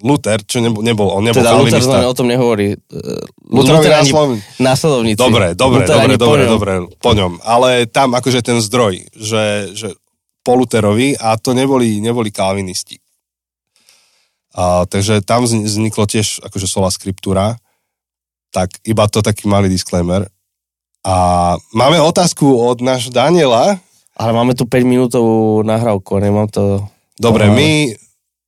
Luther, 0.00 0.40
čo 0.44 0.64
nebol, 0.64 0.80
nebol 0.80 1.08
on 1.12 1.24
nebol 1.28 1.44
teda 1.44 1.52
kalvinista. 1.52 1.84
Luther 1.84 2.08
o 2.08 2.16
tom 2.16 2.28
nehovorí. 2.32 2.76
Lutherovi 3.52 3.84
Luther 3.84 3.92
ani 3.92 4.08
následovníci. 4.08 4.60
následovníci. 4.60 5.20
Dobre, 5.20 5.46
dobre, 5.52 5.84
Luther 5.84 5.96
dobre, 6.00 6.14
po 6.16 6.24
dobre, 6.24 6.40
ňom. 6.40 6.52
dobre, 6.52 6.72
po 6.96 7.10
ňom. 7.12 7.32
Ale 7.44 7.68
tam 7.92 8.16
akože 8.16 8.40
ten 8.40 8.60
zdroj, 8.64 9.04
že, 9.12 9.72
že 9.76 9.88
po 10.42 10.58
Lutherovi 10.58 11.14
a 11.18 11.38
to 11.38 11.54
neboli, 11.54 12.02
neboli 12.02 12.34
kalvinisti. 12.34 12.98
A, 14.52 14.84
takže 14.84 15.24
tam 15.24 15.48
vzni- 15.48 15.64
vzniklo 15.64 16.04
tiež 16.04 16.44
akože 16.44 16.66
sola 16.68 16.92
scriptura, 16.92 17.56
tak 18.52 18.76
iba 18.84 19.08
to 19.08 19.24
taký 19.24 19.48
malý 19.48 19.72
disclaimer. 19.72 20.28
A 21.02 21.56
máme 21.72 21.98
otázku 21.98 22.46
od 22.46 22.84
náš 22.84 23.10
Daniela. 23.10 23.80
Ale 24.12 24.30
máme 24.36 24.52
tu 24.52 24.68
5 24.68 24.84
minútovú 24.84 25.64
nahrávku, 25.64 26.20
nemám 26.20 26.46
to... 26.52 26.84
Dobre, 27.16 27.48
my, 27.48 27.96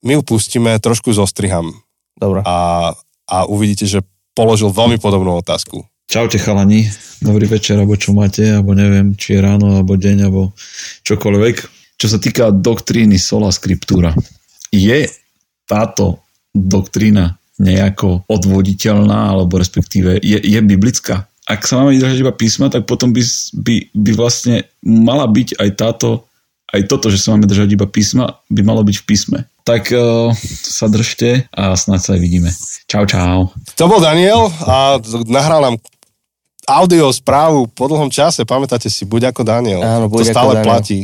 my 0.05 0.11
ju 0.13 0.21
pustíme, 0.21 0.77
trošku 0.77 1.09
zostriham 1.09 1.73
Dobre. 2.13 2.45
a, 2.45 2.91
a 3.25 3.37
uvidíte, 3.49 3.89
že 3.89 4.05
položil 4.37 4.69
veľmi 4.69 5.01
podobnú 5.01 5.41
otázku. 5.41 5.81
Čaute 6.05 6.37
chalani, 6.37 6.85
dobrý 7.17 7.49
večer, 7.49 7.81
alebo 7.81 7.97
čo 7.97 8.13
máte, 8.13 8.45
alebo 8.45 8.77
neviem, 8.77 9.17
či 9.17 9.35
je 9.35 9.39
ráno, 9.41 9.73
alebo 9.73 9.97
deň, 9.97 10.17
alebo 10.21 10.53
čokoľvek. 11.01 11.55
Čo 11.95 12.07
sa 12.11 12.19
týka 12.19 12.51
doktríny 12.51 13.15
sola 13.15 13.49
scriptura, 13.55 14.11
je 14.71 15.07
táto 15.65 16.21
doktrína 16.51 17.39
nejako 17.55 18.27
odvoditeľná, 18.27 19.31
alebo 19.31 19.55
respektíve 19.55 20.19
je, 20.19 20.39
je 20.39 20.59
biblická? 20.59 21.27
Ak 21.45 21.63
sa 21.69 21.79
máme 21.79 21.95
držať 21.95 22.25
iba 22.25 22.33
písma, 22.33 22.73
tak 22.73 22.89
potom 22.89 23.13
by, 23.13 23.21
by, 23.53 23.75
by 23.93 24.11
vlastne 24.17 24.65
mala 24.81 25.29
byť 25.29 25.61
aj 25.61 25.69
táto, 25.77 26.25
aj 26.73 26.81
toto, 26.89 27.13
že 27.13 27.21
sa 27.21 27.37
máme 27.37 27.45
držať 27.45 27.77
iba 27.77 27.85
písma, 27.85 28.41
by 28.49 28.61
malo 28.65 28.81
byť 28.81 28.95
v 28.97 29.05
písme. 29.05 29.39
Tak 29.61 29.93
uh, 29.93 30.33
sa 30.65 30.89
držte 30.89 31.45
a 31.53 31.77
snáď 31.77 32.01
sa 32.01 32.11
aj 32.17 32.21
vidíme. 32.21 32.49
Čau, 32.89 33.05
čau. 33.05 33.53
To 33.77 33.85
bol 33.85 34.01
Daniel 34.01 34.49
a 34.65 34.97
nahral 35.29 35.61
nám 35.63 35.75
audio 36.65 37.13
správu 37.13 37.69
po 37.69 37.85
dlhom 37.85 38.09
čase, 38.09 38.41
pamätáte 38.41 38.89
si, 38.89 39.05
buď 39.05 39.29
ako 39.31 39.45
Daniel. 39.45 39.85
Áno, 39.85 40.09
to 40.09 40.17
buď 40.17 40.21
ako 40.25 40.33
stále 40.33 40.53
Daniel. 40.57 40.65
platí. 40.65 40.99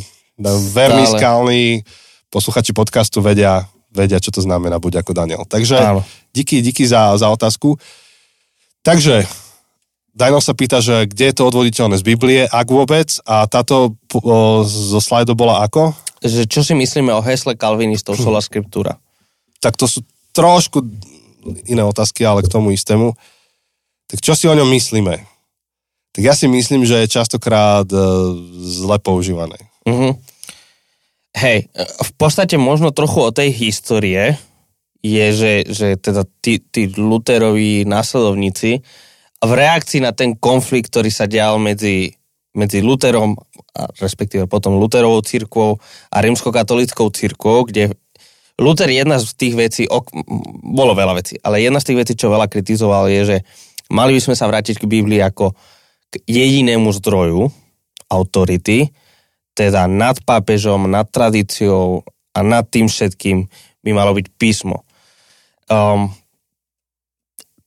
Veľmi 0.49 1.05
Stále. 1.05 1.17
skalný, 1.21 1.63
posluchači 2.33 2.73
podcastu 2.73 3.21
vedia, 3.21 3.69
vedia, 3.93 4.17
čo 4.17 4.33
to 4.33 4.41
znamená, 4.41 4.81
buď 4.81 5.05
ako 5.05 5.13
Daniel. 5.13 5.45
Takže 5.45 5.77
Áno. 5.77 6.01
díky, 6.33 6.65
díky 6.65 6.81
za, 6.87 7.13
za 7.21 7.29
otázku. 7.29 7.77
Takže, 8.81 9.29
Daniel 10.11 10.41
sa 10.41 10.57
pýta, 10.57 10.81
že 10.81 11.05
kde 11.05 11.29
je 11.29 11.35
to 11.37 11.47
odvoditeľné 11.47 11.95
z 11.95 12.03
Biblie, 12.03 12.41
ak 12.49 12.67
vôbec, 12.67 13.07
a 13.23 13.45
táto 13.45 13.93
o, 14.17 14.65
zo 14.65 14.99
slajdu 14.99 15.37
bola 15.37 15.61
ako? 15.63 15.93
Že 16.19 16.49
čo 16.49 16.61
si 16.65 16.73
myslíme 16.73 17.13
o 17.13 17.21
hesle 17.21 17.53
kalvinistov 17.53 18.17
Hm. 18.17 18.23
sola 18.25 18.41
scriptura? 18.41 18.97
tak 19.61 19.77
to 19.77 19.85
sú 19.85 20.01
trošku 20.33 20.81
iné 21.69 21.85
otázky, 21.85 22.25
ale 22.25 22.41
k 22.41 22.49
tomu 22.49 22.73
istému. 22.73 23.13
Tak 24.09 24.17
čo 24.17 24.33
si 24.33 24.49
o 24.49 24.57
ňom 24.57 24.65
myslíme? 24.73 25.21
Tak 26.11 26.21
ja 26.25 26.33
si 26.33 26.49
myslím, 26.49 26.81
že 26.81 26.97
je 27.05 27.13
častokrát 27.13 27.85
e, 27.85 27.97
zle 28.57 28.97
používané. 28.97 29.61
Mhm. 29.85 30.17
Hej, 31.31 31.71
v 31.79 32.11
podstate 32.19 32.59
možno 32.59 32.91
trochu 32.91 33.19
o 33.23 33.31
tej 33.31 33.55
histórie 33.55 34.35
je, 34.99 35.27
že, 35.33 35.53
že 35.65 35.87
teda 35.97 36.27
tí, 36.43 36.59
tí 36.59 36.91
Luteroví 36.91 37.87
následovníci 37.87 38.83
v 39.41 39.51
reakcii 39.51 40.05
na 40.05 40.13
ten 40.13 40.37
konflikt, 40.37 40.93
ktorý 40.93 41.09
sa 41.09 41.25
dial 41.25 41.57
medzi, 41.57 42.13
medzi 42.53 42.83
Luterom, 42.83 43.33
a 43.71 43.87
respektíve 43.97 44.45
potom 44.45 44.77
Luterovou 44.77 45.23
církvou 45.25 45.81
a 46.11 46.17
rímskokatolickou 46.21 47.09
církvou, 47.09 47.65
kde 47.65 47.95
Luther 48.61 48.91
jedna 48.93 49.17
z 49.17 49.33
tých 49.33 49.55
vecí, 49.57 49.83
ok, 49.89 50.13
bolo 50.61 50.93
veľa 50.93 51.17
vecí, 51.17 51.39
ale 51.41 51.65
jedna 51.65 51.81
z 51.81 51.87
tých 51.89 51.99
vecí, 52.05 52.13
čo 52.13 52.29
veľa 52.29 52.45
kritizoval, 52.45 53.09
je, 53.09 53.21
že 53.25 53.37
mali 53.89 54.13
by 54.13 54.21
sme 54.21 54.35
sa 54.37 54.45
vrátiť 54.45 54.77
k 54.77 54.85
Biblii 54.85 55.17
ako 55.23 55.57
k 56.11 56.13
jedinému 56.29 56.93
zdroju 57.01 57.49
autority, 58.11 58.93
teda 59.53 59.87
nad 59.87 60.17
pápežom, 60.23 60.87
nad 60.87 61.07
tradíciou 61.09 62.07
a 62.31 62.39
nad 62.41 62.63
tým 62.67 62.87
všetkým 62.87 63.47
by 63.83 63.91
malo 63.91 64.15
byť 64.15 64.27
písmo. 64.39 64.87
Um, 65.67 66.11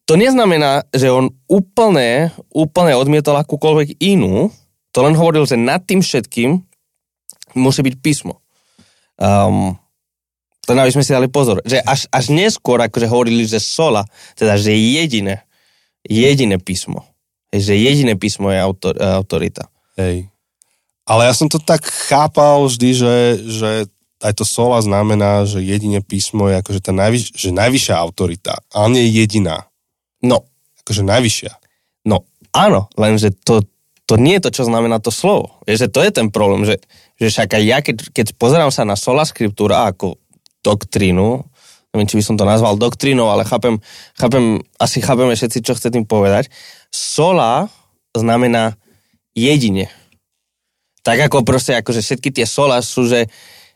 to 0.04 0.20
neznamená, 0.20 0.84
že 0.92 1.08
on 1.08 1.32
úplne, 1.48 2.28
úplne 2.52 2.92
odmietol 2.92 3.40
akúkoľvek 3.40 4.00
inú, 4.04 4.52
to 4.92 4.98
len 5.00 5.16
hovoril, 5.16 5.48
že 5.48 5.56
nad 5.56 5.80
tým 5.80 6.04
všetkým 6.04 6.60
musí 7.56 7.80
byť 7.80 7.94
písmo. 8.04 8.40
Um, 9.16 9.80
len 10.68 10.78
aby 10.80 10.92
sme 10.92 11.04
si 11.04 11.12
dali 11.12 11.28
pozor, 11.28 11.60
že 11.64 11.80
až, 11.84 12.08
až 12.08 12.32
neskôr 12.32 12.80
akože 12.80 13.08
hovorili, 13.08 13.44
že 13.44 13.60
sola, 13.60 14.04
teda 14.36 14.56
že 14.56 14.72
jediné, 14.72 15.44
jediné 16.04 16.56
písmo, 16.56 17.04
že 17.52 17.76
jediné 17.76 18.16
písmo 18.16 18.48
je 18.48 18.58
autor, 18.60 18.96
autorita. 18.96 19.68
Hej. 19.96 20.33
Ale 21.04 21.28
ja 21.28 21.34
som 21.36 21.52
to 21.52 21.60
tak 21.60 21.84
chápal 21.84 22.64
vždy, 22.64 22.90
že, 22.96 23.16
že 23.44 23.70
aj 24.24 24.32
to 24.40 24.44
sola 24.48 24.80
znamená, 24.80 25.44
že 25.44 25.60
jedine 25.60 26.00
písmo 26.00 26.48
je 26.48 26.60
akože 26.64 26.80
tá 26.80 26.92
najvyš, 26.96 27.36
že 27.36 27.52
najvyššia 27.52 27.94
autorita, 28.00 28.64
ale 28.72 28.96
nie 28.96 29.04
jediná. 29.12 29.68
No, 30.24 30.48
Akože 30.84 31.00
najvyššia. 31.00 31.52
No 32.04 32.28
áno, 32.52 32.92
lenže 33.00 33.32
to, 33.32 33.64
to 34.04 34.20
nie 34.20 34.36
je 34.36 34.44
to, 34.44 34.50
čo 34.60 34.68
znamená 34.68 35.00
to 35.00 35.08
slovo. 35.08 35.56
Je, 35.64 35.80
že 35.80 35.88
to 35.88 36.04
je 36.04 36.12
ten 36.12 36.28
problém, 36.28 36.68
že, 36.68 36.76
že 37.16 37.32
však 37.32 37.56
aj 37.56 37.62
ja, 37.64 37.78
keď, 37.80 37.96
keď 38.12 38.26
pozerám 38.36 38.68
sa 38.68 38.84
na 38.84 38.92
sola 38.92 39.24
scriptura 39.24 39.88
ako 39.88 40.20
doktrínu, 40.60 41.40
neviem, 41.96 42.08
či 42.08 42.20
by 42.20 42.24
som 42.24 42.36
to 42.36 42.44
nazval 42.44 42.76
doktrínou, 42.76 43.32
ale 43.32 43.48
chápem, 43.48 43.80
chápem, 44.20 44.60
asi 44.76 45.00
chápeme 45.00 45.32
všetci, 45.32 45.64
čo 45.64 45.72
chce 45.72 45.88
tým 45.88 46.04
povedať. 46.04 46.52
Sola 46.92 47.72
znamená 48.12 48.76
jedine. 49.32 49.88
Tak 51.04 51.28
ako 51.28 51.44
proste, 51.44 51.76
akože 51.76 52.00
všetky 52.00 52.32
tie 52.32 52.46
sola 52.48 52.80
sú, 52.80 53.04
že, 53.04 53.28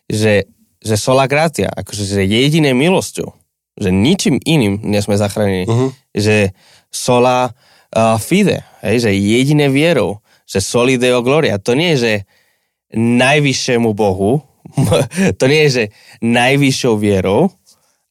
že, 0.08 0.48
že 0.80 0.96
sola 0.96 1.28
gratia, 1.28 1.68
akože 1.68 2.02
že 2.08 2.22
jediné 2.24 2.72
milosťou. 2.72 3.36
Že 3.78 3.92
ničím 3.92 4.36
iným 4.42 4.80
nie 4.82 4.98
sme 5.04 5.20
zachránení. 5.20 5.68
Uh-huh. 5.68 5.92
Že 6.16 6.56
sola 6.88 7.52
uh, 7.92 8.16
fide, 8.16 8.64
hej, 8.80 9.04
že 9.04 9.10
jediné 9.12 9.68
vierou, 9.68 10.24
že 10.48 10.64
soli 10.64 10.96
deo 10.96 11.20
gloria. 11.20 11.60
To 11.60 11.76
nie 11.76 11.94
je, 11.94 11.98
že 12.00 12.12
najvyššiemu 12.96 13.92
Bohu, 13.92 14.40
to 15.38 15.44
nie 15.44 15.68
je, 15.68 15.70
že 15.70 15.84
najvyššou 16.24 16.96
vierou, 16.96 17.52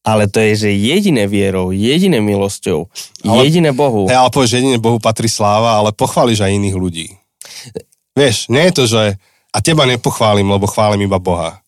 ale 0.07 0.31
to 0.31 0.39
je, 0.39 0.69
že 0.69 0.69
jediné 0.71 1.27
vierou, 1.27 1.75
jediné 1.75 2.23
milosťou, 2.23 2.87
Ale- 3.25 3.43
jediné 3.49 3.73
Bohu. 3.73 4.07
Hej, 4.07 4.15
ale 4.15 4.31
povieš, 4.31 4.51
že 4.55 4.59
jedine 4.63 4.79
Bohu 4.79 5.01
patrí 5.01 5.27
sláva, 5.27 5.81
ale 5.81 5.91
pochváliš 5.91 6.47
aj 6.47 6.55
iných 6.55 6.77
ľudí. 6.77 7.07
Vieš, 8.17 8.49
nie 8.49 8.65
je 8.67 8.73
to, 8.73 8.83
že 8.89 9.01
a 9.53 9.57
teba 9.61 9.85
nepochválim, 9.85 10.49
lebo 10.49 10.65
chválim 10.65 11.05
iba 11.05 11.21
Boha. 11.21 11.61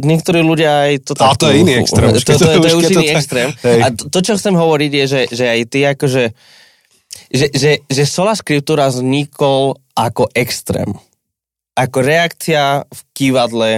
Niektorí 0.00 0.40
ľudia 0.44 0.88
aj 0.88 0.92
to 1.08 1.12
tak... 1.16 1.36
to 1.40 1.48
je 1.48 1.60
iný 1.60 1.80
extrém, 1.80 2.08
To, 2.12 2.20
to, 2.20 2.32
to, 2.36 2.44
to- 2.44 2.60
to, 2.60 2.68
je 2.68 2.76
už 2.76 2.84
to 2.84 2.92
iný 2.92 3.06
tak- 3.08 3.16
extrém. 3.16 3.48
hej. 3.64 3.80
A 3.80 3.86
to, 3.92 4.02
to, 4.12 4.18
čo 4.20 4.32
chcem 4.36 4.54
hovoriť, 4.56 4.90
je, 4.92 5.04
že, 5.08 5.20
že 5.32 5.44
aj 5.48 5.60
ty 5.68 5.78
akože... 5.88 6.24
Že, 7.30 7.46
že, 7.54 7.70
že 7.86 8.04
sola 8.06 8.34
scriptura 8.34 8.86
vznikol 8.90 9.78
ako 9.94 10.30
extrém. 10.34 10.94
Ako 11.74 12.02
reakcia 12.02 12.86
v 12.86 13.00
kývadle 13.14 13.70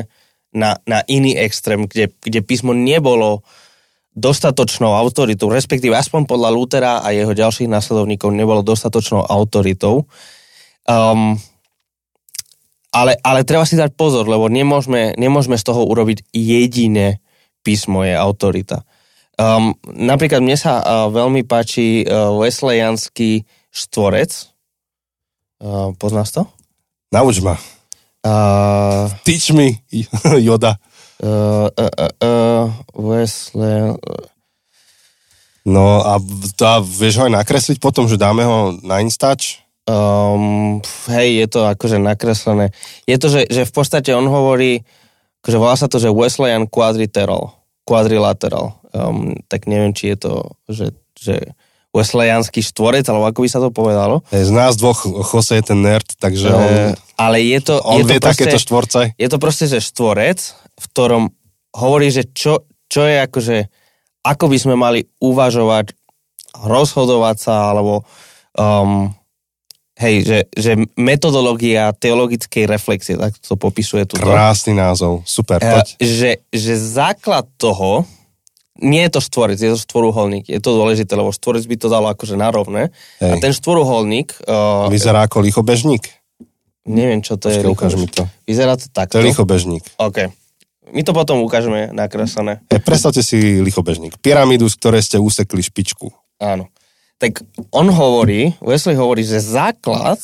na, 0.52 0.76
na 0.88 1.00
iný 1.08 1.36
extrém, 1.36 1.84
kde, 1.88 2.12
kde 2.20 2.40
písmo 2.44 2.72
nebolo 2.76 3.44
dostatočnou 4.12 4.92
autoritou, 4.92 5.48
respektíve 5.48 5.96
aspoň 5.96 6.28
podľa 6.28 6.50
Lutera 6.52 6.92
a 7.00 7.08
jeho 7.16 7.32
ďalších 7.32 7.68
následovníkov 7.68 8.28
nebolo 8.32 8.60
dostatočnou 8.60 9.24
autoritou. 9.24 10.04
Um, 10.84 11.40
ale, 12.92 13.16
ale 13.24 13.48
treba 13.48 13.64
si 13.64 13.74
dať 13.74 13.96
pozor, 13.96 14.28
lebo 14.28 14.52
nemôžeme, 14.52 15.16
nemôžeme 15.16 15.56
z 15.56 15.64
toho 15.64 15.88
urobiť 15.88 16.28
jediné 16.30 17.18
písmo 17.62 18.02
je 18.02 18.12
autorita. 18.12 18.82
Um, 19.38 19.72
napríklad 19.86 20.44
mne 20.44 20.58
sa 20.58 20.82
uh, 20.82 21.08
veľmi 21.08 21.46
páči 21.48 22.04
uh, 22.04 22.34
Wesleyanský 22.36 23.48
štvorec. 23.72 24.28
Uh, 25.62 25.94
poznáš 25.96 26.36
to? 26.36 26.42
Nauč 27.14 27.40
ma. 27.40 27.56
Uh, 28.22 29.08
Teach 29.24 29.54
me, 29.56 29.80
Yoda. 30.46 30.76
uh, 31.22 31.70
uh, 31.70 31.92
uh, 31.96 32.12
uh, 32.20 32.64
Wesley... 32.92 33.96
No 35.62 36.02
a, 36.02 36.18
a 36.18 36.72
vieš 36.82 37.22
ho 37.22 37.30
aj 37.30 37.38
nakresliť 37.38 37.78
potom, 37.78 38.10
že 38.10 38.18
dáme 38.18 38.42
ho 38.42 38.74
na 38.82 38.98
Instač? 38.98 39.61
Um, 39.82 40.78
hej, 41.10 41.42
je 41.42 41.46
to 41.50 41.60
akože 41.66 41.98
nakreslené. 41.98 42.70
Je 43.02 43.18
to, 43.18 43.26
že, 43.26 43.50
že 43.50 43.66
v 43.66 43.72
podstate 43.74 44.14
on 44.14 44.30
hovorí, 44.30 44.86
akože 45.42 45.58
volá 45.58 45.74
sa 45.74 45.90
to, 45.90 45.98
že 45.98 46.14
Wesleyan 46.14 46.70
quadriteral, 46.70 47.58
quadrilateral. 47.82 48.78
Um, 48.94 49.34
tak 49.50 49.66
neviem, 49.66 49.90
či 49.90 50.14
je 50.14 50.16
to, 50.22 50.34
že, 50.70 50.86
že 51.18 51.36
Wesleyanský 51.90 52.62
štvorec, 52.62 53.04
alebo 53.10 53.26
ako 53.26 53.42
by 53.42 53.48
sa 53.50 53.58
to 53.58 53.74
povedalo. 53.74 54.22
Z 54.30 54.54
nás 54.54 54.78
dvoch 54.78 55.02
Jose 55.02 55.58
je 55.58 55.64
ten 55.66 55.82
nerd, 55.82 56.06
takže 56.16 56.46
on, 56.48 56.62
Uh, 56.62 56.94
ale 57.18 57.42
je 57.42 57.60
to... 57.60 57.82
on 57.82 58.00
je 58.00 58.06
to 58.06 58.10
vie 58.14 58.20
proste, 58.22 58.48
takéto 58.48 58.58
štvorce. 58.62 59.00
Je 59.18 59.28
to 59.28 59.38
proste, 59.42 59.66
že 59.66 59.82
štvorec, 59.82 60.38
v 60.78 60.84
ktorom 60.94 61.34
hovorí, 61.74 62.14
že 62.14 62.30
čo, 62.30 62.70
čo 62.86 63.02
je 63.02 63.18
akože, 63.26 63.58
ako 64.22 64.44
by 64.46 64.56
sme 64.62 64.74
mali 64.78 65.10
uvažovať, 65.18 65.92
rozhodovať 66.54 67.36
sa, 67.42 67.74
alebo 67.74 68.06
um, 68.54 69.10
hej, 70.02 70.16
že, 70.22 70.38
že 70.50 70.70
metodológia 70.96 71.92
teologickej 71.92 72.66
reflexie, 72.66 73.14
tak 73.14 73.38
to 73.38 73.54
popisuje 73.54 74.02
tu. 74.04 74.18
Krásny 74.18 74.74
názov, 74.74 75.22
super, 75.24 75.56
Eh, 75.56 75.70
poď. 75.70 75.86
že, 75.96 76.30
že 76.48 76.74
základ 76.74 77.46
toho, 77.54 78.02
nie 78.74 79.02
je 79.02 79.12
to 79.12 79.20
štvorec, 79.20 79.56
je 79.56 79.70
to 79.70 79.78
štvoruholník. 79.78 80.44
Je 80.46 80.58
to 80.58 80.74
dôležité, 80.74 81.12
lebo 81.12 81.30
štvorec 81.30 81.62
by 81.62 81.76
to 81.76 81.86
dalo 81.86 82.06
akože 82.08 82.34
narovné. 82.34 82.90
Hej. 83.18 83.30
A 83.30 83.34
ten 83.38 83.52
štvoruholník, 83.52 84.42
uh, 84.42 84.88
Vyzerá 84.88 85.22
ako 85.22 85.38
lichobežník. 85.40 86.02
neviem, 86.82 87.20
čo 87.20 87.36
to 87.36 87.46
je. 87.46 87.60
Počkaj, 87.60 87.70
ukáž 87.70 87.94
mi 87.94 88.08
to. 88.08 88.26
Vyzerá 88.42 88.74
to 88.74 88.86
To 88.86 88.92
takto. 88.92 89.14
je 89.16 89.24
lichobežník. 89.24 89.86
OK. 89.96 90.34
My 90.88 91.00
to 91.00 91.14
potom 91.14 91.40
ukážeme 91.40 91.88
nakreslené. 91.88 92.60
E, 92.66 92.76
predstavte 92.76 93.22
si 93.22 93.38
lichobežník. 93.62 94.18
Pyramídu, 94.18 94.66
z 94.66 94.76
ktorej 94.76 95.00
ste 95.00 95.16
usekli 95.16 95.62
špičku. 95.62 96.10
Áno. 96.36 96.66
Tak 97.22 97.46
on 97.70 97.86
hovorí, 97.86 98.50
Wesley 98.58 98.98
hovorí, 98.98 99.22
že 99.22 99.38
základ, 99.38 100.18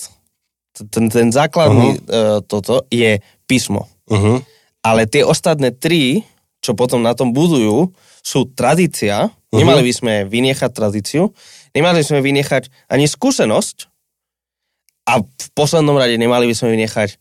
ten, 0.91 1.07
ten 1.07 1.31
základný 1.31 2.03
uh, 2.03 2.43
toto 2.43 2.83
je 2.91 3.23
písmo. 3.47 3.87
Uh-huh. 4.11 4.43
Ale 4.83 5.07
tie 5.07 5.23
ostatné 5.23 5.71
tri, 5.71 6.27
čo 6.59 6.75
potom 6.75 6.99
na 7.07 7.15
tom 7.15 7.31
budujú, 7.31 7.95
sú 8.19 8.51
tradícia. 8.51 9.31
Nemali 9.55 9.87
by 9.87 9.93
sme 9.95 10.15
vynechať 10.27 10.71
tradíciu, 10.75 11.31
nemali 11.73 12.03
by 12.03 12.07
sme 12.07 12.21
vynechať 12.21 12.91
ani 12.91 13.07
skúsenosť 13.09 13.89
a 15.09 15.25
v 15.25 15.49
poslednom 15.57 15.97
rade 15.97 16.21
nemali 16.21 16.45
by 16.45 16.55
sme 16.59 16.77
vynechať 16.77 17.17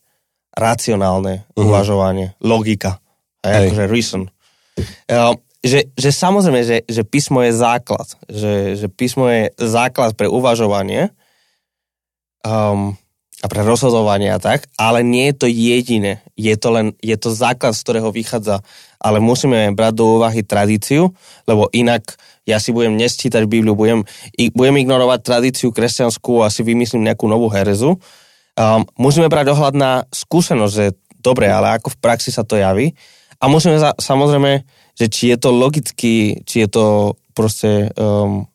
racionálne 0.57 1.45
Mhm. 1.53 1.63
uvažovanie, 1.63 2.27
logika, 2.43 2.99
aj 3.45 3.71
akože 3.71 3.85
reason. 3.87 4.21
Uh, 5.07 5.37
že, 5.65 5.89
že 5.97 6.09
samozrejme, 6.13 6.61
že, 6.61 6.77
že 6.85 7.01
písmo 7.01 7.41
je 7.41 7.53
základ, 7.53 8.07
že, 8.29 8.77
že 8.77 8.87
písmo 8.87 9.25
je 9.29 9.49
základ 9.57 10.13
pre 10.13 10.29
uvažovanie 10.29 11.09
um, 12.45 12.93
a 13.37 13.45
pre 13.45 13.61
rozhodovanie 13.61 14.33
a 14.33 14.41
tak, 14.41 14.65
ale 14.81 15.05
nie 15.05 15.29
je 15.29 15.35
to 15.37 15.47
jediné. 15.49 16.25
Je 16.33 16.53
to 16.57 16.73
len, 16.73 16.87
je 17.05 17.13
to 17.17 17.29
základ, 17.29 17.77
z 17.77 17.83
ktorého 17.85 18.09
vychádza. 18.09 18.65
Ale 18.97 19.21
musíme 19.21 19.77
brať 19.77 19.93
do 19.93 20.17
úvahy 20.17 20.41
tradíciu, 20.41 21.13
lebo 21.45 21.69
inak 21.69 22.17
ja 22.49 22.57
si 22.57 22.73
budem 22.73 22.97
nesčítať 22.97 23.45
Bibliu, 23.45 23.77
budem, 23.77 24.01
budem 24.57 24.75
ignorovať 24.81 25.19
tradíciu 25.21 25.69
kresťanskú 25.69 26.41
a 26.41 26.49
si 26.49 26.65
vymyslím 26.65 27.05
nejakú 27.05 27.29
novú 27.29 27.45
herezu. 27.53 28.01
Um, 28.57 28.89
musíme 28.97 29.29
brať 29.29 29.53
ohľad 29.53 29.75
na 29.77 29.91
skúsenosť, 30.09 30.73
že 30.73 30.97
dobre, 31.21 31.45
ale 31.45 31.77
ako 31.77 31.93
v 31.93 32.01
praxi 32.01 32.33
sa 32.33 32.41
to 32.41 32.57
javí. 32.57 32.97
A 33.37 33.45
musíme 33.45 33.77
za, 33.77 33.93
samozrejme, 34.01 34.65
že 34.97 35.05
či 35.13 35.29
je 35.29 35.37
to 35.37 35.49
logicky, 35.53 36.41
či 36.41 36.65
je 36.65 36.69
to 36.73 36.85
proste 37.37 37.93
um, 37.93 38.49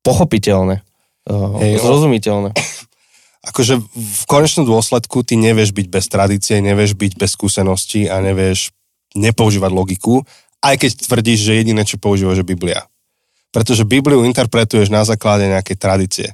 pochopiteľné, 0.00 0.80
uh, 0.80 1.60
Hej, 1.60 1.84
zrozumiteľné. 1.84 2.56
Akože 3.52 3.76
v 3.92 4.24
konečnom 4.24 4.64
dôsledku 4.64 5.20
ty 5.20 5.36
nevieš 5.36 5.76
byť 5.76 5.86
bez 5.92 6.08
tradície, 6.08 6.64
nevieš 6.64 6.96
byť 6.96 7.12
bez 7.20 7.36
skúseností 7.36 8.08
a 8.08 8.24
nevieš 8.24 8.72
nepoužívať 9.12 9.70
logiku, 9.70 10.24
aj 10.64 10.80
keď 10.80 10.90
tvrdíš, 11.04 11.40
že 11.44 11.60
jediné, 11.60 11.84
čo 11.84 12.00
používaš, 12.00 12.40
je 12.40 12.48
Biblia. 12.48 12.88
Pretože 13.52 13.84
Bibliu 13.84 14.24
interpretuješ 14.24 14.88
na 14.88 15.04
základe 15.04 15.44
nejakej 15.46 15.76
tradície. 15.76 16.28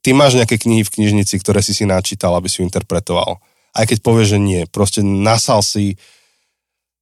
Ty 0.00 0.14
máš 0.14 0.38
nejaké 0.38 0.56
knihy 0.56 0.86
v 0.86 0.94
knižnici, 0.94 1.34
ktoré 1.42 1.58
si 1.60 1.74
si 1.74 1.82
načítal, 1.82 2.32
aby 2.38 2.46
si 2.46 2.62
ju 2.62 2.64
interpretoval. 2.64 3.42
Aj 3.74 3.84
keď 3.84 3.98
povieš, 4.00 4.38
že 4.38 4.40
nie. 4.40 4.62
Proste 4.70 5.02
nasal 5.02 5.60
si 5.66 5.98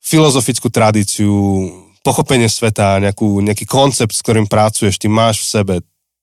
filozofickú 0.03 0.67
tradíciu, 0.69 1.31
pochopenie 2.03 2.51
sveta, 2.51 2.99
nejakú, 2.99 3.39
nejaký 3.39 3.63
koncept, 3.65 4.11
s 4.13 4.21
ktorým 4.27 4.51
pracuješ, 4.51 4.99
ty 4.99 5.07
máš 5.07 5.47
v 5.47 5.49
sebe. 5.49 5.75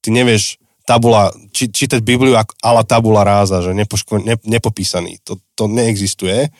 Ty 0.03 0.11
nevieš 0.11 0.60
tabula, 0.84 1.31
či, 1.56 1.72
čítať 1.72 2.03
Bibliu 2.03 2.35
ak- 2.35 2.60
ala 2.60 2.84
tabula 2.84 3.23
ráza, 3.23 3.64
že 3.64 3.72
nepoško, 3.72 4.19
ne, 4.19 4.35
nepopísaný. 4.43 5.23
To, 5.23 5.39
to 5.56 5.72
neexistuje. 5.72 6.51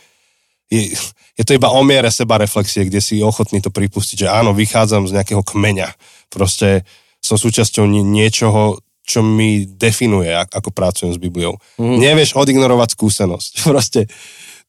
Je, 0.72 0.96
je 1.36 1.44
to 1.44 1.58
iba 1.58 1.68
o 1.74 1.82
miere 1.84 2.08
seba 2.14 2.40
reflexie, 2.40 2.88
kde 2.88 3.02
si 3.04 3.20
ochotný 3.20 3.60
to 3.60 3.74
pripustiť, 3.74 4.24
že 4.24 4.28
áno, 4.32 4.56
vychádzam 4.56 5.10
z 5.10 5.20
nejakého 5.20 5.44
kmeňa. 5.44 5.90
Proste 6.32 6.88
som 7.20 7.36
súčasťou 7.36 7.84
nie, 7.90 8.06
niečoho, 8.06 8.80
čo 9.04 9.26
mi 9.26 9.66
definuje, 9.66 10.30
ak- 10.30 10.54
ako 10.54 10.70
pracujem 10.70 11.12
s 11.12 11.20
Bibliou. 11.20 11.58
Mm. 11.82 11.98
Nevieš 11.98 12.38
odignorovať 12.38 12.94
skúsenosť. 12.96 13.52
Proste 13.74 14.06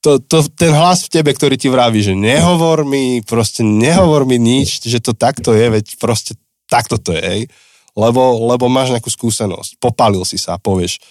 to, 0.01 0.17
to, 0.19 0.49
ten 0.57 0.73
hlas 0.73 1.05
v 1.07 1.13
tebe, 1.21 1.31
ktorý 1.33 1.61
ti 1.61 1.69
vraví, 1.69 2.01
že 2.01 2.17
nehovor 2.17 2.89
mi, 2.89 3.21
proste 3.21 3.61
nehovor 3.61 4.25
mi 4.25 4.41
nič, 4.41 4.81
že 4.81 4.99
to 5.01 5.13
takto 5.13 5.53
je, 5.53 5.69
veď 5.69 6.01
proste 6.01 6.37
takto 6.69 6.97
to 6.97 7.13
je. 7.13 7.49
Lebo, 7.93 8.49
lebo 8.49 8.71
máš 8.73 8.97
nejakú 8.97 9.13
skúsenosť, 9.13 9.77
popálil 9.77 10.25
si 10.25 10.41
sa 10.41 10.57
a 10.57 10.63
povieš, 10.63 11.03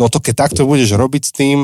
no 0.00 0.08
to 0.08 0.22
keď 0.22 0.48
takto 0.48 0.64
budeš 0.64 0.96
robiť 0.96 1.22
s 1.28 1.32
tým, 1.34 1.58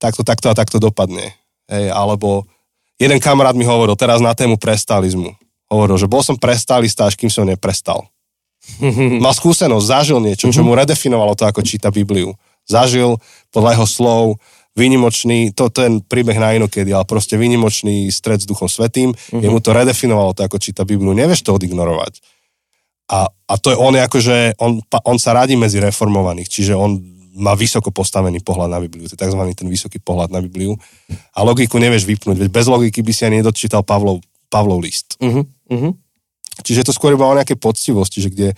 takto, 0.00 0.24
takto 0.24 0.48
a 0.48 0.56
takto 0.56 0.80
dopadne. 0.80 1.36
Hej, 1.68 1.92
alebo 1.92 2.48
jeden 2.96 3.20
kamarát 3.20 3.52
mi 3.52 3.68
hovoril 3.68 3.94
teraz 3.98 4.24
na 4.24 4.32
tému 4.32 4.56
prestalizmu. 4.56 5.36
Hovoril, 5.68 6.00
že 6.00 6.10
bol 6.10 6.24
som 6.24 6.34
prestalista, 6.40 7.06
až 7.06 7.14
kým 7.20 7.28
som 7.28 7.44
neprestal. 7.44 8.08
Mal 9.24 9.34
skúsenosť, 9.36 9.84
zažil 9.84 10.18
niečo, 10.22 10.48
čo 10.48 10.64
mu 10.64 10.72
redefinovalo 10.72 11.36
to, 11.36 11.44
ako 11.44 11.60
číta 11.60 11.92
Bibliu. 11.92 12.32
Zažil 12.64 13.18
podľa 13.50 13.76
jeho 13.76 13.86
slov 13.86 14.24
výnimočný, 14.78 15.50
to 15.52 15.68
ten 15.68 15.98
príbeh 16.00 16.38
na 16.38 16.54
inokedy, 16.54 16.94
ale 16.94 17.02
proste 17.02 17.34
výnimočný 17.34 18.06
stred 18.10 18.42
s 18.42 18.46
Duchom 18.46 18.70
Svetým, 18.70 19.10
mm-hmm. 19.10 19.42
jemu 19.42 19.58
to 19.58 19.70
redefinovalo 19.74 20.30
to, 20.32 20.46
ako 20.46 20.62
číta 20.62 20.86
Bibliu. 20.86 21.10
Nevieš 21.10 21.42
to 21.42 21.54
odignorovať. 21.54 22.22
A, 23.10 23.26
a 23.26 23.54
to 23.58 23.74
je 23.74 23.76
on 23.76 23.90
akože, 23.98 24.62
on, 24.62 24.78
on 24.86 25.18
sa 25.18 25.34
radí 25.34 25.58
medzi 25.58 25.82
reformovaných, 25.82 26.46
čiže 26.46 26.78
on 26.78 27.02
má 27.34 27.58
vysoko 27.58 27.90
postavený 27.90 28.42
pohľad 28.42 28.70
na 28.70 28.78
Bibliu, 28.78 29.06
to 29.10 29.14
je 29.14 29.22
tzv. 29.22 29.42
ten 29.54 29.66
vysoký 29.66 29.98
pohľad 29.98 30.30
na 30.30 30.42
Bibliu. 30.42 30.78
A 31.34 31.42
logiku 31.42 31.78
nevieš 31.82 32.06
vypnúť, 32.06 32.38
veď 32.38 32.50
bez 32.50 32.66
logiky 32.70 33.02
by 33.02 33.12
si 33.14 33.22
ani 33.26 33.42
nedočítal 33.42 33.82
Pavlov, 33.82 34.22
Pavlov 34.50 34.82
list. 34.82 35.18
Uh-huh, 35.18 35.46
uh-huh. 35.46 35.92
Čiže 36.60 36.82
je 36.82 36.86
to 36.90 36.94
skôr 36.94 37.14
iba 37.14 37.24
o 37.26 37.34
nejakej 37.34 37.56
poctivosti, 37.56 38.20
že 38.20 38.28
kde... 38.30 38.48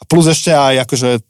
A 0.00 0.02
plus 0.08 0.26
ešte 0.26 0.50
aj 0.50 0.82
akože 0.88 1.22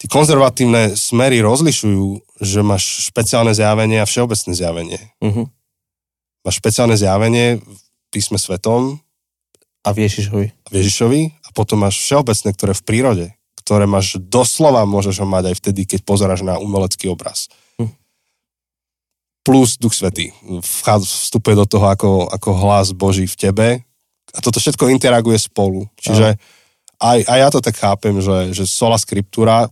tí 0.00 0.08
konzervatívne 0.08 0.96
smery 0.96 1.44
rozlišujú, 1.44 2.40
že 2.40 2.64
máš 2.64 3.12
špeciálne 3.12 3.52
zjavenie 3.52 4.00
a 4.00 4.08
všeobecné 4.08 4.52
zjavenie. 4.56 5.00
Uh-huh. 5.20 5.44
Máš 6.40 6.56
špeciálne 6.56 6.96
zjavenie 6.96 7.60
v 7.60 7.80
písme 8.08 8.40
svetom, 8.40 8.96
A 9.84 9.92
v 9.92 10.08
Ježišovi. 10.08 10.46
v 10.48 10.74
Ježišovi 10.74 11.20
a 11.44 11.48
potom 11.52 11.84
máš 11.84 12.00
všeobecné, 12.00 12.48
ktoré 12.56 12.72
v 12.72 12.86
prírode, 12.88 13.26
ktoré 13.60 13.84
máš 13.84 14.16
doslova, 14.16 14.88
môžeš 14.88 15.20
ho 15.20 15.28
mať 15.28 15.52
aj 15.52 15.56
vtedy, 15.60 15.84
keď 15.84 16.00
pozeráš 16.08 16.48
na 16.48 16.56
umelecký 16.56 17.12
obraz. 17.12 17.52
Hm. 17.76 17.92
Plus 19.44 19.76
Duch 19.76 19.92
Svetý 19.92 20.32
vstupuje 20.64 21.60
do 21.60 21.68
toho 21.68 21.92
ako, 21.92 22.32
ako 22.32 22.50
hlas 22.56 22.96
Boží 22.96 23.28
v 23.28 23.36
tebe 23.36 23.68
a 24.32 24.38
toto 24.40 24.56
všetko 24.64 24.88
interaguje 24.88 25.36
spolu. 25.36 25.92
Čiže 26.00 26.40
aj, 27.00 27.18
aj 27.24 27.38
ja 27.40 27.48
to 27.48 27.60
tak 27.64 27.76
chápem, 27.80 28.20
že, 28.20 28.52
že 28.52 28.64
sola 28.68 29.00
scriptura 29.00 29.66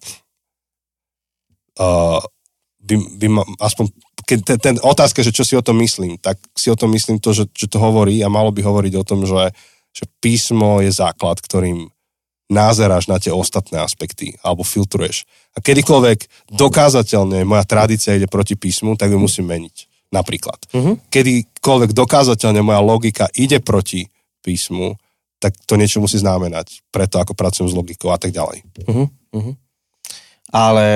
uh, 1.77 2.21
by, 2.81 2.95
by 3.21 3.27
ma, 3.29 3.43
aspoň 3.61 3.93
keď 4.29 4.39
ten, 4.45 4.59
ten 4.61 4.77
otázka, 4.85 5.25
že 5.25 5.33
čo 5.33 5.45
si 5.45 5.57
o 5.57 5.65
tom 5.65 5.81
myslím, 5.81 6.21
tak 6.21 6.37
si 6.53 6.69
o 6.69 6.77
tom 6.77 6.93
myslím 6.93 7.17
to, 7.17 7.33
že, 7.33 7.49
že 7.53 7.69
to 7.69 7.81
hovorí 7.81 8.21
a 8.21 8.29
malo 8.29 8.53
by 8.53 8.61
hovoriť 8.61 8.93
o 9.01 9.07
tom, 9.07 9.25
že, 9.25 9.57
že 9.93 10.05
písmo 10.21 10.85
je 10.85 10.93
základ, 10.93 11.41
ktorým 11.41 11.89
názeráš 12.49 13.09
na 13.09 13.21
tie 13.21 13.33
ostatné 13.33 13.81
aspekty 13.81 14.37
alebo 14.41 14.65
filtruješ. 14.65 15.29
A 15.57 15.61
kedykoľvek 15.61 16.49
dokázateľne 16.57 17.45
moja 17.45 17.65
tradícia 17.69 18.17
ide 18.17 18.29
proti 18.29 18.57
písmu, 18.57 18.97
tak 18.97 19.13
ju 19.13 19.21
musím 19.21 19.53
meniť. 19.53 19.89
Napríklad. 20.09 20.57
Uh-huh. 20.73 20.97
Kedykoľvek 21.13 21.93
dokázateľne 21.93 22.65
moja 22.65 22.81
logika 22.81 23.29
ide 23.37 23.61
proti 23.61 24.09
písmu, 24.41 24.97
tak 25.39 25.55
to 25.66 25.78
niečo 25.78 26.02
musí 26.02 26.19
znamenať. 26.19 26.82
Preto 26.90 27.23
ako 27.23 27.35
pracujem 27.39 27.70
s 27.70 27.74
logikou 27.74 28.10
a 28.10 28.19
tak 28.19 28.35
ďalej. 28.35 28.66
Uh-huh. 28.86 29.06
Uh-huh. 29.35 29.55
Ale 30.51 30.86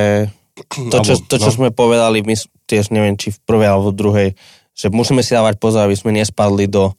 to, 0.69 0.98
čo, 1.02 1.14
to, 1.24 1.36
čo 1.39 1.51
no. 1.51 1.56
sme 1.56 1.69
povedali, 1.70 2.27
my 2.27 2.35
tiež 2.66 2.90
neviem, 2.90 3.14
či 3.14 3.31
v 3.31 3.43
prvej 3.47 3.69
alebo 3.70 3.94
v 3.94 3.98
druhej, 3.98 4.28
že 4.74 4.90
musíme 4.90 5.23
si 5.23 5.32
dávať 5.32 5.62
pozor, 5.62 5.86
aby 5.86 5.97
sme 5.97 6.10
nespadli 6.16 6.66
do 6.66 6.93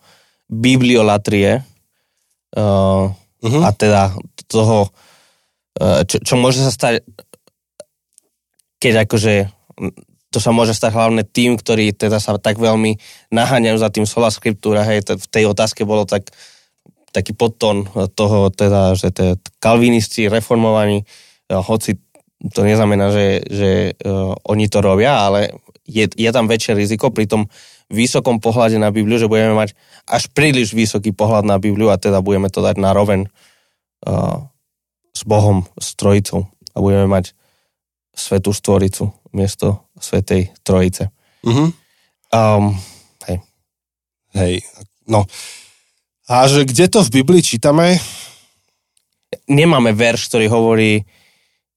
bibliolatrie 0.48 1.62
uh, 2.56 3.12
uh-huh. 3.12 3.62
a 3.66 3.70
teda 3.76 4.16
toho, 4.48 4.88
uh, 5.82 6.02
čo, 6.08 6.22
čo 6.22 6.36
môže 6.40 6.64
sa 6.64 6.72
stať, 6.72 7.04
keď 8.80 9.08
akože 9.08 9.50
to 10.34 10.42
sa 10.42 10.50
môže 10.50 10.74
stať 10.74 10.98
hlavne 10.98 11.22
tým, 11.22 11.62
ktorí 11.62 11.94
teda 11.94 12.18
sa 12.18 12.34
tak 12.42 12.58
veľmi 12.58 12.98
naháňajú 13.30 13.78
za 13.78 13.90
tým 13.94 14.10
sola 14.10 14.34
scriptura, 14.34 14.82
hej, 14.82 15.06
v 15.06 15.28
tej 15.30 15.46
otázke 15.46 15.86
bolo 15.86 16.10
tak 16.10 16.34
taký 17.14 17.38
podton 17.38 17.86
toho, 18.18 18.50
teda, 18.50 18.98
že 18.98 19.14
te, 19.14 19.38
kalvinisti 19.62 20.28
reformovaní, 20.28 21.06
hoci 21.48 22.02
to 22.52 22.66
neznamená, 22.68 23.14
že, 23.14 23.28
že 23.48 23.72
uh, 24.04 24.36
oni 24.50 24.68
to 24.68 24.84
robia, 24.84 25.16
ale 25.16 25.56
je, 25.88 26.10
je 26.12 26.30
tam 26.34 26.50
väčšie 26.50 26.76
riziko 26.76 27.08
pri 27.14 27.30
tom 27.30 27.48
vysokom 27.88 28.44
pohľade 28.44 28.76
na 28.82 28.92
Bibliu, 28.92 29.16
že 29.16 29.32
budeme 29.32 29.56
mať 29.56 29.78
až 30.10 30.28
príliš 30.34 30.76
vysoký 30.76 31.16
pohľad 31.16 31.48
na 31.48 31.62
Bibliu 31.62 31.88
a 31.94 32.02
teda 32.02 32.20
budeme 32.20 32.52
to 32.52 32.60
dať 32.60 32.76
na 32.82 32.92
roven 32.92 33.32
uh, 34.04 34.44
s 35.14 35.22
Bohom, 35.24 35.64
s 35.80 35.96
Trojicou 35.96 36.50
a 36.74 36.78
budeme 36.82 37.08
mať 37.08 37.38
Svetú 38.14 38.52
Stvoricu 38.52 39.14
miesto 39.32 39.90
Svetej 39.98 40.52
Trojice. 40.62 41.10
Mm-hmm. 41.46 41.70
Um, 42.34 42.78
hej. 43.30 43.38
Hej, 44.34 44.54
no. 45.08 45.26
A 46.34 46.50
že 46.50 46.66
kde 46.66 46.90
to 46.90 47.06
v 47.06 47.22
Biblii 47.22 47.46
čítame? 47.46 48.02
Nemáme 49.46 49.94
verš, 49.94 50.34
ktorý 50.34 50.50
hovorí, 50.50 51.06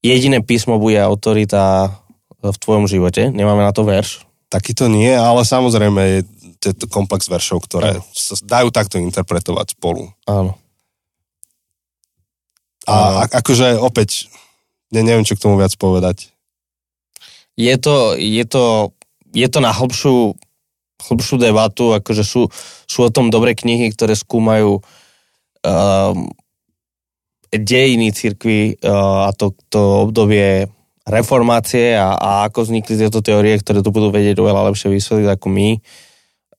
jediné 0.00 0.40
písmo 0.40 0.80
bude 0.80 0.96
autorita 0.96 1.92
v 2.40 2.56
tvojom 2.56 2.88
živote. 2.88 3.28
Nemáme 3.28 3.60
na 3.60 3.76
to 3.76 3.84
verš. 3.84 4.24
Taký 4.48 4.72
to 4.72 4.88
nie, 4.88 5.12
ale 5.12 5.44
samozrejme 5.44 6.24
je 6.56 6.72
to 6.72 6.88
komplex 6.88 7.28
veršov, 7.28 7.68
ktoré 7.68 8.00
sa 8.16 8.32
dajú 8.40 8.72
takto 8.72 8.96
interpretovať 8.96 9.76
spolu. 9.76 10.08
Áno. 10.24 10.56
A, 12.88 13.28
a 13.28 13.42
akože 13.44 13.76
opäť, 13.76 14.32
ne, 14.88 15.04
neviem, 15.04 15.26
čo 15.26 15.36
k 15.36 15.42
tomu 15.42 15.60
viac 15.60 15.76
povedať. 15.76 16.32
Je 17.60 17.76
to, 17.76 18.16
je 18.16 18.44
to, 18.48 18.94
je 19.36 19.48
to 19.52 19.58
na 19.60 19.74
hlbšiu, 19.74 20.32
hlbšiu 20.96 21.36
debatu, 21.36 21.92
akože 21.92 22.24
sú, 22.24 22.48
sú 22.88 22.98
o 23.04 23.12
tom 23.12 23.28
dobré 23.28 23.52
knihy, 23.52 23.92
ktoré 23.92 24.16
skúmajú 24.16 24.80
um, 24.80 26.16
dejiny 27.52 28.10
cirkvi 28.16 28.80
uh, 28.80 29.28
a 29.28 29.30
to, 29.36 29.52
to 29.68 30.08
obdobie 30.08 30.66
reformácie 31.06 31.94
a, 31.94 32.18
a 32.18 32.30
ako 32.50 32.66
vznikli 32.66 32.98
tieto 32.98 33.22
teórie, 33.22 33.54
ktoré 33.62 33.78
to 33.80 33.94
budú 33.94 34.10
vedieť 34.10 34.42
oveľa 34.42 34.72
lepšie 34.72 34.90
vysvetliť 34.90 35.28
ako 35.38 35.46
my. 35.52 35.68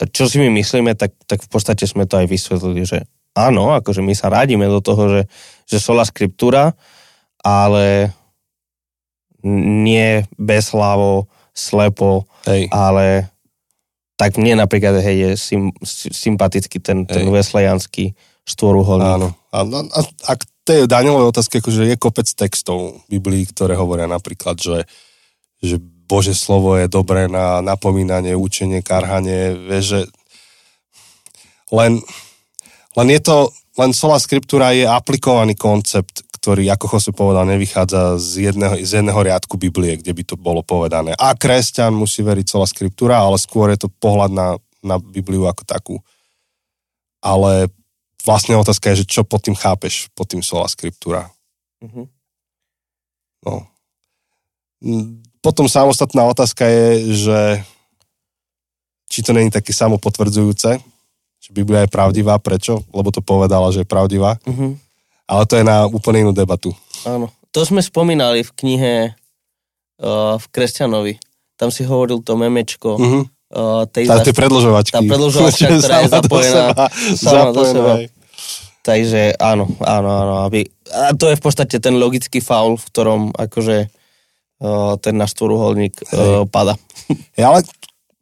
Čo 0.07 0.30
si 0.30 0.38
my 0.39 0.47
myslíme, 0.53 0.95
tak, 0.95 1.11
tak 1.27 1.43
v 1.43 1.49
podstate 1.51 1.84
sme 1.84 2.07
to 2.07 2.22
aj 2.22 2.31
vysvetlili, 2.31 2.88
že 2.88 3.03
áno, 3.35 3.76
akože 3.76 3.99
my 3.99 4.14
sa 4.15 4.31
radíme 4.31 4.64
do 4.72 4.80
toho, 4.80 5.03
že, 5.11 5.22
že 5.68 5.84
sola 5.84 6.07
skriptúra, 6.07 6.72
ale 7.43 8.15
nie 9.43 10.23
bezhlavo, 10.39 11.27
slepo, 11.51 12.30
hej. 12.47 12.69
ale 12.69 13.34
tak 14.18 14.41
mne 14.41 14.65
napríklad 14.65 14.98
hej, 14.99 15.18
je 15.18 15.31
sym, 15.38 15.64
sympatický 16.11 16.81
ten, 16.81 17.06
ten 17.06 17.30
veslejanský 17.30 18.18
štvoruholník. 18.49 19.14
Áno. 19.22 19.30
A, 19.53 19.60
a, 19.61 19.80
a, 19.94 20.02
ak 20.34 20.39
tej 20.68 20.89
Danielovej 20.89 21.31
otázke, 21.31 21.64
akože 21.64 21.88
je 21.88 21.95
kopec 21.95 22.27
textov 22.27 22.99
v 23.07 23.18
Biblii, 23.18 23.48
ktoré 23.48 23.80
hovoria 23.80 24.10
napríklad, 24.10 24.60
že, 24.60 24.84
že 25.64 25.80
Bože 25.80 26.35
slovo 26.35 26.76
je 26.76 26.91
dobré 26.91 27.31
na 27.31 27.64
napomínanie, 27.64 28.35
učenie, 28.35 28.84
karhanie, 28.84 29.56
vieš, 29.56 29.85
že 29.85 30.02
len, 31.72 32.03
len 32.99 33.07
je 33.07 33.22
to, 33.23 33.38
len 33.80 33.95
sola 33.95 34.19
skriptúra 34.19 34.76
je 34.76 34.84
aplikovaný 34.84 35.56
koncept, 35.56 36.26
ktorý, 36.38 36.69
ako 36.69 36.85
Jose 36.93 37.09
povedal, 37.09 37.49
nevychádza 37.49 38.22
z 38.22 38.53
jedného, 38.53 38.77
z 38.77 39.01
jedného 39.01 39.18
riadku 39.18 39.57
Biblie, 39.57 39.97
kde 39.97 40.14
by 40.14 40.23
to 40.23 40.35
bolo 40.38 40.61
povedané. 40.61 41.18
A 41.18 41.34
kresťan 41.34 41.97
musí 41.97 42.22
veriť 42.22 42.45
sola 42.45 42.69
skriptúra, 42.69 43.18
ale 43.18 43.41
skôr 43.41 43.73
je 43.73 43.81
to 43.81 43.89
pohľad 43.89 44.30
na, 44.30 44.47
na 44.85 45.01
Bibliu 45.01 45.49
ako 45.49 45.65
takú. 45.65 45.95
Ale 47.19 47.73
vlastne 48.22 48.53
otázka 48.53 48.93
je, 48.93 49.01
že 49.03 49.09
čo 49.09 49.22
pod 49.26 49.41
tým 49.41 49.57
chápeš, 49.57 50.14
pod 50.14 50.30
tým 50.30 50.45
sola 50.45 50.69
skriptúra. 50.69 51.34
Mm-hmm. 51.81 52.05
No. 53.49 53.65
Mm, 54.85 55.26
potom 55.41 55.65
samostatná 55.65 56.22
otázka 56.30 56.68
je, 56.69 56.88
že 57.27 57.39
či 59.07 59.23
to 59.23 59.31
není 59.34 59.49
také 59.49 59.72
samopotvrdzujúce, 59.73 60.77
že 61.38 61.49
Biblia 61.55 61.88
je 61.88 61.93
pravdivá, 61.93 62.35
prečo? 62.38 62.84
Lebo 62.91 63.09
to 63.09 63.23
povedala, 63.23 63.72
že 63.72 63.81
je 63.81 63.88
pravdivá. 63.88 64.35
Mm-hmm. 64.43 64.86
Ale 65.27 65.43
to 65.43 65.59
je 65.59 65.63
na 65.67 65.85
úplne 65.91 66.23
inú 66.27 66.31
debatu. 66.31 66.71
Áno. 67.03 67.27
To 67.51 67.61
sme 67.67 67.83
spomínali 67.83 68.47
v 68.47 68.51
knihe 68.55 68.93
uh, 69.11 70.39
v 70.39 70.45
Kresťanovi. 70.51 71.19
Tam 71.59 71.73
si 71.73 71.83
hovoril 71.83 72.23
to 72.23 72.39
memečko. 72.39 72.95
Mm-hmm. 72.95 73.23
Uh, 73.47 73.87
tej 73.87 74.07
tá, 74.07 74.19
zaš... 74.23 74.35
predlžovačky. 74.35 74.95
Tá 74.95 75.01
predlžovačka, 75.03 75.71
ktorá 75.79 75.97
je 76.03 76.11
zapojená 76.11 76.63
do 76.71 76.83
seba. 76.83 76.85
Sama 77.15 77.51
do 77.51 77.63
seba. 77.63 77.93
Takže 78.87 79.35
áno, 79.35 79.67
áno, 79.83 80.09
áno. 80.09 80.33
Aby, 80.47 80.63
a 80.87 81.11
to 81.11 81.27
je 81.27 81.35
v 81.35 81.43
podstate 81.43 81.75
ten 81.83 81.99
logický 81.99 82.39
faul, 82.39 82.79
v 82.79 82.87
ktorom 82.87 83.21
akože 83.35 83.91
uh, 84.63 84.95
ten 85.03 85.15
náš 85.19 85.35
tvoruholník 85.35 85.95
uh, 86.07 86.47
pada. 86.47 86.79
Ja, 87.35 87.51
ale 87.51 87.67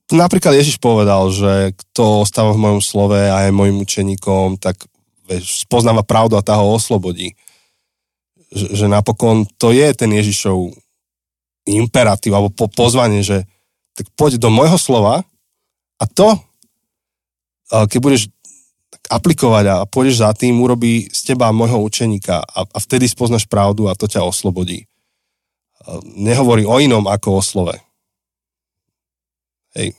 napríklad 0.09 0.57
Ježiš 0.57 0.81
povedal, 0.81 1.29
že 1.33 1.73
kto 1.73 2.25
ostáva 2.25 2.53
v 2.53 2.61
mojom 2.61 2.81
slove 2.81 3.17
a 3.17 3.45
je 3.45 3.51
mojim 3.53 3.81
učeníkom, 3.81 4.57
tak 4.61 4.85
vieš, 5.25 5.65
spoznáva 5.65 6.05
pravdu 6.05 6.37
a 6.37 6.45
tá 6.45 6.57
ho 6.57 6.73
oslobodí. 6.73 7.33
Že, 8.53 8.67
že 8.73 8.85
napokon 8.85 9.49
to 9.57 9.73
je 9.73 9.87
ten 9.97 10.09
Ježišov 10.13 10.73
imperatív 11.65 12.37
alebo 12.37 12.53
po, 12.53 12.69
pozvanie, 12.69 13.25
že 13.25 13.49
tak 13.97 14.07
poď 14.13 14.37
do 14.37 14.53
môjho 14.53 14.77
slova 14.77 15.25
a 15.97 16.03
to, 16.05 16.37
keď 17.71 17.99
budeš 18.03 18.21
aplikovať 19.09 19.65
a 19.69 19.75
pôjdeš 19.85 20.21
za 20.21 20.29
tým, 20.33 20.61
urobí 20.61 21.09
z 21.09 21.33
teba 21.33 21.53
môjho 21.53 21.77
učeníka 21.81 22.41
a, 22.41 22.59
a 22.65 22.77
vtedy 22.81 23.05
spoznaš 23.05 23.45
pravdu 23.45 23.85
a 23.89 23.97
to 23.97 24.09
ťa 24.09 24.25
oslobodí. 24.25 24.85
Nehovorí 26.17 26.65
o 26.65 26.77
inom 26.81 27.05
ako 27.05 27.37
o 27.37 27.41
slove. 27.45 27.77
Hej. 29.77 29.93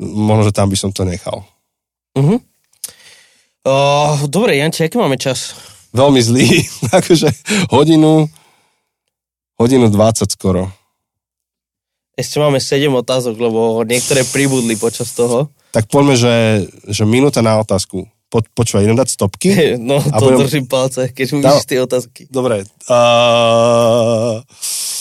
Možno, 0.00 0.48
že 0.48 0.56
tam 0.56 0.72
by 0.72 0.76
som 0.80 0.90
to 0.90 1.04
nechal. 1.04 1.44
Uh-huh. 2.16 2.40
Uh, 3.64 4.28
dobre, 4.28 4.60
Janči, 4.60 4.84
aký 4.84 5.00
máme 5.00 5.16
čas? 5.16 5.56
Veľmi 5.96 6.20
zlý. 6.20 6.68
akože 7.00 7.32
hodinu, 7.72 8.28
hodinu 9.56 9.88
20 9.88 10.28
skoro. 10.28 10.68
Ešte 12.14 12.38
máme 12.38 12.62
7 12.62 12.92
otázok, 12.94 13.34
lebo 13.34 13.82
niektoré 13.82 14.22
pribudli 14.28 14.78
počas 14.78 15.10
toho. 15.16 15.50
Tak 15.74 15.90
poďme, 15.90 16.14
že, 16.14 16.34
že 16.86 17.02
minúta 17.02 17.42
na 17.42 17.58
otázku 17.58 18.06
po, 18.34 18.42
počúvaj, 18.42 18.82
idem 18.82 18.98
dať 18.98 19.08
stopky. 19.14 19.48
No, 19.78 20.02
to 20.02 20.24
budem... 20.26 20.38
držím 20.42 20.66
palce, 20.66 21.14
keď 21.14 21.26
uvidíš 21.38 21.66
tie 21.70 21.78
otázky. 21.78 22.26
Dobre. 22.26 22.66
Uh... 22.90 24.42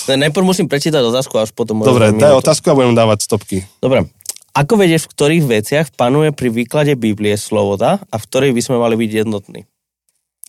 Najprv 0.04 0.46
musím 0.46 0.68
prečítať 0.70 1.02
otázku, 1.02 1.40
až 1.40 1.56
potom... 1.56 1.82
Dobre, 1.82 2.12
daj 2.14 2.38
otázku 2.38 2.70
a 2.70 2.78
budem 2.78 2.94
dávať 2.94 3.26
stopky. 3.26 3.64
Dobre. 3.80 4.06
Ako 4.54 4.78
vedieš, 4.78 5.10
v 5.10 5.14
ktorých 5.18 5.44
veciach 5.50 5.88
panuje 5.98 6.30
pri 6.30 6.54
výklade 6.54 6.94
Biblie 6.94 7.34
sloboda 7.42 7.98
a 8.14 8.16
v 8.22 8.26
ktorej 8.30 8.52
by 8.54 8.62
sme 8.62 8.78
mali 8.78 8.94
byť 8.94 9.12
jednotní? 9.26 9.66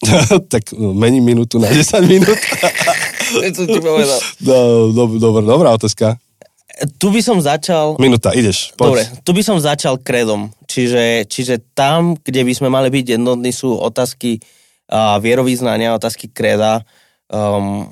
tak 0.53 0.77
mení 0.77 1.25
minútu 1.25 1.57
na 1.57 1.73
10 1.73 2.05
minút. 2.05 2.37
Čo 3.57 3.65
ti 3.65 3.81
povedal? 3.81 4.21
No, 4.45 4.93
do, 4.93 5.03
do, 5.17 5.29
dobrá 5.41 5.73
otázka. 5.73 6.21
Tu 6.99 7.07
by 7.09 7.21
som 7.23 7.39
začal... 7.39 7.97
Minúta, 8.03 8.35
ideš. 8.35 8.75
Poď. 8.75 8.87
Dobre, 8.91 9.03
tu 9.23 9.31
by 9.33 9.43
som 9.47 9.57
začal 9.63 9.97
kredom. 10.03 10.51
Čiže, 10.67 11.25
čiže 11.31 11.63
tam, 11.73 12.19
kde 12.19 12.43
by 12.43 12.53
sme 12.53 12.69
mali 12.69 12.91
byť 12.91 13.17
jednotní, 13.17 13.55
sú 13.55 13.79
otázky 13.79 14.43
uh, 14.91 15.17
vierovýznania, 15.23 15.95
otázky 15.95 16.29
kreda. 16.29 16.83
Um, 17.31 17.89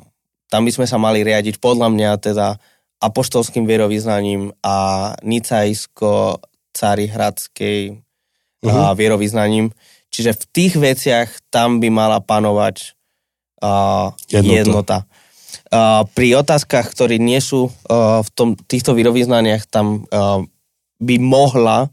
tam 0.50 0.66
by 0.66 0.72
sme 0.74 0.86
sa 0.90 0.98
mali 0.98 1.22
riadiť 1.22 1.62
podľa 1.62 1.88
mňa 1.94 2.10
teda 2.20 2.58
apoštolským 3.02 3.66
vierovýznaním 3.66 4.54
a 4.62 5.10
nicajsko-carihradskej 5.26 7.98
uh-huh. 8.62 8.70
Mhm. 8.70 8.94
vierovýznaním. 8.94 9.74
Čiže 10.12 10.36
v 10.36 10.44
tých 10.52 10.76
veciach 10.76 11.40
tam 11.50 11.80
by 11.80 11.90
mala 11.90 12.20
panovať 12.20 12.92
a, 13.62 14.10
Jednota. 14.28 14.54
jednota. 14.54 15.06
A, 15.72 16.04
pri 16.04 16.34
otázkach, 16.38 16.90
ktoré 16.92 17.18
nie 17.18 17.40
sú 17.40 17.72
a, 17.88 18.20
v 18.20 18.28
tom, 18.36 18.52
týchto 18.54 18.92
vierovýznaniach, 18.92 19.64
tam 19.66 20.04
a, 20.12 20.44
by 21.02 21.18
mohla 21.18 21.90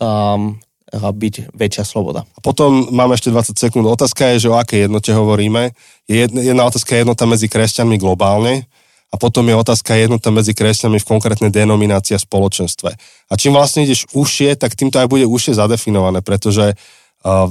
um, 0.00 0.56
byť 0.90 1.54
väčšia 1.54 1.84
sloboda. 1.86 2.26
A 2.26 2.40
potom 2.42 2.90
máme 2.90 3.14
ešte 3.14 3.30
20 3.30 3.54
sekúnd. 3.54 3.86
Otázka 3.86 4.34
je, 4.34 4.46
že 4.46 4.48
o 4.50 4.58
akej 4.58 4.90
jednote 4.90 5.14
hovoríme. 5.14 5.70
Je 6.10 6.26
jedna, 6.26 6.40
jedna 6.42 6.66
otázka 6.66 6.96
je 6.96 7.06
jednota 7.06 7.30
medzi 7.30 7.46
kresťanmi 7.46 7.94
globálne 8.00 8.66
a 9.10 9.14
potom 9.18 9.42
je 9.50 9.58
otázka 9.58 9.98
jednota 9.98 10.30
medzi 10.30 10.54
kresťanmi 10.54 11.02
v 11.02 11.10
konkrétnej 11.10 11.50
denominácii 11.50 12.14
a 12.14 12.22
spoločenstve. 12.22 12.90
A 13.26 13.32
čím 13.34 13.58
vlastne 13.58 13.82
ideš 13.82 14.06
užšie, 14.14 14.54
tak 14.54 14.78
týmto 14.78 15.02
aj 15.02 15.10
bude 15.10 15.26
užšie 15.26 15.58
zadefinované, 15.58 16.22
pretože 16.22 16.78
uh, 16.78 17.50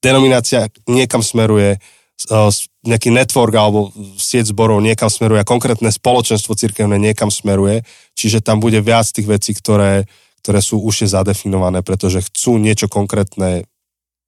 denominácia 0.00 0.72
niekam 0.88 1.20
smeruje, 1.20 1.76
uh, 2.32 2.48
nejaký 2.80 3.12
network 3.12 3.52
alebo 3.52 3.92
sieť 4.16 4.56
zborov 4.56 4.80
niekam 4.80 5.12
smeruje 5.12 5.44
a 5.44 5.48
konkrétne 5.48 5.92
spoločenstvo 5.92 6.56
cirkevné 6.56 6.96
niekam 6.96 7.28
smeruje, 7.28 7.84
čiže 8.16 8.40
tam 8.40 8.64
bude 8.64 8.80
viac 8.80 9.04
tých 9.04 9.28
vecí, 9.28 9.52
ktoré, 9.52 10.08
ktoré 10.40 10.64
sú 10.64 10.80
užšie 10.80 11.12
zadefinované, 11.12 11.84
pretože 11.84 12.24
chcú 12.24 12.56
niečo 12.56 12.88
konkrétne 12.88 13.68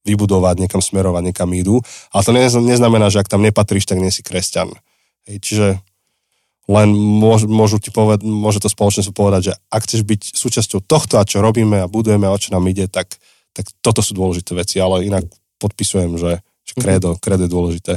vybudovať, 0.05 0.61
niekam 0.61 0.85
smerovať, 0.85 1.33
niekam 1.33 1.49
idú. 1.57 1.81
Ale 2.13 2.23
to 2.27 2.33
nez- 2.35 2.61
neznamená, 2.61 3.09
že 3.09 3.23
ak 3.23 3.31
tam 3.31 3.41
nepatríš, 3.41 3.89
tak 3.89 4.03
nie 4.03 4.13
si 4.13 4.21
kresťan. 4.21 4.75
Hej, 5.31 5.39
čiže 5.41 5.67
len 6.71 6.89
môž, 6.95 7.51
môžu 7.51 7.83
ti 7.83 7.91
povedať, 7.91 8.23
môže 8.23 8.63
to 8.63 8.71
spoločenstvo 8.71 9.11
povedať, 9.11 9.51
že 9.51 9.53
ak 9.67 9.83
chceš 9.83 10.03
byť 10.07 10.21
súčasťou 10.39 10.79
tohto 10.87 11.19
a 11.19 11.27
čo 11.27 11.43
robíme 11.43 11.83
a 11.83 11.91
budujeme 11.91 12.27
a 12.27 12.35
o 12.35 12.39
čo 12.39 12.55
nám 12.55 12.63
ide, 12.71 12.87
tak, 12.87 13.19
tak 13.51 13.67
toto 13.83 13.99
sú 13.99 14.15
dôležité 14.15 14.55
veci, 14.55 14.79
ale 14.79 15.03
inak 15.03 15.27
podpisujem, 15.59 16.15
že, 16.19 16.39
že 16.63 16.73
kredo, 16.79 17.19
kredo 17.19 17.47
je 17.47 17.51
dôležité. 17.51 17.95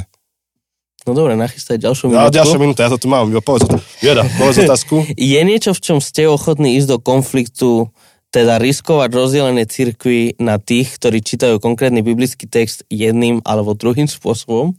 No 1.06 1.14
dobre, 1.14 1.38
nachystaj 1.38 1.78
ďalšiu 1.78 2.10
No, 2.10 2.26
minútku. 2.26 2.34
ďalšia 2.34 2.58
minúta, 2.58 2.82
ja 2.82 2.90
to 2.90 2.98
tu 2.98 3.06
mám, 3.06 3.30
povedz, 3.38 3.70
Jeda, 4.02 4.26
povedz 4.42 4.66
otázku. 4.66 5.06
Je 5.14 5.38
niečo, 5.46 5.70
v 5.70 5.80
čom 5.80 5.98
ste 6.02 6.26
ochotní 6.26 6.74
ísť 6.82 6.88
do 6.90 6.98
konfliktu, 6.98 7.94
teda 8.34 8.58
riskovať 8.58 9.14
rozdelené 9.14 9.70
cirkvy 9.70 10.34
na 10.42 10.58
tých, 10.58 10.98
ktorí 10.98 11.22
čítajú 11.22 11.62
konkrétny 11.62 12.02
biblický 12.02 12.50
text 12.50 12.82
jedným 12.90 13.38
alebo 13.46 13.78
druhým 13.78 14.10
spôsobom? 14.18 14.74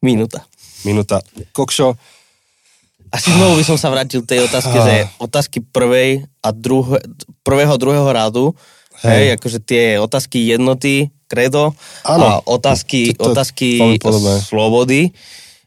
Minúta. 0.00 0.48
Minúta. 0.82 1.20
Kokšo, 1.50 1.96
Asi 3.10 3.34
znovu 3.34 3.58
by 3.58 3.66
som 3.66 3.74
sa 3.74 3.90
vrátil 3.90 4.22
k 4.22 4.38
tej 4.38 4.40
otázke, 4.46 4.70
Ah. 4.72 4.86
že 4.86 4.94
otázky 5.18 5.58
prvej 5.66 6.30
a 6.38 6.54
druhé, 6.54 7.02
prvého, 7.42 7.74
druhého 7.74 8.06
rádu, 8.06 8.54
hej. 9.02 9.10
hej, 9.10 9.26
akože 9.34 9.58
tie 9.58 9.84
otázky 9.98 10.46
jednoty, 10.46 11.10
kredo 11.26 11.74
Áno. 12.06 12.22
a 12.22 12.32
otázky, 12.40 13.10
To- 13.10 13.18
to- 13.18 13.30
otázky 13.34 13.98
slobody. 14.40 15.10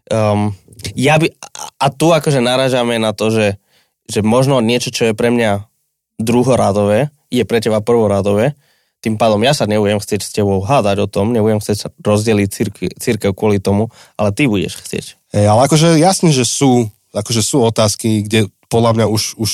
Um, 0.08 0.56
ja 0.96 1.20
by, 1.20 1.36
a- 1.36 1.68
a 1.84 1.88
tu 1.92 2.16
akože 2.16 2.40
naražame 2.40 2.96
na 2.96 3.12
to, 3.12 3.28
že, 3.28 3.60
že 4.08 4.24
možno 4.24 4.64
niečo, 4.64 4.88
čo 4.88 5.12
je 5.12 5.14
pre 5.14 5.28
mňa 5.28 5.68
druhoradové, 6.16 7.12
je 7.28 7.44
pre 7.44 7.60
teba 7.60 7.84
prvoradové, 7.84 8.56
tým 9.04 9.20
pádom 9.20 9.44
ja 9.44 9.52
sa 9.52 9.68
nebudem 9.68 10.00
chcieť 10.00 10.22
s 10.24 10.32
tebou 10.32 10.64
hádať 10.64 11.04
o 11.04 11.08
tom, 11.12 11.36
nebudem 11.36 11.60
chcieť 11.60 11.92
rozdeliť 12.00 12.48
církev, 12.48 12.88
církev 12.96 13.36
kvôli 13.36 13.60
tomu, 13.60 13.92
ale 14.16 14.32
ty 14.32 14.48
budeš 14.48 14.80
chcieť. 14.80 15.06
Hej, 15.36 15.46
ale 15.52 15.68
akože 15.68 16.00
jasne, 16.00 16.32
že 16.32 16.48
sú, 16.48 16.88
akože 17.12 17.44
sú 17.44 17.68
otázky, 17.68 18.24
kde 18.24 18.48
podľa 18.72 18.96
mňa 18.96 19.06
už, 19.12 19.36
už 19.36 19.52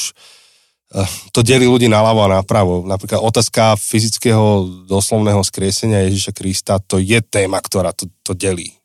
eh, 0.93 1.09
to 1.33 1.41
delí 1.41 1.65
ľudí 1.65 1.89
naľavo 1.89 2.29
a 2.29 2.45
napravo. 2.45 2.85
Napríklad 2.85 3.25
otázka 3.25 3.73
fyzického 3.73 4.85
doslovného 4.85 5.41
skriesenia 5.41 6.05
Ježiša 6.05 6.31
Krista, 6.37 6.77
to 6.77 7.01
je 7.01 7.17
téma, 7.25 7.57
ktorá 7.57 7.89
to, 7.97 8.05
to 8.21 8.37
delí. 8.37 8.77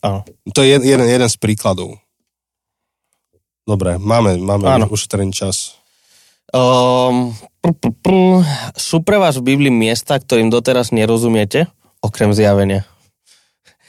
Áno. 0.00 0.24
To 0.56 0.64
je 0.64 0.80
jeden, 0.80 1.04
jeden 1.04 1.28
z 1.28 1.36
príkladov. 1.36 2.00
Dobre, 3.66 3.98
máme, 3.98 4.38
máme 4.38 4.64
Áno. 4.64 4.86
už 4.86 5.10
ten 5.10 5.34
čas. 5.34 5.74
Um, 6.54 7.34
pr, 7.58 7.74
pr, 7.74 7.90
pr, 7.98 8.14
sú 8.78 9.02
pre 9.02 9.18
vás 9.18 9.34
v 9.38 9.54
Biblii 9.54 9.74
miesta, 9.74 10.14
ktorým 10.14 10.46
doteraz 10.46 10.94
nerozumiete, 10.94 11.66
okrem 11.98 12.30
zjavenia? 12.30 12.86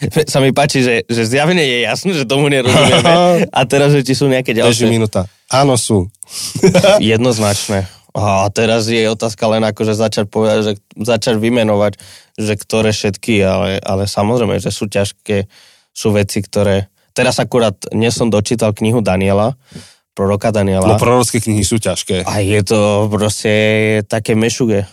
Sa 0.32 0.42
mi 0.42 0.54
páči, 0.54 0.82
že, 0.82 0.96
že 1.10 1.26
zjavenie 1.26 1.62
je 1.62 1.80
jasné, 1.86 2.12
že 2.14 2.30
tomu 2.30 2.50
nerozumieme. 2.50 3.14
A 3.58 3.62
teraz, 3.66 3.94
že 3.94 4.06
či 4.06 4.14
sú 4.18 4.30
nejaké 4.30 4.54
ďalšie 4.54 4.90
minúta. 4.90 5.26
Áno, 5.50 5.78
sú. 5.78 6.10
jednoznačné. 7.02 7.90
A 8.18 8.50
teraz 8.50 8.90
je 8.90 9.06
otázka 9.06 9.46
len 9.46 9.62
akože 9.62 9.94
začať 9.94 10.26
povedať, 10.26 10.58
že 10.66 10.74
začať 10.98 11.38
vymenovať, 11.38 12.02
že 12.34 12.54
ktoré 12.58 12.90
všetky, 12.90 13.46
ale, 13.46 13.78
ale 13.78 14.10
samozrejme, 14.10 14.58
že 14.58 14.74
sú 14.74 14.90
ťažké, 14.90 15.46
sú 15.94 16.18
veci, 16.18 16.42
ktoré... 16.42 16.90
Teraz 17.14 17.38
akurát 17.38 17.78
nie 17.94 18.10
som 18.10 18.34
dočítal 18.34 18.74
knihu 18.74 19.06
Daniela, 19.06 19.54
proroka 20.18 20.50
Daniela. 20.50 20.82
No 20.82 20.98
prorocké 20.98 21.38
knihy 21.38 21.62
sú 21.62 21.78
ťažké. 21.78 22.26
A 22.26 22.42
je 22.42 22.58
to 22.66 23.06
proste 23.14 23.54
také 24.10 24.34
mešuge. 24.34 24.90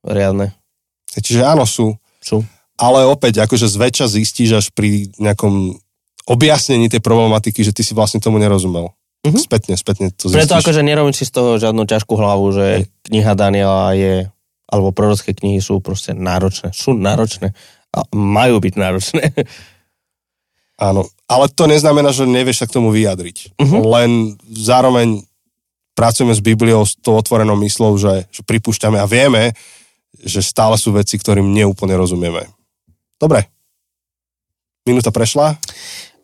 Riadne. 0.00 0.56
Čiže 1.12 1.44
áno, 1.44 1.68
sú. 1.68 1.92
Sú. 2.24 2.40
Ale 2.80 3.04
opäť, 3.04 3.44
akože 3.44 3.68
zväčša 3.68 4.08
zistíš 4.08 4.50
až 4.56 4.66
pri 4.72 5.12
nejakom 5.20 5.76
objasnení 6.24 6.88
tej 6.88 7.04
problematiky, 7.04 7.60
že 7.60 7.76
ty 7.76 7.84
si 7.84 7.92
vlastne 7.92 8.18
tomu 8.24 8.40
nerozumel. 8.40 8.96
Mhm. 9.24 9.40
Spätne, 9.40 9.74
spätne 9.76 10.08
to 10.16 10.32
zistíš. 10.32 10.48
Preto 10.48 10.56
akože 10.56 10.80
nerobím 10.80 11.12
si 11.12 11.28
z 11.28 11.32
toho 11.36 11.60
žiadnu 11.60 11.84
ťažkú 11.84 12.16
hlavu, 12.16 12.48
že 12.56 12.88
kniha 13.08 13.36
Daniela 13.36 13.92
je, 13.92 14.28
alebo 14.68 14.96
prorocké 14.96 15.36
knihy 15.36 15.60
sú 15.60 15.84
proste 15.84 16.16
náročné. 16.16 16.72
Sú 16.72 16.96
náročné. 16.96 17.52
A 17.94 18.04
majú 18.12 18.58
byť 18.58 18.74
náročné. 18.74 19.22
Áno, 20.88 21.06
ale 21.24 21.48
to 21.48 21.64
neznamená, 21.64 22.12
že 22.12 22.28
nevieš 22.28 22.64
sa 22.64 22.66
k 22.68 22.76
tomu 22.80 22.92
vyjadriť. 22.92 23.56
Mhm. 23.60 23.76
Len 23.80 24.10
zároveň 24.48 25.24
pracujeme 25.94 26.34
s 26.34 26.42
Bibliou 26.42 26.82
s 26.82 26.98
tou 26.98 27.14
otvorenou 27.14 27.54
myslou, 27.62 27.94
že, 27.96 28.26
že 28.28 28.42
pripúšťame 28.42 28.98
a 28.98 29.06
vieme, 29.06 29.54
že 30.20 30.42
stále 30.42 30.74
sú 30.74 30.90
veci, 30.94 31.14
ktorým 31.16 31.54
neúplne 31.54 31.94
rozumieme. 31.94 32.50
Dobre. 33.18 33.46
Minúta 34.84 35.14
prešla? 35.14 35.56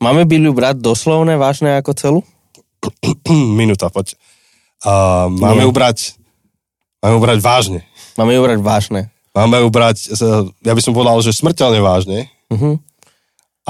Máme 0.02 0.28
Bibliu 0.28 0.52
brať 0.52 0.82
doslovne, 0.82 1.38
vážne 1.38 1.78
ako 1.80 1.92
celú? 1.96 2.20
Minúta, 3.60 3.88
poď. 3.88 4.16
A 4.84 5.28
máme 5.28 5.64
ju 5.64 5.72
brať 5.72 6.16
máme 7.00 7.16
ju 7.16 7.20
brať 7.20 7.38
vážne. 7.40 7.80
Máme 8.16 8.32
ju 8.36 8.40
brať 8.44 8.60
vážne. 8.60 9.00
Máme 9.30 9.56
ju 9.62 9.68
brať, 9.70 9.96
ja 10.60 10.72
by 10.74 10.82
som 10.82 10.92
povedal, 10.92 11.22
že 11.22 11.36
smrteľne 11.36 11.80
vážne, 11.80 12.28
Uh-huh. 12.50 12.82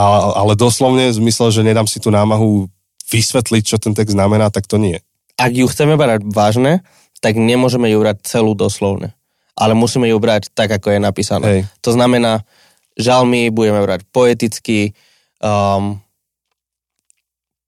Ale, 0.00 0.32
ale 0.32 0.52
doslovne 0.56 1.12
v 1.12 1.18
zmysle, 1.20 1.52
že 1.52 1.60
nedám 1.60 1.84
si 1.84 2.00
tú 2.00 2.08
námahu 2.08 2.72
vysvetliť, 3.12 3.62
čo 3.66 3.76
ten 3.76 3.92
text 3.92 4.16
znamená, 4.16 4.48
tak 4.48 4.64
to 4.64 4.80
nie. 4.80 4.96
Ak 5.36 5.52
ju 5.52 5.68
chceme 5.68 6.00
brať 6.00 6.24
vážne, 6.24 6.80
tak 7.20 7.36
nemôžeme 7.36 7.92
ju 7.92 8.00
brať 8.00 8.24
celú 8.24 8.56
doslovne. 8.56 9.12
Ale 9.58 9.76
musíme 9.76 10.08
ju 10.08 10.16
brať 10.16 10.48
tak, 10.56 10.72
ako 10.72 10.96
je 10.96 11.00
napísané. 11.02 11.46
Hej. 11.46 11.60
To 11.84 11.92
znamená, 11.92 12.48
žalmy 12.96 13.52
budeme 13.52 13.84
brať 13.84 14.08
poeticky, 14.08 14.96
um, 15.44 16.00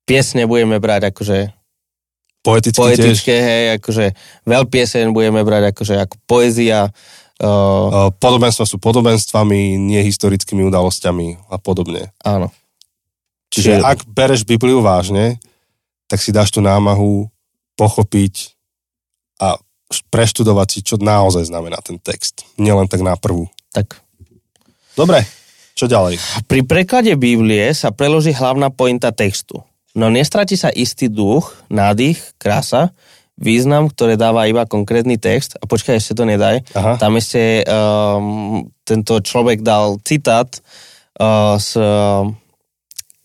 piesne 0.09 0.49
budeme 0.49 0.81
brať 0.81 1.13
akože 1.13 1.39
Poeticky, 2.43 2.75
tiež. 2.75 2.83
poetické, 2.83 3.35
hej, 3.39 3.65
akože 3.79 4.07
veľpieseň 4.51 5.15
budeme 5.15 5.47
brať 5.47 5.71
akože 5.71 5.95
ako 5.95 6.15
poézia, 6.27 6.91
uh, 7.43 7.90
Uh, 7.93 8.09
Podobenstva 8.16 8.64
sú 8.64 8.78
podobenstvami, 8.78 9.77
nie 9.77 10.01
historickými 10.01 10.62
udalosťami 10.64 11.51
a 11.51 11.59
podobne. 11.59 12.14
áno. 12.23 12.48
Čiže 13.52 13.77
Čiže- 13.77 13.85
ak 13.85 13.98
bereš 14.09 14.48
Bibliu 14.48 14.81
vážne, 14.81 15.36
tak 16.09 16.24
si 16.24 16.32
dáš 16.32 16.48
tú 16.48 16.64
námahu 16.64 17.28
pochopiť 17.77 18.56
a 19.36 19.60
preštudovať 20.09 20.69
si, 20.73 20.78
čo 20.81 20.97
naozaj 20.97 21.52
znamená 21.52 21.77
ten 21.85 22.01
text. 22.01 22.48
Nielen 22.56 22.89
tak 22.89 23.05
na 23.05 23.12
prvú. 23.12 23.44
Tak. 23.77 24.01
Dobre, 24.97 25.24
čo 25.77 25.85
ďalej? 25.85 26.16
Pri 26.48 26.64
preklade 26.64 27.12
Biblie 27.16 27.73
sa 27.77 27.93
preloží 27.93 28.32
hlavná 28.32 28.73
pointa 28.73 29.12
textu. 29.12 29.60
No 29.93 30.09
nestratí 30.09 30.56
sa 30.56 30.73
istý 30.73 31.12
duch, 31.12 31.52
nádych, 31.69 32.16
krása, 32.40 32.97
význam, 33.43 33.90
ktoré 33.90 34.14
dáva 34.14 34.47
iba 34.47 34.64
konkrétny 34.64 35.19
text. 35.19 35.59
A 35.59 35.66
počkaj, 35.66 35.98
ešte 35.98 36.14
to 36.14 36.24
nedaj. 36.24 36.62
Aha. 36.78 36.97
Tam 36.97 37.19
ešte 37.19 37.66
um, 37.66 38.70
tento 38.86 39.19
človek 39.19 39.66
dal 39.66 39.98
citát 40.06 40.47
uh, 41.19 41.59
z 41.59 41.77
uh, 41.82 42.31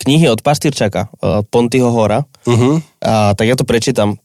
knihy 0.02 0.26
od 0.26 0.42
Pastýrčaka, 0.42 1.08
uh, 1.22 1.46
Pontyho 1.46 1.94
Hora. 1.94 2.26
Uh-huh. 2.42 2.82
A, 2.98 3.32
tak 3.38 3.46
ja 3.46 3.54
to 3.54 3.62
prečítam. 3.62 4.18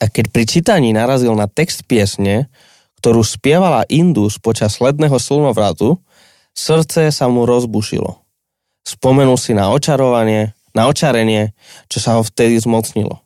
A 0.00 0.08
keď 0.12 0.28
pri 0.28 0.44
čítaní 0.44 0.92
narazil 0.92 1.32
na 1.32 1.48
text 1.48 1.84
piesne, 1.88 2.52
ktorú 3.00 3.20
spievala 3.20 3.84
Indus 3.92 4.40
počas 4.40 4.80
ledného 4.80 5.16
slnovratu, 5.20 6.00
srdce 6.56 7.12
sa 7.12 7.28
mu 7.28 7.44
rozbušilo. 7.44 8.16
Spomenul 8.84 9.36
si 9.36 9.52
na 9.52 9.68
očarovanie, 9.72 10.56
na 10.72 10.88
očarenie, 10.88 11.52
čo 11.92 12.00
sa 12.00 12.16
ho 12.16 12.22
vtedy 12.24 12.56
zmocnilo. 12.60 13.20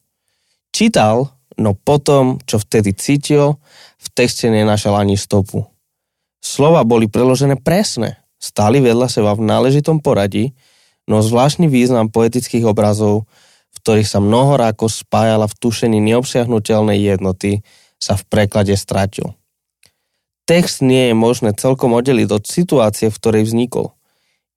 Čítal, 0.74 1.30
no 1.58 1.74
potom, 1.74 2.38
čo 2.46 2.62
vtedy 2.62 2.94
cítil, 2.94 3.58
v 3.98 4.06
texte 4.14 4.46
nenašal 4.46 4.94
ani 4.94 5.18
stopu. 5.18 5.66
Slova 6.38 6.86
boli 6.86 7.10
preložené 7.10 7.58
presne, 7.58 8.22
stáli 8.38 8.78
vedľa 8.78 9.10
seba 9.10 9.34
v 9.34 9.42
náležitom 9.42 9.98
poradí, 9.98 10.54
no 11.10 11.18
zvláštny 11.18 11.66
význam 11.66 12.08
poetických 12.08 12.62
obrazov, 12.62 13.26
v 13.74 13.76
ktorých 13.82 14.08
sa 14.08 14.22
mnohoráko 14.22 14.86
spájala 14.86 15.50
v 15.50 15.58
tušení 15.58 15.98
neobsiahnutelnej 15.98 17.02
jednoty, 17.02 17.66
sa 17.98 18.14
v 18.14 18.22
preklade 18.30 18.78
stratil. 18.78 19.34
Text 20.46 20.80
nie 20.80 21.12
je 21.12 21.14
možné 21.18 21.52
celkom 21.52 21.92
oddeliť 21.92 22.28
od 22.32 22.44
situácie, 22.46 23.10
v 23.10 23.18
ktorej 23.18 23.44
vznikol. 23.44 23.92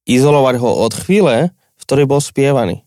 Izolovať 0.07 0.56
ho 0.61 0.69
od 0.88 0.94
chvíle, 0.95 1.52
v 1.52 1.84
ktorej 1.84 2.06
bol 2.07 2.22
spievaný. 2.23 2.86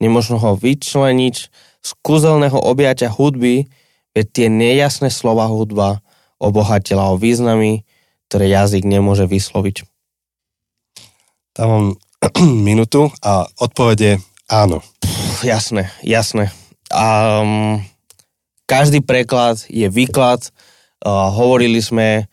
Nemožno 0.00 0.40
ho 0.40 0.56
vyčleniť 0.56 1.36
z 1.80 1.90
kúzelného 2.04 2.56
objatia 2.56 3.08
hudby, 3.08 3.68
veď 4.12 4.26
tie 4.30 4.46
nejasné 4.52 5.08
slova 5.08 5.48
hudba 5.48 6.04
obohatila 6.40 7.12
o 7.12 7.20
významy, 7.20 7.84
ktoré 8.28 8.52
jazyk 8.52 8.84
nemôže 8.86 9.28
vysloviť. 9.28 9.84
Dávam 11.56 11.96
minútu 12.68 13.10
a 13.24 13.48
odpovede 13.58 14.20
áno. 14.48 14.80
Pff, 15.00 15.44
jasné, 15.44 15.92
jasné. 16.04 16.52
Um, 16.90 17.82
každý 18.70 19.02
preklad 19.02 19.62
je 19.66 19.90
výklad. 19.90 20.54
Uh, 21.00 21.32
hovorili 21.32 21.80
sme 21.80 22.28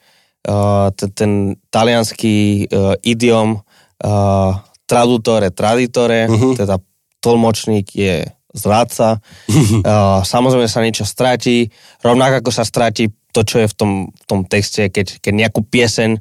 uh, 0.45 0.91
ten, 0.91 1.09
ten 1.15 1.31
talianský 1.71 2.67
uh, 2.67 2.99
idiom 2.99 3.63
uh, 4.03 4.51
tradutore, 4.87 5.51
traditore, 5.51 6.27
uh-huh. 6.27 6.55
teda 6.55 6.79
tlmočník 7.23 7.87
je 7.95 8.27
zrádca. 8.57 9.21
uh, 9.21 10.21
samozrejme 10.33 10.67
sa 10.67 10.81
niečo 10.83 11.05
stratí, 11.05 11.69
rovnako 12.01 12.41
ako 12.41 12.51
sa 12.51 12.65
stratí 12.65 13.13
to, 13.31 13.45
čo 13.45 13.61
je 13.61 13.67
v 13.69 13.75
tom, 13.77 13.91
v 14.09 14.25
tom 14.25 14.39
texte, 14.43 14.89
keď, 14.89 15.21
keď 15.21 15.33
nejakú 15.33 15.61
pieseň 15.61 16.17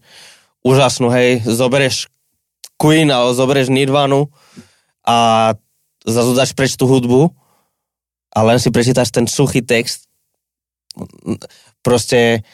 úžasnú, 0.60 1.08
hej, 1.08 1.40
zoberieš 1.48 2.12
Queen 2.76 3.08
alebo 3.08 3.32
zoberieš 3.32 3.72
Nirvanu 3.72 4.28
a 5.06 5.52
zase 6.04 6.36
dáš 6.36 6.52
preč 6.52 6.76
tú 6.76 6.84
hudbu 6.84 7.32
a 8.36 8.38
len 8.44 8.60
si 8.60 8.68
prečítaš 8.68 9.08
ten 9.08 9.24
suchý 9.24 9.64
text. 9.64 10.04
Proste 11.80 12.44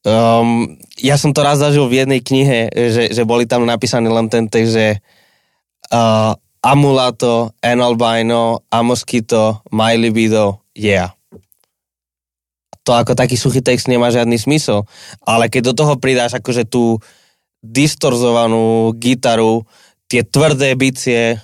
um, 0.00 0.80
ja 0.96 1.20
som 1.20 1.36
to 1.36 1.44
raz 1.44 1.60
zažil 1.60 1.84
v 1.92 2.04
jednej 2.04 2.20
knihe, 2.24 2.72
že, 2.72 3.12
že 3.12 3.22
boli 3.28 3.44
tam 3.44 3.68
napísané 3.68 4.08
len 4.08 4.32
ten 4.32 4.48
text, 4.48 4.72
že 4.72 4.86
uh, 5.92 6.32
Amulato, 6.58 7.54
Enalbino, 7.62 8.66
Amoskito, 8.68 9.62
My 9.70 9.94
Libido, 9.94 10.60
yeah. 10.74 11.14
To 12.82 12.96
ako 12.96 13.12
taký 13.12 13.36
suchý 13.36 13.60
text 13.60 13.84
nemá 13.86 14.08
žiadny 14.08 14.40
smysel. 14.40 14.88
Ale 15.22 15.46
keď 15.46 15.70
do 15.70 15.74
toho 15.76 15.94
pridáš 16.00 16.34
akože 16.34 16.64
tú 16.64 16.96
distorzovanú 17.60 18.96
gitaru, 18.96 19.62
tie 20.08 20.24
tvrdé 20.24 20.72
bicie 20.72 21.36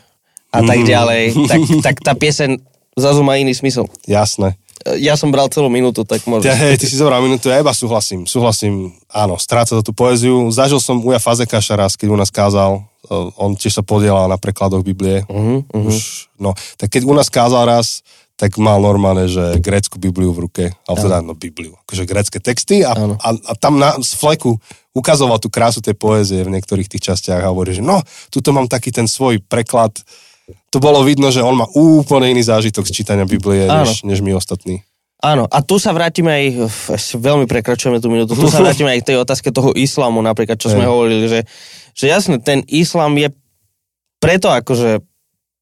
a 0.48 0.58
tak 0.62 0.82
Mhm. 0.82 0.88
ďalej, 0.88 1.22
tak, 1.46 1.60
tak 1.86 1.96
tá 2.00 2.12
pieseň 2.16 2.58
zrazu 2.96 3.20
má 3.22 3.36
iný 3.36 3.52
smysel. 3.52 3.84
Jasné. 4.08 4.56
Ja 5.00 5.16
som 5.16 5.32
bral 5.32 5.48
celú 5.48 5.72
minútu, 5.72 6.04
tak 6.04 6.28
možno. 6.28 6.44
Ja, 6.44 6.52
hej, 6.54 6.76
ty 6.76 6.84
si 6.84 7.00
zobral 7.00 7.24
minútu, 7.24 7.48
ja 7.48 7.56
iba 7.56 7.72
súhlasím. 7.72 8.28
Súhlasím, 8.28 8.92
áno, 9.08 9.40
stráca 9.40 9.80
to 9.80 9.82
tú 9.82 9.96
poéziu. 9.96 10.52
Zažil 10.52 10.76
som 10.76 11.00
Uja 11.00 11.16
Fazekaša 11.16 11.72
raz, 11.74 11.92
keď 11.96 12.12
u 12.12 12.18
nás 12.20 12.28
kázal. 12.28 12.84
Uh, 13.08 13.28
On 13.36 13.52
tiež 13.52 13.80
sa 13.80 13.84
podielal 13.84 14.26
na 14.26 14.40
prekladoch 14.40 14.84
Biblie. 14.84 15.24
Uh-huh, 15.28 15.64
uh-huh. 15.64 15.88
Už, 15.88 16.28
no, 16.40 16.56
tak 16.80 16.92
keď 16.92 17.02
u 17.04 17.12
nás 17.12 17.28
kázal 17.28 17.68
raz, 17.68 18.04
tak 18.34 18.58
mal 18.58 18.82
normálne, 18.82 19.30
že 19.30 19.62
grécku 19.62 19.94
Bibliu 19.94 20.34
v 20.34 20.50
ruke, 20.50 20.64
alebo 20.90 21.06
teda 21.06 21.22
no 21.22 21.38
Bibliu, 21.38 21.78
akože 21.86 22.02
grécké 22.02 22.42
texty 22.42 22.82
a, 22.82 22.90
a, 22.98 23.28
a 23.30 23.52
tam 23.54 23.78
na, 23.78 23.94
z 24.02 24.18
fleku 24.18 24.58
ukazoval 24.90 25.38
tú 25.38 25.46
krásu 25.46 25.78
tej 25.78 25.94
poézie 25.94 26.42
v 26.42 26.50
niektorých 26.50 26.90
tých 26.90 27.14
častiach 27.14 27.46
a 27.46 27.50
hovorí, 27.54 27.78
že 27.78 27.82
no, 27.82 28.02
tuto 28.34 28.50
mám 28.50 28.66
taký 28.66 28.90
ten 28.90 29.06
svoj 29.06 29.38
preklad. 29.38 29.94
To 30.74 30.78
bolo 30.82 31.06
vidno, 31.06 31.30
že 31.30 31.46
on 31.46 31.62
má 31.62 31.66
úplne 31.78 32.34
iný 32.34 32.42
zážitok 32.42 32.90
z 32.90 32.94
čítania 33.02 33.26
Biblie, 33.26 33.70
než, 33.70 34.02
než 34.02 34.18
my 34.18 34.34
ostatní. 34.34 34.82
Áno, 35.24 35.48
a 35.48 35.58
tu 35.64 35.80
sa 35.80 35.94
vrátime 35.96 36.28
aj, 36.28 36.44
ešte 37.00 37.16
veľmi 37.16 37.48
prekračujeme 37.48 37.96
tú 37.96 38.10
minútu, 38.12 38.34
tu 38.34 38.50
sa 38.50 38.60
vrátime 38.66 38.92
aj 38.92 39.00
k 39.00 39.08
tej 39.14 39.16
otázke 39.22 39.54
toho 39.54 39.70
islamu 39.78 40.20
napríklad, 40.20 40.58
čo 40.58 40.74
sme 40.74 40.84
hovorili, 40.84 41.30
že, 41.30 41.40
že 41.94 42.10
jasne, 42.10 42.42
ten 42.42 42.66
islam 42.66 43.14
je 43.16 43.30
preto 44.18 44.50
akože, 44.50 45.00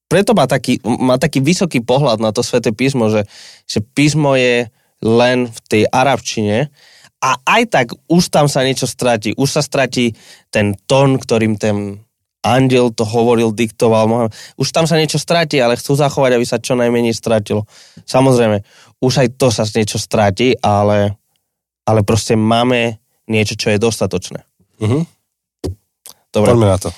preto 0.09 0.33
má 0.33 0.49
taký, 0.49 0.81
má 0.85 1.17
taký 1.21 1.45
vysoký 1.45 1.85
pohľad 1.85 2.21
na 2.21 2.33
to 2.33 2.41
sväté 2.45 2.73
písmo, 2.73 3.13
že, 3.13 3.29
že 3.69 3.81
písmo 3.81 4.37
je 4.37 4.69
len 5.03 5.51
v 5.51 5.59
tej 5.69 5.83
arabčine 5.91 6.73
a 7.23 7.39
aj 7.47 7.63
tak 7.71 7.87
už 8.11 8.35
tam 8.35 8.51
sa 8.51 8.67
niečo 8.67 8.87
stratí, 8.91 9.35
už 9.39 9.49
sa 9.51 9.63
stratí 9.63 10.15
ten 10.51 10.75
tón, 10.87 11.19
ktorým 11.19 11.55
ten 11.55 12.03
andiel 12.43 12.91
to 12.91 13.07
hovoril, 13.07 13.55
diktoval, 13.55 14.29
už 14.59 14.69
tam 14.75 14.91
sa 14.91 14.99
niečo 14.99 15.17
stratí, 15.17 15.63
ale 15.63 15.79
chcú 15.79 15.95
zachovať, 15.95 16.35
aby 16.35 16.47
sa 16.47 16.59
čo 16.59 16.75
najmenej 16.75 17.15
stratilo. 17.15 17.71
Samozrejme, 18.03 18.67
už 18.99 19.13
aj 19.23 19.29
to 19.39 19.55
sa 19.55 19.63
niečo 19.63 20.03
stratí, 20.03 20.59
ale, 20.59 21.15
ale 21.87 22.03
proste 22.03 22.35
máme 22.35 22.99
niečo, 23.31 23.55
čo 23.55 23.71
je 23.71 23.79
dostatočné. 23.79 24.43
Mhm. 24.83 25.22
Dobre. 26.33 26.57
Poďme 26.57 26.69
na 26.73 26.79
to. 26.81 26.89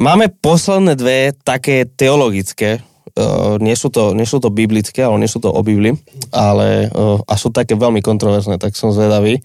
Máme 0.00 0.32
posledné 0.32 0.96
dve 0.96 1.36
také 1.44 1.84
teologické, 1.84 2.80
uh, 3.18 3.60
nie, 3.60 3.74
sú 3.76 3.92
to, 3.92 4.16
nie 4.16 4.24
sú 4.24 4.40
to 4.40 4.48
biblické, 4.48 5.04
ale 5.04 5.20
nie 5.20 5.30
sú 5.30 5.42
to 5.42 5.52
o 5.52 5.60
Biblii, 5.60 5.92
ale 6.32 6.88
uh, 6.88 7.20
a 7.26 7.34
sú 7.36 7.52
také 7.52 7.76
veľmi 7.76 8.00
kontroverzné, 8.00 8.56
tak 8.56 8.78
som 8.78 8.94
zvedavý, 8.94 9.42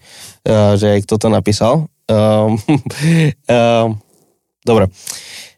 uh, 0.48 0.78
že 0.80 1.04
kto 1.04 1.20
to 1.20 1.28
napísal. 1.28 1.90
Um, 2.08 2.56
um, 3.50 4.00
dobre. 4.64 4.88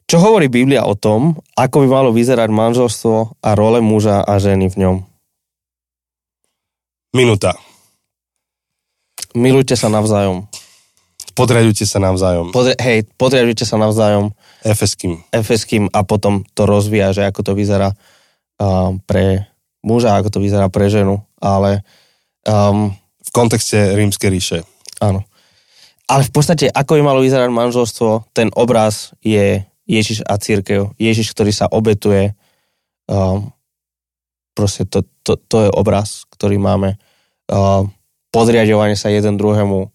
Čo 0.07 0.23
hovorí 0.23 0.47
Biblia 0.47 0.87
o 0.87 0.95
tom, 0.95 1.35
ako 1.59 1.83
by 1.83 1.87
malo 1.91 2.11
vyzerať 2.15 2.47
manželstvo 2.47 3.43
a 3.43 3.51
role 3.59 3.83
muža 3.83 4.23
a 4.23 4.39
ženy 4.39 4.71
v 4.71 4.77
ňom? 4.87 4.97
Minúta. 7.11 7.59
Milujte 9.35 9.75
sa 9.75 9.91
navzájom. 9.91 10.47
Podriadujte 11.37 11.85
sa 11.85 12.01
navzájom. 12.01 12.49
Podri- 12.49 12.81
hej, 12.81 13.05
podriadujte 13.21 13.69
sa 13.69 13.77
navzájom 13.77 14.33
Efeským. 14.65 15.21
efeským 15.31 15.93
a 15.93 16.01
potom 16.01 16.43
to 16.57 16.65
rozvíja, 16.65 17.13
že 17.13 17.29
ako 17.29 17.45
to 17.45 17.53
vyzerá 17.53 17.93
um, 18.57 18.97
pre 19.05 19.45
muža, 19.85 20.17
ako 20.17 20.33
to 20.33 20.39
vyzerá 20.41 20.73
pre 20.73 20.89
ženu, 20.89 21.21
ale 21.37 21.85
um, 22.49 22.91
V 23.21 23.31
kontexte 23.37 23.77
rímskej 23.95 24.31
ríše. 24.33 24.59
áno. 24.99 25.23
Ale 26.07 26.23
v 26.23 26.33
podstate, 26.33 26.71
ako 26.71 26.97
by 26.97 27.03
malo 27.03 27.21
vyzerať 27.21 27.51
manželstvo, 27.51 28.31
ten 28.31 28.47
obraz 28.55 29.11
je 29.27 29.67
Ježiš 29.91 30.23
a 30.23 30.39
církev. 30.39 30.95
Ježiš, 30.99 31.35
ktorý 31.35 31.51
sa 31.51 31.67
obetuje, 31.67 32.31
um, 33.11 33.51
proste 34.55 34.87
to, 34.87 35.03
to, 35.27 35.35
to 35.37 35.67
je 35.67 35.71
obraz, 35.75 36.23
ktorý 36.31 36.63
máme. 36.63 36.95
Um, 37.51 37.91
podriadovanie 38.31 38.95
sa 38.95 39.11
jeden 39.11 39.35
druhému, 39.35 39.91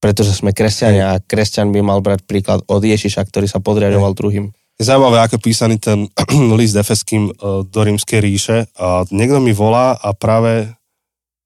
pretože 0.00 0.36
sme 0.36 0.52
kresťania 0.52 1.16
a 1.16 1.22
kresťan 1.22 1.72
by 1.72 1.80
mal 1.80 1.98
brať 2.04 2.24
príklad 2.28 2.60
od 2.68 2.82
Ježiša, 2.84 3.24
ktorý 3.24 3.48
sa 3.48 3.58
podriadoval 3.58 4.12
druhým. 4.12 4.52
Je 4.76 4.84
zaujímavé, 4.84 5.24
ako 5.24 5.40
písaný 5.40 5.80
ten 5.80 6.04
list 6.60 6.76
Efeským 6.76 7.32
e, 7.32 7.64
do 7.64 7.80
rímskej 7.80 8.20
ríše. 8.20 8.68
A 8.76 9.08
niekto 9.08 9.40
mi 9.40 9.56
volá 9.56 9.96
a 9.96 10.12
práve, 10.12 10.68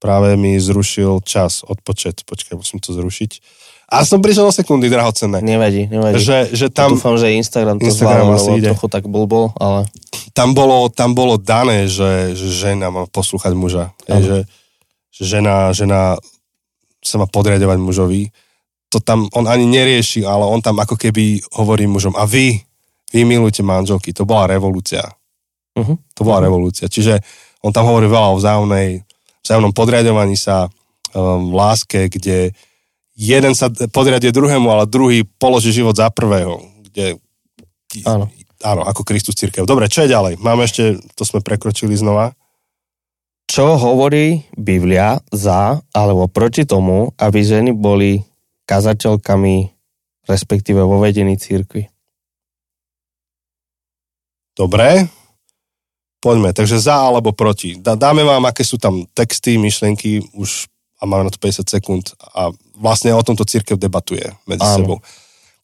práve 0.03 0.35
mi 0.35 0.59
zrušil 0.59 1.23
čas, 1.23 1.63
odpočet. 1.63 2.27
Počkaj, 2.27 2.59
musím 2.59 2.83
to 2.83 2.91
zrušiť. 2.91 3.31
A 3.91 4.07
som 4.07 4.23
prišiel 4.23 4.47
o 4.47 4.55
sekundy, 4.55 4.87
drahocenné. 4.87 5.43
Nevadí, 5.43 5.91
nevadí. 5.91 6.23
Že, 6.23 6.55
že 6.55 6.67
Tam, 6.71 6.95
Dúfam, 6.95 7.19
že 7.19 7.35
Instagram 7.35 7.83
to 7.83 7.91
Instagram 7.91 8.35
zvládol, 8.35 8.39
asi 8.39 8.51
ide. 8.63 8.71
trochu 8.71 8.87
tak 8.87 9.11
blbol, 9.11 9.51
ale 9.59 9.91
tam, 10.31 10.55
bolo, 10.55 10.87
tam 10.95 11.11
bolo 11.11 11.35
dané, 11.43 11.91
že, 11.91 12.39
že 12.39 12.47
žena 12.55 12.95
má 12.95 13.11
poslúchať 13.11 13.51
muža. 13.51 13.91
Je, 14.07 14.15
že, 14.23 14.39
že 15.11 15.23
žena, 15.27 15.75
žena 15.75 16.23
sa 17.01 17.17
má 17.17 17.27
podriadovať 17.27 17.79
mužovi. 17.81 18.29
To 18.91 18.99
tam 19.01 19.27
on 19.33 19.47
ani 19.49 19.65
nerieši, 19.67 20.27
ale 20.27 20.45
on 20.45 20.61
tam 20.61 20.79
ako 20.79 20.99
keby 20.99 21.41
hovorí 21.57 21.87
mužom, 21.87 22.13
a 22.19 22.27
vy, 22.27 22.61
vy 23.15 23.21
milujte 23.25 23.65
manželky. 23.65 24.13
To 24.13 24.29
bola 24.29 24.51
revolúcia. 24.51 25.05
uh-huh. 25.79 25.97
To 25.97 26.21
bola 26.23 26.45
revolúcia. 26.45 26.91
Čiže 26.91 27.23
on 27.63 27.71
tam 27.71 27.87
hovorí 27.87 28.09
veľa 28.11 28.29
o 28.35 28.39
vzájomnej, 28.41 29.05
vzájomnom 29.45 29.73
podriadovaní 29.73 30.35
sa, 30.35 30.67
um, 31.15 31.55
láske, 31.55 32.09
kde 32.11 32.51
jeden 33.15 33.53
sa 33.53 33.69
podriaduje 33.69 34.33
druhému, 34.33 34.67
ale 34.73 34.89
druhý 34.89 35.29
položí 35.39 35.77
život 35.77 35.93
za 35.93 36.09
prvého. 36.09 36.59
Kde, 36.89 37.21
Áno. 38.09 38.33
áno, 38.65 38.83
ako 38.87 39.05
Kristus 39.05 39.37
církev. 39.37 39.69
Dobre, 39.69 39.93
čo 39.93 40.03
je 40.03 40.13
ďalej? 40.13 40.41
Máme 40.41 40.65
ešte, 40.65 40.97
to 41.15 41.23
sme 41.29 41.45
prekročili 41.45 41.93
znova. 41.95 42.33
Čo 43.51 43.75
hovorí 43.75 44.47
Biblia 44.55 45.19
za 45.35 45.83
alebo 45.91 46.31
proti 46.31 46.63
tomu, 46.63 47.11
aby 47.19 47.43
ženy 47.43 47.75
boli 47.75 48.23
kazateľkami, 48.71 49.75
respektíve 50.31 50.79
vo 50.79 51.03
vedení 51.03 51.35
církvy? 51.35 51.91
Dobre. 54.55 55.11
Poďme, 56.23 56.55
takže 56.55 56.79
za 56.79 57.03
alebo 57.11 57.35
proti. 57.35 57.75
Dá, 57.75 57.99
dáme 57.99 58.23
vám, 58.23 58.47
aké 58.47 58.63
sú 58.63 58.79
tam 58.79 59.03
texty, 59.19 59.59
myšlienky, 59.59 60.23
už 60.39 60.71
a 61.01 61.09
máme 61.09 61.27
na 61.27 61.33
to 61.33 61.41
50 61.41 61.65
sekúnd 61.65 62.13
a 62.37 62.53
vlastne 62.77 63.17
o 63.17 63.25
tomto 63.25 63.49
církev 63.49 63.81
debatuje 63.81 64.31
medzi 64.45 64.63
Áno. 64.63 64.77
sebou. 64.77 64.99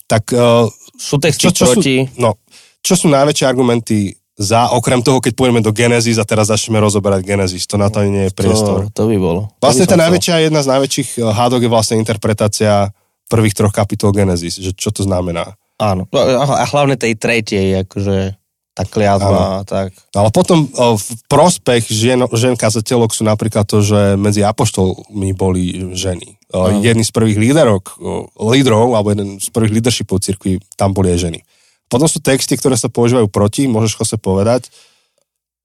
Tak 0.09 0.33
uh, 0.33 0.65
Sú 0.97 1.21
texty 1.21 1.47
čo, 1.47 1.53
čo, 1.53 1.65
proti... 1.71 2.09
sú, 2.09 2.19
no, 2.19 2.41
čo 2.81 2.97
sú 2.97 3.05
najväčšie 3.13 3.45
argumenty 3.45 4.17
za, 4.37 4.69
okrem 4.69 5.01
toho, 5.01 5.17
keď 5.17 5.33
pôjdeme 5.33 5.65
do 5.65 5.73
Genesis 5.73 6.21
a 6.21 6.25
teraz 6.25 6.53
začneme 6.53 6.77
rozoberať 6.77 7.25
Genesis, 7.25 7.65
to 7.65 7.81
na 7.81 7.89
to 7.89 8.05
nie 8.05 8.29
je 8.29 8.33
priestor. 8.37 8.85
To, 8.93 8.93
to 8.93 9.03
by 9.09 9.17
bolo. 9.17 9.41
To 9.57 9.65
Vlastne 9.65 9.89
by 9.89 9.91
tá 9.91 9.97
najväčšia, 9.97 10.45
jedna 10.45 10.61
z 10.61 10.71
najväčších 10.77 11.09
eh, 11.17 11.21
hádok 11.25 11.61
je 11.65 11.73
vlastne 11.73 11.95
interpretácia 11.97 12.93
prvých 13.27 13.57
troch 13.57 13.73
kapitol 13.73 14.13
Genesis, 14.13 14.61
že 14.61 14.71
čo 14.77 14.93
to 14.93 15.01
znamená. 15.03 15.57
Áno. 15.77 16.09
A 16.13 16.65
hlavne 16.69 16.97
tej 16.97 17.17
tretej, 17.17 17.85
akože 17.85 18.37
tá 18.77 18.85
kliatba 18.85 19.61
a 19.61 19.65
tak. 19.65 19.89
No 20.13 20.25
ale 20.25 20.29
potom 20.29 20.69
o, 20.69 21.01
v 21.01 21.09
prospech 21.25 21.89
žien, 21.89 22.21
žen 22.37 22.53
kazateľok 22.53 23.09
sú 23.09 23.25
napríklad 23.25 23.65
to, 23.65 23.81
že 23.81 24.13
medzi 24.21 24.45
apoštolmi 24.45 25.33
boli 25.33 25.93
ženy. 25.97 26.37
Áno. 26.53 26.79
jedni 26.79 27.03
z 27.03 27.11
prvých 27.11 27.41
líderok, 27.41 27.99
lídrov, 28.39 28.95
alebo 28.95 29.11
jeden 29.11 29.41
z 29.41 29.51
prvých 29.51 29.81
leadershipov 29.81 30.23
cirkvi, 30.23 30.63
tam 30.79 30.95
boli 30.95 31.11
aj 31.11 31.27
ženy. 31.27 31.39
Potom 31.87 32.07
sú 32.11 32.19
texty, 32.19 32.59
ktoré 32.59 32.75
sa 32.75 32.91
používajú 32.91 33.31
proti, 33.31 33.67
môžeš 33.71 33.95
Jose 33.99 34.17
povedať. 34.19 34.67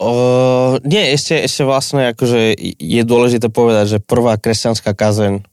O, 0.02 0.78
nie, 0.82 1.14
ešte, 1.14 1.38
ešte 1.38 1.62
vlastne 1.62 2.10
akože 2.14 2.58
je 2.78 3.02
dôležité 3.06 3.46
povedať, 3.50 3.98
že 3.98 3.98
prvá 4.02 4.34
kresťanská 4.38 4.94
kazeň 4.98 5.46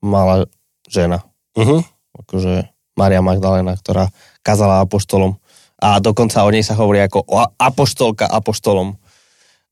mala 0.00 0.48
žena. 0.88 1.24
Uh-huh. 1.56 1.84
Akože 2.16 2.68
Maria 2.96 3.20
Magdalena, 3.20 3.76
ktorá 3.76 4.08
kazala 4.40 4.80
apoštolom. 4.80 5.36
A 5.76 6.00
dokonca 6.00 6.40
o 6.40 6.48
nej 6.48 6.64
sa 6.64 6.72
hovorí 6.76 7.04
ako 7.04 7.28
apoštolka 7.60 8.24
apoštolom. 8.24 8.96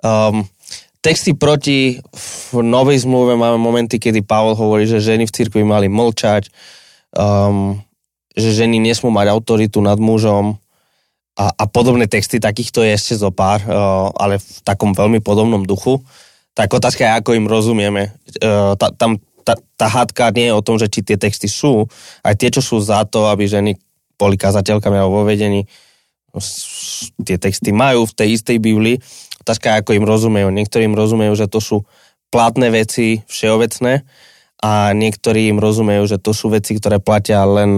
Um, 0.05 0.45
texty 1.01 1.33
proti 1.33 1.97
v 2.53 2.61
novej 2.61 3.09
zmluve 3.09 3.33
máme 3.41 3.57
momenty, 3.57 3.97
kedy 3.97 4.21
Pavol 4.21 4.53
hovorí, 4.53 4.85
že 4.85 5.01
ženy 5.01 5.25
v 5.25 5.33
cirkvi 5.33 5.65
mali 5.65 5.89
mlčať, 5.89 6.53
um, 7.17 7.81
že 8.35 8.51
ženy 8.51 8.83
nesmú 8.83 9.15
mať 9.15 9.31
autoritu 9.31 9.79
nad 9.79 9.97
mužom 9.97 10.59
a, 11.39 11.51
a 11.55 11.65
podobné 11.67 12.07
texty, 12.07 12.39
takýchto 12.39 12.83
je 12.83 12.95
ešte 12.95 13.15
zo 13.19 13.31
pár, 13.31 13.63
uh, 13.67 14.11
ale 14.19 14.39
v 14.39 14.59
takom 14.63 14.95
veľmi 14.95 15.19
podobnom 15.23 15.63
duchu. 15.67 16.03
Tak 16.55 16.71
otázka 16.71 17.03
je, 17.03 17.17
ako 17.19 17.31
im 17.35 17.47
rozumieme. 17.51 18.15
Uh, 18.39 18.79
ta, 18.79 18.95
tam 18.95 19.19
tá, 19.45 19.55
tá 19.77 19.87
hádka 19.87 20.33
nie 20.33 20.49
je 20.49 20.57
o 20.57 20.65
tom, 20.65 20.81
že 20.81 20.89
či 20.89 21.05
tie 21.05 21.21
texty 21.21 21.47
sú, 21.47 21.85
aj 22.25 22.35
tie, 22.41 22.49
čo 22.49 22.65
sú 22.65 22.81
za 22.81 23.05
to, 23.05 23.29
aby 23.29 23.45
ženy 23.45 23.77
boli 24.17 24.41
kazateľkami 24.41 24.97
alebo 24.97 25.23
vo 25.23 25.29
vedení, 25.29 25.69
tie 27.23 27.37
texty 27.39 27.71
majú 27.71 28.09
v 28.09 28.17
tej 28.17 28.29
istej 28.41 28.59
Biblii. 28.59 28.97
Otázka 29.45 29.71
je, 29.71 29.79
ako 29.85 29.91
im 29.95 30.09
rozumejú. 30.09 30.49
Niektorí 30.51 30.89
im 30.89 30.97
rozumejú, 30.97 31.37
že 31.37 31.47
to 31.47 31.61
sú 31.61 31.85
platné 32.33 32.73
veci 32.73 33.23
všeobecné 33.29 34.03
a 34.65 34.97
niektorí 34.97 35.53
im 35.53 35.61
rozumejú, 35.61 36.09
že 36.09 36.19
to 36.19 36.33
sú 36.35 36.51
veci, 36.51 36.75
ktoré 36.75 36.99
platia 36.99 37.45
len 37.45 37.71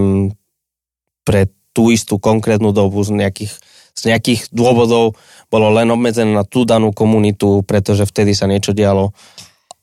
pre 1.26 1.50
tú 1.74 1.90
istú 1.90 2.22
konkrétnu 2.22 2.70
dobu 2.70 3.02
z 3.02 3.12
nejakých, 3.12 3.52
z 3.92 4.02
nejakých 4.14 4.40
dôvodov 4.54 5.18
bolo 5.50 5.68
len 5.74 5.90
obmedzené 5.90 6.30
na 6.30 6.46
tú 6.46 6.62
danú 6.62 6.94
komunitu, 6.94 7.66
pretože 7.66 8.06
vtedy 8.06 8.32
sa 8.32 8.46
niečo 8.46 8.70
dialo 8.70 9.10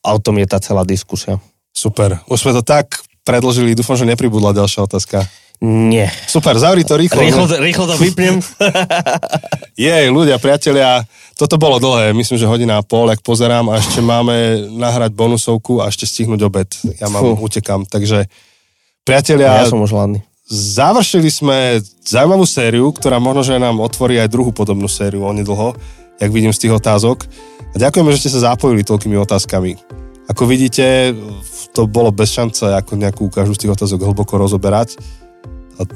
a 0.02 0.08
o 0.16 0.20
tom 0.24 0.40
je 0.40 0.48
tá 0.48 0.58
celá 0.64 0.88
diskusia. 0.88 1.38
Super. 1.76 2.24
Už 2.32 2.40
sme 2.42 2.56
to 2.56 2.64
tak 2.64 3.04
predložili, 3.28 3.76
dúfam, 3.76 4.00
že 4.00 4.08
nepribudla 4.08 4.56
ďalšia 4.56 4.88
otázka. 4.88 5.28
Nie. 5.64 6.12
Super, 6.28 6.60
zavri 6.60 6.84
to 6.84 7.00
rýchlo. 7.00 7.24
Rýchlo, 7.24 7.46
rýchlo 7.64 7.86
to 7.88 7.96
vypnem. 7.96 8.44
Jej, 9.80 10.12
ľudia, 10.12 10.36
priatelia, 10.36 11.08
toto 11.40 11.56
bolo 11.56 11.80
dlhé, 11.80 12.12
myslím, 12.12 12.36
že 12.36 12.50
hodina 12.52 12.82
a 12.82 12.84
pol, 12.84 13.08
ak 13.08 13.24
pozerám 13.24 13.72
a 13.72 13.80
ešte 13.80 14.04
máme 14.04 14.68
nahrať 14.76 15.16
bonusovku 15.16 15.80
a 15.80 15.88
ešte 15.88 16.04
stihnúť 16.04 16.42
obed. 16.44 16.68
Ja 17.00 17.08
mám, 17.08 17.40
Fú. 17.40 17.48
utekam, 17.48 17.88
takže 17.88 18.28
priatelia, 19.08 19.64
ja 19.64 19.72
som 19.72 19.80
už 19.80 19.96
hladný. 19.96 20.20
Završili 20.54 21.34
sme 21.34 21.82
zaujímavú 22.06 22.46
sériu, 22.46 22.94
ktorá 22.94 23.18
možno, 23.18 23.42
že 23.42 23.58
nám 23.58 23.82
otvorí 23.82 24.22
aj 24.22 24.30
druhú 24.30 24.54
podobnú 24.54 24.86
sériu 24.86 25.26
onedlho, 25.26 25.74
jak 26.22 26.30
vidím 26.30 26.54
z 26.54 26.70
tých 26.70 26.78
otázok. 26.78 27.26
A 27.74 27.76
ďakujeme, 27.82 28.14
že 28.14 28.22
ste 28.22 28.34
sa 28.38 28.54
zapojili 28.54 28.86
toľkými 28.86 29.18
otázkami. 29.18 29.82
Ako 30.30 30.46
vidíte, 30.46 31.18
to 31.74 31.90
bolo 31.90 32.14
bez 32.14 32.30
šance 32.32 32.64
ako 32.70 32.96
nejakú 32.96 33.28
každú 33.34 33.58
z 33.58 33.62
tých 33.66 33.74
otázok 33.74 34.06
hlboko 34.06 34.38
rozoberať. 34.38 35.02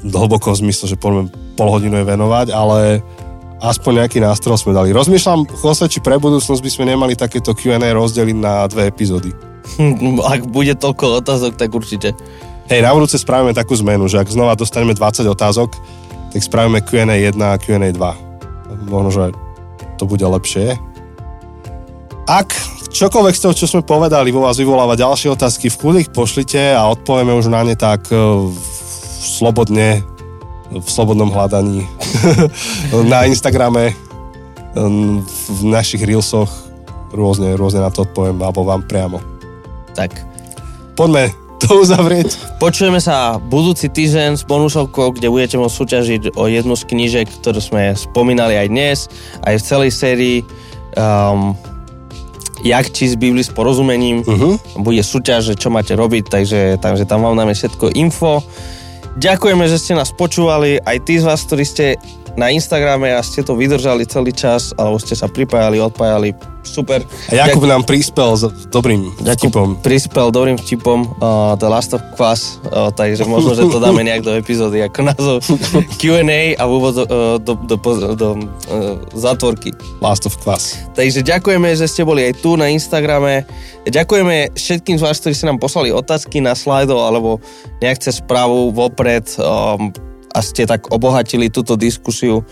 Hlboko 0.02 0.52
v 0.52 0.60
zmysle, 0.66 0.90
že 0.90 0.98
poďme 0.98 1.30
pol 1.54 1.70
hodinu 1.70 2.02
je 2.02 2.10
venovať, 2.10 2.50
ale 2.50 2.98
aspoň 3.62 4.04
nejaký 4.04 4.18
nástroj 4.18 4.58
sme 4.58 4.74
dali. 4.74 4.90
Rozmýšľam, 4.90 5.46
Jose, 5.62 5.86
či 5.86 6.02
pre 6.02 6.18
budúcnosť 6.18 6.60
by 6.60 6.70
sme 6.70 6.84
nemali 6.90 7.14
takéto 7.14 7.54
Q&A 7.54 7.78
rozdeliť 7.78 8.36
na 8.36 8.66
dve 8.66 8.90
epizódy. 8.90 9.30
Ak 10.34 10.50
bude 10.50 10.74
toľko 10.74 11.22
otázok, 11.22 11.54
tak 11.54 11.70
určite. 11.70 12.12
Hej, 12.68 12.84
na 12.84 12.92
budúce 12.92 13.16
spravíme 13.16 13.56
takú 13.56 13.72
zmenu, 13.80 14.12
že 14.12 14.20
ak 14.20 14.28
znova 14.28 14.52
dostaneme 14.52 14.92
20 14.92 15.24
otázok, 15.24 15.72
tak 16.28 16.40
spravíme 16.44 16.84
Q&A 16.84 17.16
1 17.16 17.32
a 17.40 17.56
Q&A 17.56 17.88
2. 17.88 18.92
Možno, 18.92 19.08
že 19.08 19.24
to 19.96 20.04
bude 20.04 20.20
lepšie. 20.20 20.76
Ak 22.28 22.52
čokoľvek 22.92 23.32
z 23.32 23.40
toho, 23.40 23.54
čo 23.56 23.64
sme 23.64 23.80
povedali, 23.80 24.28
vo 24.28 24.44
vás 24.44 24.60
vyvoláva 24.60 25.00
ďalšie 25.00 25.32
otázky, 25.32 25.72
v 25.72 25.80
kľude 25.80 25.98
ich 26.04 26.12
pošlite 26.12 26.76
a 26.76 26.84
odpovieme 26.92 27.32
už 27.32 27.48
na 27.48 27.64
ne 27.64 27.72
tak 27.72 28.12
v- 28.12 28.52
slobodne, 29.16 30.04
v 30.68 30.84
slobodnom 30.84 31.32
hľadaní 31.32 31.88
na 33.12 33.24
Instagrame, 33.24 33.96
em, 34.76 35.24
v 35.24 35.60
našich 35.64 36.04
reelsoch 36.04 36.52
rôzne, 37.16 37.56
rôzne 37.56 37.80
na 37.80 37.88
to 37.88 38.04
odpoviem, 38.04 38.36
alebo 38.44 38.60
vám 38.60 38.84
priamo. 38.84 39.24
Tak. 39.96 40.12
Poďme 40.92 41.47
to 41.58 41.82
uzavrieť. 41.82 42.58
Počujeme 42.62 43.02
sa 43.02 43.36
budúci 43.42 43.90
týždeň 43.90 44.38
s 44.38 44.46
bonusovkou, 44.46 45.12
kde 45.14 45.28
budete 45.28 45.58
môcť 45.58 45.74
súťažiť 45.74 46.22
o 46.38 46.46
jednu 46.46 46.74
z 46.78 46.84
knížek, 46.86 47.26
ktorú 47.42 47.60
sme 47.60 47.92
spomínali 47.98 48.54
aj 48.54 48.66
dnes, 48.70 48.98
aj 49.42 49.54
v 49.58 49.66
celej 49.66 49.90
sérii. 49.92 50.38
Um, 50.96 51.58
jak 52.64 52.90
či 52.90 53.06
z 53.06 53.14
Bibli 53.14 53.42
s 53.46 53.54
porozumením. 53.54 54.26
Uh-huh. 54.26 54.58
Bude 54.82 55.02
súťaž, 55.02 55.54
že 55.54 55.58
čo 55.58 55.70
máte 55.70 55.94
robiť, 55.94 56.26
takže, 56.26 56.82
takže 56.82 57.06
tam 57.06 57.22
vám 57.22 57.38
dáme 57.38 57.54
všetko 57.54 57.94
info. 57.94 58.42
Ďakujeme, 59.18 59.66
že 59.66 59.82
ste 59.82 59.98
nás 59.98 60.14
počúvali, 60.14 60.78
aj 60.78 60.96
tí 61.02 61.18
z 61.18 61.26
vás, 61.26 61.42
ktorí 61.42 61.64
ste 61.66 61.98
na 62.36 62.50
Instagrame 62.52 63.14
a 63.14 63.20
ste 63.24 63.40
to 63.40 63.54
vydržali 63.54 64.04
celý 64.04 64.34
čas, 64.34 64.74
alebo 64.76 64.98
ste 65.00 65.14
sa 65.14 65.30
pripájali, 65.30 65.80
odpájali, 65.80 66.34
super. 66.68 67.00
A 67.32 67.34
Jakub 67.34 67.64
nám 67.64 67.88
prispel 67.88 68.36
s 68.36 68.44
dobrým 68.68 69.08
Jakub 69.24 69.48
vtipom. 69.48 69.68
prispel 69.80 70.28
dobrým 70.28 70.60
vtipom 70.60 71.08
uh, 71.18 71.56
The 71.56 71.68
Last 71.68 71.96
of 71.96 72.04
Us, 72.20 72.60
uh, 72.68 72.92
takže 72.92 73.24
možno, 73.24 73.56
že 73.56 73.64
to 73.64 73.80
dáme 73.80 74.04
nejak 74.04 74.22
do 74.22 74.36
epizódy 74.36 74.84
ako 74.84 75.00
názov 75.08 75.36
Q&A 76.00 76.52
a 76.60 76.64
úvod 76.68 77.00
uh, 77.00 77.40
do, 77.40 77.56
do, 77.64 77.76
do, 77.80 78.08
do 78.14 78.28
uh, 78.36 79.00
zátvorky. 79.16 79.72
Last 80.04 80.28
of 80.28 80.36
Us. 80.44 80.76
Takže 80.92 81.24
ďakujeme, 81.24 81.72
že 81.72 81.88
ste 81.88 82.04
boli 82.04 82.28
aj 82.28 82.44
tu 82.44 82.60
na 82.60 82.68
Instagrame. 82.68 83.48
Ďakujeme 83.88 84.52
všetkým 84.52 85.00
z 85.00 85.02
vás, 85.02 85.16
ktorí 85.16 85.32
ste 85.32 85.48
nám 85.48 85.56
poslali 85.56 85.88
otázky 85.88 86.44
na 86.44 86.52
slajdo 86.52 87.00
alebo 87.00 87.40
nejak 87.80 88.04
cez 88.04 88.20
správu 88.20 88.74
vopred 88.74 89.24
um, 89.40 89.88
a 90.32 90.38
ste 90.44 90.68
tak 90.68 90.88
obohatili 90.92 91.48
túto 91.48 91.74
diskusiu. 91.74 92.44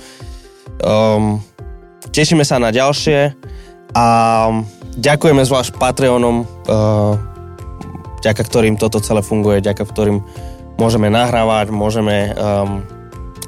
Um, 0.83 1.41
tešíme 2.13 2.45
sa 2.45 2.61
na 2.61 2.73
ďalšie 2.73 3.35
a 3.97 4.07
ďakujeme 4.97 5.43
zvlášť 5.45 5.77
Patreonom, 5.77 6.45
uh, 6.45 7.15
ďaká 8.21 8.43
ktorým 8.43 8.77
toto 8.81 9.01
celé 9.01 9.21
funguje, 9.21 9.65
ďaká 9.65 9.85
ktorým 9.85 10.21
môžeme 10.77 11.09
nahrávať, 11.09 11.73
môžeme 11.73 12.33
um, 12.37 12.85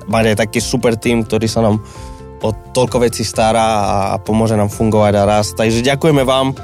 mať 0.08 0.34
aj 0.34 0.36
taký 0.48 0.60
super 0.64 0.96
tým, 0.96 1.24
ktorý 1.24 1.46
sa 1.48 1.60
nám 1.60 1.84
o 2.38 2.50
toľko 2.54 3.02
vecí 3.02 3.26
stará 3.26 3.66
a 4.14 4.16
pomôže 4.22 4.54
nám 4.54 4.70
fungovať 4.70 5.12
a 5.18 5.28
rast. 5.28 5.52
Takže 5.58 5.82
ďakujeme 5.82 6.22
vám. 6.22 6.54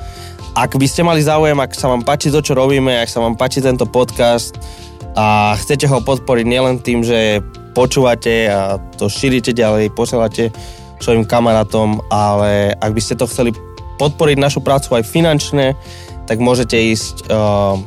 Ak 0.54 0.78
by 0.78 0.86
ste 0.86 1.02
mali 1.02 1.18
záujem, 1.18 1.58
ak 1.58 1.74
sa 1.74 1.90
vám 1.90 2.06
páči 2.06 2.30
to, 2.30 2.38
čo 2.38 2.54
robíme, 2.54 2.94
ak 2.94 3.10
sa 3.10 3.18
vám 3.18 3.34
páči 3.34 3.58
tento 3.58 3.90
podcast 3.90 4.54
a 5.14 5.54
chcete 5.58 5.86
ho 5.86 6.02
podporiť 6.02 6.46
nielen 6.46 6.82
tým, 6.82 7.06
že 7.06 7.42
počúvate 7.74 8.50
a 8.50 8.78
to 8.98 9.10
šírite 9.10 9.54
ďalej, 9.54 9.94
posielate 9.94 10.50
svojim 11.02 11.26
kamarátom, 11.26 12.02
ale 12.10 12.74
ak 12.78 12.90
by 12.94 13.00
ste 13.02 13.18
to 13.18 13.26
chceli 13.26 13.50
podporiť 13.98 14.36
našu 14.38 14.62
prácu 14.62 14.98
aj 14.98 15.06
finančne, 15.06 15.78
tak 16.26 16.42
môžete 16.42 16.74
ísť 16.74 17.30
uh, 17.30 17.78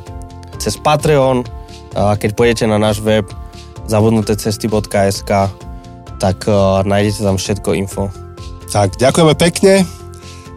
cez 0.56 0.76
Patreon, 0.80 1.44
uh, 1.44 2.14
keď 2.16 2.30
pôjdete 2.36 2.64
na 2.68 2.80
náš 2.80 3.00
web 3.04 3.26
zabudnutecesty.sk 3.88 5.32
tak 6.18 6.38
uh, 6.50 6.82
nájdete 6.82 7.22
tam 7.22 7.38
všetko 7.38 7.68
info. 7.78 8.10
Tak, 8.68 8.98
ďakujeme 9.00 9.34
pekne 9.38 9.86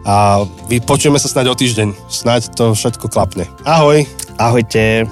a 0.04 0.42
vy 0.66 0.82
počujeme 0.82 1.16
sa 1.16 1.30
snáď 1.30 1.54
o 1.54 1.56
týždeň. 1.56 1.94
Snáď 2.10 2.52
to 2.52 2.74
všetko 2.74 3.08
klapne. 3.08 3.48
Ahoj! 3.64 4.04
Ahojte. 4.36 5.06